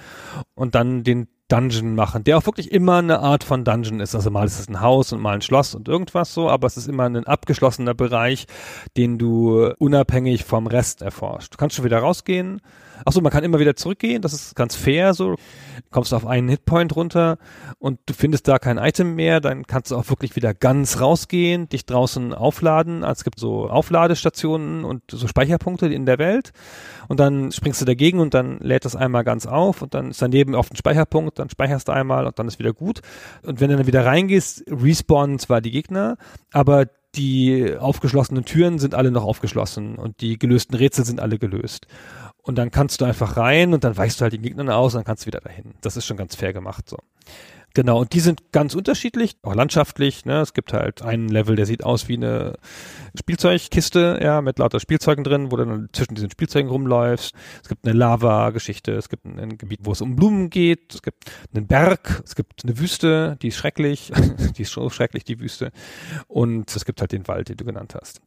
und 0.55 0.75
dann 0.75 1.03
den 1.03 1.27
Dungeon 1.49 1.95
machen, 1.95 2.23
der 2.23 2.37
auch 2.37 2.45
wirklich 2.45 2.71
immer 2.71 2.97
eine 2.97 3.19
Art 3.19 3.43
von 3.43 3.63
Dungeon 3.63 3.99
ist. 3.99 4.13
Also 4.13 4.29
mal 4.29 4.45
ist 4.45 4.59
es 4.59 4.69
ein 4.69 4.81
Haus 4.81 5.11
und 5.11 5.19
mal 5.19 5.33
ein 5.33 5.41
Schloss 5.41 5.73
und 5.73 5.87
irgendwas 5.87 6.33
so, 6.33 6.47
aber 6.47 6.67
es 6.67 6.77
ist 6.77 6.87
immer 6.87 7.05
ein 7.05 7.25
abgeschlossener 7.25 7.95
Bereich, 7.95 8.45
den 8.97 9.17
du 9.17 9.73
unabhängig 9.79 10.45
vom 10.45 10.67
Rest 10.67 11.01
erforscht. 11.01 11.55
Du 11.55 11.57
kannst 11.57 11.75
schon 11.75 11.85
wieder 11.85 11.99
rausgehen. 11.99 12.61
Achso, 13.03 13.19
man 13.21 13.31
kann 13.31 13.43
immer 13.43 13.59
wieder 13.59 13.75
zurückgehen, 13.75 14.21
das 14.21 14.33
ist 14.33 14.55
ganz 14.55 14.75
fair 14.75 15.15
so. 15.15 15.35
Kommst 15.91 16.11
du 16.11 16.15
auf 16.15 16.25
einen 16.25 16.49
Hitpoint 16.49 16.95
runter 16.95 17.37
und 17.79 17.99
du 18.05 18.13
findest 18.13 18.47
da 18.47 18.59
kein 18.59 18.77
Item 18.77 19.15
mehr, 19.15 19.41
dann 19.41 19.65
kannst 19.65 19.91
du 19.91 19.95
auch 19.95 20.09
wirklich 20.09 20.35
wieder 20.35 20.53
ganz 20.53 20.99
rausgehen, 21.01 21.67
dich 21.69 21.85
draußen 21.85 22.33
aufladen. 22.33 23.03
Also 23.03 23.19
es 23.19 23.23
gibt 23.23 23.39
so 23.39 23.69
Aufladestationen 23.69 24.83
und 24.85 25.03
so 25.09 25.27
Speicherpunkte 25.27 25.87
in 25.87 26.05
der 26.05 26.19
Welt 26.19 26.51
und 27.07 27.19
dann 27.19 27.51
springst 27.51 27.81
du 27.81 27.85
dagegen 27.85 28.19
und 28.19 28.33
dann 28.33 28.59
lädt 28.59 28.85
das 28.85 28.95
einmal 28.95 29.23
ganz 29.23 29.45
auf 29.45 29.81
und 29.81 29.93
dann 29.93 30.11
ist 30.11 30.21
daneben 30.21 30.55
auf 30.55 30.69
den 30.69 30.77
Speicherpunkt 30.77 31.39
dann 31.39 31.49
speicherst 31.49 31.87
du 31.87 31.91
einmal 31.91 32.27
und 32.27 32.37
dann 32.39 32.47
ist 32.47 32.59
wieder 32.59 32.73
gut. 32.73 33.01
Und 33.43 33.59
wenn 33.59 33.69
du 33.69 33.77
dann 33.77 33.87
wieder 33.87 34.05
reingehst, 34.05 34.63
respawnen 34.69 35.39
zwar 35.39 35.61
die 35.61 35.71
Gegner, 35.71 36.17
aber 36.51 36.87
die 37.15 37.75
aufgeschlossenen 37.77 38.45
Türen 38.45 38.77
sind 38.77 38.93
alle 38.93 39.11
noch 39.11 39.23
aufgeschlossen 39.23 39.95
und 39.95 40.21
die 40.21 40.37
gelösten 40.37 40.75
Rätsel 40.75 41.05
sind 41.05 41.19
alle 41.19 41.39
gelöst. 41.39 41.87
Und 42.49 42.55
dann 42.55 42.71
kannst 42.71 42.99
du 42.99 43.05
einfach 43.05 43.37
rein 43.37 43.75
und 43.75 43.83
dann 43.83 43.95
weichst 43.95 44.19
du 44.19 44.23
halt 44.23 44.33
den 44.33 44.41
Gegnern 44.41 44.71
aus 44.71 44.95
und 44.95 45.01
dann 45.01 45.05
kannst 45.05 45.21
du 45.21 45.27
wieder 45.27 45.39
dahin. 45.39 45.75
Das 45.81 45.97
ist 45.97 46.07
schon 46.07 46.17
ganz 46.17 46.35
fair 46.35 46.51
gemacht 46.51 46.89
so. 46.89 46.97
Genau, 47.75 48.01
und 48.01 48.13
die 48.13 48.21
sind 48.21 48.51
ganz 48.51 48.73
unterschiedlich, 48.73 49.37
auch 49.43 49.53
landschaftlich. 49.53 50.25
Ne? 50.25 50.41
Es 50.41 50.55
gibt 50.55 50.73
halt 50.73 51.03
einen 51.03 51.29
Level, 51.29 51.55
der 51.55 51.67
sieht 51.67 51.83
aus 51.83 52.07
wie 52.07 52.15
eine 52.15 52.55
Spielzeugkiste, 53.15 54.17
ja, 54.23 54.41
mit 54.41 54.57
lauter 54.57 54.79
Spielzeugen 54.79 55.23
drin, 55.23 55.51
wo 55.51 55.57
du 55.57 55.65
dann 55.65 55.89
zwischen 55.93 56.15
diesen 56.15 56.31
Spielzeugen 56.31 56.71
rumläufst. 56.71 57.35
Es 57.61 57.69
gibt 57.69 57.85
eine 57.85 57.95
Lava-Geschichte, 57.95 58.93
es 58.93 59.09
gibt 59.09 59.25
ein, 59.25 59.37
ein, 59.39 59.57
Gebiet, 59.59 59.81
wo 59.83 59.91
es 59.91 60.01
um 60.01 60.15
Blumen 60.15 60.49
geht, 60.49 60.95
es 60.95 61.03
gibt 61.03 61.31
einen 61.53 61.67
Berg, 61.67 62.23
es 62.25 62.33
gibt 62.33 62.63
eine 62.63 62.79
Wüste, 62.79 63.37
die 63.43 63.49
ist 63.49 63.57
schrecklich, 63.57 64.11
die 64.57 64.63
ist 64.63 64.71
schon 64.71 64.89
schrecklich, 64.89 65.23
die 65.23 65.39
Wüste. 65.39 65.71
Und 66.27 66.75
es 66.75 66.83
gibt 66.83 66.99
halt 66.99 67.11
den 67.11 67.27
Wald, 67.27 67.49
den 67.49 67.57
du 67.57 67.65
genannt 67.65 67.93
hast. 67.93 68.21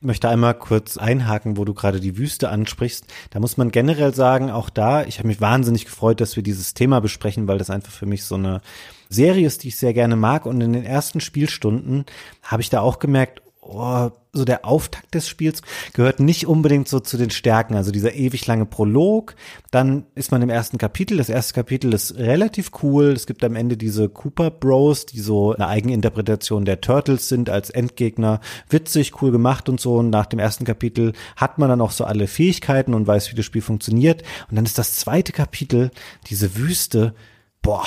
Ich 0.00 0.06
möchte 0.06 0.28
einmal 0.28 0.54
kurz 0.54 0.96
einhaken, 0.96 1.56
wo 1.56 1.64
du 1.64 1.74
gerade 1.74 2.00
die 2.00 2.16
Wüste 2.16 2.48
ansprichst. 2.48 3.06
Da 3.30 3.40
muss 3.40 3.56
man 3.56 3.70
generell 3.70 4.14
sagen, 4.14 4.50
auch 4.50 4.70
da, 4.70 5.04
ich 5.04 5.18
habe 5.18 5.28
mich 5.28 5.40
wahnsinnig 5.40 5.84
gefreut, 5.84 6.20
dass 6.20 6.36
wir 6.36 6.42
dieses 6.42 6.74
Thema 6.74 7.00
besprechen, 7.00 7.48
weil 7.48 7.58
das 7.58 7.70
einfach 7.70 7.92
für 7.92 8.06
mich 8.06 8.24
so 8.24 8.36
eine 8.36 8.60
Serie 9.08 9.46
ist, 9.46 9.62
die 9.62 9.68
ich 9.68 9.76
sehr 9.76 9.94
gerne 9.94 10.16
mag. 10.16 10.46
Und 10.46 10.60
in 10.60 10.72
den 10.72 10.84
ersten 10.84 11.20
Spielstunden 11.20 12.04
habe 12.42 12.62
ich 12.62 12.70
da 12.70 12.80
auch 12.80 12.98
gemerkt, 12.98 13.42
oh, 13.60 14.10
so 14.34 14.44
der 14.44 14.64
Auftakt 14.64 15.14
des 15.14 15.28
Spiels 15.28 15.62
gehört 15.92 16.20
nicht 16.20 16.46
unbedingt 16.46 16.88
so 16.88 17.00
zu 17.00 17.16
den 17.16 17.30
Stärken. 17.30 17.74
Also 17.74 17.90
dieser 17.90 18.14
ewig 18.14 18.46
lange 18.46 18.66
Prolog. 18.66 19.34
Dann 19.70 20.04
ist 20.14 20.32
man 20.32 20.42
im 20.42 20.50
ersten 20.50 20.78
Kapitel. 20.78 21.16
Das 21.16 21.28
erste 21.28 21.54
Kapitel 21.54 21.92
ist 21.94 22.16
relativ 22.16 22.70
cool. 22.82 23.12
Es 23.12 23.26
gibt 23.26 23.44
am 23.44 23.56
Ende 23.56 23.76
diese 23.76 24.08
Cooper 24.08 24.50
Bros, 24.50 25.06
die 25.06 25.20
so 25.20 25.54
eine 25.54 25.68
Eigeninterpretation 25.68 26.64
der 26.64 26.80
Turtles 26.80 27.28
sind 27.28 27.48
als 27.48 27.70
Endgegner. 27.70 28.40
Witzig, 28.68 29.22
cool 29.22 29.30
gemacht 29.30 29.68
und 29.68 29.80
so. 29.80 29.96
Und 29.96 30.10
nach 30.10 30.26
dem 30.26 30.38
ersten 30.38 30.64
Kapitel 30.64 31.12
hat 31.36 31.58
man 31.58 31.68
dann 31.68 31.80
auch 31.80 31.92
so 31.92 32.04
alle 32.04 32.26
Fähigkeiten 32.26 32.94
und 32.94 33.06
weiß, 33.06 33.30
wie 33.30 33.36
das 33.36 33.44
Spiel 33.44 33.62
funktioniert. 33.62 34.22
Und 34.50 34.56
dann 34.56 34.64
ist 34.64 34.78
das 34.78 34.96
zweite 34.96 35.32
Kapitel, 35.32 35.90
diese 36.28 36.56
Wüste. 36.56 37.14
Boah, 37.62 37.86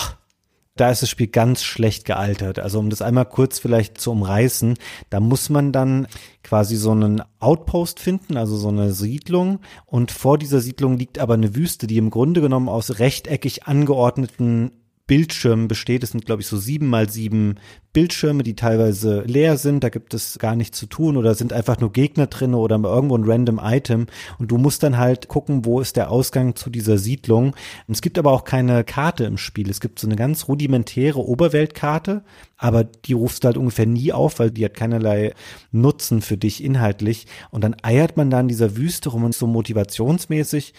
da 0.80 0.92
ist 0.92 1.02
das 1.02 1.10
Spiel 1.10 1.28
ganz 1.28 1.64
schlecht 1.64 2.06
gealtert. 2.06 2.60
Also 2.60 2.80
um 2.80 2.90
das 2.90 3.02
einmal 3.02 3.26
kurz 3.26 3.60
vielleicht 3.60 4.00
zu 4.00 4.12
umreißen, 4.12 4.76
da 5.10 5.20
muss 5.20 5.50
man 5.50 5.72
dann 5.72 6.08
quasi 6.44 6.76
so 6.76 6.92
einen 6.92 7.22
Outpost 7.40 8.00
finden, 8.00 8.38
also 8.38 8.56
so 8.58 8.70
eine 8.70 8.94
Siedlung. 8.94 9.60
Und 9.86 10.12
vor 10.12 10.38
dieser 10.38 10.62
Siedlung 10.62 10.98
liegt 10.98 11.20
aber 11.20 11.34
eine 11.34 11.56
Wüste, 11.56 11.88
die 11.88 11.98
im 11.98 12.10
Grunde 12.10 12.42
genommen 12.42 12.70
aus 12.70 13.00
rechteckig 13.00 13.68
angeordneten 13.68 14.72
Bildschirmen 15.08 15.70
besteht. 15.70 16.04
Es 16.04 16.12
sind, 16.12 16.26
glaube 16.26 16.42
ich, 16.42 16.48
so 16.48 16.58
sieben 16.58 16.88
mal 16.88 17.10
sieben 17.10 17.56
Bildschirme, 17.94 18.44
die 18.44 18.56
teilweise 18.56 19.22
leer 19.22 19.58
sind. 19.58 19.84
Da 19.84 19.90
gibt 19.90 20.14
es 20.14 20.38
gar 20.38 20.56
nichts 20.56 20.78
zu 20.78 20.86
tun 20.86 21.18
oder 21.18 21.34
sind 21.34 21.54
einfach 21.54 21.80
nur 21.80 21.94
Gegner 21.94 22.28
drin 22.28 22.54
oder 22.54 22.76
irgendwo 22.76 23.18
ein 23.18 23.24
random 23.24 23.60
Item. 23.64 24.08
Und 24.38 24.52
du 24.52 24.58
musst 24.58 24.84
dann 24.84 24.98
halt 24.98 25.30
gucken, 25.30 25.66
wo 25.66 25.80
ist 25.80 25.96
der 25.96 26.12
Ausgang 26.12 26.56
zu 26.56 26.70
dieser 26.70 26.98
Siedlung. 26.98 27.56
Es 27.88 28.02
gibt 28.02 28.20
aber 28.20 28.32
auch 28.34 28.44
keine 28.44 28.84
Karte 28.84 29.24
im 29.24 29.38
Spiel. 29.38 29.70
Es 29.70 29.80
gibt 29.80 29.98
so 29.98 30.08
eine 30.08 30.18
ganz 30.18 30.48
rudimentäre 30.48 31.20
Oberweltkarte, 31.20 32.24
aber 32.58 32.84
die 32.84 33.14
rufst 33.14 33.44
du 33.44 33.48
halt 33.48 33.58
ungefähr 33.58 33.86
nie 33.86 34.12
auf, 34.12 34.40
weil 34.40 34.52
die 34.52 34.66
hat 34.66 34.76
keinerlei 34.76 35.34
Nutzen 35.72 36.22
für 36.22 36.38
dich 36.38 36.64
inhaltlich. 36.64 37.28
Und 37.50 37.64
dann 37.64 37.78
eiert 37.82 38.18
man 38.18 38.30
da 38.30 38.42
in 38.42 38.50
dieser 38.50 38.76
Wüste 38.76 39.10
rum 39.10 39.24
und 39.24 39.34
so 39.34 39.48
motivationsmäßig 39.48 40.74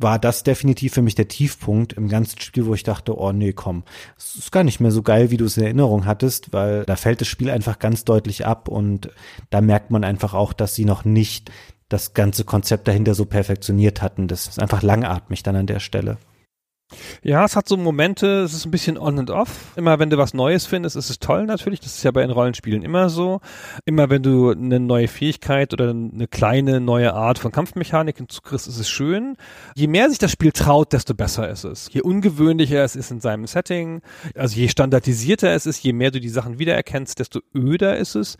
war 0.00 0.18
das 0.18 0.44
definitiv 0.44 0.94
für 0.94 1.02
mich 1.02 1.16
der 1.16 1.28
Tiefpunkt 1.28 1.92
im 1.92 2.08
ganzen 2.08 2.40
Spiel, 2.40 2.66
wo 2.66 2.74
ich 2.74 2.84
dachte, 2.84 3.18
oh 3.18 3.32
nee, 3.32 3.52
komm, 3.52 3.82
es 4.16 4.36
ist 4.36 4.52
gar 4.52 4.62
nicht 4.62 4.80
mehr 4.80 4.92
so 4.92 5.02
geil, 5.02 5.30
wie 5.30 5.36
du 5.36 5.44
es 5.44 5.56
in 5.56 5.64
Erinnerung 5.64 6.06
hattest, 6.06 6.52
weil 6.52 6.84
da 6.84 6.96
fällt 6.96 7.20
das 7.20 7.28
Spiel 7.28 7.50
einfach 7.50 7.78
ganz 7.78 8.04
deutlich 8.04 8.46
ab 8.46 8.68
und 8.68 9.10
da 9.50 9.60
merkt 9.60 9.90
man 9.90 10.04
einfach 10.04 10.34
auch, 10.34 10.52
dass 10.52 10.74
sie 10.74 10.84
noch 10.84 11.04
nicht 11.04 11.50
das 11.88 12.14
ganze 12.14 12.44
Konzept 12.44 12.86
dahinter 12.86 13.14
so 13.14 13.24
perfektioniert 13.24 14.02
hatten. 14.02 14.28
Das 14.28 14.46
ist 14.46 14.60
einfach 14.60 14.82
langatmig 14.82 15.42
dann 15.42 15.56
an 15.56 15.66
der 15.66 15.80
Stelle. 15.80 16.18
Ja, 17.22 17.44
es 17.44 17.54
hat 17.54 17.68
so 17.68 17.76
Momente, 17.76 18.42
es 18.42 18.54
ist 18.54 18.64
ein 18.64 18.70
bisschen 18.70 18.96
on 18.96 19.18
and 19.18 19.30
off. 19.30 19.72
Immer 19.76 19.98
wenn 19.98 20.08
du 20.08 20.16
was 20.16 20.32
Neues 20.32 20.64
findest, 20.64 20.96
ist 20.96 21.10
es 21.10 21.18
toll 21.18 21.44
natürlich. 21.44 21.80
Das 21.80 21.94
ist 21.96 22.02
ja 22.02 22.10
bei 22.10 22.22
den 22.22 22.30
Rollenspielen 22.30 22.82
immer 22.82 23.10
so. 23.10 23.40
Immer 23.84 24.08
wenn 24.08 24.22
du 24.22 24.50
eine 24.50 24.80
neue 24.80 25.08
Fähigkeit 25.08 25.74
oder 25.74 25.90
eine 25.90 26.26
kleine 26.28 26.80
neue 26.80 27.12
Art 27.12 27.38
von 27.38 27.52
Kampfmechanik 27.52 28.16
hinzukriegst, 28.16 28.66
ist 28.68 28.78
es 28.78 28.88
schön. 28.88 29.36
Je 29.74 29.86
mehr 29.86 30.08
sich 30.08 30.18
das 30.18 30.32
Spiel 30.32 30.52
traut, 30.52 30.94
desto 30.94 31.14
besser 31.14 31.48
ist 31.50 31.64
es. 31.64 31.90
Je 31.92 32.00
ungewöhnlicher 32.00 32.82
es 32.82 32.96
ist 32.96 33.10
in 33.10 33.20
seinem 33.20 33.46
Setting, 33.46 34.00
also 34.34 34.56
je 34.56 34.68
standardisierter 34.68 35.52
es 35.52 35.66
ist, 35.66 35.82
je 35.82 35.92
mehr 35.92 36.10
du 36.10 36.20
die 36.20 36.28
Sachen 36.30 36.58
wiedererkennst, 36.58 37.18
desto 37.18 37.40
öder 37.54 37.98
ist 37.98 38.14
es. 38.14 38.38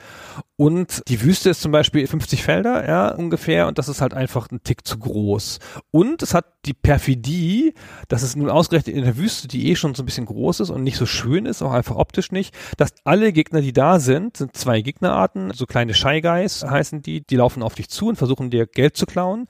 Und 0.57 1.03
die 1.09 1.23
Wüste 1.23 1.51
ist 1.51 1.61
zum 1.61 1.71
Beispiel 1.71 2.07
50 2.07 2.43
Felder, 2.43 2.89
ja, 2.89 3.15
ungefähr. 3.15 3.69
Und 3.69 3.79
das 3.79 3.89
ist 3.89 4.01
halt 4.01 4.15
einfach 4.15 4.51
ein 4.51 4.63
Tick 4.65 4.87
zu 4.87 4.99
groß. 4.99 5.59
Und 5.91 6.23
es 6.23 6.35
hat 6.35 6.47
die 6.65 6.75
Perfidie, 6.75 7.75
dass 8.09 8.23
es 8.23 8.38
nun 8.39 8.51
ausgerechnet 8.51 8.97
in 8.97 9.05
der 9.05 9.17
Wüste, 9.17 9.49
die 9.49 9.69
eh 9.69 9.77
schon 9.77 9.95
so 9.95 10.03
ein 10.03 10.07
bisschen 10.07 10.27
groß 10.27 10.61
ist 10.61 10.71
und 10.71 10.83
nicht 10.83 10.97
so 10.97 11.07
schön 11.07 11.47
ist, 11.47 11.63
auch 11.63 11.73
einfach 11.73 11.97
optisch 11.97 12.33
nicht, 12.33 12.55
dass 12.77 12.93
alle 13.05 13.33
Gegner, 13.33 13.61
die 13.61 13.73
da 13.73 14.01
sind, 14.01 14.37
sind 14.37 14.57
zwei 14.57 14.81
Gegnerarten, 14.81 15.53
so 15.55 15.67
kleine 15.67 15.95
Shy 15.95 16.21
Guys 16.21 16.65
heißen 16.65 17.03
die, 17.03 17.23
die 17.23 17.37
laufen 17.37 17.63
auf 17.63 17.75
dich 17.75 17.89
zu 17.89 18.09
und 18.09 18.17
versuchen 18.17 18.51
dir 18.51 18.67
Geld 18.67 18.97
zu 18.97 19.07
klauen, 19.07 19.47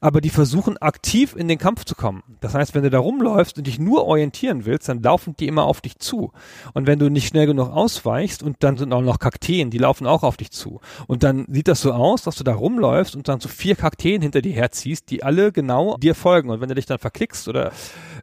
aber 0.00 0.20
die 0.20 0.30
versuchen 0.30 0.78
aktiv 0.78 1.34
in 1.36 1.48
den 1.48 1.58
Kampf 1.58 1.84
zu 1.84 1.94
kommen. 1.94 2.22
Das 2.40 2.54
heißt, 2.54 2.74
wenn 2.74 2.82
du 2.82 2.90
da 2.90 2.98
rumläufst 2.98 3.58
und 3.58 3.66
dich 3.66 3.78
nur 3.78 4.04
orientieren 4.06 4.64
willst, 4.64 4.88
dann 4.88 5.02
laufen 5.02 5.34
die 5.38 5.46
immer 5.46 5.64
auf 5.64 5.80
dich 5.80 5.98
zu. 5.98 6.32
Und 6.74 6.86
wenn 6.86 6.98
du 6.98 7.10
nicht 7.10 7.28
schnell 7.28 7.46
genug 7.46 7.70
ausweichst 7.70 8.42
und 8.42 8.56
dann 8.60 8.76
sind 8.76 8.92
auch 8.92 9.02
noch 9.02 9.18
Kakteen, 9.18 9.70
die 9.70 9.78
laufen 9.78 10.06
auch 10.06 10.22
auf 10.22 10.36
dich 10.36 10.50
zu. 10.50 10.80
Und 11.06 11.22
dann 11.22 11.46
sieht 11.48 11.68
das 11.68 11.80
so 11.80 11.92
aus, 11.92 12.22
dass 12.22 12.36
du 12.36 12.44
da 12.44 12.54
rumläufst 12.54 13.16
und 13.16 13.28
dann 13.28 13.40
so 13.40 13.48
vier 13.48 13.76
Kakteen 13.76 14.22
hinter 14.22 14.42
dir 14.42 14.52
herziehst, 14.52 15.10
die 15.10 15.22
alle 15.22 15.52
genau 15.52 15.96
dir 15.98 16.14
folgen. 16.14 16.50
Und 16.50 16.60
wenn 16.60 16.68
du 16.68 16.74
dich 16.74 16.86
dann 16.86 16.98
verklickst 16.98 17.48
oder 17.48 17.72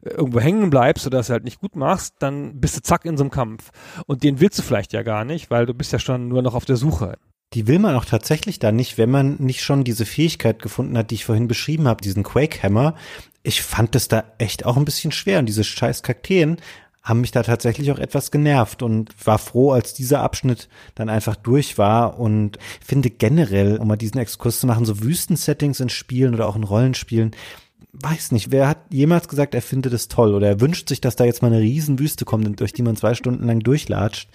irgendwo 0.02 0.40
hängen 0.40 0.70
bleibst 0.70 1.06
oder 1.06 1.18
das 1.18 1.30
halt 1.30 1.44
nicht 1.44 1.60
gut 1.60 1.76
machst, 1.76 2.14
dann 2.18 2.60
bist 2.60 2.76
du 2.76 2.82
zack 2.82 3.04
in 3.04 3.16
so 3.16 3.24
einem 3.24 3.30
Kampf. 3.30 3.70
Und 4.06 4.22
den 4.22 4.40
willst 4.40 4.58
du 4.58 4.62
vielleicht 4.62 4.92
ja 4.92 5.02
gar 5.02 5.24
nicht, 5.24 5.50
weil 5.50 5.66
du 5.66 5.74
bist 5.74 5.92
ja 5.92 5.98
schon 5.98 6.28
nur 6.28 6.42
noch 6.42 6.54
auf 6.54 6.64
der 6.64 6.76
Suche. 6.76 7.16
Die 7.54 7.66
will 7.66 7.78
man 7.78 7.94
auch 7.94 8.04
tatsächlich 8.04 8.58
da 8.58 8.72
nicht, 8.72 8.98
wenn 8.98 9.10
man 9.10 9.36
nicht 9.38 9.62
schon 9.62 9.82
diese 9.82 10.04
Fähigkeit 10.04 10.60
gefunden 10.60 10.98
hat, 10.98 11.10
die 11.10 11.14
ich 11.14 11.24
vorhin 11.24 11.48
beschrieben 11.48 11.88
habe, 11.88 12.02
diesen 12.02 12.22
Quake 12.22 12.62
Hammer. 12.62 12.94
Ich 13.42 13.62
fand 13.62 13.94
das 13.94 14.08
da 14.08 14.24
echt 14.36 14.66
auch 14.66 14.76
ein 14.76 14.84
bisschen 14.84 15.12
schwer 15.12 15.38
und 15.38 15.46
diese 15.46 15.64
scheiß 15.64 16.02
Kakteen 16.02 16.58
haben 17.08 17.22
mich 17.22 17.30
da 17.30 17.42
tatsächlich 17.42 17.90
auch 17.90 17.98
etwas 17.98 18.30
genervt 18.30 18.82
und 18.82 19.14
war 19.26 19.38
froh, 19.38 19.72
als 19.72 19.94
dieser 19.94 20.20
Abschnitt 20.20 20.68
dann 20.94 21.08
einfach 21.08 21.36
durch 21.36 21.78
war 21.78 22.20
und 22.20 22.58
finde 22.84 23.08
generell, 23.08 23.78
um 23.78 23.88
mal 23.88 23.96
diesen 23.96 24.18
Exkurs 24.18 24.60
zu 24.60 24.66
machen, 24.66 24.84
so 24.84 25.02
Wüstensettings 25.02 25.80
in 25.80 25.88
Spielen 25.88 26.34
oder 26.34 26.46
auch 26.46 26.56
in 26.56 26.64
Rollenspielen, 26.64 27.30
weiß 27.92 28.32
nicht, 28.32 28.50
wer 28.50 28.68
hat 28.68 28.78
jemals 28.90 29.28
gesagt, 29.28 29.54
er 29.54 29.62
findet 29.62 29.92
es 29.92 30.08
toll 30.08 30.34
oder 30.34 30.46
er 30.46 30.60
wünscht 30.60 30.88
sich, 30.88 31.00
dass 31.00 31.16
da 31.16 31.24
jetzt 31.24 31.42
mal 31.42 31.48
eine 31.48 31.60
Riesenwüste 31.60 32.24
kommt, 32.24 32.60
durch 32.60 32.72
die 32.72 32.82
man 32.82 32.96
zwei 32.96 33.14
Stunden 33.14 33.46
lang 33.46 33.60
durchlatscht. 33.60 34.28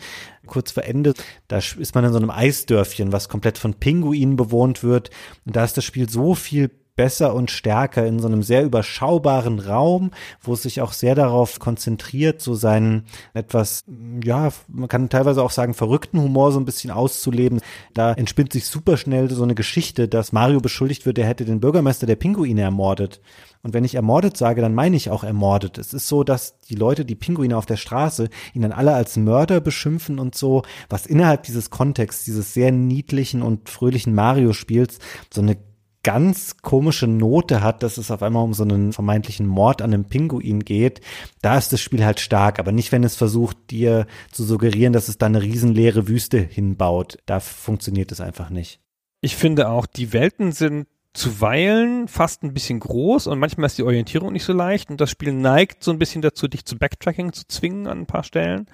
Kurz 0.45 0.71
vor 0.71 0.83
Ende, 0.83 1.13
da 1.47 1.57
ist 1.57 1.95
man 1.95 2.03
in 2.03 2.11
so 2.11 2.17
einem 2.17 2.31
Eisdörfchen, 2.31 3.11
was 3.11 3.29
komplett 3.29 3.57
von 3.57 3.75
Pinguinen 3.75 4.35
bewohnt 4.35 4.83
wird. 4.83 5.11
Und 5.45 5.55
da 5.55 5.63
ist 5.63 5.77
das 5.77 5.85
Spiel 5.85 6.09
so 6.09 6.35
viel 6.35 6.71
besser 6.95 7.33
und 7.33 7.49
stärker 7.49 8.05
in 8.05 8.19
so 8.19 8.27
einem 8.27 8.43
sehr 8.43 8.63
überschaubaren 8.63 9.59
Raum, 9.59 10.11
wo 10.41 10.53
es 10.53 10.63
sich 10.63 10.81
auch 10.81 10.93
sehr 10.93 11.15
darauf 11.15 11.59
konzentriert, 11.59 12.41
so 12.41 12.53
seinen 12.53 13.05
etwas, 13.33 13.83
ja, 14.23 14.49
man 14.67 14.87
kann 14.87 15.09
teilweise 15.09 15.41
auch 15.41 15.51
sagen, 15.51 15.73
verrückten 15.73 16.21
Humor 16.21 16.51
so 16.51 16.59
ein 16.59 16.65
bisschen 16.65 16.91
auszuleben. 16.91 17.61
Da 17.93 18.13
entspinnt 18.13 18.53
sich 18.53 18.67
super 18.67 18.97
schnell 18.97 19.29
so 19.31 19.43
eine 19.43 19.55
Geschichte, 19.55 20.07
dass 20.07 20.31
Mario 20.31 20.59
beschuldigt 20.59 21.05
wird, 21.05 21.17
er 21.17 21.27
hätte 21.27 21.45
den 21.45 21.59
Bürgermeister 21.59 22.05
der 22.05 22.15
Pinguine 22.15 22.61
ermordet. 22.61 23.21
Und 23.63 23.73
wenn 23.73 23.85
ich 23.85 23.95
ermordet 23.95 24.35
sage, 24.35 24.61
dann 24.61 24.75
meine 24.75 24.97
ich 24.97 25.09
auch 25.09 25.23
ermordet. 25.23 25.77
Es 25.77 25.93
ist 25.93 26.09
so, 26.09 26.25
dass 26.25 26.59
die 26.59 26.75
Leute, 26.75 27.05
die 27.05 27.15
Pinguine 27.15 27.57
auf 27.57 27.65
der 27.65 27.77
Straße, 27.77 28.29
ihn 28.53 28.61
dann 28.61 28.73
alle 28.73 28.93
als 28.93 29.15
Mörder 29.15 29.61
beschimpfen 29.61 30.19
und 30.19 30.35
so, 30.35 30.63
was 30.89 31.05
innerhalb 31.05 31.43
dieses 31.43 31.69
Kontexts, 31.69 32.25
dieses 32.25 32.53
sehr 32.53 32.73
niedlichen 32.73 33.41
und 33.41 33.69
fröhlichen 33.69 34.13
Mario-Spiels 34.13 34.99
so 35.33 35.41
eine 35.41 35.57
ganz 36.03 36.57
komische 36.57 37.07
Note 37.07 37.61
hat, 37.61 37.81
dass 37.81 37.97
es 37.97 38.11
auf 38.11 38.21
einmal 38.21 38.43
um 38.43 38.53
so 38.53 38.63
einen 38.63 38.93
vermeintlichen 38.93 39.47
Mord 39.47 39.81
an 39.81 39.93
einem 39.93 40.05
Pinguin 40.05 40.59
geht, 40.59 41.01
da 41.41 41.57
ist 41.57 41.73
das 41.73 41.81
Spiel 41.81 42.05
halt 42.05 42.19
stark, 42.19 42.59
aber 42.59 42.71
nicht, 42.71 42.91
wenn 42.91 43.03
es 43.03 43.15
versucht, 43.15 43.57
dir 43.71 44.05
zu 44.31 44.43
suggerieren, 44.43 44.93
dass 44.93 45.07
es 45.07 45.17
da 45.17 45.25
eine 45.25 45.41
riesenleere 45.41 46.07
Wüste 46.07 46.39
hinbaut. 46.39 47.17
Da 47.25 47.39
funktioniert 47.39 48.11
es 48.11 48.21
einfach 48.21 48.49
nicht. 48.49 48.81
Ich 49.21 49.37
finde 49.37 49.69
auch, 49.69 49.85
die 49.85 50.11
Welten 50.11 50.51
sind 50.51 50.87
zuweilen 51.13 52.07
fast 52.07 52.43
ein 52.43 52.53
bisschen 52.53 52.79
groß 52.79 53.27
und 53.27 53.37
manchmal 53.37 53.67
ist 53.67 53.77
die 53.77 53.83
Orientierung 53.83 54.33
nicht 54.33 54.45
so 54.45 54.53
leicht 54.53 54.89
und 54.89 54.99
das 54.99 55.11
Spiel 55.11 55.31
neigt 55.31 55.83
so 55.83 55.91
ein 55.91 55.99
bisschen 55.99 56.23
dazu, 56.23 56.47
dich 56.47 56.65
zu 56.65 56.77
Backtracking 56.77 57.33
zu 57.33 57.47
zwingen 57.47 57.87
an 57.87 57.99
ein 57.99 58.05
paar 58.07 58.23
Stellen. 58.23 58.65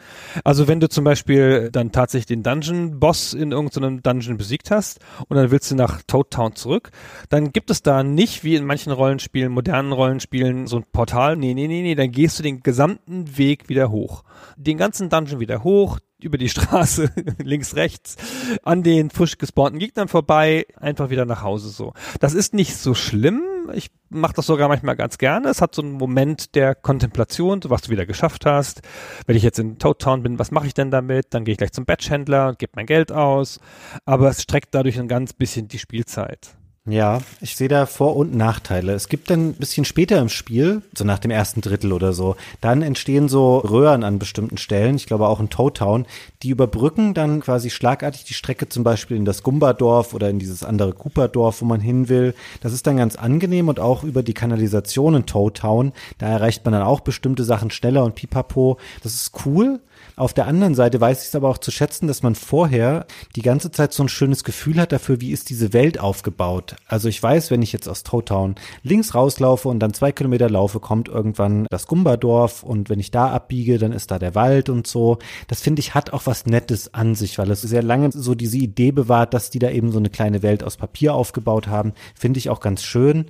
Also 0.46 0.68
wenn 0.68 0.80
du 0.80 0.88
zum 0.88 1.04
Beispiel 1.04 1.70
dann 1.72 1.92
tatsächlich 1.92 2.28
den 2.28 2.44
Dungeon-Boss 2.44 3.34
in 3.34 3.52
irgendeinem 3.52 4.02
Dungeon 4.02 4.38
besiegt 4.38 4.72
hast 4.72 5.00
und 5.28 5.36
dann 5.36 5.52
willst 5.52 5.70
du 5.70 5.76
nach 5.76 6.02
Toad 6.08 6.32
Town 6.32 6.56
zurück, 6.56 6.92
dann 7.28 7.52
gibt 7.52 7.70
es 7.70 7.84
da 7.84 8.04
nicht 8.04 8.44
wie 8.46 8.56
in 8.56 8.66
manchen 8.66 8.94
Rollenspielen, 8.94 9.52
modernen 9.52 9.92
Rollenspielen, 9.92 10.68
so 10.68 10.78
ein 10.78 10.86
Portal. 10.92 11.36
Nee, 11.36 11.54
nee, 11.54 11.68
nee, 11.68 11.82
nee, 11.82 11.96
dann 11.96 12.12
gehst 12.12 12.40
du 12.40 12.44
den 12.44 12.64
gesamten 12.64 13.38
Weg 13.38 13.68
wieder 13.68 13.92
hoch. 13.92 14.24
Den 14.56 14.78
ganzen 14.78 15.10
Dungeon 15.10 15.42
wieder 15.42 15.64
hoch, 15.64 16.00
über 16.22 16.38
die 16.38 16.50
Straße, 16.50 17.12
links, 17.44 17.76
rechts, 17.76 18.16
an 18.64 18.84
den 18.84 19.10
frisch 19.10 19.38
gespawnten 19.38 19.80
Gegnern 19.80 20.08
vorbei, 20.08 20.66
einfach 20.76 21.10
wieder 21.10 21.26
nach 21.26 21.42
Hause 21.42 21.70
so. 21.70 21.94
Das 22.20 22.34
ist 22.34 22.54
nicht 22.54 22.76
so 22.78 22.94
schlimm. 22.94 23.42
Ich 23.74 23.92
mache 24.10 24.34
das 24.34 24.48
sogar 24.48 24.68
manchmal 24.68 24.96
ganz 24.96 25.18
gerne. 25.18 25.50
Es 25.50 25.62
hat 25.62 25.76
so 25.76 25.82
einen 25.82 25.92
Moment 25.92 26.56
der 26.56 26.76
Kontemplation, 26.76 27.62
was 27.66 27.84
du 27.84 27.92
wieder 27.92 28.06
geschafft 28.06 28.46
hast. 28.46 28.82
Wenn 29.28 29.36
ich 29.36 29.44
jetzt 29.44 29.60
in 29.60 29.78
Toad 29.78 30.00
Town 30.00 30.24
bin, 30.24 30.40
was 30.40 30.52
mache 30.52 30.68
ich 30.68 30.74
denn 30.74 30.92
damit? 30.92 31.28
Dann 31.34 31.46
gehe 31.46 31.54
ich 31.54 31.58
gleich 31.58 31.72
zum 31.72 31.86
Batchhändler 31.86 32.50
und 32.50 32.60
gebe 32.60 32.72
mein 32.76 32.88
Geld 32.88 33.12
aus. 33.12 33.60
Aber 34.06 34.30
es 34.30 34.42
streckt 34.42 34.74
dadurch 34.74 35.00
ein 35.00 35.08
ganz 35.08 35.34
bisschen 35.34 35.68
die 35.68 35.80
Spielzeit. 35.80 36.59
Ja, 36.86 37.20
ich 37.42 37.56
sehe 37.56 37.68
da 37.68 37.86
Vor- 37.86 38.16
und 38.16 38.34
Nachteile. 38.34 38.94
Es 38.94 39.10
gibt 39.10 39.30
dann 39.30 39.50
ein 39.50 39.54
bisschen 39.54 39.86
später 39.86 40.20
im 40.20 40.30
Spiel, 40.30 40.82
so 40.98 41.04
nach 41.04 41.20
dem 41.20 41.30
ersten 41.30 41.62
Drittel 41.62 41.92
oder 41.92 42.14
so, 42.14 42.36
dann 42.62 42.82
entstehen 42.82 43.30
so 43.30 43.58
Röhren 43.60 44.04
an 44.04 44.18
bestimmten 44.18 44.58
Stellen, 44.58 44.96
ich 44.96 45.06
glaube 45.06 45.28
auch 45.28 45.40
in 45.40 45.50
Toad 45.50 45.78
Town, 45.78 46.06
die 46.42 46.50
überbrücken 46.50 47.14
dann 47.14 47.42
quasi 47.42 47.70
schlagartig 47.70 48.24
die 48.24 48.34
Strecke 48.34 48.70
zum 48.70 48.84
Beispiel 48.84 49.18
in 49.18 49.26
das 49.26 49.44
Gumba-Dorf 49.44 50.14
oder 50.14 50.30
in 50.30 50.40
dieses 50.40 50.64
andere 50.64 50.94
Cooper-Dorf, 50.94 51.62
wo 51.62 51.66
man 51.66 51.82
hin 51.82 52.10
will. 52.10 52.34
Das 52.62 52.74
ist 52.74 52.88
dann 52.88 52.98
ganz 52.98 53.18
angenehm 53.18 53.68
und 53.68 53.80
auch 53.80 54.04
über 54.04 54.24
die 54.24 54.34
Kanalisation 54.34 55.16
in 55.16 55.26
Toad 55.26 55.58
Town, 55.58 55.92
da 56.18 56.28
erreicht 56.28 56.66
man 56.66 56.72
dann 56.72 56.84
auch 56.84 57.02
bestimmte 57.02 57.44
Sachen 57.44 57.70
schneller 57.72 58.04
und 58.04 58.16
pipapo. 58.16 58.78
Das 59.04 59.14
ist 59.14 59.46
cool. 59.46 59.80
Auf 60.20 60.34
der 60.34 60.48
anderen 60.48 60.76
Seite 60.76 61.00
weiß 61.00 61.22
ich 61.22 61.30
es 61.30 61.36
aber 61.36 61.48
auch 61.48 61.60
zu 61.60 61.72
schätzen, 61.72 62.08
dass 62.08 62.24
man 62.24 62.36
vorher 62.36 63.06
die 63.38 63.42
ganze 63.42 63.72
Zeit 63.72 63.94
so 63.94 64.04
ein 64.04 64.10
schönes 64.10 64.44
Gefühl 64.44 64.78
hat 64.78 64.92
dafür, 64.92 65.22
wie 65.22 65.32
ist 65.32 65.50
diese 65.50 65.72
Welt 65.72 65.98
aufgebaut. 65.98 66.76
Also 66.88 67.08
ich 67.08 67.24
weiß, 67.24 67.52
wenn 67.52 67.62
ich 67.62 67.72
jetzt 67.72 67.88
aus 67.88 68.04
Towtown 68.04 68.56
links 68.84 69.16
rauslaufe 69.16 69.70
und 69.70 69.80
dann 69.80 69.94
zwei 69.94 70.12
Kilometer 70.12 70.50
laufe, 70.50 70.82
kommt 70.82 71.08
irgendwann 71.08 71.68
das 71.70 71.88
Gumbadorf 71.88 72.64
und 72.64 72.90
wenn 72.90 73.00
ich 73.00 73.12
da 73.12 73.32
abbiege, 73.32 73.78
dann 73.78 73.94
ist 73.94 74.12
da 74.12 74.20
der 74.20 74.36
Wald 74.36 74.68
und 74.68 74.88
so. 74.88 75.20
Das 75.48 75.62
finde 75.62 75.80
ich 75.80 75.96
hat 75.96 76.12
auch 76.12 76.26
was 76.26 76.46
Nettes 76.46 76.94
an 76.94 77.16
sich, 77.16 77.38
weil 77.38 77.50
es 77.50 77.62
sehr 77.62 77.82
lange 77.82 78.12
so 78.12 78.36
diese 78.36 78.58
Idee 78.58 78.92
bewahrt, 78.92 79.34
dass 79.34 79.52
die 79.52 79.60
da 79.60 79.70
eben 79.70 79.94
so 79.94 80.00
eine 80.00 80.10
kleine 80.10 80.44
Welt 80.44 80.66
aus 80.66 80.76
Papier 80.76 81.14
aufgebaut 81.14 81.68
haben. 81.68 81.94
Finde 82.14 82.40
ich 82.40 82.50
auch 82.50 82.60
ganz 82.60 82.84
schön. 82.84 83.28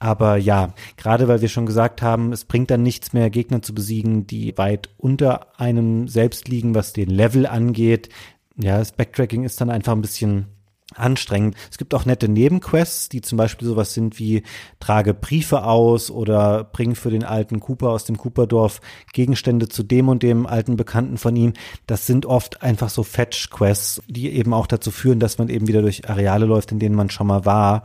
Aber 0.00 0.38
ja, 0.38 0.72
gerade 0.96 1.28
weil 1.28 1.42
wir 1.42 1.50
schon 1.50 1.66
gesagt 1.66 2.00
haben, 2.00 2.32
es 2.32 2.46
bringt 2.46 2.70
dann 2.70 2.82
nichts 2.82 3.12
mehr, 3.12 3.28
Gegner 3.28 3.60
zu 3.60 3.74
besiegen, 3.74 4.26
die 4.26 4.56
weit 4.56 4.88
unter 4.96 5.60
einem 5.60 6.08
selbst 6.08 6.48
liegen, 6.48 6.74
was 6.74 6.94
den 6.94 7.10
Level 7.10 7.46
angeht. 7.46 8.08
Ja, 8.56 8.78
das 8.78 8.92
Backtracking 8.92 9.44
ist 9.44 9.60
dann 9.60 9.68
einfach 9.68 9.92
ein 9.92 10.00
bisschen 10.00 10.46
anstrengend. 10.94 11.54
Es 11.70 11.76
gibt 11.76 11.94
auch 11.94 12.06
nette 12.06 12.28
Nebenquests, 12.28 13.10
die 13.10 13.20
zum 13.20 13.36
Beispiel 13.36 13.68
sowas 13.68 13.92
sind 13.92 14.18
wie 14.18 14.42
trage 14.80 15.12
Briefe 15.12 15.64
aus 15.64 16.10
oder 16.10 16.64
bring 16.64 16.94
für 16.94 17.10
den 17.10 17.22
alten 17.22 17.60
Cooper 17.60 17.90
aus 17.90 18.04
dem 18.04 18.16
Cooperdorf 18.16 18.80
Gegenstände 19.12 19.68
zu 19.68 19.82
dem 19.82 20.08
und 20.08 20.22
dem 20.22 20.46
alten 20.46 20.76
Bekannten 20.76 21.18
von 21.18 21.36
ihm. 21.36 21.52
Das 21.86 22.06
sind 22.06 22.24
oft 22.24 22.62
einfach 22.62 22.88
so 22.88 23.02
Fetch-Quests, 23.02 24.02
die 24.08 24.30
eben 24.30 24.54
auch 24.54 24.66
dazu 24.66 24.90
führen, 24.90 25.20
dass 25.20 25.36
man 25.36 25.50
eben 25.50 25.68
wieder 25.68 25.82
durch 25.82 26.08
Areale 26.08 26.46
läuft, 26.46 26.72
in 26.72 26.78
denen 26.78 26.96
man 26.96 27.10
schon 27.10 27.26
mal 27.26 27.44
war 27.44 27.84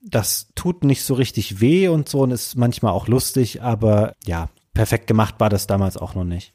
das 0.00 0.48
tut 0.54 0.84
nicht 0.84 1.02
so 1.02 1.14
richtig 1.14 1.60
weh 1.60 1.88
und 1.88 2.08
so 2.08 2.20
und 2.20 2.30
ist 2.30 2.56
manchmal 2.56 2.92
auch 2.92 3.06
lustig, 3.06 3.62
aber 3.62 4.14
ja, 4.24 4.48
perfekt 4.74 5.06
gemacht 5.06 5.36
war 5.38 5.50
das 5.50 5.66
damals 5.66 5.96
auch 5.96 6.14
noch 6.14 6.24
nicht. 6.24 6.54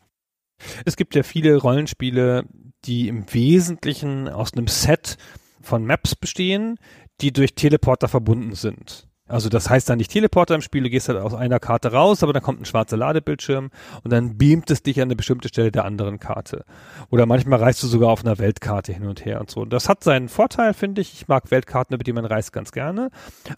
Es 0.86 0.96
gibt 0.96 1.16
ja 1.16 1.24
viele 1.24 1.58
Rollenspiele, 1.58 2.46
die 2.86 3.08
im 3.08 3.32
Wesentlichen 3.34 4.30
aus 4.30 4.54
einem 4.54 4.68
Set 4.68 5.18
von 5.62 5.86
Maps 5.86 6.16
bestehen, 6.16 6.78
die 7.22 7.34
durch 7.34 7.56
Teleporter 7.56 8.08
verbunden 8.08 8.56
sind. 8.56 9.08
Also 9.28 9.49
das 9.49 9.71
heißt 9.71 9.89
dann 9.89 9.97
nicht 9.97 10.11
Teleporter 10.11 10.53
im 10.53 10.61
Spiel, 10.61 10.84
du 10.84 10.89
gehst 10.89 11.09
halt 11.09 11.17
aus 11.17 11.34
einer 11.34 11.59
Karte 11.59 11.91
raus, 11.91 12.21
aber 12.21 12.32
dann 12.32 12.43
kommt 12.43 12.61
ein 12.61 12.65
schwarzer 12.65 12.95
Ladebildschirm 12.95 13.71
und 14.03 14.13
dann 14.13 14.38
beamt 14.38 14.69
es 14.69 14.84
dich 14.84 15.01
an 15.01 15.07
eine 15.07 15.15
bestimmte 15.15 15.47
Stelle 15.47 15.71
der 15.71 15.84
anderen 15.84 16.19
Karte. 16.19 16.63
Oder 17.09 17.26
manchmal 17.26 17.59
reist 17.59 17.82
du 17.82 17.88
sogar 17.88 18.09
auf 18.09 18.23
einer 18.23 18.38
Weltkarte 18.38 18.93
hin 18.93 19.07
und 19.07 19.26
her 19.26 19.39
und 19.39 19.49
so. 19.49 19.61
Und 19.61 19.73
das 19.73 19.89
hat 19.89 20.03
seinen 20.03 20.30
Vorteil, 20.30 20.76
finde 20.76 21.01
ich. 21.01 21.13
Ich 21.13 21.28
mag 21.28 21.49
Weltkarten, 21.49 21.95
über 21.95 22.03
die 22.03 22.13
man 22.13 22.26
reist, 22.26 22.53
ganz 22.53 22.71
gerne. 22.71 23.09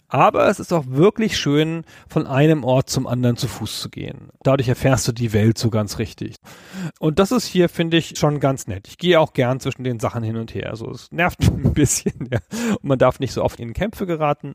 Aber 0.08 0.48
es 0.48 0.58
ist 0.58 0.72
auch 0.72 0.84
wirklich 0.86 1.36
schön, 1.36 1.84
von 2.08 2.26
einem 2.26 2.64
Ort 2.64 2.88
zum 2.88 3.06
anderen 3.06 3.36
zu 3.36 3.46
Fuß 3.46 3.82
zu 3.82 3.90
gehen. 3.90 4.30
Dadurch 4.42 4.70
erfährst 4.70 5.06
du 5.06 5.12
die 5.12 5.34
Welt 5.34 5.58
so 5.58 5.68
ganz 5.68 5.98
richtig. 5.98 6.36
Und 6.98 7.18
das 7.18 7.30
ist 7.30 7.44
hier, 7.44 7.68
finde 7.68 7.98
ich, 7.98 8.18
schon 8.18 8.40
ganz 8.40 8.68
nett. 8.68 8.88
Ich 8.88 8.96
gehe 8.96 9.20
auch 9.20 9.34
gern 9.34 9.60
zwischen 9.60 9.84
den 9.84 10.00
Sachen 10.00 10.22
hin 10.22 10.36
und 10.36 10.54
her. 10.54 10.70
Also 10.70 10.90
es 10.90 11.12
nervt 11.12 11.40
ein 11.42 11.74
bisschen, 11.74 12.30
ja. 12.32 12.38
Und 12.70 12.84
man 12.84 12.98
darf 12.98 13.20
nicht 13.20 13.34
so 13.34 13.44
oft 13.44 13.60
in 13.60 13.74
Kämpfe 13.74 14.06
geraten. 14.06 14.54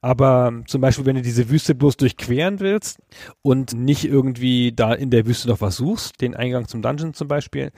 Aber 0.00 0.51
ähm, 0.52 0.66
zum 0.66 0.80
Beispiel, 0.80 1.06
wenn 1.06 1.16
du 1.16 1.22
diese 1.22 1.50
Wüste 1.50 1.74
bloß 1.74 1.96
durchqueren 1.96 2.60
willst 2.60 2.98
und 3.42 3.74
nicht 3.74 4.04
irgendwie 4.04 4.72
da 4.72 4.92
in 4.92 5.10
der 5.10 5.26
Wüste 5.26 5.48
noch 5.48 5.60
was 5.60 5.76
suchst, 5.76 6.20
den 6.20 6.34
Eingang 6.34 6.68
zum 6.68 6.82
Dungeon 6.82 7.14
zum 7.14 7.28
Beispiel, 7.28 7.72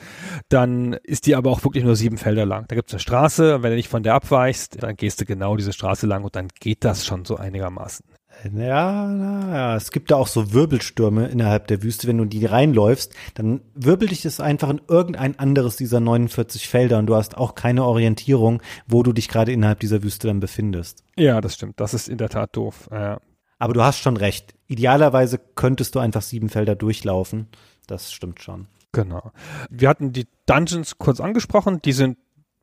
dann 0.48 0.94
ist 1.02 1.26
die 1.26 1.34
aber 1.34 1.50
auch 1.50 1.64
wirklich 1.64 1.84
nur 1.84 1.96
sieben 1.96 2.18
Felder 2.18 2.46
lang. 2.46 2.66
Da 2.68 2.76
gibt 2.76 2.90
es 2.90 2.94
eine 2.94 3.00
Straße 3.00 3.62
wenn 3.62 3.70
du 3.70 3.76
nicht 3.76 3.88
von 3.88 4.02
der 4.02 4.14
abweichst, 4.14 4.82
dann 4.82 4.96
gehst 4.96 5.20
du 5.20 5.24
genau 5.24 5.56
diese 5.56 5.72
Straße 5.72 6.06
lang 6.06 6.24
und 6.24 6.36
dann 6.36 6.48
geht 6.60 6.84
das 6.84 7.06
schon 7.06 7.24
so 7.24 7.36
einigermaßen. 7.36 8.04
Ja, 8.52 9.10
ja, 9.12 9.76
es 9.76 9.90
gibt 9.90 10.10
da 10.10 10.16
auch 10.16 10.26
so 10.26 10.52
Wirbelstürme 10.52 11.26
innerhalb 11.28 11.66
der 11.68 11.82
Wüste. 11.82 12.06
Wenn 12.06 12.18
du 12.18 12.24
die 12.24 12.44
reinläufst, 12.44 13.14
dann 13.34 13.62
wirbelt 13.74 14.10
dich 14.10 14.22
das 14.22 14.40
einfach 14.40 14.70
in 14.70 14.80
irgendein 14.88 15.38
anderes 15.38 15.76
dieser 15.76 16.00
49 16.00 16.68
Felder 16.68 16.98
und 16.98 17.06
du 17.06 17.14
hast 17.14 17.36
auch 17.36 17.54
keine 17.54 17.84
Orientierung, 17.84 18.62
wo 18.86 19.02
du 19.02 19.12
dich 19.12 19.28
gerade 19.28 19.52
innerhalb 19.52 19.80
dieser 19.80 20.02
Wüste 20.02 20.26
dann 20.26 20.40
befindest. 20.40 21.04
Ja, 21.16 21.40
das 21.40 21.54
stimmt. 21.54 21.80
Das 21.80 21.94
ist 21.94 22.08
in 22.08 22.18
der 22.18 22.28
Tat 22.28 22.56
doof. 22.56 22.88
Ja. 22.90 23.20
Aber 23.58 23.72
du 23.72 23.82
hast 23.82 23.98
schon 23.98 24.16
recht. 24.16 24.54
Idealerweise 24.66 25.38
könntest 25.54 25.94
du 25.94 25.98
einfach 25.98 26.22
sieben 26.22 26.48
Felder 26.48 26.74
durchlaufen. 26.74 27.48
Das 27.86 28.12
stimmt 28.12 28.42
schon. 28.42 28.66
Genau. 28.92 29.32
Wir 29.70 29.88
hatten 29.88 30.12
die 30.12 30.26
Dungeons 30.46 30.98
kurz 30.98 31.20
angesprochen. 31.20 31.80
Die 31.82 31.92
sind 31.92 32.18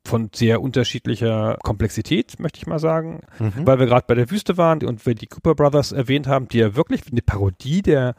von 0.05 0.29
sehr 0.33 0.61
unterschiedlicher 0.61 1.57
Komplexität, 1.63 2.39
möchte 2.39 2.57
ich 2.57 2.67
mal 2.67 2.79
sagen, 2.79 3.21
mhm. 3.39 3.65
weil 3.65 3.79
wir 3.79 3.85
gerade 3.85 4.05
bei 4.07 4.15
der 4.15 4.29
Wüste 4.31 4.57
waren 4.57 4.83
und 4.83 5.05
wir 5.05 5.15
die 5.15 5.27
Cooper 5.27 5.55
Brothers 5.55 5.91
erwähnt 5.91 6.27
haben, 6.27 6.47
die 6.47 6.59
ja 6.59 6.75
wirklich 6.75 7.01
eine 7.11 7.21
Parodie 7.21 7.81
der 7.81 8.15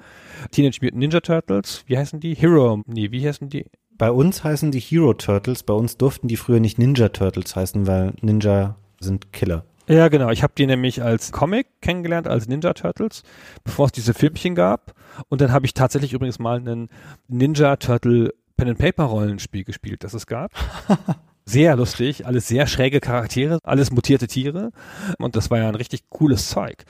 Teenage 0.51 0.78
Mutant 0.83 0.99
Ninja 0.99 1.20
Turtles, 1.20 1.85
wie 1.87 1.99
heißen 1.99 2.20
die? 2.20 2.35
Hero, 2.35 2.83
nee, 2.87 3.11
wie 3.11 3.26
heißen 3.26 3.49
die? 3.49 3.66
Bei 3.99 4.11
uns 4.11 4.43
heißen 4.43 4.70
die 4.70 4.80
Hero 4.80 5.14
Turtles, 5.14 5.62
bei 5.62 5.74
uns 5.74 5.97
durften 5.97 6.28
die 6.28 6.37
früher 6.37 6.61
nicht 6.61 6.78
Ninja 6.78 7.09
Turtles 7.09 7.57
heißen, 7.57 7.87
weil 7.87 8.14
Ninja 8.20 8.76
sind 9.01 9.33
Killer. 9.33 9.64
Ja, 9.89 10.09
genau. 10.09 10.30
Ich 10.30 10.43
habe 10.43 10.53
die 10.57 10.66
nämlich 10.66 11.03
als 11.03 11.33
Comic 11.33 11.66
kennengelernt, 11.80 12.28
als 12.28 12.47
Ninja 12.47 12.72
Turtles, 12.72 13.24
bevor 13.64 13.87
es 13.87 13.93
diese 13.93 14.14
Filmchen 14.14 14.55
gab. 14.55 14.95
Und 15.28 15.41
dann 15.41 15.53
habe 15.53 15.66
ich 15.66 15.74
tatsächlich 15.74 16.12
übrigens 16.12 16.39
mal 16.39 16.59
einen 16.59 16.89
Ninja 17.28 17.76
Turtle 17.76 18.33
Pen 18.57 18.68
and 18.68 18.78
Paper 18.78 19.05
Rollenspiel 19.05 19.64
gespielt, 19.64 20.05
das 20.05 20.14
es 20.14 20.26
gab. 20.26 20.53
sehr 21.45 21.76
lustig, 21.76 22.26
alles 22.26 22.49
sehr 22.49 22.66
schräge 22.66 23.01
Charaktere, 23.01 23.59
alles 23.62 23.90
mutierte 23.90 24.26
Tiere 24.26 24.70
und 25.18 25.36
das 25.36 25.51
war 25.51 25.59
ja 25.59 25.68
ein 25.68 25.74
richtig 25.74 26.09
cooles 26.09 26.49
Zeug. 26.49 26.84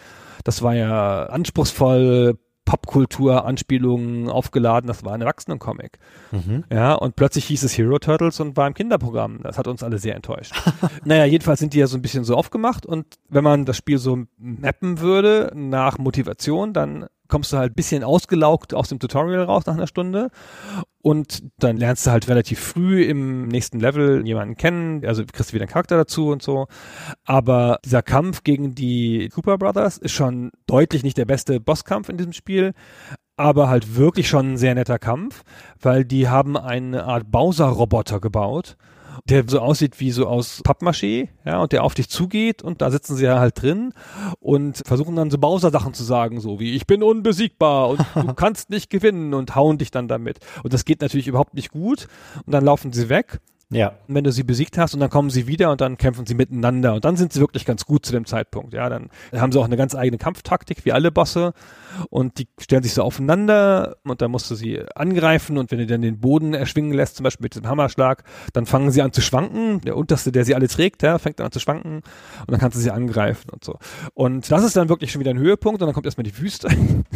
Das 0.44 0.62
war 0.62 0.74
ja 0.74 1.24
anspruchsvoll, 1.26 2.38
Popkultur, 2.64 3.44
Anspielungen 3.44 4.28
aufgeladen, 4.28 4.86
das 4.86 5.04
war 5.04 5.14
ein 5.14 5.20
Erwachsenencomic. 5.20 5.98
Mhm. 6.30 6.64
Ja, 6.70 6.94
und 6.94 7.16
plötzlich 7.16 7.44
hieß 7.46 7.64
es 7.64 7.76
Hero 7.76 7.98
Turtles 7.98 8.38
und 8.40 8.56
war 8.56 8.66
im 8.66 8.74
Kinderprogramm. 8.74 9.40
Das 9.42 9.58
hat 9.58 9.66
uns 9.66 9.82
alle 9.82 9.98
sehr 9.98 10.14
enttäuscht. 10.14 10.54
naja, 11.04 11.24
jedenfalls 11.24 11.58
sind 11.58 11.74
die 11.74 11.78
ja 11.78 11.86
so 11.86 11.98
ein 11.98 12.02
bisschen 12.02 12.24
so 12.24 12.36
aufgemacht 12.36 12.86
und 12.86 13.06
wenn 13.28 13.44
man 13.44 13.64
das 13.64 13.76
Spiel 13.76 13.98
so 13.98 14.24
mappen 14.38 15.00
würde 15.00 15.50
nach 15.54 15.98
Motivation, 15.98 16.72
dann 16.72 17.06
kommst 17.32 17.50
du 17.50 17.56
halt 17.56 17.74
bisschen 17.74 18.04
ausgelaugt 18.04 18.74
aus 18.74 18.90
dem 18.90 18.98
Tutorial 18.98 19.44
raus 19.44 19.64
nach 19.64 19.72
einer 19.72 19.86
Stunde 19.86 20.28
und 21.00 21.42
dann 21.58 21.78
lernst 21.78 22.06
du 22.06 22.10
halt 22.10 22.28
relativ 22.28 22.60
früh 22.60 23.04
im 23.04 23.48
nächsten 23.48 23.80
Level 23.80 24.26
jemanden 24.26 24.54
kennen, 24.54 25.02
also 25.06 25.24
kriegst 25.24 25.48
du 25.48 25.54
wieder 25.54 25.62
einen 25.62 25.72
Charakter 25.72 25.96
dazu 25.96 26.28
und 26.28 26.42
so. 26.42 26.66
Aber 27.24 27.78
dieser 27.86 28.02
Kampf 28.02 28.44
gegen 28.44 28.74
die 28.74 29.30
Cooper 29.34 29.56
Brothers 29.56 29.96
ist 29.96 30.12
schon 30.12 30.50
deutlich 30.66 31.04
nicht 31.04 31.16
der 31.16 31.24
beste 31.24 31.58
Bosskampf 31.58 32.10
in 32.10 32.18
diesem 32.18 32.34
Spiel 32.34 32.74
aber 33.38 33.70
halt 33.70 33.96
wirklich 33.96 34.28
schon 34.28 34.52
ein 34.52 34.56
sehr 34.58 34.74
netter 34.74 34.98
Kampf, 34.98 35.42
weil 35.80 36.04
die 36.04 36.28
haben 36.28 36.56
eine 36.58 37.04
Art 37.04 37.30
Bowser-Roboter 37.30 38.20
gebaut 38.20 38.76
der 39.24 39.44
so 39.46 39.60
aussieht 39.60 40.00
wie 40.00 40.10
so 40.10 40.26
aus 40.26 40.62
Pappmaché, 40.64 41.28
ja, 41.44 41.60
und 41.60 41.72
der 41.72 41.84
auf 41.84 41.94
dich 41.94 42.08
zugeht 42.08 42.62
und 42.62 42.82
da 42.82 42.90
sitzen 42.90 43.16
sie 43.16 43.24
ja 43.24 43.38
halt 43.38 43.60
drin 43.60 43.92
und 44.40 44.82
versuchen 44.86 45.16
dann 45.16 45.30
so 45.30 45.38
Bowser-Sachen 45.38 45.94
zu 45.94 46.04
sagen, 46.04 46.40
so 46.40 46.60
wie 46.60 46.74
ich 46.74 46.86
bin 46.86 47.02
unbesiegbar 47.02 47.88
und 47.88 48.00
du 48.14 48.34
kannst 48.36 48.70
nicht 48.70 48.90
gewinnen 48.90 49.34
und 49.34 49.54
hauen 49.54 49.78
dich 49.78 49.90
dann 49.90 50.08
damit. 50.08 50.38
Und 50.62 50.72
das 50.72 50.84
geht 50.84 51.00
natürlich 51.00 51.28
überhaupt 51.28 51.54
nicht 51.54 51.70
gut 51.70 52.08
und 52.46 52.52
dann 52.52 52.64
laufen 52.64 52.92
sie 52.92 53.08
weg 53.08 53.40
ja. 53.72 53.94
Und 54.06 54.14
wenn 54.14 54.24
du 54.24 54.32
sie 54.32 54.42
besiegt 54.42 54.78
hast 54.78 54.94
und 54.94 55.00
dann 55.00 55.10
kommen 55.10 55.30
sie 55.30 55.46
wieder 55.46 55.70
und 55.70 55.80
dann 55.80 55.96
kämpfen 55.96 56.26
sie 56.26 56.34
miteinander 56.34 56.94
und 56.94 57.04
dann 57.04 57.16
sind 57.16 57.32
sie 57.32 57.40
wirklich 57.40 57.64
ganz 57.64 57.84
gut 57.84 58.04
zu 58.04 58.12
dem 58.12 58.26
Zeitpunkt. 58.26 58.74
Ja, 58.74 58.88
dann 58.88 59.08
haben 59.34 59.52
sie 59.52 59.58
auch 59.58 59.64
eine 59.64 59.76
ganz 59.76 59.94
eigene 59.94 60.18
Kampftaktik 60.18 60.84
wie 60.84 60.92
alle 60.92 61.10
Bosse 61.10 61.54
und 62.10 62.38
die 62.38 62.48
stellen 62.60 62.82
sich 62.82 62.94
so 62.94 63.02
aufeinander 63.02 63.96
und 64.04 64.22
dann 64.22 64.30
musst 64.30 64.50
du 64.50 64.54
sie 64.54 64.80
angreifen 64.94 65.58
und 65.58 65.70
wenn 65.70 65.78
du 65.78 65.86
dann 65.86 66.02
den 66.02 66.20
Boden 66.20 66.54
erschwingen 66.54 66.92
lässt, 66.92 67.16
zum 67.16 67.24
Beispiel 67.24 67.44
mit 67.44 67.56
dem 67.56 67.66
Hammerschlag, 67.66 68.24
dann 68.52 68.66
fangen 68.66 68.90
sie 68.90 69.02
an 69.02 69.12
zu 69.12 69.20
schwanken. 69.20 69.80
Der 69.82 69.96
unterste, 69.96 70.32
der 70.32 70.44
sie 70.44 70.54
alle 70.54 70.68
trägt, 70.68 71.02
ja, 71.02 71.18
fängt 71.18 71.38
dann 71.38 71.46
an 71.46 71.52
zu 71.52 71.60
schwanken 71.60 71.96
und 71.96 72.50
dann 72.50 72.60
kannst 72.60 72.76
du 72.76 72.80
sie 72.80 72.90
angreifen 72.90 73.50
und 73.50 73.64
so. 73.64 73.78
Und 74.14 74.50
das 74.50 74.64
ist 74.64 74.76
dann 74.76 74.88
wirklich 74.88 75.12
schon 75.12 75.20
wieder 75.20 75.30
ein 75.30 75.38
Höhepunkt 75.38 75.80
und 75.82 75.86
dann 75.86 75.94
kommt 75.94 76.06
erstmal 76.06 76.24
die 76.24 76.38
Wüste 76.38 76.68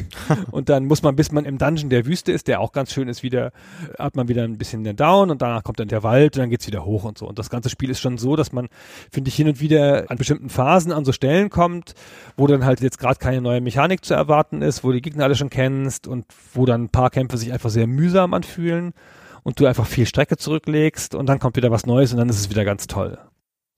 und 0.51 0.69
dann 0.69 0.87
muss 0.87 1.03
man, 1.03 1.17
bis 1.17 1.33
man 1.33 1.45
im 1.45 1.59
Dungeon 1.59 1.91
der 1.91 2.07
Wüste 2.07 2.33
ist, 2.33 2.49
der 2.49 2.61
auch 2.61 2.73
ganz 2.73 2.93
schön 2.93 3.09
ist, 3.09 3.23
wieder, 3.23 3.53
hat 3.99 4.17
man 4.17 4.29
wieder 4.29 4.45
ein 4.45 4.59
bisschen 4.59 4.85
den 4.85 4.97
Down 4.97 5.31
und 5.31 5.43
danach 5.43 5.65
kommt 5.65 5.81
dann 5.81 5.89
der 5.89 6.03
Wald 6.03 6.37
dann 6.47 6.51
geht's 6.51 6.67
wieder 6.67 6.85
hoch 6.85 7.05
und 7.05 7.19
so. 7.19 7.27
Und 7.27 7.39
das 7.39 7.51
ganze 7.51 7.69
Spiel 7.69 7.91
ist 7.91 8.01
schon 8.01 8.19
so, 8.19 8.37
dass 8.37 8.53
man, 8.53 8.69
finde 9.11 9.29
ich, 9.29 9.37
hin 9.37 9.49
und 9.49 9.61
wieder 9.61 10.11
an 10.11 10.17
bestimmten 10.17 10.49
Phasen 10.49 10.93
an 10.93 11.05
so 11.05 11.13
Stellen 11.13 11.51
kommt, 11.51 11.95
wo 12.37 12.47
dann 12.47 12.65
halt 12.65 12.81
jetzt 12.81 12.99
gerade 12.99 13.19
keine 13.19 13.41
neue 13.41 13.61
Mechanik 13.61 14.05
zu 14.05 14.15
erwarten 14.15 14.63
ist, 14.63 14.85
wo 14.85 14.93
die 14.93 15.03
Gegner 15.03 15.25
alle 15.25 15.35
schon 15.35 15.51
kennst 15.51 16.07
und 16.07 16.25
wo 16.55 16.67
dann 16.67 16.85
ein 16.85 16.89
paar 16.89 17.11
Kämpfe 17.11 17.37
sich 17.37 17.53
einfach 17.53 17.71
sehr 17.71 17.87
mühsam 17.87 18.35
anfühlen 18.35 18.93
und 19.43 19.61
du 19.61 19.67
einfach 19.67 19.87
viel 19.87 20.07
Strecke 20.07 20.37
zurücklegst 20.37 21.15
und 21.15 21.27
dann 21.27 21.39
kommt 21.39 21.57
wieder 21.57 21.71
was 21.71 21.87
Neues 21.87 22.13
und 22.13 22.19
dann 22.19 22.29
ist 22.29 22.39
es 22.39 22.51
wieder 22.51 22.65
ganz 22.65 22.87
toll. 22.87 23.19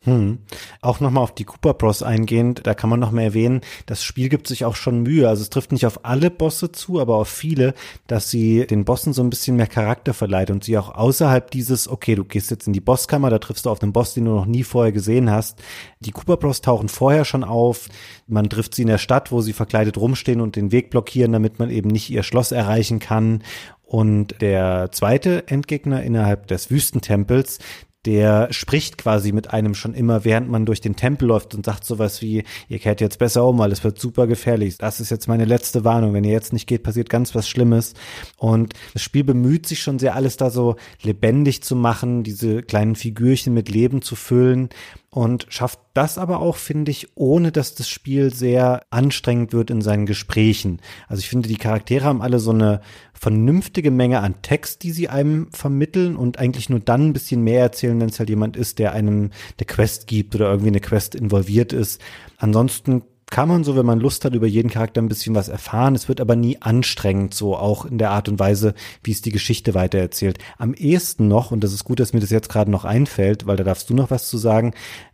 Hm. 0.04 0.38
Auch 0.80 1.00
nochmal 1.00 1.24
auf 1.24 1.34
die 1.34 1.44
Cooper 1.44 1.74
Bros 1.74 2.04
eingehend, 2.04 2.66
da 2.68 2.74
kann 2.74 2.88
man 2.88 3.00
noch 3.00 3.10
mal 3.10 3.22
erwähnen, 3.22 3.62
das 3.86 4.04
Spiel 4.04 4.28
gibt 4.28 4.46
sich 4.46 4.64
auch 4.64 4.76
schon 4.76 5.02
Mühe. 5.02 5.28
Also 5.28 5.42
es 5.42 5.50
trifft 5.50 5.72
nicht 5.72 5.86
auf 5.86 6.04
alle 6.04 6.30
Bosse 6.30 6.70
zu, 6.70 7.00
aber 7.00 7.16
auf 7.16 7.28
viele, 7.28 7.74
dass 8.06 8.30
sie 8.30 8.64
den 8.68 8.84
Bossen 8.84 9.12
so 9.12 9.22
ein 9.22 9.30
bisschen 9.30 9.56
mehr 9.56 9.66
Charakter 9.66 10.14
verleiht 10.14 10.50
und 10.52 10.62
sie 10.62 10.78
auch 10.78 10.94
außerhalb 10.94 11.50
dieses, 11.50 11.88
okay, 11.88 12.14
du 12.14 12.24
gehst 12.24 12.52
jetzt 12.52 12.68
in 12.68 12.72
die 12.72 12.80
Bosskammer, 12.80 13.28
da 13.28 13.40
triffst 13.40 13.66
du 13.66 13.70
auf 13.70 13.82
einen 13.82 13.92
Boss, 13.92 14.14
den 14.14 14.26
du 14.26 14.30
noch 14.30 14.46
nie 14.46 14.62
vorher 14.62 14.92
gesehen 14.92 15.32
hast. 15.32 15.60
Die 15.98 16.12
Cooper 16.12 16.36
Bros 16.36 16.60
tauchen 16.60 16.88
vorher 16.88 17.24
schon 17.24 17.42
auf. 17.42 17.88
Man 18.28 18.48
trifft 18.48 18.76
sie 18.76 18.82
in 18.82 18.88
der 18.88 18.98
Stadt, 18.98 19.32
wo 19.32 19.40
sie 19.40 19.52
verkleidet 19.52 19.98
rumstehen 19.98 20.40
und 20.40 20.54
den 20.54 20.70
Weg 20.70 20.90
blockieren, 20.90 21.32
damit 21.32 21.58
man 21.58 21.70
eben 21.70 21.90
nicht 21.90 22.08
ihr 22.08 22.22
Schloss 22.22 22.52
erreichen 22.52 23.00
kann. 23.00 23.42
Und 23.88 24.42
der 24.42 24.90
zweite 24.92 25.48
Endgegner 25.48 26.02
innerhalb 26.02 26.46
des 26.46 26.70
Wüstentempels, 26.70 27.58
der 28.06 28.52
spricht 28.52 28.96
quasi 28.96 29.32
mit 29.32 29.52
einem 29.52 29.74
schon 29.74 29.92
immer, 29.92 30.24
während 30.24 30.48
man 30.48 30.64
durch 30.64 30.80
den 30.80 30.96
Tempel 30.96 31.28
läuft 31.28 31.54
und 31.54 31.66
sagt 31.66 31.84
sowas 31.84 32.22
wie, 32.22 32.44
ihr 32.68 32.78
kehrt 32.78 33.00
jetzt 33.00 33.18
besser 33.18 33.44
um, 33.44 33.58
weil 33.58 33.72
es 33.72 33.82
wird 33.82 33.98
super 33.98 34.26
gefährlich. 34.26 34.78
Das 34.78 35.00
ist 35.00 35.10
jetzt 35.10 35.26
meine 35.26 35.44
letzte 35.44 35.84
Warnung. 35.84 36.14
Wenn 36.14 36.24
ihr 36.24 36.32
jetzt 36.32 36.52
nicht 36.52 36.66
geht, 36.66 36.84
passiert 36.84 37.10
ganz 37.10 37.34
was 37.34 37.48
Schlimmes. 37.48 37.94
Und 38.36 38.74
das 38.92 39.02
Spiel 39.02 39.24
bemüht 39.24 39.66
sich 39.66 39.82
schon 39.82 39.98
sehr, 39.98 40.14
alles 40.14 40.36
da 40.36 40.50
so 40.50 40.76
lebendig 41.02 41.62
zu 41.62 41.74
machen, 41.74 42.22
diese 42.22 42.62
kleinen 42.62 42.94
Figürchen 42.94 43.52
mit 43.52 43.68
Leben 43.68 44.00
zu 44.00 44.14
füllen 44.14 44.68
und 45.10 45.46
schafft 45.48 45.80
das 45.94 46.18
aber 46.18 46.40
auch, 46.40 46.56
finde 46.56 46.90
ich, 46.90 47.08
ohne 47.16 47.50
dass 47.50 47.74
das 47.74 47.88
Spiel 47.88 48.32
sehr 48.32 48.82
anstrengend 48.90 49.52
wird 49.52 49.70
in 49.70 49.80
seinen 49.80 50.04
Gesprächen. 50.04 50.80
Also 51.08 51.20
ich 51.20 51.28
finde, 51.28 51.48
die 51.48 51.56
Charaktere 51.56 52.04
haben 52.04 52.20
alle 52.20 52.38
so 52.38 52.50
eine 52.50 52.82
vernünftige 53.20 53.90
Menge 53.90 54.20
an 54.20 54.40
Text, 54.42 54.82
die 54.82 54.92
sie 54.92 55.08
einem 55.08 55.48
vermitteln 55.52 56.16
und 56.16 56.38
eigentlich 56.38 56.68
nur 56.68 56.80
dann 56.80 57.08
ein 57.08 57.12
bisschen 57.12 57.42
mehr 57.42 57.60
erzählen, 57.60 58.00
wenn 58.00 58.08
es 58.08 58.18
halt 58.18 58.28
jemand 58.28 58.56
ist, 58.56 58.78
der 58.78 58.92
einem 58.92 59.30
eine 59.58 59.66
Quest 59.66 60.06
gibt 60.06 60.34
oder 60.34 60.48
irgendwie 60.48 60.68
eine 60.68 60.80
Quest 60.80 61.14
involviert 61.14 61.72
ist. 61.72 62.00
Ansonsten 62.36 63.02
kann 63.30 63.48
man 63.48 63.62
so, 63.62 63.76
wenn 63.76 63.84
man 63.84 64.00
Lust 64.00 64.24
hat, 64.24 64.34
über 64.34 64.46
jeden 64.46 64.70
Charakter 64.70 65.02
ein 65.02 65.08
bisschen 65.08 65.34
was 65.34 65.48
erfahren. 65.48 65.94
Es 65.94 66.08
wird 66.08 66.20
aber 66.20 66.34
nie 66.34 66.62
anstrengend, 66.62 67.34
so 67.34 67.56
auch 67.56 67.84
in 67.84 67.98
der 67.98 68.10
Art 68.10 68.28
und 68.28 68.38
Weise, 68.38 68.74
wie 69.02 69.12
es 69.12 69.20
die 69.20 69.32
Geschichte 69.32 69.74
weitererzählt. 69.74 70.38
Am 70.56 70.72
ehesten 70.72 71.28
noch, 71.28 71.50
und 71.50 71.62
das 71.62 71.72
ist 71.72 71.84
gut, 71.84 72.00
dass 72.00 72.12
mir 72.12 72.20
das 72.20 72.30
jetzt 72.30 72.48
gerade 72.48 72.70
noch 72.70 72.84
einfällt, 72.84 73.46
weil 73.46 73.56
da 73.56 73.64
darfst 73.64 73.90
du 73.90 73.94
noch 73.94 74.10
was 74.10 74.28
zu 74.28 74.38
sagen, 74.38 74.72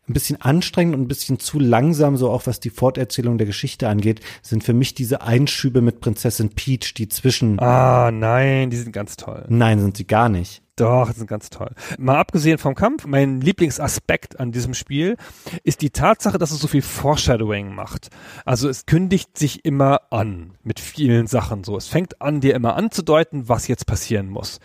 ein 0.09 0.13
bisschen 0.13 0.41
anstrengend 0.41 0.95
und 0.95 1.03
ein 1.03 1.09
bisschen 1.09 1.39
zu 1.39 1.59
langsam, 1.59 2.17
so 2.17 2.31
auch 2.31 2.47
was 2.47 2.61
die 2.61 2.71
Forterzählung 2.71 3.39
der 3.39 3.47
Geschichte 3.47 3.89
angeht, 3.89 4.21
sind 4.43 4.65
für 4.65 4.75
mich 4.75 4.95
diese 4.95 5.23
Einschübe 5.23 5.81
mit 5.81 6.01
Prinzessin 6.01 6.51
Peach, 6.51 6.95
die 6.95 7.09
zwischen. 7.09 7.59
Ah, 7.61 8.11
nein, 8.11 8.71
die 8.71 8.77
sind 8.77 8.93
ganz 8.93 9.17
toll. 9.17 9.45
Nein, 9.49 9.81
sind 9.81 9.97
sie 9.97 10.07
gar 10.07 10.29
nicht. 10.29 10.64
Doch, 10.77 11.07
das 11.07 11.19
sind 11.19 11.29
ganz 11.29 11.51
toll. 11.51 11.71
Mal 11.99 12.17
abgesehen 12.17 12.59
vom 12.59 12.75
Kampf, 12.75 13.07
mein 13.07 13.41
Lieblingsaspekt 13.41 14.41
an 14.41 14.51
diesem 14.51 14.75
Spiel 14.75 15.17
ist 15.63 15.83
die 15.83 15.91
Tatsache, 15.91 16.37
dass 16.37 16.51
es 16.51 16.59
so 16.59 16.67
viel 16.67 16.83
Foreshadowing 16.83 17.73
macht. 17.73 18.09
Also 18.45 18.69
es 18.69 18.85
kündigt 18.85 19.39
sich 19.39 19.65
immer 19.65 20.01
an 20.11 20.55
mit 20.65 20.81
vielen 20.81 21.29
Sachen 21.29 21.63
so. 21.63 21.77
Es 21.77 21.87
fängt 21.87 22.21
an, 22.21 22.41
dir 22.41 22.57
immer 22.57 22.75
anzudeuten, 22.75 23.49
was 23.49 23.69
jetzt 23.69 23.87
passieren 23.87 24.29
muss, 24.29 24.59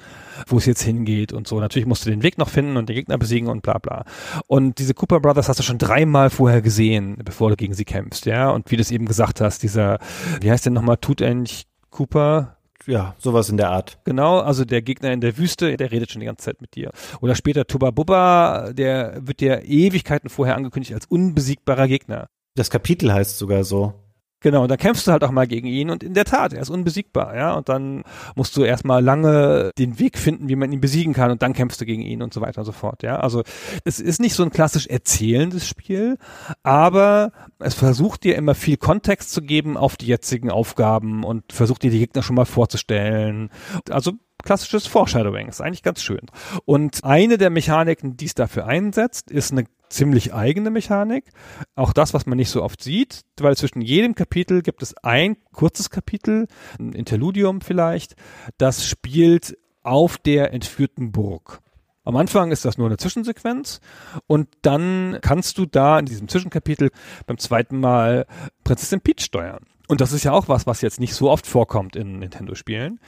wo 0.48 0.57
es 0.57 0.65
jetzt 0.65 0.81
hingeht 0.81 1.31
und 1.31 1.48
so. 1.48 1.60
Natürlich 1.60 1.88
musst 1.88 2.07
du 2.07 2.10
den 2.10 2.23
Weg 2.23 2.40
noch 2.40 2.49
finden 2.49 2.77
und 2.77 2.90
den 2.90 2.95
Gegner 2.95 3.19
besiegen 3.19 3.48
und 3.48 3.61
bla 3.61 3.77
bla. 3.77 4.03
Und 4.48 4.80
diese 4.80 4.95
Cooper 4.95 5.19
Brothers 5.19 5.48
hast 5.48 5.60
du 5.60 5.64
schon 5.64 5.77
dreimal 5.77 6.31
vorher 6.31 6.64
gesehen, 6.64 7.18
bevor 7.23 7.52
du 7.52 7.56
gegen 7.56 7.76
sie 7.76 7.86
kämpfst, 7.86 8.26
ja. 8.26 8.49
Und 8.49 8.72
wie 8.72 8.77
du 8.77 8.81
es 8.81 8.90
eben 8.90 9.06
gesagt 9.06 9.41
hast, 9.41 9.61
dieser, 9.61 9.99
wie 10.41 10.49
heißt 10.49 10.65
der 10.65 10.72
nochmal, 10.72 10.98
tut 10.98 11.22
eigentlich 11.22 11.68
Cooper? 11.91 12.56
Ja, 12.85 13.15
sowas 13.18 13.49
in 13.49 13.57
der 13.57 13.69
Art. 13.69 13.99
Genau, 14.03 14.39
also 14.39 14.65
der 14.65 14.81
Gegner 14.81 15.11
in 15.11 15.22
der 15.22 15.38
Wüste, 15.38 15.76
der 15.76 15.91
redet 15.91 16.11
schon 16.11 16.22
die 16.22 16.26
ganze 16.26 16.45
Zeit 16.45 16.61
mit 16.61 16.76
dir. 16.76 16.91
Oder 17.22 17.35
später 17.35 17.65
Tuba 17.65 17.91
Bubba, 17.91 18.72
der 18.73 19.19
wird 19.26 19.41
dir 19.41 19.64
Ewigkeiten 19.65 20.30
vorher 20.30 20.56
angekündigt 20.56 20.93
als 20.93 21.06
unbesiegbarer 21.06 21.88
Gegner. 21.88 22.27
Das 22.56 22.69
Kapitel 22.69 23.14
heißt 23.14 23.38
sogar 23.38 23.64
so. 23.64 23.93
Genau, 24.41 24.64
und 24.64 24.70
dann 24.70 24.78
kämpfst 24.78 25.06
du 25.06 25.11
halt 25.11 25.24
auch 25.24 25.32
mal 25.32 25.48
gegen 25.48 25.68
ihn 25.68 25.90
und 25.90 26.02
in 26.02 26.14
der 26.14 26.24
Tat, 26.24 26.53
er 26.53 26.61
ist 26.61 26.70
unbesiegbar, 26.70 27.36
ja, 27.36 27.53
und 27.53 27.68
dann 27.68 28.03
musst 28.36 28.56
du 28.56 28.64
erstmal 28.64 29.03
lange 29.03 29.72
den 29.78 29.99
Weg 29.99 30.18
finden, 30.18 30.48
wie 30.48 30.56
man 30.56 30.72
ihn 30.72 30.80
besiegen 30.80 31.14
kann 31.14 31.30
und 31.30 31.41
dann 31.41 31.53
kämpfst 31.53 31.82
du 31.82 31.86
gegen 31.86 32.03
ihn 32.03 32.22
und 32.22 32.34
so 32.34 32.40
weiter 32.40 32.60
und 32.60 32.66
so 32.66 32.72
fort, 32.72 33.03
ja. 33.03 33.20
Also 33.20 33.44
es 33.84 33.99
ist 33.99 34.22
nicht 34.22 34.34
so 34.34 34.44
ein 34.44 34.52
klassisch 34.52 34.88
erzählendes 34.88 35.68
Spiel, 35.68 36.18
aber 36.64 37.34
es 37.60 37.74
versucht 37.74 38.24
dir 38.24 38.38
immer 38.38 38.56
viel 38.56 38.78
Kontext 38.78 39.32
zu 39.32 39.41
geben 39.41 39.76
auf 39.76 39.98
die 39.98 40.07
jetzigen 40.07 40.49
Aufgaben 40.49 41.24
und 41.26 41.52
versucht 41.52 41.84
dir 41.84 41.91
die 41.91 41.99
Gegner 41.99 42.24
schon 42.24 42.38
mal 42.38 42.45
vorzustellen. 42.45 43.49
Also 43.90 44.14
klassisches 44.44 44.88
Foreshadowing. 44.88 45.48
Ist 45.48 45.61
eigentlich 45.61 45.84
ganz 45.84 46.02
schön. 46.02 46.22
Und 46.66 47.03
eine 47.03 47.38
der 47.38 47.49
Mechaniken, 47.49 48.16
die 48.18 48.26
es 48.26 48.36
dafür 48.36 48.68
einsetzt, 48.68 49.32
ist 49.32 49.52
eine 49.52 49.66
ziemlich 49.90 50.34
eigene 50.34 50.70
Mechanik. 50.70 51.32
Auch 51.76 51.94
das, 51.94 52.14
was 52.14 52.26
man 52.26 52.38
nicht 52.38 52.49
so 52.49 52.64
oft 52.64 52.82
sieht, 52.82 53.22
weil 53.40 53.57
zwischen 53.57 53.82
jedem 53.82 54.16
Kapitel 54.16 54.61
gibt 54.61 54.84
es 54.84 54.95
ein 54.98 55.38
kurzes 55.52 55.90
Kapitel, 55.90 56.48
ein 56.80 56.94
Interludium 56.94 57.61
vielleicht, 57.61 58.16
das 58.57 58.86
spielt 58.86 59.57
auf 59.82 60.18
der 60.18 60.53
entführten 60.53 61.11
Burg. 61.11 61.60
Am 62.03 62.16
Anfang 62.16 62.52
ist 62.52 62.66
das 62.66 62.78
nur 62.78 62.88
eine 62.88 62.98
Zwischensequenz 62.98 63.82
und 64.26 64.48
dann 64.61 65.20
kannst 65.22 65.57
du 65.57 65.66
da 65.66 65.99
in 65.99 66.06
diesem 66.06 66.28
Zwischenkapitel 66.28 66.91
beim 67.28 67.38
zweiten 67.38 67.80
Mal 67.80 68.26
Prinzessin 68.64 69.02
Peach 69.02 69.22
steuern. 69.24 69.66
Und 69.88 70.02
das 70.02 70.11
ist 70.11 70.24
ja 70.24 70.32
auch 70.32 70.48
was, 70.48 70.68
was 70.68 70.82
jetzt 70.82 70.99
nicht 70.99 71.16
so 71.16 71.30
oft 71.32 71.48
vorkommt 71.48 71.95
in 71.95 72.20
Nintendo-Spielen. 72.20 72.99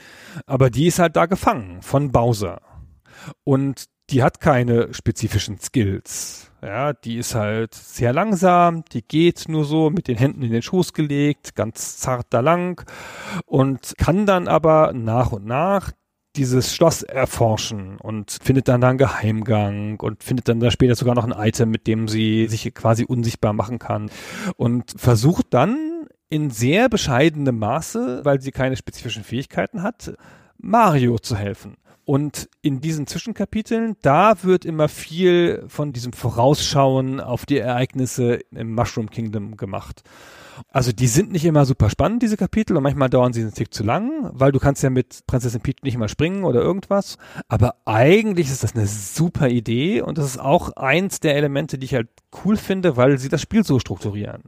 Aber 0.47 0.71
die 0.71 0.87
ist 0.87 0.97
halt 0.97 1.15
da 1.15 1.27
gefangen 1.27 1.81
von 1.83 2.11
Bowser. 2.11 2.61
Und 3.43 3.85
die 4.11 4.23
hat 4.23 4.39
keine 4.39 4.93
spezifischen 4.93 5.59
Skills. 5.59 6.51
Ja, 6.61 6.93
die 6.93 7.17
ist 7.17 7.33
halt 7.33 7.73
sehr 7.73 8.13
langsam, 8.13 8.83
die 8.91 9.01
geht 9.01 9.45
nur 9.47 9.65
so 9.65 9.89
mit 9.89 10.07
den 10.07 10.17
Händen 10.17 10.43
in 10.43 10.51
den 10.51 10.61
Schoß 10.61 10.93
gelegt, 10.93 11.55
ganz 11.55 11.97
zart 11.97 12.27
da 12.29 12.41
lang 12.41 12.85
und 13.45 13.93
kann 13.97 14.27
dann 14.27 14.47
aber 14.47 14.93
nach 14.93 15.31
und 15.31 15.45
nach 15.45 15.91
dieses 16.35 16.75
Schloss 16.75 17.03
erforschen 17.03 17.97
und 17.97 18.37
findet 18.43 18.67
dann 18.67 18.79
da 18.79 18.89
einen 18.89 18.97
Geheimgang 18.97 19.99
und 19.99 20.23
findet 20.23 20.47
dann 20.47 20.59
da 20.59 20.71
später 20.71 20.95
sogar 20.95 21.15
noch 21.15 21.25
ein 21.25 21.47
Item, 21.47 21.71
mit 21.71 21.87
dem 21.87 22.07
sie 22.07 22.47
sich 22.47 22.73
quasi 22.73 23.05
unsichtbar 23.05 23.53
machen 23.53 23.79
kann 23.79 24.11
und 24.55 24.93
versucht 24.95 25.47
dann 25.49 26.05
in 26.29 26.51
sehr 26.51 26.87
bescheidenem 26.89 27.59
Maße, 27.59 28.21
weil 28.23 28.39
sie 28.39 28.51
keine 28.51 28.77
spezifischen 28.77 29.23
Fähigkeiten 29.23 29.83
hat, 29.83 30.13
Mario 30.57 31.17
zu 31.17 31.35
helfen. 31.35 31.75
Und 32.11 32.49
in 32.61 32.81
diesen 32.81 33.07
Zwischenkapiteln, 33.07 33.95
da 34.01 34.43
wird 34.43 34.65
immer 34.65 34.89
viel 34.89 35.63
von 35.69 35.93
diesem 35.93 36.11
Vorausschauen 36.11 37.21
auf 37.21 37.45
die 37.45 37.57
Ereignisse 37.57 38.41
im 38.51 38.75
Mushroom 38.75 39.09
Kingdom 39.09 39.55
gemacht. 39.55 40.03
Also 40.67 40.91
die 40.91 41.07
sind 41.07 41.31
nicht 41.31 41.45
immer 41.45 41.63
super 41.65 41.89
spannend, 41.89 42.21
diese 42.21 42.35
Kapitel, 42.35 42.75
und 42.75 42.83
manchmal 42.83 43.09
dauern 43.09 43.31
sie 43.31 43.39
einen 43.39 43.53
Tick 43.53 43.73
zu 43.73 43.85
lang, 43.85 44.29
weil 44.33 44.51
du 44.51 44.59
kannst 44.59 44.83
ja 44.83 44.89
mit 44.89 45.25
Prinzessin 45.25 45.61
Peach 45.61 45.83
nicht 45.83 45.97
mal 45.97 46.09
springen 46.09 46.43
oder 46.43 46.59
irgendwas. 46.59 47.17
Aber 47.47 47.75
eigentlich 47.85 48.49
ist 48.49 48.65
das 48.65 48.75
eine 48.75 48.87
super 48.87 49.47
Idee 49.47 50.01
und 50.01 50.17
das 50.17 50.25
ist 50.25 50.37
auch 50.37 50.71
eins 50.71 51.21
der 51.21 51.37
Elemente, 51.37 51.77
die 51.77 51.85
ich 51.85 51.93
halt 51.93 52.09
cool 52.43 52.57
finde, 52.57 52.97
weil 52.97 53.19
sie 53.19 53.29
das 53.29 53.41
Spiel 53.41 53.63
so 53.63 53.79
strukturieren. 53.79 54.43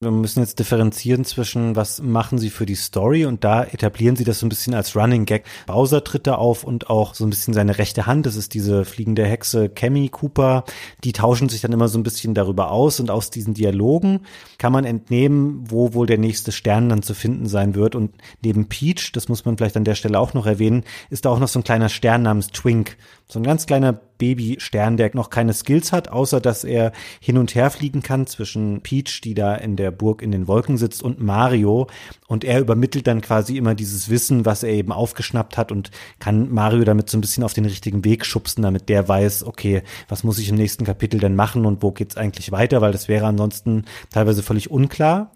Wir 0.00 0.12
müssen 0.12 0.38
jetzt 0.38 0.60
differenzieren 0.60 1.24
zwischen, 1.24 1.74
was 1.74 2.00
machen 2.00 2.38
sie 2.38 2.50
für 2.50 2.66
die 2.66 2.76
Story 2.76 3.26
und 3.26 3.42
da 3.42 3.64
etablieren 3.64 4.14
sie 4.14 4.22
das 4.22 4.38
so 4.38 4.46
ein 4.46 4.48
bisschen 4.48 4.72
als 4.72 4.94
Running 4.94 5.24
Gag. 5.24 5.42
Bowser 5.66 6.04
tritt 6.04 6.28
da 6.28 6.36
auf 6.36 6.62
und 6.62 6.88
auch 6.88 7.16
so 7.16 7.26
ein 7.26 7.30
bisschen 7.30 7.52
seine 7.52 7.78
rechte 7.78 8.06
Hand, 8.06 8.24
das 8.24 8.36
ist 8.36 8.54
diese 8.54 8.84
fliegende 8.84 9.26
Hexe 9.26 9.68
Cammy 9.68 10.08
Cooper, 10.08 10.62
die 11.02 11.12
tauschen 11.12 11.48
sich 11.48 11.62
dann 11.62 11.72
immer 11.72 11.88
so 11.88 11.98
ein 11.98 12.04
bisschen 12.04 12.32
darüber 12.32 12.70
aus 12.70 13.00
und 13.00 13.10
aus 13.10 13.30
diesen 13.30 13.54
Dialogen 13.54 14.20
kann 14.56 14.72
man 14.72 14.84
entnehmen, 14.84 15.64
wo 15.68 15.94
wohl 15.94 16.06
der 16.06 16.18
nächste 16.18 16.52
Stern 16.52 16.88
dann 16.88 17.02
zu 17.02 17.12
finden 17.12 17.48
sein 17.48 17.74
wird. 17.74 17.96
Und 17.96 18.12
neben 18.40 18.68
Peach, 18.68 19.10
das 19.10 19.28
muss 19.28 19.44
man 19.46 19.58
vielleicht 19.58 19.76
an 19.76 19.82
der 19.82 19.96
Stelle 19.96 20.20
auch 20.20 20.32
noch 20.32 20.46
erwähnen, 20.46 20.84
ist 21.10 21.24
da 21.24 21.30
auch 21.30 21.40
noch 21.40 21.48
so 21.48 21.58
ein 21.58 21.64
kleiner 21.64 21.88
Stern 21.88 22.22
namens 22.22 22.52
Twink, 22.52 22.96
so 23.30 23.38
ein 23.38 23.42
ganz 23.42 23.66
kleiner 23.66 23.92
Babystern, 23.92 24.96
der 24.96 25.10
noch 25.14 25.28
keine 25.28 25.52
Skills 25.52 25.92
hat, 25.92 26.08
außer 26.08 26.40
dass 26.40 26.64
er 26.64 26.92
hin 27.20 27.36
und 27.36 27.54
her 27.54 27.70
fliegen 27.70 28.02
kann 28.02 28.26
zwischen 28.26 28.80
Peach, 28.80 29.20
die 29.22 29.34
da 29.34 29.54
in 29.54 29.76
der 29.76 29.90
Burg 29.90 30.22
in 30.22 30.32
den 30.32 30.48
Wolken 30.48 30.78
sitzt, 30.78 31.02
und 31.02 31.20
Mario. 31.20 31.88
Und 32.26 32.42
er 32.42 32.58
übermittelt 32.58 33.06
dann 33.06 33.20
quasi 33.20 33.58
immer 33.58 33.74
dieses 33.74 34.08
Wissen, 34.08 34.46
was 34.46 34.62
er 34.62 34.70
eben 34.70 34.92
aufgeschnappt 34.92 35.58
hat 35.58 35.70
und 35.70 35.90
kann 36.18 36.50
Mario 36.50 36.84
damit 36.84 37.10
so 37.10 37.18
ein 37.18 37.20
bisschen 37.20 37.44
auf 37.44 37.52
den 37.52 37.66
richtigen 37.66 38.04
Weg 38.04 38.24
schubsen, 38.24 38.62
damit 38.62 38.88
der 38.88 39.06
weiß, 39.06 39.44
okay, 39.44 39.82
was 40.08 40.24
muss 40.24 40.38
ich 40.38 40.48
im 40.48 40.56
nächsten 40.56 40.84
Kapitel 40.84 41.20
denn 41.20 41.36
machen 41.36 41.66
und 41.66 41.82
wo 41.82 41.92
geht's 41.92 42.16
eigentlich 42.16 42.50
weiter, 42.50 42.80
weil 42.80 42.92
das 42.92 43.08
wäre 43.08 43.26
ansonsten 43.26 43.84
teilweise 44.10 44.42
völlig 44.42 44.70
unklar. 44.70 45.32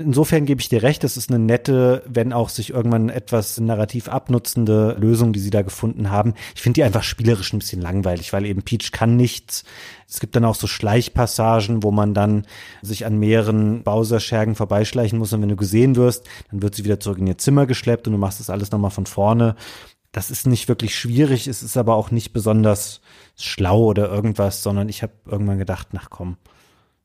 Insofern 0.00 0.46
gebe 0.46 0.60
ich 0.60 0.68
dir 0.68 0.84
recht, 0.84 1.02
es 1.02 1.16
ist 1.16 1.28
eine 1.28 1.40
nette, 1.40 2.04
wenn 2.06 2.32
auch 2.32 2.50
sich 2.50 2.70
irgendwann 2.70 3.08
etwas 3.08 3.58
narrativ 3.58 4.08
abnutzende 4.08 4.94
Lösung, 4.96 5.32
die 5.32 5.40
sie 5.40 5.50
da 5.50 5.62
gefunden 5.62 6.12
haben. 6.12 6.34
Ich 6.54 6.62
finde 6.62 6.74
die 6.74 6.84
einfach 6.84 7.02
spielerisch 7.02 7.52
ein 7.52 7.58
bisschen 7.58 7.82
langweilig, 7.82 8.32
weil 8.32 8.46
eben 8.46 8.62
Peach 8.62 8.92
kann 8.92 9.16
nichts. 9.16 9.64
Es 10.08 10.20
gibt 10.20 10.36
dann 10.36 10.44
auch 10.44 10.54
so 10.54 10.68
Schleichpassagen, 10.68 11.82
wo 11.82 11.90
man 11.90 12.14
dann 12.14 12.46
sich 12.80 13.06
an 13.06 13.18
mehreren 13.18 13.82
Bowser-Schergen 13.82 14.54
vorbeischleichen 14.54 15.18
muss 15.18 15.32
und 15.32 15.42
wenn 15.42 15.48
du 15.48 15.56
gesehen 15.56 15.96
wirst, 15.96 16.24
dann 16.52 16.62
wird 16.62 16.76
sie 16.76 16.84
wieder 16.84 17.00
zurück 17.00 17.18
in 17.18 17.26
ihr 17.26 17.38
Zimmer 17.38 17.66
geschleppt 17.66 18.06
und 18.06 18.12
du 18.12 18.20
machst 18.20 18.38
das 18.38 18.50
alles 18.50 18.70
nochmal 18.70 18.92
von 18.92 19.06
vorne. 19.06 19.56
Das 20.12 20.30
ist 20.30 20.46
nicht 20.46 20.68
wirklich 20.68 20.96
schwierig, 20.96 21.48
es 21.48 21.64
ist 21.64 21.76
aber 21.76 21.96
auch 21.96 22.12
nicht 22.12 22.32
besonders 22.32 23.00
schlau 23.36 23.82
oder 23.86 24.08
irgendwas, 24.08 24.62
sondern 24.62 24.88
ich 24.88 25.02
habe 25.02 25.14
irgendwann 25.26 25.58
gedacht, 25.58 25.92
nach 25.92 26.08
komm, 26.08 26.36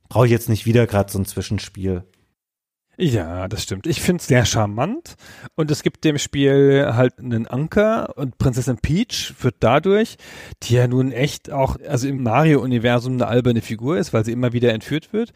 brauche 0.09 0.27
ich 0.27 0.31
jetzt 0.31 0.47
nicht 0.47 0.67
wieder 0.67 0.85
gerade 0.85 1.11
so 1.11 1.17
ein 1.17 1.25
Zwischenspiel. 1.25 2.03
Ja, 2.97 3.47
das 3.47 3.63
stimmt. 3.63 3.87
Ich 3.87 4.01
finde 4.01 4.21
es 4.21 4.27
sehr 4.27 4.45
charmant 4.45 5.15
und 5.55 5.71
es 5.71 5.81
gibt 5.81 6.03
dem 6.03 6.19
Spiel 6.19 6.91
halt 6.93 7.17
einen 7.17 7.47
Anker 7.47 8.15
und 8.17 8.37
Prinzessin 8.37 8.77
Peach 8.77 9.33
wird 9.41 9.55
dadurch, 9.61 10.17
die 10.61 10.75
ja 10.75 10.87
nun 10.87 11.11
echt 11.11 11.51
auch, 11.51 11.77
also 11.87 12.07
im 12.07 12.21
Mario-Universum 12.21 13.13
eine 13.13 13.25
alberne 13.25 13.61
Figur 13.61 13.97
ist, 13.97 14.13
weil 14.13 14.23
sie 14.23 14.31
immer 14.31 14.53
wieder 14.53 14.73
entführt 14.73 15.11
wird, 15.11 15.33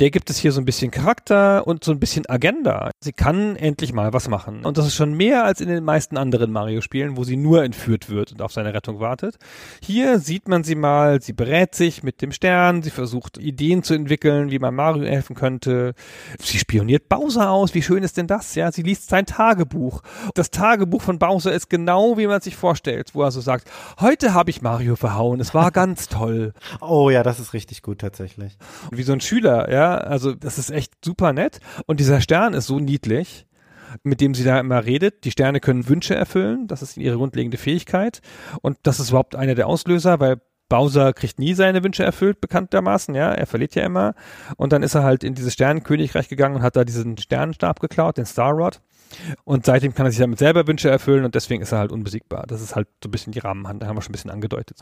der 0.00 0.10
gibt 0.10 0.28
es 0.28 0.38
hier 0.38 0.50
so 0.50 0.60
ein 0.60 0.64
bisschen 0.64 0.90
Charakter 0.90 1.68
und 1.68 1.84
so 1.84 1.92
ein 1.92 2.00
bisschen 2.00 2.28
Agenda. 2.28 2.90
Sie 3.00 3.12
kann 3.12 3.54
endlich 3.54 3.92
mal 3.92 4.12
was 4.12 4.26
machen 4.26 4.64
und 4.64 4.76
das 4.76 4.88
ist 4.88 4.96
schon 4.96 5.14
mehr 5.14 5.44
als 5.44 5.60
in 5.60 5.68
den 5.68 5.84
meisten 5.84 6.16
anderen 6.16 6.50
Mario-Spielen, 6.50 7.16
wo 7.16 7.22
sie 7.22 7.36
nur 7.36 7.62
entführt 7.62 8.10
wird 8.10 8.32
und 8.32 8.42
auf 8.42 8.52
seine 8.52 8.74
Rettung 8.74 8.98
wartet. 8.98 9.36
Hier 9.80 10.18
sieht 10.18 10.48
man 10.48 10.64
sie 10.64 10.74
mal, 10.74 11.22
sie 11.22 11.32
berät 11.32 11.76
sich 11.76 12.02
mit 12.02 12.22
dem 12.22 12.32
Stern, 12.32 12.82
sie 12.82 12.90
versucht 12.90 13.38
Ideen 13.38 13.84
zu 13.84 13.94
entwickeln, 13.94 14.50
wie 14.50 14.58
man 14.58 14.74
Mario 14.74 15.04
helfen 15.04 15.36
könnte. 15.36 15.94
Sie 16.40 16.58
spioniert 16.58 16.87
spioniert 16.88 17.08
Bowser 17.10 17.50
aus. 17.50 17.74
Wie 17.74 17.82
schön 17.82 18.02
ist 18.02 18.16
denn 18.16 18.26
das? 18.26 18.54
Ja, 18.54 18.72
sie 18.72 18.82
liest 18.82 19.10
sein 19.10 19.26
Tagebuch. 19.26 20.00
Das 20.34 20.50
Tagebuch 20.50 21.02
von 21.02 21.18
Bowser 21.18 21.52
ist 21.52 21.68
genau, 21.68 22.16
wie 22.16 22.26
man 22.26 22.40
sich 22.40 22.56
vorstellt, 22.56 23.14
wo 23.14 23.22
er 23.22 23.30
so 23.30 23.42
sagt, 23.42 23.70
heute 24.00 24.32
habe 24.32 24.48
ich 24.48 24.62
Mario 24.62 24.96
verhauen. 24.96 25.38
Es 25.38 25.52
war 25.52 25.70
ganz 25.70 26.08
toll. 26.08 26.54
Oh 26.80 27.10
ja, 27.10 27.22
das 27.22 27.40
ist 27.40 27.52
richtig 27.54 27.82
gut 27.82 27.98
tatsächlich. 27.98 28.56
Wie 28.90 29.02
so 29.02 29.12
ein 29.12 29.20
Schüler, 29.20 29.70
ja. 29.70 29.98
Also, 29.98 30.32
das 30.32 30.58
ist 30.58 30.70
echt 30.70 30.92
super 31.04 31.32
nett. 31.32 31.60
Und 31.86 32.00
dieser 32.00 32.20
Stern 32.20 32.54
ist 32.54 32.66
so 32.66 32.78
niedlich 32.78 33.46
mit 34.02 34.20
dem 34.20 34.34
sie 34.34 34.44
da 34.44 34.60
immer 34.60 34.84
redet. 34.84 35.24
Die 35.24 35.30
Sterne 35.30 35.60
können 35.60 35.88
Wünsche 35.88 36.14
erfüllen, 36.14 36.66
das 36.66 36.82
ist 36.82 36.98
ihre 36.98 37.16
grundlegende 37.16 37.56
Fähigkeit. 37.56 38.20
Und 38.60 38.76
das 38.82 39.00
ist 39.00 39.08
überhaupt 39.08 39.34
einer 39.34 39.54
der 39.54 39.66
Auslöser, 39.66 40.20
weil 40.20 40.42
Bowser 40.68 41.12
kriegt 41.12 41.38
nie 41.38 41.54
seine 41.54 41.82
Wünsche 41.82 42.04
erfüllt, 42.04 42.40
bekanntermaßen, 42.40 43.14
ja, 43.14 43.32
er 43.32 43.46
verliert 43.46 43.74
ja 43.74 43.84
immer. 43.84 44.14
Und 44.56 44.72
dann 44.72 44.82
ist 44.82 44.94
er 44.94 45.02
halt 45.02 45.24
in 45.24 45.34
dieses 45.34 45.54
Sternenkönigreich 45.54 46.28
gegangen 46.28 46.56
und 46.56 46.62
hat 46.62 46.76
da 46.76 46.84
diesen 46.84 47.16
Sternenstab 47.16 47.80
geklaut, 47.80 48.18
den 48.18 48.26
Star 48.26 48.52
Rod. 48.52 48.80
Und 49.44 49.64
seitdem 49.64 49.94
kann 49.94 50.06
er 50.06 50.12
sich 50.12 50.20
damit 50.20 50.38
selber 50.38 50.66
Wünsche 50.66 50.90
erfüllen 50.90 51.24
und 51.24 51.34
deswegen 51.34 51.62
ist 51.62 51.72
er 51.72 51.78
halt 51.78 51.92
unbesiegbar. 51.92 52.44
Das 52.46 52.60
ist 52.60 52.76
halt 52.76 52.88
so 53.02 53.08
ein 53.08 53.10
bisschen 53.10 53.32
die 53.32 53.38
Rahmenhand, 53.38 53.82
da 53.82 53.86
haben 53.86 53.96
wir 53.96 54.02
schon 54.02 54.10
ein 54.10 54.12
bisschen 54.12 54.30
angedeutet. 54.30 54.80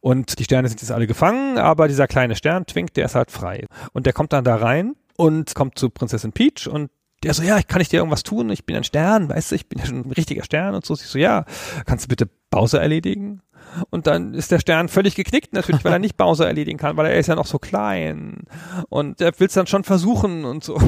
Und 0.00 0.38
die 0.38 0.44
Sterne 0.44 0.68
sind 0.68 0.80
jetzt 0.80 0.90
alle 0.90 1.06
gefangen, 1.06 1.58
aber 1.58 1.86
dieser 1.86 2.08
kleine 2.08 2.34
Stern, 2.34 2.66
Twink, 2.66 2.94
der 2.94 3.06
ist 3.06 3.14
halt 3.14 3.30
frei. 3.30 3.66
Und 3.92 4.06
der 4.06 4.12
kommt 4.12 4.32
dann 4.32 4.44
da 4.44 4.56
rein 4.56 4.94
und 5.16 5.54
kommt 5.54 5.78
zu 5.78 5.90
Prinzessin 5.90 6.32
Peach 6.32 6.68
und 6.68 6.90
der 7.22 7.34
so, 7.34 7.42
ja, 7.42 7.60
kann 7.62 7.80
ich 7.80 7.88
dir 7.88 7.98
irgendwas 7.98 8.22
tun? 8.22 8.50
Ich 8.50 8.64
bin 8.64 8.76
ein 8.76 8.84
Stern, 8.84 9.28
weißt 9.28 9.50
du, 9.50 9.54
ich 9.56 9.68
bin 9.68 9.78
ja 9.78 9.86
schon 9.86 10.00
ein 10.00 10.12
richtiger 10.12 10.44
Stern 10.44 10.74
und 10.74 10.84
so. 10.84 10.94
Ich 10.94 11.00
so, 11.00 11.18
ja, 11.18 11.44
kannst 11.86 12.04
du 12.04 12.08
bitte 12.08 12.28
Bowser 12.50 12.80
erledigen? 12.80 13.42
Und 13.90 14.06
dann 14.06 14.34
ist 14.34 14.50
der 14.50 14.60
Stern 14.60 14.88
völlig 14.88 15.14
geknickt, 15.14 15.52
natürlich, 15.52 15.84
weil 15.84 15.92
er 15.92 15.98
nicht 15.98 16.16
Bowser 16.16 16.46
erledigen 16.46 16.78
kann, 16.78 16.96
weil 16.96 17.06
er 17.06 17.18
ist 17.18 17.26
ja 17.26 17.34
noch 17.34 17.46
so 17.46 17.58
klein. 17.58 18.44
Und 18.88 19.20
er 19.20 19.38
will 19.38 19.48
es 19.48 19.54
dann 19.54 19.66
schon 19.66 19.84
versuchen 19.84 20.44
und 20.44 20.64
so. 20.64 20.80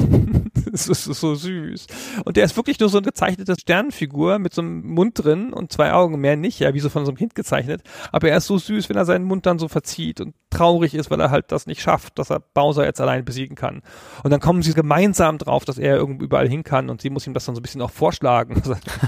das 0.87 0.87
ist 0.87 1.05
so 1.05 1.35
süß. 1.35 1.87
Und 2.25 2.37
der 2.37 2.45
ist 2.45 2.55
wirklich 2.55 2.79
nur 2.79 2.89
so 2.89 2.97
eine 2.97 3.05
gezeichnete 3.05 3.55
Sternenfigur 3.59 4.39
mit 4.39 4.53
so 4.53 4.61
einem 4.61 4.85
Mund 4.93 5.23
drin 5.23 5.53
und 5.53 5.71
zwei 5.71 5.91
Augen, 5.93 6.19
mehr 6.19 6.35
nicht, 6.35 6.59
ja, 6.59 6.73
wie 6.73 6.79
so 6.79 6.89
von 6.89 7.05
so 7.05 7.11
einem 7.11 7.17
Kind 7.17 7.35
gezeichnet. 7.35 7.83
Aber 8.11 8.29
er 8.29 8.37
ist 8.37 8.47
so 8.47 8.57
süß, 8.57 8.89
wenn 8.89 8.97
er 8.97 9.05
seinen 9.05 9.25
Mund 9.25 9.45
dann 9.45 9.59
so 9.59 9.67
verzieht 9.67 10.21
und 10.21 10.33
traurig 10.49 10.93
ist, 10.93 11.11
weil 11.11 11.19
er 11.19 11.31
halt 11.31 11.51
das 11.51 11.65
nicht 11.65 11.81
schafft, 11.81 12.19
dass 12.19 12.29
er 12.29 12.39
Bowser 12.39 12.85
jetzt 12.85 13.01
allein 13.01 13.25
besiegen 13.25 13.55
kann. 13.55 13.81
Und 14.23 14.31
dann 14.31 14.39
kommen 14.39 14.61
sie 14.61 14.73
gemeinsam 14.73 15.37
drauf, 15.37 15.65
dass 15.65 15.77
er 15.77 15.95
irgendwo 15.95 16.23
überall 16.23 16.47
hin 16.47 16.63
kann 16.63 16.89
und 16.89 17.01
sie 17.01 17.09
muss 17.09 17.27
ihm 17.27 17.33
das 17.33 17.45
dann 17.45 17.55
so 17.55 17.59
ein 17.59 17.63
bisschen 17.63 17.81
auch 17.81 17.91
vorschlagen. 17.91 18.61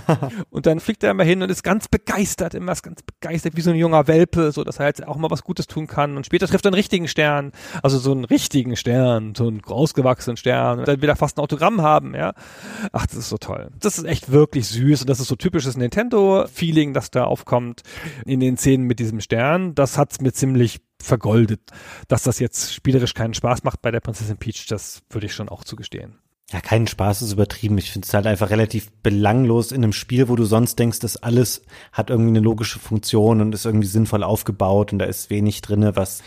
und 0.50 0.66
dann 0.66 0.80
fliegt 0.80 1.04
er 1.04 1.12
immer 1.12 1.24
hin 1.24 1.42
und 1.42 1.50
ist 1.50 1.64
ganz 1.64 1.88
begeistert, 1.88 2.54
immer 2.54 2.72
ist 2.72 2.84
ganz 2.84 3.02
begeistert, 3.04 3.56
wie 3.56 3.62
so 3.62 3.72
ein 3.72 3.76
junger 3.76 4.08
Welpe, 4.08 4.52
so 4.52 4.64
dass 4.64 4.80
er 4.80 4.88
jetzt 4.88 5.06
auch 5.08 5.18
mal 5.18 5.32
was 5.32 5.44
Gutes 5.44 5.68
tun 5.68 5.88
kann. 5.88 6.18
Und 6.18 6.26
später 6.26 6.48
trifft 6.48 6.66
er 6.66 6.70
einen 6.70 6.76
richtigen 6.76 7.08
Stern, 7.08 7.52
also 7.82 7.98
so 8.00 8.12
einen 8.12 8.26
richtigen 8.26 8.76
Stern, 8.76 9.34
so 9.36 9.48
einen 9.48 9.64
ausgewachsenen 9.66 10.38
Stern. 10.38 10.80
Und 10.80 10.88
dann 10.88 11.02
will 11.02 11.14
fast 11.16 11.38
ein 11.38 11.42
Autogramm 11.54 11.82
haben, 11.82 12.16
ja. 12.16 12.34
Ach, 12.92 13.06
das 13.06 13.18
ist 13.18 13.30
so 13.30 13.38
toll. 13.38 13.70
Das 13.80 13.98
ist 13.98 14.06
echt 14.06 14.32
wirklich 14.32 14.68
süß 14.68 15.02
und 15.02 15.10
das 15.10 15.20
ist 15.20 15.28
so 15.28 15.36
typisches 15.36 15.78
Nintendo-Feeling, 15.78 16.94
das 16.94 17.12
da 17.12 17.26
aufkommt 17.26 17.82
in 18.26 18.40
den 18.40 18.58
Szenen 18.58 18.86
mit 18.86 19.00
diesem 19.00 19.22
Stern. 19.22 19.76
Das 19.76 19.98
hat's 19.98 20.20
mir 20.22 20.34
ziemlich 20.34 20.82
vergoldet. 21.02 21.62
Dass 22.08 22.24
das 22.24 22.40
jetzt 22.40 22.74
spielerisch 22.74 23.14
keinen 23.14 23.34
Spaß 23.34 23.64
macht 23.64 23.82
bei 23.82 23.92
der 23.92 24.00
Prinzessin 24.00 24.38
Peach, 24.38 24.66
das 24.68 25.02
würde 25.10 25.28
ich 25.28 25.34
schon 25.34 25.50
auch 25.50 25.64
zugestehen. 25.64 26.20
Ja, 26.52 26.62
keinen 26.62 26.88
Spaß 26.88 27.22
ist 27.22 27.34
übertrieben. 27.34 27.78
Ich 27.78 27.92
finde 27.92 28.06
es 28.06 28.14
halt 28.14 28.28
einfach 28.28 28.50
relativ 28.50 28.92
belanglos 29.02 29.72
in 29.72 29.84
einem 29.84 29.94
Spiel, 29.94 30.28
wo 30.30 30.36
du 30.36 30.46
sonst 30.46 30.78
denkst, 30.78 31.00
das 31.00 31.18
alles 31.18 31.64
hat 31.92 32.10
irgendwie 32.10 32.30
eine 32.30 32.42
logische 32.42 32.80
Funktion 32.80 33.42
und 33.42 33.56
ist 33.56 33.66
irgendwie 33.66 33.88
sinnvoll 33.88 34.24
aufgebaut 34.24 34.94
und 34.94 35.00
da 35.00 35.06
ist 35.06 35.30
wenig 35.30 35.62
drinne, 35.62 35.96
was 35.96 36.22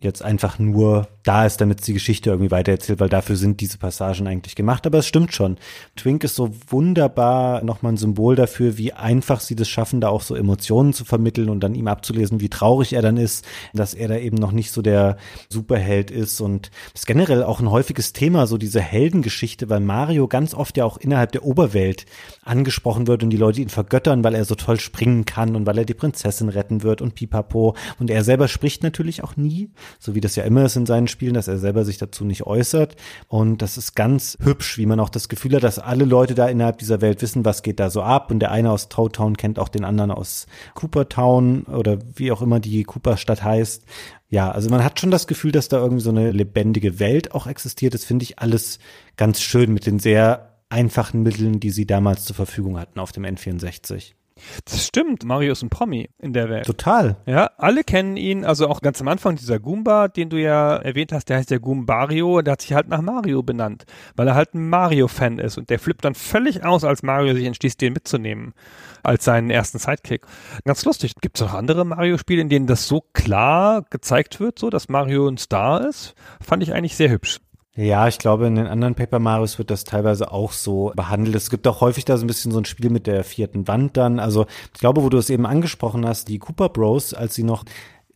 jetzt 0.00 0.22
einfach 0.22 0.60
nur 0.60 1.08
da 1.24 1.44
ist, 1.44 1.60
damit 1.60 1.84
die 1.84 1.92
Geschichte 1.92 2.30
irgendwie 2.30 2.52
weitererzählt, 2.52 3.00
weil 3.00 3.08
dafür 3.08 3.34
sind 3.34 3.60
diese 3.60 3.78
Passagen 3.78 4.28
eigentlich 4.28 4.54
gemacht. 4.54 4.86
Aber 4.86 4.98
es 4.98 5.08
stimmt 5.08 5.34
schon. 5.34 5.58
Twink 5.96 6.22
ist 6.22 6.36
so 6.36 6.50
wunderbar 6.68 7.64
nochmal 7.64 7.92
ein 7.92 7.96
Symbol 7.96 8.36
dafür, 8.36 8.78
wie 8.78 8.92
einfach 8.92 9.40
sie 9.40 9.56
das 9.56 9.68
schaffen, 9.68 10.00
da 10.00 10.08
auch 10.08 10.22
so 10.22 10.36
Emotionen 10.36 10.92
zu 10.92 11.04
vermitteln 11.04 11.50
und 11.50 11.60
dann 11.60 11.74
ihm 11.74 11.88
abzulesen, 11.88 12.40
wie 12.40 12.48
traurig 12.48 12.92
er 12.92 13.02
dann 13.02 13.16
ist, 13.16 13.44
dass 13.74 13.92
er 13.92 14.06
da 14.06 14.16
eben 14.16 14.36
noch 14.36 14.52
nicht 14.52 14.70
so 14.70 14.82
der 14.82 15.16
Superheld 15.48 16.12
ist. 16.12 16.40
Und 16.40 16.70
das 16.92 17.02
ist 17.02 17.06
generell 17.06 17.42
auch 17.42 17.58
ein 17.58 17.70
häufiges 17.70 18.12
Thema, 18.12 18.46
so 18.46 18.56
diese 18.56 18.80
Heldengeschichte, 18.80 19.68
weil 19.68 19.80
Mario 19.80 20.28
ganz 20.28 20.54
oft 20.54 20.76
ja 20.76 20.84
auch 20.84 20.96
innerhalb 20.96 21.32
der 21.32 21.44
Oberwelt 21.44 22.06
angesprochen 22.44 23.08
wird 23.08 23.24
und 23.24 23.30
die 23.30 23.36
Leute 23.36 23.60
ihn 23.60 23.68
vergöttern, 23.68 24.22
weil 24.22 24.36
er 24.36 24.44
so 24.44 24.54
toll 24.54 24.78
springen 24.78 25.24
kann 25.24 25.56
und 25.56 25.66
weil 25.66 25.78
er 25.78 25.84
die 25.84 25.94
Prinzessin 25.94 26.48
retten 26.48 26.84
wird 26.84 27.02
und 27.02 27.16
pipapo. 27.16 27.74
Und 27.98 28.10
er 28.10 28.22
selber 28.22 28.46
spricht 28.46 28.84
natürlich 28.84 29.24
auch 29.24 29.36
nie 29.36 29.70
so 29.98 30.14
wie 30.14 30.20
das 30.20 30.36
ja 30.36 30.44
immer 30.44 30.64
ist 30.64 30.76
in 30.76 30.86
seinen 30.86 31.08
Spielen, 31.08 31.34
dass 31.34 31.48
er 31.48 31.58
selber 31.58 31.84
sich 31.84 31.98
dazu 31.98 32.24
nicht 32.24 32.44
äußert. 32.44 32.96
Und 33.28 33.62
das 33.62 33.76
ist 33.76 33.94
ganz 33.94 34.36
hübsch, 34.40 34.78
wie 34.78 34.86
man 34.86 35.00
auch 35.00 35.08
das 35.08 35.28
Gefühl 35.28 35.54
hat, 35.54 35.62
dass 35.62 35.78
alle 35.78 36.04
Leute 36.04 36.34
da 36.34 36.46
innerhalb 36.48 36.78
dieser 36.78 37.00
Welt 37.00 37.22
wissen, 37.22 37.44
was 37.44 37.62
geht 37.62 37.80
da 37.80 37.90
so 37.90 38.02
ab. 38.02 38.30
Und 38.30 38.40
der 38.40 38.50
eine 38.50 38.70
aus 38.70 38.88
Town 38.88 39.36
kennt 39.36 39.58
auch 39.58 39.68
den 39.68 39.84
anderen 39.84 40.10
aus 40.10 40.46
Coopertown 40.74 41.62
oder 41.64 41.98
wie 42.14 42.32
auch 42.32 42.42
immer 42.42 42.60
die 42.60 42.84
Cooperstadt 42.84 43.42
heißt. 43.42 43.84
Ja, 44.30 44.50
also 44.50 44.68
man 44.68 44.84
hat 44.84 45.00
schon 45.00 45.10
das 45.10 45.26
Gefühl, 45.26 45.52
dass 45.52 45.68
da 45.68 45.78
irgendwie 45.78 46.02
so 46.02 46.10
eine 46.10 46.32
lebendige 46.32 46.98
Welt 46.98 47.32
auch 47.32 47.46
existiert. 47.46 47.94
Das 47.94 48.04
finde 48.04 48.24
ich 48.24 48.38
alles 48.38 48.78
ganz 49.16 49.40
schön 49.40 49.72
mit 49.72 49.86
den 49.86 49.98
sehr 49.98 50.58
einfachen 50.68 51.22
Mitteln, 51.22 51.60
die 51.60 51.70
sie 51.70 51.86
damals 51.86 52.24
zur 52.24 52.36
Verfügung 52.36 52.78
hatten 52.78 53.00
auf 53.00 53.12
dem 53.12 53.24
N64. 53.24 54.17
Das 54.64 54.86
stimmt. 54.86 55.24
Mario 55.24 55.52
ist 55.52 55.62
ein 55.62 55.70
Promi 55.70 56.08
in 56.18 56.32
der 56.32 56.48
Welt. 56.48 56.66
Total. 56.66 57.16
Ja, 57.26 57.50
alle 57.56 57.84
kennen 57.84 58.16
ihn. 58.16 58.44
Also 58.44 58.68
auch 58.68 58.80
ganz 58.80 59.00
am 59.00 59.08
Anfang 59.08 59.36
dieser 59.36 59.58
Goomba, 59.58 60.08
den 60.08 60.30
du 60.30 60.36
ja 60.36 60.76
erwähnt 60.76 61.12
hast, 61.12 61.28
der 61.28 61.38
heißt 61.38 61.50
der 61.50 61.60
Goombario. 61.60 62.42
Der 62.42 62.52
hat 62.52 62.62
sich 62.62 62.72
halt 62.72 62.88
nach 62.88 63.00
Mario 63.00 63.42
benannt, 63.42 63.84
weil 64.16 64.28
er 64.28 64.34
halt 64.34 64.54
ein 64.54 64.68
Mario-Fan 64.68 65.38
ist. 65.38 65.58
Und 65.58 65.70
der 65.70 65.78
flippt 65.78 66.04
dann 66.04 66.14
völlig 66.14 66.64
aus, 66.64 66.84
als 66.84 67.02
Mario 67.02 67.34
sich 67.34 67.44
entschließt, 67.44 67.80
den 67.80 67.92
mitzunehmen 67.92 68.54
als 69.02 69.24
seinen 69.24 69.50
ersten 69.50 69.78
Sidekick. 69.78 70.22
Ganz 70.64 70.84
lustig. 70.84 71.14
Gibt 71.20 71.40
es 71.40 71.46
auch 71.46 71.54
andere 71.54 71.84
Mario-Spiele, 71.84 72.42
in 72.42 72.48
denen 72.48 72.66
das 72.66 72.86
so 72.86 73.02
klar 73.12 73.84
gezeigt 73.90 74.40
wird, 74.40 74.58
so 74.58 74.70
dass 74.70 74.88
Mario 74.88 75.28
ein 75.28 75.38
Star 75.38 75.86
ist? 75.86 76.14
Fand 76.40 76.62
ich 76.62 76.74
eigentlich 76.74 76.96
sehr 76.96 77.10
hübsch. 77.10 77.40
Ja, 77.80 78.08
ich 78.08 78.18
glaube, 78.18 78.48
in 78.48 78.56
den 78.56 78.66
anderen 78.66 78.96
Paper 78.96 79.20
Marios 79.20 79.56
wird 79.58 79.70
das 79.70 79.84
teilweise 79.84 80.32
auch 80.32 80.50
so 80.50 80.90
behandelt. 80.96 81.36
Es 81.36 81.48
gibt 81.48 81.64
auch 81.68 81.80
häufig 81.80 82.04
da 82.04 82.16
so 82.16 82.24
ein 82.24 82.26
bisschen 82.26 82.50
so 82.50 82.58
ein 82.58 82.64
Spiel 82.64 82.90
mit 82.90 83.06
der 83.06 83.22
vierten 83.22 83.68
Wand 83.68 83.96
dann. 83.96 84.18
Also 84.18 84.46
ich 84.74 84.80
glaube, 84.80 85.04
wo 85.04 85.08
du 85.08 85.16
es 85.16 85.30
eben 85.30 85.46
angesprochen 85.46 86.04
hast, 86.04 86.26
die 86.26 86.40
Cooper 86.40 86.70
Bros, 86.70 87.14
als 87.14 87.36
sie 87.36 87.44
noch 87.44 87.62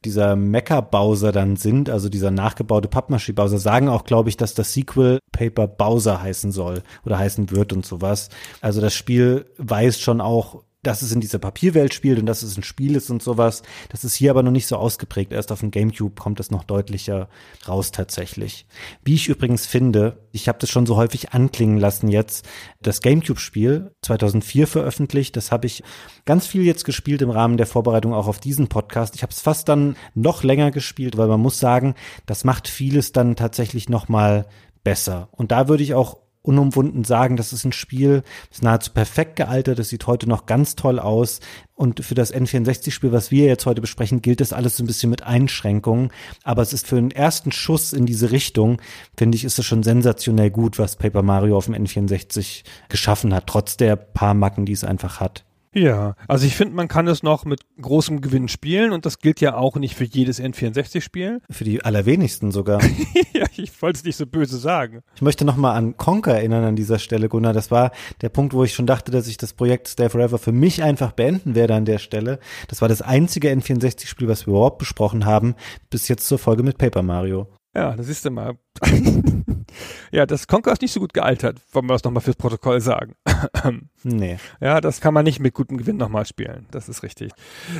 dieser 0.05 0.35
Mecha-Bowser 0.35 1.31
dann 1.31 1.55
sind, 1.55 1.91
also 1.91 2.09
dieser 2.09 2.33
nachgebaute 2.33 2.89
Pappmaschine-Bowser, 2.89 3.59
sagen 3.59 3.89
auch, 3.89 4.03
glaube 4.03 4.31
ich, 4.31 4.37
dass 4.37 4.55
das 4.55 4.73
Sequel 4.73 5.21
Paper 5.31 5.69
Bowser 5.69 6.21
heißen 6.21 6.51
soll 6.51 6.83
oder 7.07 7.19
heißen 7.19 7.53
wird 7.53 7.73
und 7.73 7.87
sowas. 7.87 8.31
Also 8.63 8.81
das 8.81 8.95
Spiel 8.95 9.47
weist 9.59 10.01
schon 10.01 10.21
auch 10.21 10.65
dass 10.83 11.03
es 11.03 11.13
in 11.13 11.21
dieser 11.21 11.39
Papierwelt 11.39 11.95
spielt 11.95 12.19
und 12.19 12.27
dass 12.27 12.43
es 12.43 12.57
ein 12.57 12.65
Spiel 12.65 12.97
ist 12.97 13.09
und 13.09 13.23
sowas. 13.23 13.63
Das 13.91 14.03
ist 14.03 14.15
hier 14.15 14.31
aber 14.33 14.43
noch 14.43 14.51
nicht 14.51 14.67
so 14.67 14.77
ausgeprägt. 14.77 15.33
Erst 15.33 15.53
auf 15.53 15.61
dem 15.61 15.71
GameCube 15.71 16.21
kommt 16.21 16.41
es 16.41 16.51
noch 16.51 16.65
deutlicher 16.65 17.29
raus 17.69 17.93
tatsächlich. 17.93 18.67
Wie 19.05 19.15
ich 19.15 19.29
übrigens 19.29 19.65
finde, 19.65 20.19
ich 20.33 20.49
habe 20.49 20.59
das 20.59 20.71
schon 20.71 20.87
so 20.87 20.97
häufig 20.97 21.31
anklingen 21.33 21.79
lassen 21.79 22.09
jetzt, 22.09 22.49
das 22.81 23.01
GameCube-Spiel 23.01 23.93
2004 24.03 24.67
veröffentlicht, 24.67 25.37
das 25.37 25.53
habe 25.53 25.67
ich 25.67 25.85
ganz 26.25 26.49
viel 26.49 26.63
jetzt 26.63 26.85
gespielt 26.85 27.23
im 27.23 27.31
Rahmen 27.31 27.57
der 27.57 27.67
Vorbereitung 27.67 28.13
auch 28.13 28.27
auf 28.27 28.41
diesen 28.41 28.67
Podcast. 28.67 29.15
Ich 29.15 29.23
habe 29.23 29.33
es 29.33 29.41
fast 29.41 29.69
dann 29.69 29.97
noch 30.15 30.43
länger 30.43 30.73
gespielt, 30.73 31.17
weil 31.17 31.29
man 31.29 31.41
muss 31.41 31.61
sagen, 31.61 31.95
das 32.27 32.43
macht 32.43 32.67
vieles 32.67 33.13
dann 33.13 33.37
tatsächlich 33.37 33.89
noch 33.89 34.09
mal 34.09 34.47
besser. 34.83 35.29
Und 35.31 35.53
da 35.53 35.69
würde 35.69 35.85
ich 35.85 35.95
auch 35.95 36.22
unumwunden 36.43 37.05
sagen, 37.05 37.37
das 37.37 37.53
ist 37.53 37.65
ein 37.65 37.73
Spiel, 37.73 38.23
das 38.49 38.59
ist 38.59 38.63
nahezu 38.63 38.93
perfekt 38.93 39.37
gealtert, 39.37 39.79
das 39.79 39.89
sieht 39.89 40.07
heute 40.07 40.29
noch 40.29 40.47
ganz 40.47 40.75
toll 40.75 40.99
aus. 40.99 41.41
Und 41.75 42.05
für 42.05 42.15
das 42.15 42.35
N64-Spiel, 42.35 43.13
was 43.13 43.31
wir 43.31 43.47
jetzt 43.47 43.67
heute 43.67 43.81
besprechen, 43.81 44.23
gilt 44.23 44.41
das 44.41 44.53
alles 44.53 44.77
so 44.77 44.85
ein 44.85 44.87
bisschen 44.87 45.11
mit 45.11 45.23
Einschränkungen. 45.23 46.11
Aber 46.45 46.63
es 46.63 46.73
ist 46.73 46.87
für 46.87 46.97
einen 46.97 47.11
ersten 47.11 47.53
Schuss 47.53 47.93
in 47.93 48.07
diese 48.07 48.31
Richtung, 48.31 48.81
finde 49.17 49.37
ich, 49.37 49.45
ist 49.45 49.59
es 49.59 49.65
schon 49.65 49.83
sensationell 49.83 50.51
gut, 50.51 50.79
was 50.79 50.97
Paper 50.97 51.23
Mario 51.23 51.57
auf 51.57 51.67
dem 51.67 51.75
N64 51.75 52.65
geschaffen 52.89 53.33
hat, 53.35 53.47
trotz 53.47 53.77
der 53.77 53.97
paar 53.97 54.35
Macken, 54.35 54.67
die 54.67 54.73
es 54.73 54.85
einfach 54.85 55.21
hat. 55.21 55.45
Ja, 55.75 56.17
also 56.29 56.47
ich 56.47 56.55
finde, 56.55 56.75
man 56.75 56.89
kann 56.89 57.09
es 57.09 57.23
noch 57.23 57.47
mit 57.47 57.61
großem 57.81 58.21
Gewinn 58.21 58.49
spielen 58.49 58.93
und 58.93 59.07
das 59.07 59.19
gilt 59.19 59.41
ja 59.41 59.57
auch 59.57 59.77
nicht 59.77 59.95
für 59.95 60.05
jedes 60.05 60.41
N64-Spiel. 60.41 61.41
Für 61.51 61.65
die 61.65 61.83
allerwenigsten 61.83 62.53
sogar. 62.53 62.83
ja, 63.33 63.47
ich 63.57 63.81
wollte 63.81 63.99
es 63.99 64.05
nicht 64.05 64.17
so 64.17 64.27
böse 64.27 64.59
sagen. 64.59 65.03
Ich 65.15 65.23
möchte 65.23 65.47
nochmal 65.47 65.77
an 65.77 65.97
Conker 65.97 66.35
erinnern 66.35 66.65
an 66.65 66.77
dieser 66.77 66.99
Stelle, 66.99 67.31
Gunnar. 67.31 67.55
Das 67.55 67.71
war 67.71 67.93
der 68.21 68.29
Punkt, 68.29 68.53
wo 68.53 68.65
ich 68.65 68.75
schon 68.75 68.87
dachte, 68.87 69.11
dass 69.11 69.27
ich 69.29 69.39
das 69.39 69.55
Projekt 69.55 69.89
Stay 69.89 70.11
Forever 70.11 70.39
für 70.39 70.53
mich 70.53 70.83
einfach 70.83 71.13
beenden 71.13 71.55
werde 71.55 71.75
an 71.75 71.87
der 71.87 71.99
Stelle. 71.99 72.39
Das 72.69 72.83
war 72.83 72.89
das 72.89 73.01
einzige 73.01 73.51
N64-Spiel, 73.51 74.29
was 74.29 74.47
wir 74.47 74.53
überhaupt 74.53 74.79
besprochen 74.79 75.25
haben, 75.25 75.55
bis 75.89 76.09
jetzt 76.09 76.27
zur 76.27 76.39
Folge 76.39 76.63
mit 76.63 76.77
Paper 76.77 77.03
Mario. 77.03 77.49
Ja, 77.75 77.97
das 77.97 78.07
siehst 78.07 78.25
du 78.25 78.31
mal. 78.31 78.59
ja, 80.13 80.27
das 80.27 80.47
Conquer 80.47 80.73
ist 80.73 80.83
nicht 80.83 80.93
so 80.93 81.01
gut 81.01 81.15
gealtert, 81.15 81.61
wollen 81.73 81.87
wir 81.87 81.95
das 81.95 82.05
nochmal 82.05 82.23
fürs 82.23 82.37
Protokoll 82.37 82.81
sagen. 82.81 83.15
nee. 84.03 84.39
Ja, 84.61 84.81
das 84.81 85.01
kann 85.01 85.15
man 85.15 85.25
nicht 85.25 85.41
mit 85.41 85.55
gutem 85.55 85.77
Gewinn 85.77 85.97
nochmal 85.97 86.27
spielen. 86.27 86.67
Das 86.71 86.89
ist 86.89 87.03
richtig. 87.03 87.33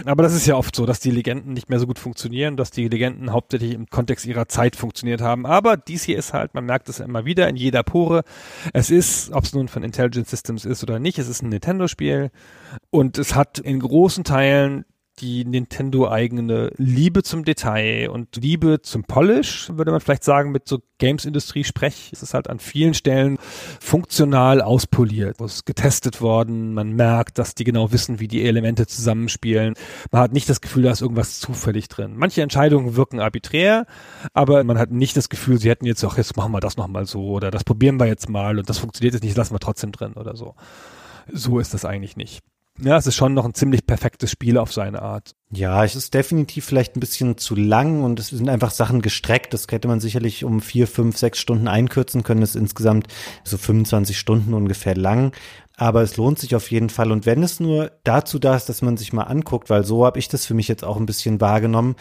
Aber 0.05 0.23
das 0.23 0.35
ist 0.35 0.47
ja 0.47 0.57
oft 0.57 0.75
so, 0.75 0.87
dass 0.87 1.01
die 1.01 1.11
Legenden 1.11 1.53
nicht 1.53 1.69
mehr 1.69 1.79
so 1.79 1.87
gut 1.87 1.99
funktionieren, 1.99 2.57
dass 2.57 2.71
die 2.71 2.89
Legenden 2.89 3.33
hauptsächlich 3.33 3.75
im 3.75 3.87
Kontext 3.87 4.27
ihrer 4.27 4.49
Zeit 4.49 4.77
funktioniert 4.77 5.21
haben. 5.21 5.47
Aber 5.47 5.77
dies 5.77 6.05
hier 6.05 6.19
ist 6.19 6.33
halt, 6.33 6.55
man 6.55 6.65
merkt 6.65 6.89
es 6.89 7.01
immer 7.01 7.25
wieder 7.25 7.49
in 7.49 7.57
jeder 7.57 7.83
Pore. 7.83 8.23
Es 8.73 8.91
ist, 8.91 9.33
ob 9.33 9.45
es 9.45 9.55
nun 9.55 9.69
von 9.69 9.83
Intelligent 9.83 10.29
Systems 10.29 10.65
ist 10.65 10.83
oder 10.83 10.99
nicht, 10.99 11.19
es 11.19 11.29
ist 11.29 11.43
ein 11.43 11.49
Nintendo-Spiel 11.49 12.31
und 12.91 13.19
es 13.19 13.35
hat 13.35 13.59
in 13.59 13.81
großen 13.81 14.25
Teilen 14.25 14.85
die 15.19 15.45
Nintendo-eigene 15.45 16.73
Liebe 16.77 17.23
zum 17.23 17.45
Detail 17.45 18.09
und 18.11 18.37
Liebe 18.37 18.81
zum 18.83 19.05
Polish, 19.05 19.71
würde 19.75 19.91
man 19.91 20.01
vielleicht 20.01 20.25
sagen, 20.25 20.53
mit 20.53 20.67
so 20.67 20.79
Games-Industrie-Sprech. 20.99 22.11
Es 22.13 22.23
ist 22.23 22.35
halt 22.35 22.49
an 22.49 22.59
vielen 22.59 22.95
Stellen 22.95 23.39
funktional 23.81 24.63
auspoliert. 24.63 25.41
Es 25.41 25.57
ist 25.57 25.67
getestet 25.67 26.21
worden. 26.21 26.75
Man 26.75 26.93
merkt, 26.93 27.39
dass 27.39 27.55
die 27.55 27.65
genau 27.65 27.93
wissen, 27.93 28.21
wie 28.21 28.29
die 28.29 28.45
Elemente 28.45 28.87
zusammenspielen. 28.87 29.75
Man 30.11 30.23
hat 30.23 30.33
nicht 30.33 30.49
das 30.49 30.61
Gefühl, 30.61 30.85
da 30.85 30.93
ist 30.93 31.03
irgendwas 31.03 31.41
zufällig 31.41 31.89
drin. 31.89 32.15
Manche 32.17 32.43
Entscheidungen 32.43 32.97
wirken 32.97 33.21
arbiträr, 33.21 33.87
aber 34.33 34.65
man 34.65 34.79
hat 34.79 34.91
nicht 34.91 35.17
das 35.17 35.29
Gefühl, 35.29 35.59
sie 35.59 35.71
hätten 35.71 35.87
jetzt 35.87 36.05
auch, 36.05 36.17
jetzt 36.17 36.37
machen 36.37 36.53
wir 36.53 36.61
das 36.61 36.77
nochmal 36.77 37.07
so 37.07 37.31
oder 37.31 37.51
das 37.51 37.65
probieren 37.65 38.01
wir 38.01 38.07
jetzt 38.07 38.29
mal 38.29 38.59
und 38.59 38.69
das 38.69 38.79
funktioniert 38.79 39.15
jetzt 39.15 39.25
nicht, 39.25 39.37
lassen 39.37 39.55
wir 39.55 39.61
trotzdem 39.61 39.93
drin 39.93 40.15
oder 40.15 40.37
so. 40.37 40.55
So 41.31 41.59
ist 41.59 41.75
das 41.75 41.85
eigentlich 41.85 42.17
nicht. 42.17 42.43
Ja, 42.85 42.97
es 42.97 43.07
ist 43.07 43.15
schon 43.15 43.35
noch 43.35 43.45
ein 43.45 43.55
ziemlich 43.55 43.87
perfektes 43.87 44.31
Spiel 44.31 44.59
auf 44.59 44.73
seine 44.73 45.03
Art. 45.03 45.37
Ja, 45.51 45.85
es 45.85 45.95
ist 45.95 46.15
definitiv 46.15 46.65
vielleicht 46.65 46.97
ein 46.97 47.01
bisschen 47.01 47.39
zu 47.39 47.55
lang 47.55 48.03
und 48.03 48.19
es 48.19 48.29
sind 48.29 48.49
einfach 48.49 48.73
Sachen 48.73 49.03
gestreckt. 49.03 49.55
Das 49.55 49.67
hätte 49.71 49.87
man 49.87 50.01
sicherlich 50.01 50.45
um 50.45 50.61
vier, 50.61 50.89
fünf, 50.89 51.17
sechs 51.17 51.39
Stunden 51.39 51.69
einkürzen 51.69 52.25
können. 52.25 52.43
Es 52.43 52.51
ist 52.51 52.61
insgesamt 52.61 53.07
so 53.45 53.57
25 53.57 54.19
Stunden 54.19 54.53
ungefähr 54.53 54.97
lang. 54.97 55.33
Aber 55.77 56.03
es 56.03 56.17
lohnt 56.17 56.41
sich 56.41 56.57
auf 56.57 56.71
jeden 56.71 56.91
Fall. 56.91 57.13
Und 57.13 57.25
wenn 57.25 57.43
es 57.43 57.61
nur 57.61 57.93
dazu 58.03 58.39
da 58.39 58.57
ist, 58.57 58.69
dass 58.69 58.83
man 58.83 58.97
sich 58.97 59.13
mal 59.13 59.25
anguckt, 59.25 59.71
weil 59.71 59.85
so 59.85 60.05
habe 60.05 60.19
ich 60.19 60.29
das 60.29 60.45
für 60.45 60.55
mich 60.55 60.67
jetzt 60.67 60.85
auch 60.85 60.97
ein 60.97 61.07
bisschen 61.07 61.41
wahrgenommen, 61.41 61.95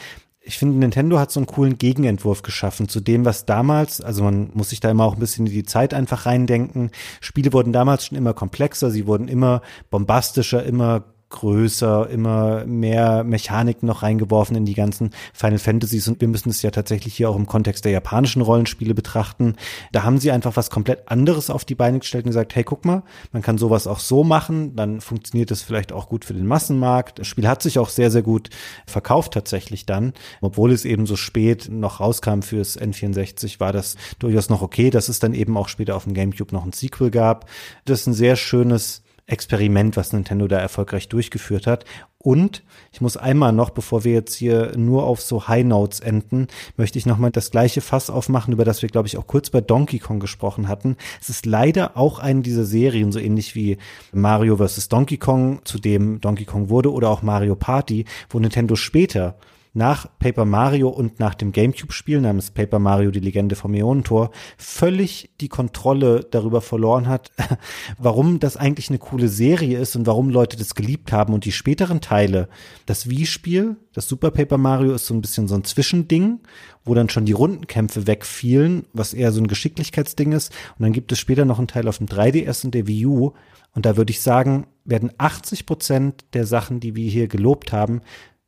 ich 0.44 0.58
finde, 0.58 0.80
Nintendo 0.80 1.20
hat 1.20 1.32
so 1.32 1.40
einen 1.40 1.48
coolen 1.48 1.78
Gegenentwurf 1.78 2.42
geschaffen 2.42 2.90
zu 2.90 3.00
dem, 3.00 3.26
was 3.26 3.46
damals, 3.46 4.02
also 4.02 4.24
man 4.24 4.50
muss 4.54 4.70
sich 4.70 4.80
da 4.80 4.90
immer 4.90 5.06
auch 5.06 5.14
ein 5.14 5.20
bisschen 5.20 5.46
in 5.46 5.54
die 5.54 5.64
Zeit 5.64 5.94
einfach 5.94 6.26
reindenken. 6.26 6.90
Spiele 7.20 7.54
wurden 7.54 7.72
damals 7.72 8.06
schon 8.06 8.18
immer 8.18 8.34
komplexer, 8.34 8.90
sie 8.90 9.06
wurden 9.06 9.28
immer 9.28 9.62
bombastischer, 9.92 10.64
immer 10.64 11.04
größer, 11.32 12.10
immer 12.10 12.66
mehr 12.66 13.24
Mechanik 13.24 13.82
noch 13.84 14.04
reingeworfen 14.04 14.56
in 14.56 14.66
die 14.66 14.74
ganzen 14.74 15.12
Final 15.34 15.58
Fantasies 15.58 16.08
und 16.08 16.22
wir 16.22 16.28
müssen 16.28 16.50
es 16.50 16.62
ja 16.62 16.72
tatsächlich 16.72 17.16
hier 17.16 17.30
auch 17.30 17.36
im 17.36 17.48
Kontext 17.48 17.86
der 17.86 17.92
japanischen 17.92 18.42
Rollenspiele 18.42 18.94
betrachten. 18.94 19.56
Da 19.92 20.04
haben 20.04 20.20
sie 20.20 20.32
einfach 20.32 20.56
was 20.56 20.70
komplett 20.70 21.08
anderes 21.10 21.50
auf 21.50 21.66
die 21.66 21.76
Beine 21.76 22.00
gestellt 22.00 22.26
und 22.26 22.30
gesagt, 22.30 22.56
hey, 22.56 22.64
guck 22.64 22.86
mal, 22.86 23.04
man 23.32 23.42
kann 23.42 23.58
sowas 23.58 23.88
auch 23.88 24.00
so 24.00 24.24
machen, 24.24 24.76
dann 24.76 25.02
funktioniert 25.02 25.50
das 25.52 25.62
vielleicht 25.62 25.92
auch 25.92 26.08
gut 26.08 26.26
für 26.26 26.34
den 26.34 26.46
Massenmarkt. 26.46 27.20
Das 27.20 27.28
Spiel 27.28 27.48
hat 27.48 27.64
sich 27.64 27.80
auch 27.80 27.90
sehr, 27.90 28.12
sehr 28.12 28.22
gut 28.22 28.50
verkauft 28.86 29.34
tatsächlich 29.34 29.86
dann, 29.86 30.14
obwohl 30.42 30.72
es 30.72 30.86
eben 30.86 31.06
so 31.06 31.16
spät 31.16 31.70
noch 31.72 32.00
rauskam 32.00 32.42
fürs 32.42 32.80
N64, 32.80 33.60
war 33.60 33.74
das 33.74 33.96
durchaus 34.20 34.50
noch 34.50 34.62
okay, 34.62 34.90
dass 34.90 35.10
es 35.10 35.20
dann 35.20 35.34
eben 35.34 35.58
auch 35.58 35.70
später 35.70 35.96
auf 35.96 36.04
dem 36.04 36.14
GameCube 36.14 36.54
noch 36.54 36.66
ein 36.66 36.74
Sequel 36.74 37.10
gab. 37.10 37.50
Das 37.86 38.02
ist 38.02 38.08
ein 38.08 38.14
sehr 38.14 38.36
schönes 38.36 39.04
Experiment, 39.28 39.98
was 39.98 40.14
Nintendo 40.14 40.48
da 40.48 40.58
erfolgreich 40.58 41.10
durchgeführt 41.10 41.68
hat. 41.68 41.86
Und 42.18 42.64
ich 42.92 43.02
muss 43.02 43.18
einmal 43.18 43.52
noch, 43.52 43.72
bevor 43.72 44.04
wir 44.04 44.14
jetzt 44.14 44.36
hier 44.36 44.74
nur 44.78 45.06
auf 45.06 45.22
so 45.22 45.48
High 45.48 45.66
Notes 45.66 46.00
enden, 46.02 46.48
möchte 46.78 47.00
ich 47.00 47.08
nochmal 47.08 47.32
das 47.32 47.50
gleiche 47.50 47.82
Fass 47.82 48.10
aufmachen, 48.10 48.54
über 48.54 48.66
das 48.66 48.82
wir, 48.82 48.90
glaube 48.90 49.08
ich, 49.08 49.18
auch 49.18 49.26
kurz 49.26 49.50
bei 49.50 49.62
Donkey 49.62 49.98
Kong 50.00 50.20
gesprochen 50.20 50.68
hatten. 50.68 50.98
Es 51.20 51.30
ist 51.30 51.46
leider 51.46 51.98
auch 51.98 52.20
eine 52.20 52.42
dieser 52.42 52.66
Serien, 52.66 53.12
so 53.12 53.20
ähnlich 53.20 53.56
wie 53.56 53.78
Mario 54.12 54.58
vs. 54.58 54.90
Donkey 54.90 55.18
Kong, 55.18 55.62
zu 55.64 55.80
dem 55.80 56.22
Donkey 56.22 56.46
Kong 56.46 56.70
wurde, 56.70 56.92
oder 56.92 57.10
auch 57.10 57.24
Mario 57.24 57.56
Party, 57.56 58.06
wo 58.30 58.40
Nintendo 58.40 58.76
später 58.76 59.36
nach 59.74 60.08
Paper 60.20 60.46
Mario 60.46 60.90
und 60.90 61.20
nach 61.20 61.34
dem 61.34 61.52
GameCube-Spiel 61.52 62.20
namens 62.20 62.52
Paper 62.52 62.80
Mario 62.80 63.12
die 63.12 63.20
Legende 63.20 63.56
vom 63.56 63.74
Ionentor 63.74 64.32
völlig 64.58 65.32
die 65.40 65.48
Kontrolle 65.48 66.28
darüber 66.30 66.62
verloren 66.62 67.08
hat, 67.08 67.32
warum 67.98 68.40
das 68.40 68.58
eigentlich 68.58 68.90
eine 68.90 69.00
coole 69.00 69.30
Serie 69.30 69.80
ist 69.80 69.96
und 69.96 70.08
warum 70.08 70.30
Leute 70.30 70.58
das 70.58 70.76
geliebt 70.76 71.12
haben. 71.12 71.34
Und 71.34 71.46
die 71.46 71.54
späteren 71.54 72.02
Teile, 72.02 72.50
das 72.86 73.10
Wii-Spiel, 73.10 73.78
das 73.94 74.08
Super 74.08 74.32
Paper 74.32 74.58
Mario 74.58 74.94
ist 74.94 75.06
so 75.06 75.14
ein 75.14 75.22
bisschen 75.22 75.48
so 75.48 75.56
ein 75.56 75.64
Zwischending, 75.64 76.40
wo 76.84 76.94
dann 76.94 77.10
schon 77.10 77.26
die 77.26 77.32
Rundenkämpfe 77.32 78.08
wegfielen, 78.08 78.86
was 78.92 79.14
eher 79.14 79.32
so 79.32 79.40
ein 79.40 79.48
Geschicklichkeitsding 79.48 80.34
ist. 80.34 80.52
Und 80.78 80.84
dann 80.84 80.94
gibt 80.94 81.12
es 81.12 81.20
später 81.20 81.46
noch 81.46 81.60
einen 81.60 81.68
Teil 81.68 81.88
auf 81.88 81.98
dem 81.98 82.08
3DS 82.08 82.66
und 82.66 82.74
der 82.74 82.88
Wii 82.88 83.06
U. 83.06 83.34
Und 83.74 83.86
da 83.86 83.96
würde 83.96 84.12
ich 84.12 84.22
sagen, 84.22 84.68
werden 84.84 85.12
80 85.18 85.66
Prozent 85.66 86.26
der 86.34 86.46
Sachen, 86.46 86.80
die 86.80 86.96
wir 86.96 87.10
hier 87.10 87.28
gelobt 87.28 87.72
haben, 87.72 88.02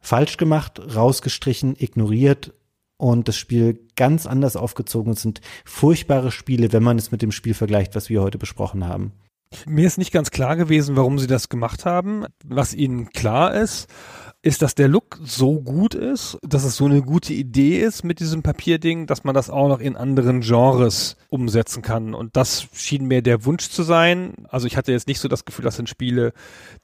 falsch 0.03 0.37
gemacht, 0.37 0.79
rausgestrichen, 0.95 1.75
ignoriert 1.79 2.53
und 2.97 3.27
das 3.27 3.37
Spiel 3.37 3.79
ganz 3.95 4.27
anders 4.27 4.55
aufgezogen. 4.55 5.13
Es 5.13 5.21
sind 5.21 5.41
furchtbare 5.65 6.31
Spiele, 6.31 6.71
wenn 6.71 6.83
man 6.83 6.99
es 6.99 7.11
mit 7.11 7.21
dem 7.23 7.31
Spiel 7.31 7.55
vergleicht, 7.55 7.95
was 7.95 8.09
wir 8.09 8.21
heute 8.21 8.37
besprochen 8.37 8.85
haben. 8.85 9.13
Mir 9.65 9.87
ist 9.87 9.97
nicht 9.97 10.11
ganz 10.11 10.31
klar 10.31 10.55
gewesen, 10.55 10.95
warum 10.95 11.19
sie 11.19 11.27
das 11.27 11.49
gemacht 11.49 11.85
haben. 11.85 12.25
Was 12.43 12.73
ihnen 12.73 13.09
klar 13.09 13.53
ist, 13.53 13.87
ist, 14.43 14.61
dass 14.61 14.75
der 14.75 14.89
Look 14.89 15.19
so 15.23 15.61
gut 15.61 15.95
ist, 15.95 16.37
dass 16.43 16.65
es 16.65 16.75
so 16.75 16.83
eine 16.85 17.01
gute 17.01 17.33
Idee 17.33 17.79
ist 17.79 18.03
mit 18.03 18.19
diesem 18.19 18.43
Papierding, 18.43 19.07
dass 19.07 19.23
man 19.23 19.33
das 19.33 19.49
auch 19.49 19.69
noch 19.69 19.79
in 19.79 19.95
anderen 19.95 20.41
Genres 20.41 21.15
umsetzen 21.29 21.81
kann. 21.81 22.13
Und 22.13 22.35
das 22.35 22.67
schien 22.73 23.05
mir 23.05 23.21
der 23.21 23.45
Wunsch 23.45 23.69
zu 23.69 23.83
sein. 23.83 24.33
Also 24.49 24.67
ich 24.67 24.75
hatte 24.75 24.91
jetzt 24.91 25.07
nicht 25.07 25.21
so 25.21 25.29
das 25.29 25.45
Gefühl, 25.45 25.63
das 25.63 25.77
sind 25.77 25.87
Spiele, 25.87 26.33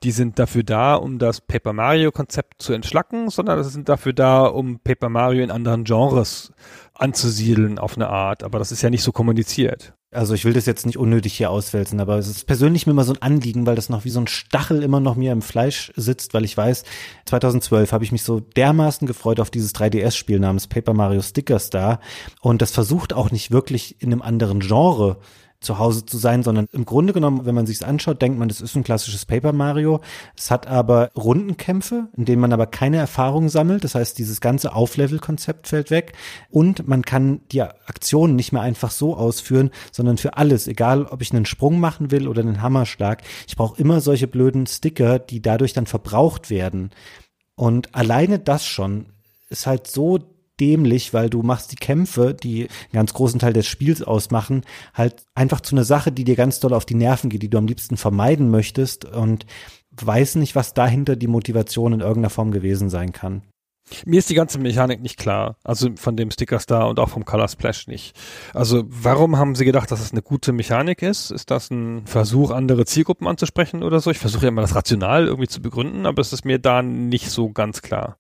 die 0.03 0.11
sind 0.11 0.39
dafür 0.39 0.63
da, 0.63 0.95
um 0.95 1.19
das 1.19 1.41
Paper 1.41 1.73
Mario 1.73 2.13
Konzept 2.13 2.61
zu 2.61 2.71
entschlacken, 2.71 3.29
sondern 3.29 3.57
das 3.57 3.73
sind 3.73 3.89
dafür 3.89 4.13
da, 4.13 4.45
um 4.45 4.79
Paper 4.79 5.09
Mario 5.09 5.43
in 5.43 5.51
anderen 5.51 5.83
Genres 5.83 6.53
anzusiedeln 6.93 7.77
auf 7.77 7.97
eine 7.97 8.07
Art. 8.07 8.43
Aber 8.43 8.57
das 8.57 8.71
ist 8.71 8.83
ja 8.83 8.89
nicht 8.89 9.03
so 9.03 9.11
kommuniziert. 9.11 9.93
Also 10.11 10.33
ich 10.33 10.43
will 10.43 10.53
das 10.53 10.65
jetzt 10.65 10.87
nicht 10.87 10.97
unnötig 10.97 11.33
hier 11.33 11.51
auswälzen, 11.51 11.99
aber 11.99 12.17
es 12.17 12.27
ist 12.27 12.47
persönlich 12.47 12.87
mir 12.87 12.93
immer 12.93 13.03
so 13.03 13.13
ein 13.13 13.21
Anliegen, 13.21 13.67
weil 13.67 13.75
das 13.75 13.89
noch 13.89 14.05
wie 14.05 14.09
so 14.09 14.19
ein 14.19 14.25
Stachel 14.25 14.81
immer 14.81 14.99
noch 14.99 15.15
mir 15.15 15.31
im 15.31 15.43
Fleisch 15.43 15.91
sitzt, 15.95 16.33
weil 16.33 16.45
ich 16.45 16.57
weiß, 16.57 16.83
2012 17.25 17.91
habe 17.91 18.03
ich 18.03 18.11
mich 18.11 18.23
so 18.23 18.39
dermaßen 18.39 19.05
gefreut 19.07 19.39
auf 19.39 19.51
dieses 19.51 19.75
3DS-Spiel 19.75 20.39
namens 20.39 20.65
Paper 20.65 20.95
Mario 20.95 21.21
Sticker 21.21 21.59
Star 21.59 21.99
und 22.41 22.63
das 22.63 22.71
versucht 22.71 23.13
auch 23.13 23.29
nicht 23.29 23.51
wirklich 23.51 24.01
in 24.01 24.11
einem 24.11 24.23
anderen 24.23 24.61
Genre 24.61 25.17
zu 25.61 25.77
Hause 25.77 26.05
zu 26.05 26.17
sein, 26.17 26.41
sondern 26.41 26.67
im 26.71 26.85
Grunde 26.85 27.11
genommen, 27.11 27.45
wenn 27.45 27.55
man 27.55 27.65
sich's 27.65 27.83
anschaut, 27.83 28.21
denkt 28.21 28.39
man, 28.39 28.47
das 28.47 28.61
ist 28.61 28.75
ein 28.75 28.83
klassisches 28.83 29.25
Paper 29.25 29.51
Mario. 29.51 29.99
Es 30.37 30.51
hat 30.51 30.67
aber 30.67 31.11
Rundenkämpfe, 31.15 32.07
in 32.15 32.25
denen 32.25 32.41
man 32.41 32.53
aber 32.53 32.65
keine 32.65 32.97
Erfahrung 32.97 33.49
sammelt. 33.49 33.83
Das 33.83 33.95
heißt, 33.95 34.17
dieses 34.17 34.39
ganze 34.39 34.73
Auflevel-Konzept 34.73 35.67
fällt 35.67 35.91
weg 35.91 36.13
und 36.49 36.87
man 36.87 37.01
kann 37.03 37.41
die 37.51 37.61
Aktionen 37.61 38.35
nicht 38.35 38.53
mehr 38.53 38.61
einfach 38.61 38.91
so 38.91 39.17
ausführen, 39.17 39.71
sondern 39.91 40.17
für 40.17 40.37
alles, 40.37 40.67
egal 40.67 41.05
ob 41.05 41.21
ich 41.21 41.33
einen 41.33 41.45
Sprung 41.45 41.79
machen 41.79 42.11
will 42.11 42.27
oder 42.27 42.41
einen 42.41 42.61
Hammerschlag. 42.61 43.21
Ich 43.47 43.57
brauche 43.57 43.79
immer 43.81 43.99
solche 43.99 44.27
blöden 44.27 44.65
Sticker, 44.65 45.19
die 45.19 45.41
dadurch 45.41 45.73
dann 45.73 45.87
verbraucht 45.87 46.49
werden. 46.49 46.91
Und 47.55 47.93
alleine 47.93 48.39
das 48.39 48.65
schon 48.65 49.07
ist 49.49 49.67
halt 49.67 49.87
so 49.87 50.19
dämlich, 50.59 51.13
weil 51.13 51.29
du 51.29 51.41
machst 51.41 51.71
die 51.71 51.77
Kämpfe, 51.77 52.33
die 52.33 52.63
einen 52.63 52.93
ganz 52.93 53.13
großen 53.13 53.39
Teil 53.39 53.53
des 53.53 53.67
Spiels 53.67 54.01
ausmachen, 54.01 54.63
halt 54.93 55.23
einfach 55.35 55.61
zu 55.61 55.75
einer 55.75 55.83
Sache, 55.83 56.11
die 56.11 56.23
dir 56.23 56.35
ganz 56.35 56.59
doll 56.59 56.73
auf 56.73 56.85
die 56.85 56.95
Nerven 56.95 57.29
geht, 57.29 57.43
die 57.43 57.49
du 57.49 57.57
am 57.57 57.67
liebsten 57.67 57.97
vermeiden 57.97 58.49
möchtest 58.51 59.05
und 59.05 59.45
weiß 59.91 60.35
nicht, 60.35 60.55
was 60.55 60.73
dahinter 60.73 61.15
die 61.15 61.27
Motivation 61.27 61.93
in 61.93 61.99
irgendeiner 61.99 62.29
Form 62.29 62.51
gewesen 62.51 62.89
sein 62.89 63.11
kann. 63.11 63.43
Mir 64.05 64.19
ist 64.19 64.29
die 64.29 64.35
ganze 64.35 64.59
Mechanik 64.59 65.01
nicht 65.01 65.17
klar. 65.17 65.57
Also 65.63 65.89
von 65.95 66.15
dem 66.15 66.31
Sticker 66.31 66.59
Star 66.59 66.87
und 66.89 66.99
auch 66.99 67.09
vom 67.09 67.25
Color 67.25 67.47
Splash 67.47 67.87
nicht. 67.87 68.15
Also 68.53 68.83
warum 68.87 69.37
haben 69.37 69.55
sie 69.55 69.65
gedacht, 69.65 69.91
dass 69.91 69.99
es 69.99 70.07
das 70.07 70.11
eine 70.13 70.21
gute 70.21 70.53
Mechanik 70.53 71.01
ist? 71.01 71.31
Ist 71.31 71.51
das 71.51 71.71
ein 71.71 72.05
Versuch, 72.05 72.51
andere 72.51 72.85
Zielgruppen 72.85 73.27
anzusprechen 73.27 73.83
oder 73.83 73.99
so? 73.99 74.11
Ich 74.11 74.19
versuche 74.19 74.43
ja 74.43 74.49
immer 74.49 74.61
das 74.61 74.75
rational 74.75 75.27
irgendwie 75.27 75.47
zu 75.47 75.61
begründen, 75.61 76.05
aber 76.05 76.21
es 76.21 76.33
ist 76.33 76.45
mir 76.45 76.59
da 76.59 76.81
nicht 76.81 77.29
so 77.31 77.49
ganz 77.49 77.81
klar. 77.81 78.17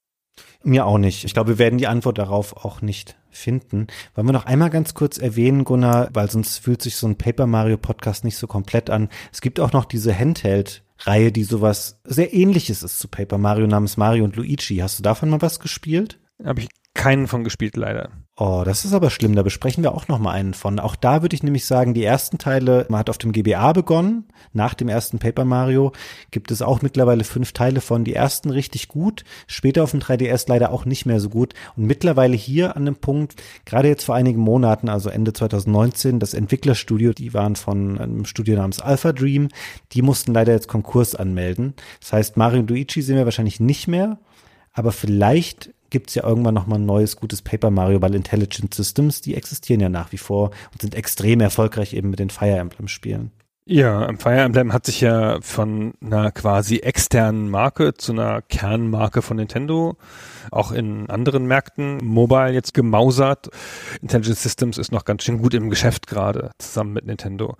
Mir 0.63 0.85
auch 0.85 0.97
nicht. 0.97 1.23
Ich 1.23 1.33
glaube, 1.33 1.51
wir 1.51 1.57
werden 1.57 1.77
die 1.77 1.87
Antwort 1.87 2.17
darauf 2.17 2.65
auch 2.65 2.81
nicht 2.81 3.17
finden. 3.29 3.87
Wollen 4.13 4.27
wir 4.27 4.33
noch 4.33 4.45
einmal 4.45 4.69
ganz 4.69 4.93
kurz 4.93 5.17
erwähnen, 5.17 5.63
Gunnar, 5.63 6.09
weil 6.13 6.29
sonst 6.29 6.57
fühlt 6.57 6.81
sich 6.81 6.95
so 6.97 7.07
ein 7.07 7.17
Paper 7.17 7.47
Mario 7.47 7.77
Podcast 7.77 8.23
nicht 8.23 8.37
so 8.37 8.47
komplett 8.47 8.89
an. 8.89 9.09
Es 9.31 9.41
gibt 9.41 9.59
auch 9.59 9.71
noch 9.71 9.85
diese 9.85 10.17
Handheld 10.17 10.83
Reihe, 11.01 11.31
die 11.31 11.43
sowas 11.43 12.01
sehr 12.03 12.33
ähnliches 12.33 12.83
ist 12.83 12.99
zu 12.99 13.07
Paper 13.07 13.37
Mario 13.37 13.67
namens 13.67 13.95
Mario 13.95 14.25
und 14.25 14.35
Luigi. 14.35 14.77
Hast 14.77 14.99
du 14.99 15.03
davon 15.03 15.29
mal 15.29 15.41
was 15.41 15.59
gespielt? 15.59 16.19
Habe 16.43 16.61
ich 16.61 16.69
keinen 16.93 17.27
von 17.27 17.43
gespielt, 17.43 17.77
leider. 17.77 18.09
Oh, 18.41 18.61
das 18.63 18.85
ist 18.85 18.93
aber 18.93 19.09
schlimm. 19.09 19.35
Da 19.35 19.43
besprechen 19.43 19.83
wir 19.83 19.93
auch 19.93 20.07
noch 20.07 20.17
mal 20.17 20.31
einen 20.31 20.53
von. 20.53 20.79
Auch 20.79 20.95
da 20.95 21.21
würde 21.21 21.35
ich 21.35 21.43
nämlich 21.43 21.65
sagen, 21.65 21.93
die 21.93 22.05
ersten 22.05 22.37
Teile, 22.37 22.85
man 22.87 22.99
hat 22.99 23.09
auf 23.09 23.17
dem 23.17 23.33
GBA 23.33 23.73
begonnen. 23.73 24.29
Nach 24.53 24.73
dem 24.73 24.87
ersten 24.87 25.19
Paper 25.19 25.43
Mario 25.43 25.91
gibt 26.31 26.49
es 26.49 26.61
auch 26.61 26.81
mittlerweile 26.81 27.25
fünf 27.25 27.51
Teile 27.51 27.81
von. 27.81 28.05
Die 28.05 28.13
ersten 28.13 28.49
richtig 28.49 28.87
gut. 28.87 29.25
Später 29.45 29.83
auf 29.83 29.91
dem 29.91 29.99
3DS 29.99 30.45
leider 30.47 30.71
auch 30.71 30.85
nicht 30.85 31.05
mehr 31.05 31.19
so 31.19 31.27
gut. 31.27 31.53
Und 31.75 31.83
mittlerweile 31.83 32.37
hier 32.37 32.77
an 32.77 32.85
dem 32.85 32.95
Punkt, 32.95 33.35
gerade 33.65 33.89
jetzt 33.89 34.05
vor 34.05 34.15
einigen 34.15 34.39
Monaten, 34.39 34.87
also 34.87 35.09
Ende 35.09 35.33
2019, 35.33 36.19
das 36.19 36.33
Entwicklerstudio, 36.33 37.11
die 37.11 37.33
waren 37.33 37.57
von 37.57 37.99
einem 37.99 38.23
Studio 38.23 38.55
namens 38.55 38.79
Alpha 38.79 39.11
Dream, 39.11 39.49
die 39.91 40.01
mussten 40.01 40.33
leider 40.33 40.53
jetzt 40.53 40.69
Konkurs 40.69 41.13
anmelden. 41.13 41.73
Das 41.99 42.13
heißt, 42.13 42.37
Mario 42.37 42.61
und 42.61 42.69
Luigi 42.69 43.01
sehen 43.01 43.17
wir 43.17 43.25
wahrscheinlich 43.25 43.59
nicht 43.59 43.89
mehr. 43.89 44.17
Aber 44.71 44.93
vielleicht 44.93 45.71
gibt 45.89 46.09
es 46.09 46.15
ja 46.15 46.23
irgendwann 46.23 46.53
nochmal 46.53 46.79
ein 46.79 46.85
neues, 46.85 47.15
gutes 47.15 47.41
Paper 47.41 47.71
Mario, 47.71 48.01
weil 48.01 48.15
Intelligent 48.15 48.73
Systems, 48.73 49.21
die 49.21 49.35
existieren 49.35 49.81
ja 49.81 49.89
nach 49.89 50.11
wie 50.11 50.17
vor 50.17 50.51
und 50.71 50.81
sind 50.81 50.95
extrem 50.95 51.39
erfolgreich 51.39 51.93
eben 51.93 52.09
mit 52.09 52.19
den 52.19 52.29
Fire 52.29 52.57
Emblem 52.57 52.87
Spielen. 52.87 53.31
Ja, 53.65 54.11
Fire 54.17 54.39
Emblem 54.39 54.73
hat 54.73 54.87
sich 54.87 55.01
ja 55.01 55.39
von 55.41 55.93
einer 56.01 56.31
quasi 56.31 56.77
externen 56.77 57.49
Marke 57.49 57.93
zu 57.93 58.13
einer 58.13 58.41
Kernmarke 58.41 59.21
von 59.21 59.37
Nintendo 59.37 59.95
auch 60.51 60.71
in 60.71 61.09
anderen 61.09 61.45
Märkten 61.45 61.97
mobile 62.03 62.51
jetzt 62.51 62.73
gemausert. 62.73 63.49
Intelligent 64.01 64.37
Systems 64.37 64.77
ist 64.77 64.91
noch 64.91 65.05
ganz 65.05 65.23
schön 65.23 65.41
gut 65.41 65.53
im 65.53 65.69
Geschäft 65.69 66.07
gerade 66.07 66.51
zusammen 66.57 66.93
mit 66.93 67.05
Nintendo. 67.05 67.57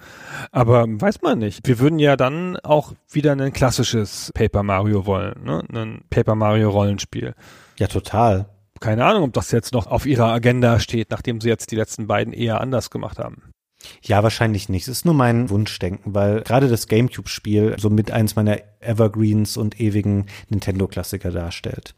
Aber 0.52 0.86
weiß 0.88 1.22
man 1.22 1.40
nicht. 1.40 1.68
Wir 1.68 1.80
würden 1.80 2.00
ja 2.00 2.16
dann 2.16 2.58
auch 2.58 2.94
wieder 3.10 3.34
ein 3.34 3.54
klassisches 3.54 4.32
Paper 4.34 4.64
Mario 4.64 5.06
wollen, 5.06 5.44
ne? 5.44 5.64
Ein 5.72 6.02
Paper 6.10 6.36
Mario 6.36 6.70
Rollenspiel. 6.70 7.36
Ja, 7.80 7.88
total. 7.88 8.50
Keine 8.82 9.06
Ahnung, 9.06 9.24
ob 9.24 9.34
das 9.34 9.52
jetzt 9.52 9.74
noch 9.74 9.88
auf 9.88 10.06
ihrer 10.06 10.28
Agenda 10.28 10.80
steht, 10.80 11.12
nachdem 11.12 11.40
sie 11.40 11.48
jetzt 11.48 11.72
die 11.72 11.78
letzten 11.78 12.08
beiden 12.08 12.34
eher 12.34 12.60
anders 12.60 12.90
gemacht 12.90 13.20
haben. 13.20 13.54
Ja, 14.02 14.22
wahrscheinlich 14.22 14.68
nicht. 14.68 14.84
Es 14.84 15.00
ist 15.00 15.06
nur 15.06 15.14
mein 15.14 15.50
Wunschdenken, 15.50 16.14
weil 16.14 16.42
gerade 16.42 16.68
das 16.68 16.88
GameCube-Spiel 16.88 17.78
somit 17.80 18.12
eins 18.12 18.36
meiner 18.36 18.58
Evergreens 18.82 19.56
und 19.56 19.80
ewigen 19.80 20.26
Nintendo-Klassiker 20.50 21.32
darstellt. 21.32 21.96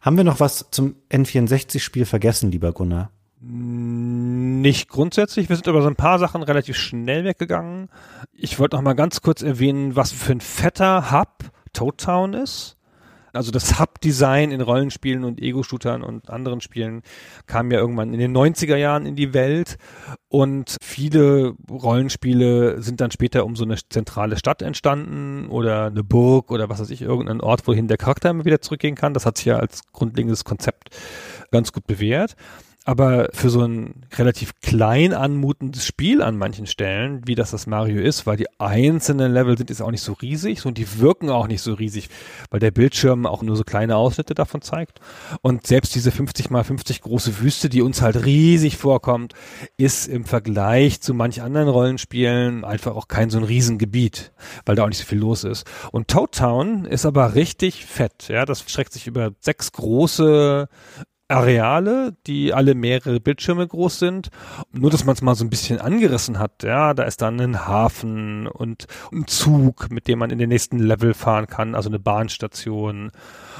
Haben 0.00 0.16
wir 0.16 0.24
noch 0.24 0.40
was 0.40 0.66
zum 0.70 0.96
N64-Spiel 1.10 2.06
vergessen, 2.06 2.50
lieber 2.50 2.72
Gunnar? 2.72 3.10
Nicht 3.42 4.88
grundsätzlich. 4.88 5.50
Wir 5.50 5.56
sind 5.56 5.66
über 5.66 5.82
so 5.82 5.88
ein 5.88 5.96
paar 5.96 6.18
Sachen 6.18 6.42
relativ 6.42 6.78
schnell 6.78 7.24
weggegangen. 7.24 7.90
Ich 8.32 8.58
wollte 8.58 8.76
noch 8.76 8.82
mal 8.82 8.94
ganz 8.94 9.20
kurz 9.20 9.42
erwähnen, 9.42 9.94
was 9.94 10.12
für 10.12 10.32
ein 10.32 10.40
fetter 10.40 11.10
Hub 11.10 11.50
Toad 11.74 11.98
Town 11.98 12.32
ist 12.32 12.75
also 13.36 13.50
das 13.50 13.78
Hub-Design 13.78 14.50
in 14.50 14.60
Rollenspielen 14.60 15.24
und 15.24 15.40
Ego-Shootern 15.40 16.02
und 16.02 16.30
anderen 16.30 16.60
Spielen 16.60 17.02
kam 17.46 17.70
ja 17.70 17.78
irgendwann 17.78 18.12
in 18.12 18.18
den 18.18 18.36
90er 18.36 18.76
Jahren 18.76 19.06
in 19.06 19.16
die 19.16 19.34
Welt 19.34 19.76
und 20.28 20.76
viele 20.82 21.54
Rollenspiele 21.70 22.82
sind 22.82 23.00
dann 23.00 23.10
später 23.10 23.44
um 23.44 23.56
so 23.56 23.64
eine 23.64 23.76
zentrale 23.76 24.36
Stadt 24.36 24.62
entstanden 24.62 25.48
oder 25.48 25.86
eine 25.86 26.02
Burg 26.02 26.50
oder 26.50 26.68
was 26.68 26.80
weiß 26.80 26.90
ich, 26.90 27.02
irgendein 27.02 27.40
Ort, 27.40 27.66
wohin 27.66 27.88
der 27.88 27.96
Charakter 27.96 28.30
immer 28.30 28.44
wieder 28.44 28.60
zurückgehen 28.60 28.94
kann. 28.94 29.14
Das 29.14 29.26
hat 29.26 29.38
sich 29.38 29.46
ja 29.46 29.58
als 29.58 29.82
grundlegendes 29.92 30.44
Konzept 30.44 30.90
ganz 31.50 31.72
gut 31.72 31.86
bewährt. 31.86 32.36
Aber 32.86 33.30
für 33.32 33.50
so 33.50 33.62
ein 33.64 34.06
relativ 34.14 34.60
klein 34.60 35.12
anmutendes 35.12 35.84
Spiel 35.84 36.22
an 36.22 36.38
manchen 36.38 36.68
Stellen, 36.68 37.20
wie 37.26 37.34
das 37.34 37.50
das 37.50 37.66
Mario 37.66 38.00
ist, 38.00 38.26
weil 38.26 38.36
die 38.36 38.46
einzelnen 38.60 39.32
Level 39.32 39.58
sind 39.58 39.70
jetzt 39.70 39.82
auch 39.82 39.90
nicht 39.90 40.02
so 40.02 40.12
riesig 40.12 40.64
und 40.64 40.78
die 40.78 41.00
wirken 41.00 41.28
auch 41.28 41.48
nicht 41.48 41.62
so 41.62 41.74
riesig, 41.74 42.08
weil 42.48 42.60
der 42.60 42.70
Bildschirm 42.70 43.26
auch 43.26 43.42
nur 43.42 43.56
so 43.56 43.64
kleine 43.64 43.96
Ausschnitte 43.96 44.34
davon 44.34 44.62
zeigt. 44.62 45.00
Und 45.42 45.66
selbst 45.66 45.96
diese 45.96 46.12
50 46.12 46.48
mal 46.50 46.62
50 46.62 47.00
große 47.00 47.40
Wüste, 47.40 47.68
die 47.68 47.82
uns 47.82 48.02
halt 48.02 48.24
riesig 48.24 48.76
vorkommt, 48.76 49.34
ist 49.76 50.06
im 50.06 50.24
Vergleich 50.24 51.00
zu 51.00 51.12
manch 51.12 51.42
anderen 51.42 51.68
Rollenspielen 51.68 52.64
einfach 52.64 52.94
auch 52.94 53.08
kein 53.08 53.30
so 53.30 53.38
ein 53.38 53.44
Riesengebiet, 53.44 54.30
weil 54.64 54.76
da 54.76 54.84
auch 54.84 54.88
nicht 54.88 54.98
so 54.98 55.06
viel 55.06 55.18
los 55.18 55.42
ist. 55.42 55.66
Und 55.90 56.06
Toad 56.06 56.36
Town 56.36 56.84
ist 56.84 57.04
aber 57.04 57.34
richtig 57.34 57.84
fett, 57.84 58.28
ja, 58.28 58.44
das 58.44 58.60
streckt 58.60 58.92
sich 58.92 59.08
über 59.08 59.32
sechs 59.40 59.72
große 59.72 60.68
Areale, 61.28 62.14
die 62.26 62.54
alle 62.54 62.76
mehrere 62.76 63.18
Bildschirme 63.18 63.66
groß 63.66 63.98
sind. 63.98 64.28
Nur, 64.72 64.90
dass 64.90 65.04
man 65.04 65.14
es 65.14 65.22
mal 65.22 65.34
so 65.34 65.44
ein 65.44 65.50
bisschen 65.50 65.80
angerissen 65.80 66.38
hat. 66.38 66.62
Ja, 66.62 66.94
da 66.94 67.02
ist 67.02 67.20
dann 67.20 67.40
ein 67.40 67.66
Hafen 67.66 68.46
und 68.46 68.86
ein 69.12 69.26
Zug, 69.26 69.90
mit 69.90 70.06
dem 70.06 70.20
man 70.20 70.30
in 70.30 70.38
den 70.38 70.48
nächsten 70.48 70.78
Level 70.78 71.14
fahren 71.14 71.48
kann, 71.48 71.74
also 71.74 71.88
eine 71.88 71.98
Bahnstation. 71.98 73.10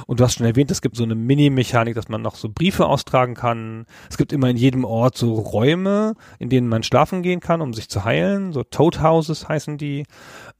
Und 0.06 0.20
du 0.20 0.24
hast 0.24 0.34
schon 0.34 0.46
erwähnt, 0.46 0.70
es 0.70 0.80
gibt 0.80 0.96
so 0.96 1.02
eine 1.02 1.16
Mini-Mechanik, 1.16 1.96
dass 1.96 2.08
man 2.08 2.22
noch 2.22 2.36
so 2.36 2.48
Briefe 2.48 2.86
austragen 2.86 3.34
kann. 3.34 3.86
Es 4.08 4.16
gibt 4.16 4.32
immer 4.32 4.48
in 4.48 4.56
jedem 4.56 4.84
Ort 4.84 5.16
so 5.16 5.34
Räume, 5.34 6.14
in 6.38 6.50
denen 6.50 6.68
man 6.68 6.84
schlafen 6.84 7.22
gehen 7.22 7.40
kann, 7.40 7.60
um 7.60 7.74
sich 7.74 7.88
zu 7.88 8.04
heilen. 8.04 8.52
So 8.52 8.62
Toad 8.62 9.02
Houses 9.02 9.48
heißen 9.48 9.76
die. 9.76 10.04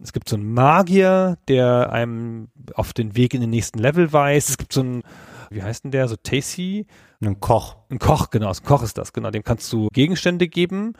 Es 0.02 0.12
gibt 0.12 0.28
so 0.28 0.34
einen 0.34 0.52
Magier, 0.52 1.38
der 1.46 1.92
einem 1.92 2.48
auf 2.74 2.92
den 2.92 3.14
Weg 3.16 3.32
in 3.32 3.40
den 3.40 3.50
nächsten 3.50 3.78
Level 3.78 4.12
weist. 4.12 4.50
Es 4.50 4.58
gibt 4.58 4.72
so 4.72 4.80
einen 4.80 5.02
wie 5.51 5.62
heißt 5.62 5.85
denn 5.85 5.90
der, 5.90 6.09
so 6.09 6.16
Tasty? 6.16 6.86
Ein 7.20 7.40
Koch. 7.40 7.77
Ein 7.89 7.98
Koch, 7.98 8.31
genau, 8.31 8.48
ein 8.48 8.64
Koch 8.64 8.82
ist 8.82 8.98
das, 8.98 9.12
genau. 9.12 9.31
Dem 9.31 9.43
kannst 9.43 9.73
du 9.73 9.89
Gegenstände 9.93 10.48
geben, 10.48 10.93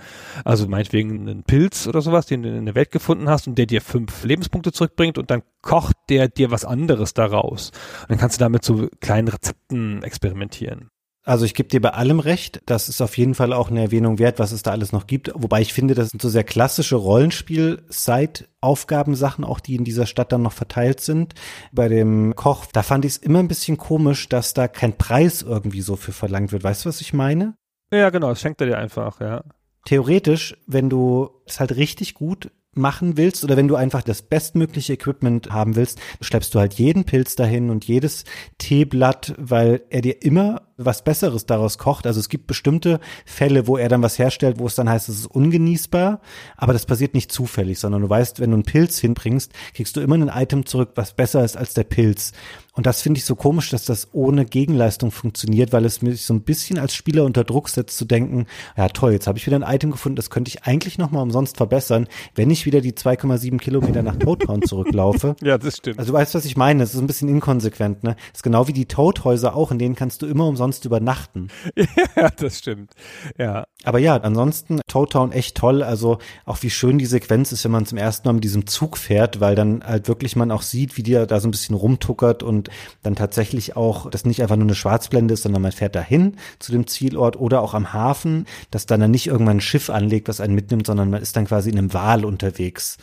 also 0.45 0.67
meinetwegen 0.67 1.21
einen 1.21 1.43
Pilz 1.43 1.87
oder 1.87 2.01
sowas, 2.01 2.27
den 2.27 2.43
du 2.43 2.57
in 2.57 2.65
der 2.65 2.75
Welt 2.75 2.91
gefunden 2.91 3.29
hast 3.29 3.47
und 3.47 3.57
der 3.57 3.67
dir 3.67 3.83
fünf 3.83 4.25
Lebenspunkte 4.25 4.73
zurückbringt 4.73 5.19
und 5.19 5.31
dann 5.31 5.43
kocht 5.63 5.97
der 6.09 6.29
dir 6.29 6.51
was 6.51 6.65
anderes 6.65 7.13
daraus. 7.15 7.71
Und 8.03 8.11
dann 8.11 8.19
kannst 8.19 8.41
du 8.41 8.45
damit 8.45 8.65
so 8.65 8.89
kleinen 9.01 9.29
Rezepten 9.29 10.03
experimentieren. 10.03 10.91
Also 11.27 11.45
ich 11.45 11.53
gebe 11.55 11.69
dir 11.69 11.81
bei 11.81 11.91
allem 11.91 12.21
recht. 12.21 12.61
Das 12.67 12.89
ist 12.89 13.01
auf 13.01 13.19
jeden 13.19 13.35
Fall 13.35 13.53
auch 13.53 13.69
eine 13.69 13.83
Erwähnung 13.83 14.21
wert, 14.21 14.39
was 14.39 14.53
es 14.53 14.63
da 14.63 14.71
alles 14.71 14.93
noch 14.93 15.09
gibt. 15.09 15.33
Wobei 15.35 15.61
ich 15.61 15.73
finde, 15.73 15.95
das 15.95 16.11
sind 16.11 16.23
so 16.23 16.29
sehr 16.29 16.45
klassische 16.45 16.95
Rollenspiel-Side-Aufgabensachen, 16.95 19.45
auch 19.45 19.59
die 19.59 19.75
in 19.75 19.83
dieser 19.83 20.07
Stadt 20.07 20.31
dann 20.31 20.43
noch 20.43 20.53
verteilt 20.53 21.01
sind. 21.01 21.35
Bei 21.73 21.89
dem 21.89 22.37
Koch, 22.37 22.67
da 22.73 22.85
fand 22.85 23.05
ich 23.05 23.15
es 23.15 23.19
immer 23.19 23.41
ein 23.41 23.49
bisschen 23.49 23.77
komisch, 23.77 24.29
dass 24.29 24.55
da 24.55 24.69
kein 24.69 24.97
Preis 24.97 25.43
irgendwie 25.43 25.81
so 25.81 25.97
für 25.97 26.13
verlangt 26.13 26.53
wird. 26.53 26.63
Weißt 26.63 26.85
du, 26.85 26.89
was 26.89 27.01
ich 27.01 27.13
meine? 27.13 27.57
Ja, 27.93 28.11
genau, 28.11 28.29
das 28.29 28.41
schenkt 28.41 28.61
er 28.61 28.69
dir 28.69 28.79
einfach, 28.79 29.21
ja. 29.21 29.43
Theoretisch, 29.85 30.57
wenn 30.69 30.89
du 30.89 31.31
es 31.45 31.59
halt 31.59 31.75
richtig 31.75 32.15
gut 32.15 32.53
machen 32.77 33.17
willst 33.17 33.43
oder 33.43 33.57
wenn 33.57 33.69
du 33.69 33.75
einfach 33.75 34.03
das 34.03 34.23
bestmögliche 34.23 34.93
Equipment 34.93 35.51
haben 35.51 35.77
willst, 35.77 35.99
schleppst 36.21 36.55
du 36.55 36.61
halt 36.61 36.75
jeden 36.75 37.05
Pilz 37.05 37.35
dahin 37.35 37.71
und 37.71 37.87
jedes 37.87 38.25
Teeblatt, 38.59 39.35
weil 39.39 39.83
er 39.91 40.03
dir 40.03 40.23
immer 40.23 40.69
was 40.77 41.03
Besseres 41.03 41.47
daraus 41.47 41.79
kocht. 41.79 42.07
Also 42.07 42.21
es 42.21 42.29
gibt 42.29 42.47
bestimmte 42.47 43.01
Fälle, 43.25 43.67
wo 43.67 43.77
er 43.77 43.89
dann 43.89 44.03
was 44.03 44.19
herstellt, 44.19 44.59
wo 44.59 44.67
es 44.67 44.75
dann 44.75 44.89
heißt, 44.89 45.09
es 45.09 45.21
ist 45.21 45.27
ungenießbar, 45.27 46.21
aber 46.57 46.73
das 46.73 46.87
passiert 46.87 47.15
nicht 47.15 47.33
zufällig, 47.33 47.79
sondern 47.79 48.03
du 48.03 48.11
weißt, 48.11 48.41
wenn 48.41 48.51
du 48.51 48.57
einen 48.57 48.65
Pilz 48.65 48.99
hinbringst, 48.99 49.53
kriegst 49.75 49.97
du 49.97 50.01
immer 50.01 50.17
ein 50.17 50.29
Item 50.29 50.67
zurück, 50.67 50.91
was 50.95 51.15
besser 51.15 51.45
ist 51.45 51.57
als 51.57 51.75
der 51.75 51.85
Pilz. 51.85 52.33
Und 52.77 52.85
das 52.85 53.01
finde 53.01 53.19
ich 53.19 53.25
so 53.25 53.35
komisch, 53.37 53.71
dass 53.71 53.87
das 53.87 54.09
ohne 54.13 54.45
Gegenleistung 54.45 55.11
funktioniert, 55.11 55.73
weil 55.73 55.87
es 55.87 56.03
mich 56.03 56.27
so 56.27 56.35
ein 56.35 56.43
bisschen 56.43 56.79
als 56.79 56.95
Spieler 56.95 57.25
unter 57.25 57.43
Druck 57.43 57.71
setzt 57.71 57.97
zu 57.97 58.05
denken, 58.05 58.47
ja 58.77 58.89
toll, 58.89 59.13
jetzt 59.13 59.27
habe 59.27 59.39
ich 59.39 59.47
wieder 59.47 59.57
ein 59.57 59.75
Item 59.75 59.91
gefunden, 59.93 60.17
das 60.17 60.29
könnte 60.29 60.51
ich 60.51 60.65
eigentlich 60.65 60.99
nochmal 60.99 61.23
umsonst 61.23 61.57
verbessern, 61.57 62.07
wenn 62.35 62.51
ich 62.51 62.67
wieder 62.67 62.83
die 62.83 62.93
2,7 62.93 63.57
Kilometer 63.59 64.03
nach 64.03 64.17
Toad 64.17 64.43
Town 64.43 64.61
zurücklaufe. 64.67 65.37
ja, 65.43 65.57
das 65.57 65.79
stimmt. 65.79 65.99
Also 65.99 66.13
du 66.13 66.19
weißt, 66.19 66.35
was 66.35 66.45
ich 66.45 66.59
meine, 66.59 66.81
das 66.81 66.93
ist 66.93 67.01
ein 67.01 67.07
bisschen 67.07 67.31
inkonsequent, 67.31 68.05
ne? 68.05 68.17
Das 68.33 68.41
ist 68.41 68.43
genau 68.43 68.69
wie 68.69 68.75
die 68.75 68.87
Toadhäuser 68.87 69.57
auch, 69.57 69.71
in 69.71 69.79
denen 69.79 69.95
kannst 69.95 70.21
du 70.21 70.27
immer 70.27 70.47
umsonst 70.47 70.66
übernachten. 70.85 71.49
ja, 72.17 72.31
das 72.31 72.59
stimmt. 72.59 72.93
Ja. 73.39 73.67
Aber 73.85 73.99
ja, 73.99 74.17
ansonsten 74.17 74.81
Toad 74.89 75.13
Town 75.13 75.33
echt 75.33 75.57
toll, 75.57 75.83
also 75.83 76.19
auch 76.45 76.63
wie 76.63 76.71
schön 76.71 76.99
die 76.99 77.07
Sequenz 77.07 77.53
ist, 77.53 77.65
wenn 77.65 77.71
man 77.71 77.87
zum 77.87 77.99
ersten 77.99 78.27
Mal 78.27 78.35
mit 78.35 78.45
diesem 78.45 78.67
Zug 78.67 78.97
fährt, 78.99 79.41
weil 79.41 79.55
dann 79.55 79.85
halt 79.85 80.09
wirklich 80.09 80.37
man 80.37 80.51
auch 80.51 80.63
sieht, 80.63 80.97
wie 80.97 81.03
die 81.03 81.13
da 81.13 81.41
so 81.41 81.49
ein 81.49 81.53
bisschen 81.53 81.77
rumtuckert 81.77 82.43
und 82.43 82.71
dann 83.03 83.15
tatsächlich 83.15 83.77
auch, 83.77 84.11
dass 84.11 84.25
nicht 84.25 84.43
einfach 84.43 84.57
nur 84.57 84.67
eine 84.67 84.75
Schwarzblende 84.75 85.35
ist, 85.35 85.43
sondern 85.43 85.63
man 85.63 85.73
fährt 85.73 85.95
dahin 85.95 86.37
zu 86.59 86.73
dem 86.73 86.87
Zielort 86.87 87.37
oder 87.37 87.63
auch 87.63 87.75
am 87.75 87.93
Hafen, 87.93 88.47
dass 88.71 88.87
dann, 88.87 89.01
dann 89.01 89.11
nicht 89.11 89.27
irgendwann 89.27 89.59
ein 89.59 89.61
Schiff 89.61 89.91
anlegt, 89.91 90.29
das 90.29 90.41
einen 90.41 90.55
mitnimmt, 90.55 90.87
sondern 90.87 91.11
man 91.11 91.23
ist 91.23 91.37
dann 91.37 91.47
quasi 91.47 91.71
in 91.71 91.79
einem 91.79 91.95
Wal 91.95 92.25
unterwegs. 92.25 92.99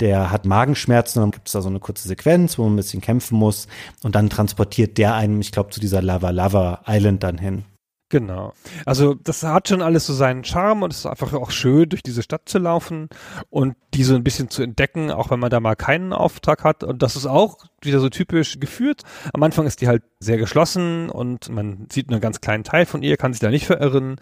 Der 0.00 0.30
hat 0.30 0.44
Magenschmerzen, 0.44 1.20
dann 1.20 1.30
gibt 1.30 1.48
es 1.48 1.52
da 1.52 1.62
so 1.62 1.68
eine 1.68 1.80
kurze 1.80 2.06
Sequenz, 2.06 2.58
wo 2.58 2.64
man 2.64 2.74
ein 2.74 2.76
bisschen 2.76 3.00
kämpfen 3.00 3.38
muss 3.38 3.66
und 4.02 4.14
dann 4.14 4.28
transportiert 4.28 4.98
der 4.98 5.14
einen, 5.14 5.40
ich 5.40 5.52
glaube, 5.52 5.70
zu 5.70 5.80
dieser 5.80 6.02
Lava 6.02 6.30
Lava 6.30 6.82
Island 6.86 7.22
dann 7.22 7.38
hin. 7.38 7.64
Genau. 8.08 8.52
Also 8.84 9.14
das 9.14 9.42
hat 9.42 9.68
schon 9.68 9.82
alles 9.82 10.06
so 10.06 10.14
seinen 10.14 10.44
Charme 10.44 10.84
und 10.84 10.92
es 10.92 11.00
ist 11.00 11.06
einfach 11.06 11.32
auch 11.32 11.50
schön, 11.50 11.88
durch 11.88 12.04
diese 12.04 12.22
Stadt 12.22 12.42
zu 12.48 12.58
laufen 12.58 13.08
und 13.50 13.74
die 13.94 14.04
so 14.04 14.14
ein 14.14 14.22
bisschen 14.22 14.48
zu 14.48 14.62
entdecken, 14.62 15.10
auch 15.10 15.30
wenn 15.30 15.40
man 15.40 15.50
da 15.50 15.58
mal 15.58 15.74
keinen 15.74 16.12
Auftrag 16.12 16.62
hat. 16.62 16.84
Und 16.84 17.02
das 17.02 17.16
ist 17.16 17.26
auch 17.26 17.64
wieder 17.82 18.00
so 18.00 18.08
typisch 18.08 18.58
geführt. 18.58 19.02
Am 19.32 19.42
Anfang 19.42 19.66
ist 19.66 19.80
die 19.80 19.88
halt 19.88 20.02
sehr 20.18 20.38
geschlossen 20.38 21.10
und 21.10 21.50
man 21.50 21.86
sieht 21.92 22.08
nur 22.08 22.16
einen 22.16 22.22
ganz 22.22 22.40
kleinen 22.40 22.64
Teil 22.64 22.86
von 22.86 23.02
ihr, 23.02 23.16
kann 23.16 23.32
sich 23.32 23.40
da 23.40 23.50
nicht 23.50 23.66
verirren. 23.66 24.16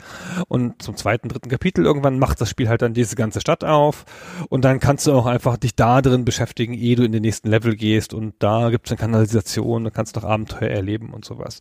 Und 0.48 0.82
zum 0.82 0.96
zweiten, 0.96 1.28
dritten 1.28 1.48
Kapitel 1.48 1.84
irgendwann 1.84 2.18
macht 2.18 2.40
das 2.40 2.50
Spiel 2.50 2.68
halt 2.68 2.82
dann 2.82 2.94
diese 2.94 3.14
ganze 3.14 3.40
Stadt 3.40 3.64
auf. 3.64 4.04
Und 4.48 4.64
dann 4.64 4.80
kannst 4.80 5.06
du 5.06 5.12
auch 5.12 5.26
einfach 5.26 5.56
dich 5.56 5.76
da 5.76 6.02
drin 6.02 6.24
beschäftigen, 6.24 6.74
ehe 6.74 6.96
du 6.96 7.04
in 7.04 7.12
den 7.12 7.22
nächsten 7.22 7.48
Level 7.48 7.76
gehst. 7.76 8.12
Und 8.12 8.34
da 8.40 8.70
gibt 8.70 8.86
es 8.86 8.92
eine 8.92 8.98
Kanalisation, 8.98 9.84
da 9.84 9.90
kannst 9.90 10.16
du 10.16 10.20
noch 10.20 10.28
Abenteuer 10.28 10.70
erleben 10.70 11.14
und 11.14 11.24
sowas. 11.24 11.60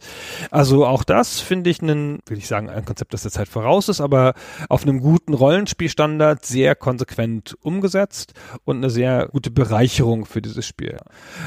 Also 0.50 0.86
auch 0.86 1.04
das 1.04 1.40
finde 1.40 1.70
ich 1.70 1.82
einen, 1.82 2.20
will 2.26 2.38
ich 2.38 2.48
sagen, 2.48 2.70
ein 2.70 2.86
Konzept, 2.86 3.14
das 3.14 3.22
der 3.22 3.32
Zeit 3.32 3.48
voraus 3.48 3.88
ist, 3.88 4.02
aber 4.02 4.34
auf 4.68 4.84
einem 4.84 5.00
guten 5.00 5.34
Rollenspielstandard 5.34 6.46
sehr 6.46 6.76
konsequent 6.76 7.56
umgesetzt 7.62 8.34
und 8.66 8.78
eine 8.78 8.90
sehr 8.90 9.28
gute 9.32 9.52
Bereicherung 9.52 10.26
für 10.26 10.42
dieses 10.42 10.66
Spiel. 10.66 10.98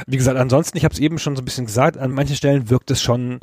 Wie 0.06 0.16
gesagt, 0.16 0.38
ansonsten, 0.46 0.78
ich 0.78 0.84
habe 0.84 0.94
es 0.94 1.00
eben 1.00 1.18
schon 1.18 1.34
so 1.34 1.42
ein 1.42 1.44
bisschen 1.44 1.66
gesagt, 1.66 1.98
an 1.98 2.12
manchen 2.12 2.36
Stellen 2.36 2.70
wirkt 2.70 2.90
es 2.92 3.02
schon 3.02 3.40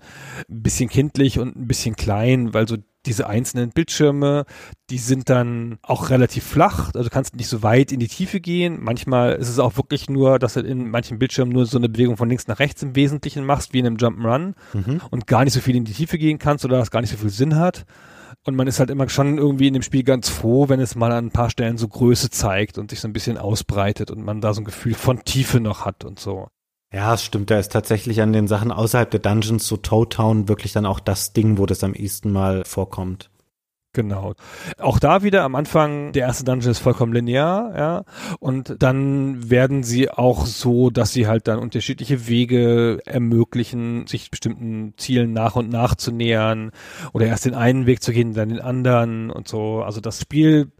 ein 0.50 0.62
bisschen 0.62 0.90
kindlich 0.90 1.38
und 1.38 1.56
ein 1.56 1.68
bisschen 1.68 1.96
klein, 1.96 2.54
weil 2.54 2.68
so 2.68 2.78
diese 3.06 3.28
einzelnen 3.28 3.72
Bildschirme, 3.72 4.46
die 4.90 4.98
sind 4.98 5.30
dann 5.30 5.78
auch 5.82 6.10
relativ 6.10 6.46
flach, 6.46 6.92
also 6.94 7.04
du 7.04 7.10
kannst 7.10 7.36
nicht 7.36 7.50
so 7.50 7.62
weit 7.62 7.92
in 7.92 8.00
die 8.00 8.08
Tiefe 8.08 8.40
gehen. 8.40 8.78
Manchmal 8.82 9.34
ist 9.34 9.50
es 9.50 9.60
auch 9.60 9.76
wirklich 9.76 10.10
nur, 10.10 10.40
dass 10.40 10.54
du 10.54 10.62
in 10.62 10.90
manchen 10.90 11.20
Bildschirmen 11.20 11.52
nur 11.52 11.66
so 11.66 11.78
eine 11.78 11.90
Bewegung 11.90 12.16
von 12.16 12.30
links 12.30 12.48
nach 12.48 12.60
rechts 12.60 12.82
im 12.82 12.96
Wesentlichen 12.96 13.46
machst, 13.46 13.74
wie 13.74 13.80
in 13.80 13.86
einem 13.86 13.98
Jump'n'Run 13.98 14.54
mhm. 14.74 15.02
und 15.12 15.28
gar 15.28 15.44
nicht 15.44 15.54
so 15.54 15.60
viel 15.60 15.76
in 15.76 15.84
die 15.84 15.92
Tiefe 15.92 16.18
gehen 16.18 16.40
kannst 16.40 16.64
oder 16.64 16.78
das 16.78 16.92
gar 16.92 17.02
nicht 17.02 17.12
so 17.12 17.18
viel 17.18 17.30
Sinn 17.30 17.58
hat. 17.58 17.86
Und 18.46 18.56
man 18.56 18.68
ist 18.68 18.80
halt 18.80 18.90
immer 18.90 19.08
schon 19.10 19.38
irgendwie 19.38 19.68
in 19.68 19.74
dem 19.74 19.84
Spiel 19.84 20.04
ganz 20.04 20.30
froh, 20.30 20.70
wenn 20.70 20.80
es 20.80 20.96
mal 20.96 21.12
an 21.12 21.28
ein 21.28 21.32
paar 21.32 21.50
Stellen 21.50 21.78
so 21.78 21.88
Größe 21.88 22.30
zeigt 22.30 22.78
und 22.78 22.90
sich 22.90 23.00
so 23.02 23.08
ein 23.08 23.14
bisschen 23.14 23.38
ausbreitet 23.38 24.12
und 24.12 24.24
man 24.24 24.42
da 24.42 24.54
so 24.54 24.62
ein 24.62 24.66
Gefühl 24.66 24.94
von 24.94 25.24
Tiefe 25.24 25.60
noch 25.60 25.86
hat 25.86 26.04
und 26.04 26.20
so. 26.20 26.48
Ja, 26.94 27.16
es 27.16 27.24
stimmt. 27.24 27.50
Da 27.50 27.58
ist 27.58 27.72
tatsächlich 27.72 28.22
an 28.22 28.34
den 28.34 28.48
Sachen 28.48 28.72
außerhalb 28.72 29.10
der 29.10 29.20
Dungeons, 29.20 29.68
so 29.68 29.78
Toe 29.78 30.08
Town, 30.08 30.48
wirklich 30.48 30.74
dann 30.74 30.86
auch 30.86 31.00
das 31.00 31.34
Ding, 31.34 31.58
wo 31.58 31.66
das 31.66 31.84
am 31.84 31.96
ehesten 31.96 32.32
mal 32.32 32.64
vorkommt. 32.66 33.32
Genau. 33.96 34.34
Auch 34.80 34.98
da 34.98 35.22
wieder 35.22 35.44
am 35.44 35.54
Anfang, 35.54 36.14
der 36.14 36.24
erste 36.24 36.44
Dungeon 36.44 36.72
ist 36.72 36.80
vollkommen 36.80 37.14
linear, 37.14 37.78
ja. 37.78 38.04
Und 38.40 38.76
dann 38.80 39.52
werden 39.52 39.84
sie 39.84 40.10
auch 40.10 40.48
so, 40.48 40.90
dass 40.90 41.14
sie 41.14 41.28
halt 41.28 41.48
dann 41.48 41.60
unterschiedliche 41.60 42.28
Wege 42.28 43.02
ermöglichen, 43.06 44.08
sich 44.08 44.32
bestimmten 44.32 44.96
Zielen 44.98 45.32
nach 45.32 45.56
und 45.56 45.70
nach 45.70 45.94
zu 45.94 46.12
nähern 46.12 46.72
oder 47.14 47.28
erst 47.28 47.46
den 47.46 47.54
einen 47.54 47.86
Weg 47.86 48.02
zu 48.02 48.14
gehen, 48.14 48.34
dann 48.34 48.50
den 48.50 48.62
anderen 48.62 49.30
und 49.30 49.48
so. 49.48 49.84
Also 49.84 50.02
das 50.02 50.22
Spiel 50.22 50.72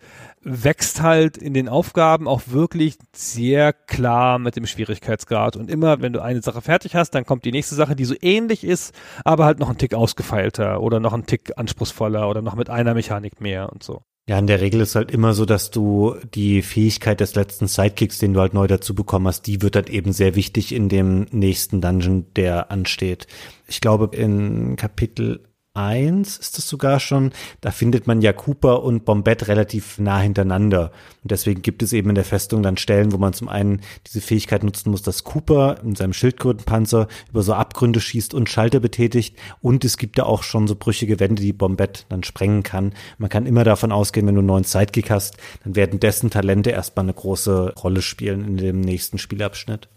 wächst 0.44 1.02
halt 1.02 1.38
in 1.38 1.54
den 1.54 1.70
Aufgaben 1.70 2.28
auch 2.28 2.42
wirklich 2.48 2.98
sehr 3.16 3.74
klar 3.74 4.40
mit 4.40 4.56
dem 4.56 4.66
Schwierigkeitsgrad. 4.66 5.56
Und 5.56 5.70
immer, 5.70 6.02
wenn 6.02 6.14
du 6.14 6.22
eine 6.22 6.42
Sache 6.42 6.62
fertig 6.62 6.96
hast, 6.96 7.12
dann 7.12 7.26
kommt 7.26 7.46
die 7.46 7.52
nächste 7.52 7.76
Sache, 7.76 7.96
die 7.96 8.06
so 8.06 8.16
ähnlich 8.22 8.64
ist, 8.64 8.94
aber 9.24 9.46
halt 9.46 9.60
noch 9.60 9.70
ein 9.70 9.78
Tick 9.78 9.94
ausgefeilter 9.94 10.82
oder 10.82 11.00
noch 11.00 11.14
ein 11.14 11.26
Tick 11.26 11.54
anspruchsvoller 11.58 12.30
oder 12.30 12.42
noch 12.42 12.56
mit 12.56 12.70
einer 12.70 12.94
Mechanik 12.94 13.42
mehr 13.42 13.72
und 13.72 13.84
so. 13.84 14.02
Ja, 14.26 14.40
in 14.40 14.48
der 14.48 14.62
Regel 14.62 14.80
ist 14.80 14.96
halt 14.96 15.12
immer 15.12 15.34
so, 15.34 15.44
dass 15.46 15.70
du 15.70 16.16
die 16.34 16.62
Fähigkeit 16.62 17.20
des 17.20 17.36
letzten 17.36 17.68
Sidekicks, 17.68 18.20
den 18.20 18.34
du 18.34 18.40
halt 18.40 18.54
neu 18.54 18.68
dazu 18.68 18.96
bekommen 18.96 19.28
hast, 19.28 19.48
die 19.48 19.62
wird 19.62 19.76
halt 19.76 19.90
eben 19.90 20.14
sehr 20.14 20.36
wichtig 20.36 20.74
in 20.74 20.88
dem 20.88 21.26
nächsten 21.32 21.82
Dungeon, 21.82 22.26
der 22.38 22.72
ansteht. 22.72 23.28
Ich 23.68 23.82
glaube, 23.82 24.16
in 24.16 24.78
Kapitel 24.78 25.44
1 25.76 26.38
ist 26.38 26.60
es 26.60 26.70
sogar 26.70 27.00
schon, 27.00 27.32
da 27.62 27.72
findet 27.72 28.06
man 28.06 28.22
ja 28.22 28.32
Cooper 28.32 28.84
und 28.84 29.06
Bombette 29.06 29.48
relativ 29.48 29.98
nah 29.98 30.20
hintereinander. 30.20 30.92
Und 31.24 31.32
deswegen 31.32 31.64
gibt 31.64 31.82
es 31.82 31.94
eben 31.94 32.10
in 32.10 32.16
der 32.16 32.24
Festung 32.24 32.62
dann 32.62 32.78
Stellen, 32.78 33.12
wo 33.12 33.18
man 33.18 33.34
zum 33.34 33.50
einen 33.50 33.82
diese 34.06 34.22
Fähigkeit 34.22 34.64
nutzen 34.64 34.92
muss, 34.92 35.02
dass 35.02 35.24
Cooper 35.24 35.78
in 35.84 35.96
seinem 35.96 36.14
Schildkrötenpanzer 36.14 37.08
über 37.32 37.42
so 37.42 37.56
Abgründe 37.56 38.02
schießt 38.02 38.36
und 38.36 38.50
Schalter 38.50 38.80
betätigt. 38.80 39.36
Und 39.62 39.84
es 39.84 39.98
gibt 39.98 40.20
da 40.20 40.24
auch 40.24 40.44
schon 40.44 40.68
so 40.68 40.76
brüchige 40.76 41.20
Wände, 41.20 41.42
die 41.42 41.54
Bombette 41.54 42.04
dann 42.08 42.24
sprengen 42.24 42.62
kann. 42.62 42.94
Man 43.18 43.32
kann 43.32 43.48
immer 43.48 43.64
davon 43.64 43.92
ausgehen, 43.92 44.28
wenn 44.28 44.36
du 44.36 44.42
einen 44.42 44.48
neuen 44.48 44.66
Sidekick 44.66 45.10
hast, 45.10 45.38
dann 45.64 45.76
werden 45.76 46.00
dessen 46.00 46.30
Talente 46.30 46.70
erstmal 46.70 47.06
eine 47.06 47.14
große 47.14 47.74
Rolle 47.82 48.04
spielen 48.04 48.46
in 48.46 48.58
dem 48.58 48.80
nächsten 48.82 49.18
Spielabschnitt. 49.18 49.90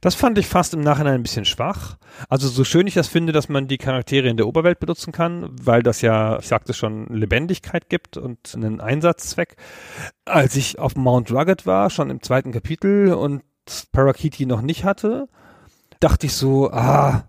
Das 0.00 0.14
fand 0.14 0.38
ich 0.38 0.46
fast 0.46 0.74
im 0.74 0.80
Nachhinein 0.80 1.14
ein 1.14 1.22
bisschen 1.22 1.44
schwach. 1.44 1.96
Also 2.28 2.48
so 2.48 2.64
schön 2.64 2.86
ich 2.86 2.94
das 2.94 3.08
finde, 3.08 3.32
dass 3.32 3.48
man 3.48 3.68
die 3.68 3.78
Charaktere 3.78 4.28
in 4.28 4.36
der 4.36 4.46
Oberwelt 4.46 4.80
benutzen 4.80 5.12
kann, 5.12 5.50
weil 5.62 5.82
das 5.82 6.00
ja, 6.00 6.38
ich 6.38 6.48
sagte 6.48 6.74
schon, 6.74 7.06
Lebendigkeit 7.06 7.88
gibt 7.88 8.16
und 8.16 8.54
einen 8.54 8.80
Einsatzzweck. 8.80 9.56
Als 10.24 10.56
ich 10.56 10.78
auf 10.78 10.96
Mount 10.96 11.30
Rugged 11.30 11.66
war, 11.66 11.90
schon 11.90 12.10
im 12.10 12.22
zweiten 12.22 12.52
Kapitel 12.52 13.12
und 13.14 13.42
Parakiti 13.92 14.46
noch 14.46 14.62
nicht 14.62 14.84
hatte, 14.84 15.28
dachte 16.00 16.26
ich 16.26 16.34
so, 16.34 16.70
ah, 16.70 17.24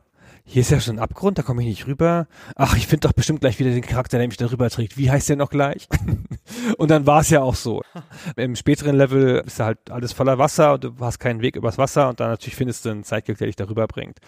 hier 0.50 0.62
ist 0.62 0.72
ja 0.72 0.80
schon 0.80 0.96
ein 0.96 1.00
Abgrund, 1.00 1.38
da 1.38 1.44
komme 1.44 1.62
ich 1.62 1.68
nicht 1.68 1.88
rüber. 1.88 2.26
Ach, 2.56 2.78
ich 2.78 2.88
finde 2.88 3.06
doch 3.06 3.14
bestimmt 3.14 3.42
gleich 3.42 3.60
wieder 3.60 3.70
den 3.70 3.82
Charakter, 3.82 4.18
der 4.18 4.28
mich 4.28 4.38
da 4.38 4.50
rüber 4.50 4.70
trägt. 4.70 4.98
Wie 4.98 5.12
heißt 5.12 5.28
der 5.28 5.36
noch 5.36 5.50
gleich? 5.50 5.90
und 6.78 6.90
dann 6.90 7.06
war 7.06 7.20
es 7.20 7.30
ja 7.30 7.42
auch 7.42 7.56
so. 7.56 7.82
Im 8.38 8.56
späteren 8.56 8.96
Level 8.96 9.44
ist 9.46 9.60
da 9.60 9.66
halt 9.66 9.92
alles 9.92 10.14
voller 10.14 10.38
Wasser 10.38 10.76
und 10.76 10.86
du 10.86 10.94
hast 11.02 11.20
keinen 11.20 11.42
Weg 11.42 11.58
übers 11.58 11.78
Wasser 11.78 12.08
und 12.08 12.22
dann 12.22 12.30
natürlich 12.30 12.56
findest 12.56 12.86
du 12.86 12.92
einen 12.92 13.04
Sidekick, 13.04 13.38
der 13.40 13.48
dich 13.48 13.58
darüber 13.58 13.88
bringt. 13.88 14.20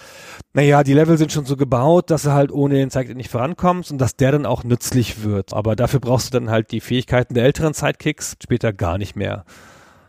Naja, 0.53 0.83
die 0.83 0.93
Level 0.93 1.17
sind 1.17 1.31
schon 1.31 1.45
so 1.45 1.55
gebaut, 1.55 2.11
dass 2.11 2.23
du 2.23 2.33
halt 2.33 2.51
ohne 2.51 2.75
den 2.75 2.89
Sidekick 2.89 3.15
nicht 3.15 3.31
vorankommst 3.31 3.89
und 3.89 3.97
dass 3.97 4.17
der 4.17 4.33
dann 4.33 4.45
auch 4.45 4.65
nützlich 4.65 5.23
wird. 5.23 5.53
Aber 5.53 5.77
dafür 5.77 6.01
brauchst 6.01 6.33
du 6.33 6.37
dann 6.37 6.49
halt 6.49 6.73
die 6.73 6.81
Fähigkeiten 6.81 7.33
der 7.33 7.45
älteren 7.45 7.73
Sidekicks, 7.73 8.35
später 8.43 8.73
gar 8.73 8.97
nicht 8.97 9.15
mehr. 9.15 9.45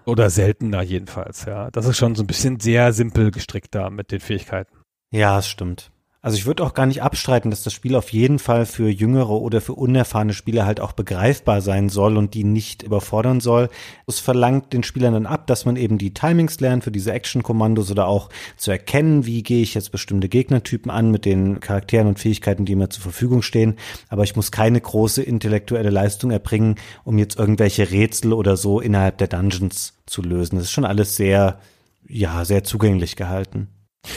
Oder 0.06 0.28
seltener 0.28 0.82
jedenfalls, 0.82 1.44
ja. 1.44 1.70
Das 1.70 1.86
ist 1.86 1.98
schon 1.98 2.16
so 2.16 2.24
ein 2.24 2.26
bisschen 2.26 2.58
sehr 2.58 2.92
simpel 2.92 3.30
gestrickt 3.30 3.76
da 3.76 3.90
mit 3.90 4.10
den 4.10 4.18
Fähigkeiten. 4.18 4.74
Ja, 5.12 5.38
es 5.38 5.48
stimmt. 5.48 5.92
Also 6.22 6.36
ich 6.36 6.44
würde 6.44 6.62
auch 6.64 6.74
gar 6.74 6.84
nicht 6.84 7.02
abstreiten, 7.02 7.50
dass 7.50 7.62
das 7.62 7.72
Spiel 7.72 7.96
auf 7.96 8.12
jeden 8.12 8.38
Fall 8.38 8.66
für 8.66 8.90
jüngere 8.90 9.30
oder 9.30 9.62
für 9.62 9.72
unerfahrene 9.72 10.34
Spieler 10.34 10.66
halt 10.66 10.78
auch 10.78 10.92
begreifbar 10.92 11.62
sein 11.62 11.88
soll 11.88 12.18
und 12.18 12.34
die 12.34 12.44
nicht 12.44 12.82
überfordern 12.82 13.40
soll. 13.40 13.70
Es 14.06 14.20
verlangt 14.20 14.74
den 14.74 14.82
Spielern 14.82 15.14
dann 15.14 15.24
ab, 15.24 15.46
dass 15.46 15.64
man 15.64 15.76
eben 15.76 15.96
die 15.96 16.12
Timings 16.12 16.60
lernt 16.60 16.84
für 16.84 16.90
diese 16.90 17.14
Action-Kommandos 17.14 17.90
oder 17.90 18.06
auch 18.06 18.28
zu 18.58 18.70
erkennen, 18.70 19.24
wie 19.24 19.42
gehe 19.42 19.62
ich 19.62 19.72
jetzt 19.72 19.92
bestimmte 19.92 20.28
Gegnertypen 20.28 20.90
an 20.90 21.10
mit 21.10 21.24
den 21.24 21.58
Charakteren 21.60 22.08
und 22.08 22.18
Fähigkeiten, 22.18 22.66
die 22.66 22.76
mir 22.76 22.90
zur 22.90 23.02
Verfügung 23.02 23.40
stehen. 23.40 23.76
Aber 24.10 24.22
ich 24.22 24.36
muss 24.36 24.52
keine 24.52 24.78
große 24.78 25.22
intellektuelle 25.22 25.88
Leistung 25.88 26.30
erbringen, 26.32 26.74
um 27.02 27.16
jetzt 27.16 27.38
irgendwelche 27.38 27.90
Rätsel 27.90 28.34
oder 28.34 28.58
so 28.58 28.80
innerhalb 28.80 29.16
der 29.16 29.28
Dungeons 29.28 29.94
zu 30.04 30.20
lösen. 30.20 30.56
Das 30.56 30.66
ist 30.66 30.72
schon 30.72 30.84
alles 30.84 31.16
sehr, 31.16 31.60
ja, 32.06 32.44
sehr 32.44 32.62
zugänglich 32.62 33.16
gehalten. 33.16 33.68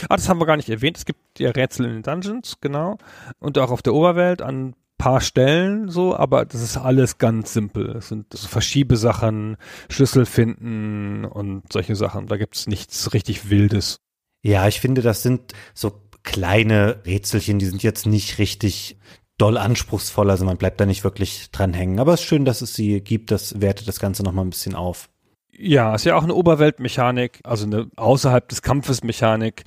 Ah, 0.09 0.15
das 0.15 0.29
haben 0.29 0.39
wir 0.39 0.45
gar 0.45 0.57
nicht 0.57 0.69
erwähnt. 0.69 0.97
Es 0.97 1.05
gibt 1.05 1.39
ja 1.39 1.51
Rätsel 1.51 1.85
in 1.85 1.93
den 1.93 2.03
Dungeons, 2.03 2.57
genau. 2.61 2.97
Und 3.39 3.57
auch 3.57 3.71
auf 3.71 3.81
der 3.81 3.93
Oberwelt 3.93 4.41
an 4.41 4.75
paar 4.97 5.19
Stellen 5.19 5.89
so, 5.89 6.15
aber 6.15 6.45
das 6.45 6.61
ist 6.61 6.77
alles 6.77 7.17
ganz 7.17 7.51
simpel. 7.51 7.97
Es 7.97 8.07
sind 8.07 8.27
so 8.31 8.47
Verschiebesachen, 8.47 9.57
Schlüssel 9.89 10.25
finden 10.25 11.25
und 11.25 11.73
solche 11.73 11.97
Sachen. 11.97 12.27
Da 12.27 12.37
gibt's 12.37 12.67
nichts 12.67 13.13
richtig 13.13 13.49
Wildes. 13.49 13.97
Ja, 14.43 14.65
ich 14.67 14.79
finde, 14.79 15.01
das 15.01 15.21
sind 15.21 15.51
so 15.73 15.91
kleine 16.23 17.01
Rätselchen, 17.05 17.59
die 17.59 17.65
sind 17.65 17.83
jetzt 17.83 18.05
nicht 18.05 18.37
richtig 18.37 18.97
doll 19.37 19.57
anspruchsvoll, 19.57 20.29
also 20.29 20.45
man 20.45 20.57
bleibt 20.57 20.79
da 20.79 20.85
nicht 20.85 21.03
wirklich 21.03 21.51
dran 21.51 21.73
hängen. 21.73 21.99
Aber 21.99 22.13
es 22.13 22.21
ist 22.21 22.27
schön, 22.27 22.45
dass 22.45 22.61
es 22.61 22.73
sie 22.73 23.01
gibt, 23.01 23.31
das 23.31 23.59
wertet 23.59 23.89
das 23.89 23.99
Ganze 23.99 24.23
nochmal 24.23 24.45
ein 24.45 24.51
bisschen 24.51 24.75
auf. 24.75 25.09
Ja, 25.55 25.93
ist 25.93 26.05
ja 26.05 26.15
auch 26.15 26.23
eine 26.23 26.33
Oberweltmechanik, 26.33 27.39
also 27.43 27.65
eine 27.65 27.87
außerhalb 27.95 28.47
des 28.49 28.61
Kampfes 28.61 29.03
Mechanik, 29.03 29.63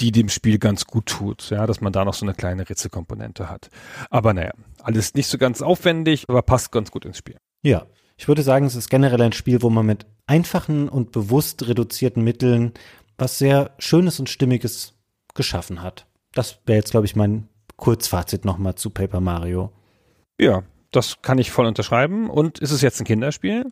die 0.00 0.10
dem 0.10 0.28
Spiel 0.28 0.58
ganz 0.58 0.86
gut 0.86 1.06
tut, 1.06 1.50
ja, 1.50 1.66
dass 1.66 1.80
man 1.80 1.92
da 1.92 2.04
noch 2.04 2.14
so 2.14 2.26
eine 2.26 2.34
kleine 2.34 2.68
Rätselkomponente 2.68 3.48
hat. 3.48 3.70
Aber 4.10 4.34
naja, 4.34 4.52
alles 4.82 5.14
nicht 5.14 5.28
so 5.28 5.38
ganz 5.38 5.62
aufwendig, 5.62 6.24
aber 6.28 6.42
passt 6.42 6.72
ganz 6.72 6.90
gut 6.90 7.04
ins 7.04 7.18
Spiel. 7.18 7.36
Ja, 7.62 7.86
ich 8.16 8.26
würde 8.28 8.42
sagen, 8.42 8.66
es 8.66 8.74
ist 8.74 8.90
generell 8.90 9.22
ein 9.22 9.32
Spiel, 9.32 9.62
wo 9.62 9.70
man 9.70 9.86
mit 9.86 10.06
einfachen 10.26 10.88
und 10.88 11.12
bewusst 11.12 11.66
reduzierten 11.66 12.24
Mitteln 12.24 12.72
was 13.20 13.38
sehr 13.38 13.72
Schönes 13.78 14.18
und 14.18 14.28
Stimmiges 14.28 14.94
geschaffen 15.34 15.82
hat. 15.82 16.06
Das 16.32 16.58
wäre 16.66 16.78
jetzt, 16.78 16.90
glaube 16.90 17.06
ich, 17.06 17.14
mein 17.14 17.48
Kurzfazit 17.76 18.44
nochmal 18.44 18.74
zu 18.74 18.90
Paper 18.90 19.20
Mario. 19.20 19.72
Ja, 20.40 20.62
das 20.90 21.22
kann 21.22 21.38
ich 21.38 21.50
voll 21.50 21.66
unterschreiben. 21.66 22.30
Und 22.30 22.58
ist 22.58 22.72
es 22.72 22.82
jetzt 22.82 23.00
ein 23.00 23.06
Kinderspiel? 23.06 23.66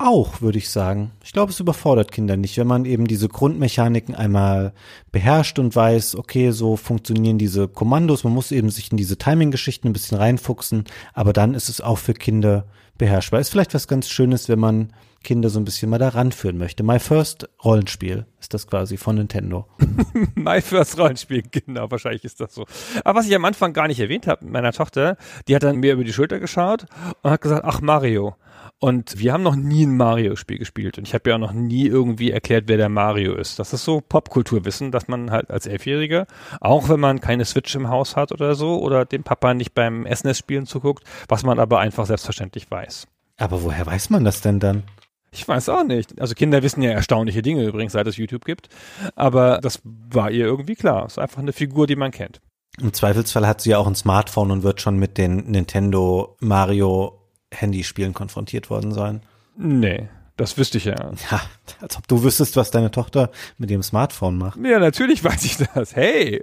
Auch, 0.00 0.40
würde 0.40 0.58
ich 0.58 0.70
sagen. 0.70 1.10
Ich 1.24 1.32
glaube, 1.32 1.50
es 1.50 1.58
überfordert 1.58 2.12
Kinder 2.12 2.36
nicht, 2.36 2.56
wenn 2.56 2.68
man 2.68 2.84
eben 2.84 3.08
diese 3.08 3.26
Grundmechaniken 3.26 4.14
einmal 4.14 4.72
beherrscht 5.10 5.58
und 5.58 5.74
weiß, 5.74 6.14
okay, 6.14 6.52
so 6.52 6.76
funktionieren 6.76 7.36
diese 7.36 7.66
Kommandos. 7.66 8.22
Man 8.22 8.32
muss 8.32 8.52
eben 8.52 8.70
sich 8.70 8.92
in 8.92 8.96
diese 8.96 9.18
Timing-Geschichten 9.18 9.88
ein 9.88 9.92
bisschen 9.92 10.16
reinfuchsen, 10.16 10.84
aber 11.14 11.32
dann 11.32 11.52
ist 11.52 11.68
es 11.68 11.80
auch 11.80 11.98
für 11.98 12.14
Kinder 12.14 12.66
beherrschbar. 12.96 13.40
Ist 13.40 13.48
vielleicht 13.48 13.74
was 13.74 13.88
ganz 13.88 14.08
Schönes, 14.08 14.48
wenn 14.48 14.60
man 14.60 14.92
Kinder 15.24 15.48
so 15.48 15.58
ein 15.58 15.64
bisschen 15.64 15.90
mal 15.90 15.98
da 15.98 16.10
ranführen 16.10 16.58
möchte. 16.58 16.84
My 16.84 17.00
First 17.00 17.48
Rollenspiel 17.64 18.24
ist 18.38 18.54
das 18.54 18.68
quasi 18.68 18.96
von 18.96 19.16
Nintendo. 19.16 19.66
My 20.36 20.60
First 20.60 20.96
Rollenspiel, 20.96 21.42
genau, 21.50 21.90
wahrscheinlich 21.90 22.24
ist 22.24 22.40
das 22.40 22.54
so. 22.54 22.66
Aber 23.02 23.18
was 23.18 23.26
ich 23.26 23.34
am 23.34 23.44
Anfang 23.44 23.72
gar 23.72 23.88
nicht 23.88 23.98
erwähnt 23.98 24.28
habe 24.28 24.46
meiner 24.46 24.72
Tochter, 24.72 25.16
die 25.48 25.56
hat 25.56 25.64
dann 25.64 25.78
mir 25.78 25.94
über 25.94 26.04
die 26.04 26.12
Schulter 26.12 26.38
geschaut 26.38 26.86
und 27.22 27.32
hat 27.32 27.40
gesagt, 27.40 27.64
ach 27.64 27.80
Mario. 27.80 28.36
Und 28.80 29.18
wir 29.18 29.32
haben 29.32 29.42
noch 29.42 29.56
nie 29.56 29.84
ein 29.84 29.96
Mario-Spiel 29.96 30.58
gespielt. 30.58 30.98
Und 30.98 31.08
ich 31.08 31.14
habe 31.14 31.28
ja 31.28 31.36
auch 31.36 31.40
noch 31.40 31.52
nie 31.52 31.86
irgendwie 31.86 32.30
erklärt, 32.30 32.64
wer 32.68 32.76
der 32.76 32.88
Mario 32.88 33.34
ist. 33.34 33.58
Das 33.58 33.72
ist 33.72 33.84
so 33.84 34.00
Popkulturwissen, 34.00 34.92
dass 34.92 35.08
man 35.08 35.32
halt 35.32 35.50
als 35.50 35.66
Elfjähriger, 35.66 36.26
auch 36.60 36.88
wenn 36.88 37.00
man 37.00 37.20
keine 37.20 37.44
Switch 37.44 37.74
im 37.74 37.88
Haus 37.88 38.14
hat 38.14 38.30
oder 38.30 38.54
so, 38.54 38.80
oder 38.80 39.04
dem 39.04 39.24
Papa 39.24 39.52
nicht 39.54 39.74
beim 39.74 40.06
SNES-Spielen 40.06 40.66
zuguckt, 40.66 41.02
was 41.28 41.42
man 41.42 41.58
aber 41.58 41.80
einfach 41.80 42.06
selbstverständlich 42.06 42.70
weiß. 42.70 43.08
Aber 43.36 43.64
woher 43.64 43.84
weiß 43.84 44.10
man 44.10 44.24
das 44.24 44.42
denn 44.42 44.60
dann? 44.60 44.84
Ich 45.32 45.46
weiß 45.46 45.68
auch 45.70 45.84
nicht. 45.84 46.20
Also 46.20 46.34
Kinder 46.34 46.62
wissen 46.62 46.82
ja 46.82 46.90
erstaunliche 46.90 47.42
Dinge 47.42 47.64
übrigens, 47.64 47.92
seit 47.92 48.06
es 48.06 48.16
YouTube 48.16 48.44
gibt. 48.44 48.68
Aber 49.16 49.58
das 49.60 49.80
war 49.84 50.30
ihr 50.30 50.46
irgendwie 50.46 50.76
klar. 50.76 51.06
Ist 51.06 51.18
einfach 51.18 51.38
eine 51.38 51.52
Figur, 51.52 51.86
die 51.86 51.96
man 51.96 52.12
kennt. 52.12 52.40
Im 52.80 52.92
Zweifelsfall 52.92 53.46
hat 53.46 53.60
sie 53.60 53.70
ja 53.70 53.78
auch 53.78 53.88
ein 53.88 53.96
Smartphone 53.96 54.52
und 54.52 54.62
wird 54.62 54.80
schon 54.80 54.98
mit 54.98 55.18
den 55.18 55.50
Nintendo 55.50 56.36
Mario 56.40 57.17
Handyspielen 57.52 58.14
konfrontiert 58.14 58.70
worden 58.70 58.92
sein. 58.92 59.22
Nee, 59.56 60.08
das 60.38 60.56
wüsste 60.56 60.78
ich 60.78 60.84
ja. 60.84 60.94
Ja, 61.30 61.42
als 61.80 61.96
ob 61.96 62.06
du 62.06 62.22
wüsstest, 62.22 62.56
was 62.56 62.70
deine 62.70 62.92
Tochter 62.92 63.30
mit 63.58 63.70
dem 63.70 63.82
Smartphone 63.82 64.38
macht. 64.38 64.58
Ja, 64.62 64.78
natürlich 64.78 65.22
weiß 65.24 65.44
ich 65.44 65.56
das. 65.56 65.94
Hey! 65.94 66.42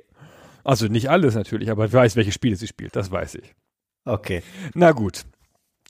Also 0.64 0.88
nicht 0.88 1.10
alles 1.10 1.34
natürlich, 1.34 1.72
aber 1.72 1.86
ich 1.86 1.94
weiß, 1.94 2.16
welche 2.16 2.32
Spiele 2.32 2.56
sie 2.58 2.68
spielt, 2.68 2.96
das 2.96 3.10
weiß 3.10 3.36
ich. 3.36 3.56
Okay. 4.04 4.44
Na 4.74 4.92
gut. 4.92 5.26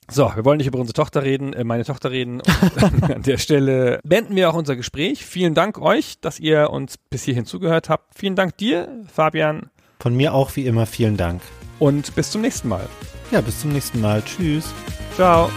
So, 0.08 0.32
wir 0.36 0.46
wollen 0.46 0.58
nicht 0.58 0.68
über 0.68 0.78
unsere 0.78 0.94
Tochter 0.94 1.24
reden, 1.24 1.54
äh, 1.54 1.64
meine 1.64 1.84
Tochter 1.84 2.12
reden. 2.12 2.42
an 3.02 3.24
der 3.24 3.40
Stelle 3.40 4.00
beenden 4.04 4.36
wir 4.36 4.52
auch 4.52 4.54
unser 4.54 4.76
Gespräch. 4.76 5.26
Vielen 5.26 5.56
Dank 5.56 5.80
euch, 5.80 6.20
dass 6.22 6.40
ihr 6.40 6.70
uns 6.70 6.98
bis 6.98 7.24
hierhin 7.24 7.46
zugehört 7.46 7.90
habt. 7.90 8.14
Vielen 8.16 8.36
Dank 8.36 8.56
dir, 8.58 8.88
Fabian. 9.12 9.72
Von 10.00 10.16
mir 10.16 10.36
auch 10.36 10.56
wie 10.56 10.68
immer 10.68 10.86
vielen 10.86 11.18
Dank. 11.18 11.42
Und 11.80 12.14
bis 12.16 12.30
zum 12.30 12.42
nächsten 12.42 12.68
Mal. 12.68 12.88
Ja, 13.32 13.42
bis 13.42 13.62
zum 13.62 13.72
nächsten 13.72 14.00
Mal. 14.00 14.22
Tschüss. 14.22 14.72
Ciao. 15.16 15.50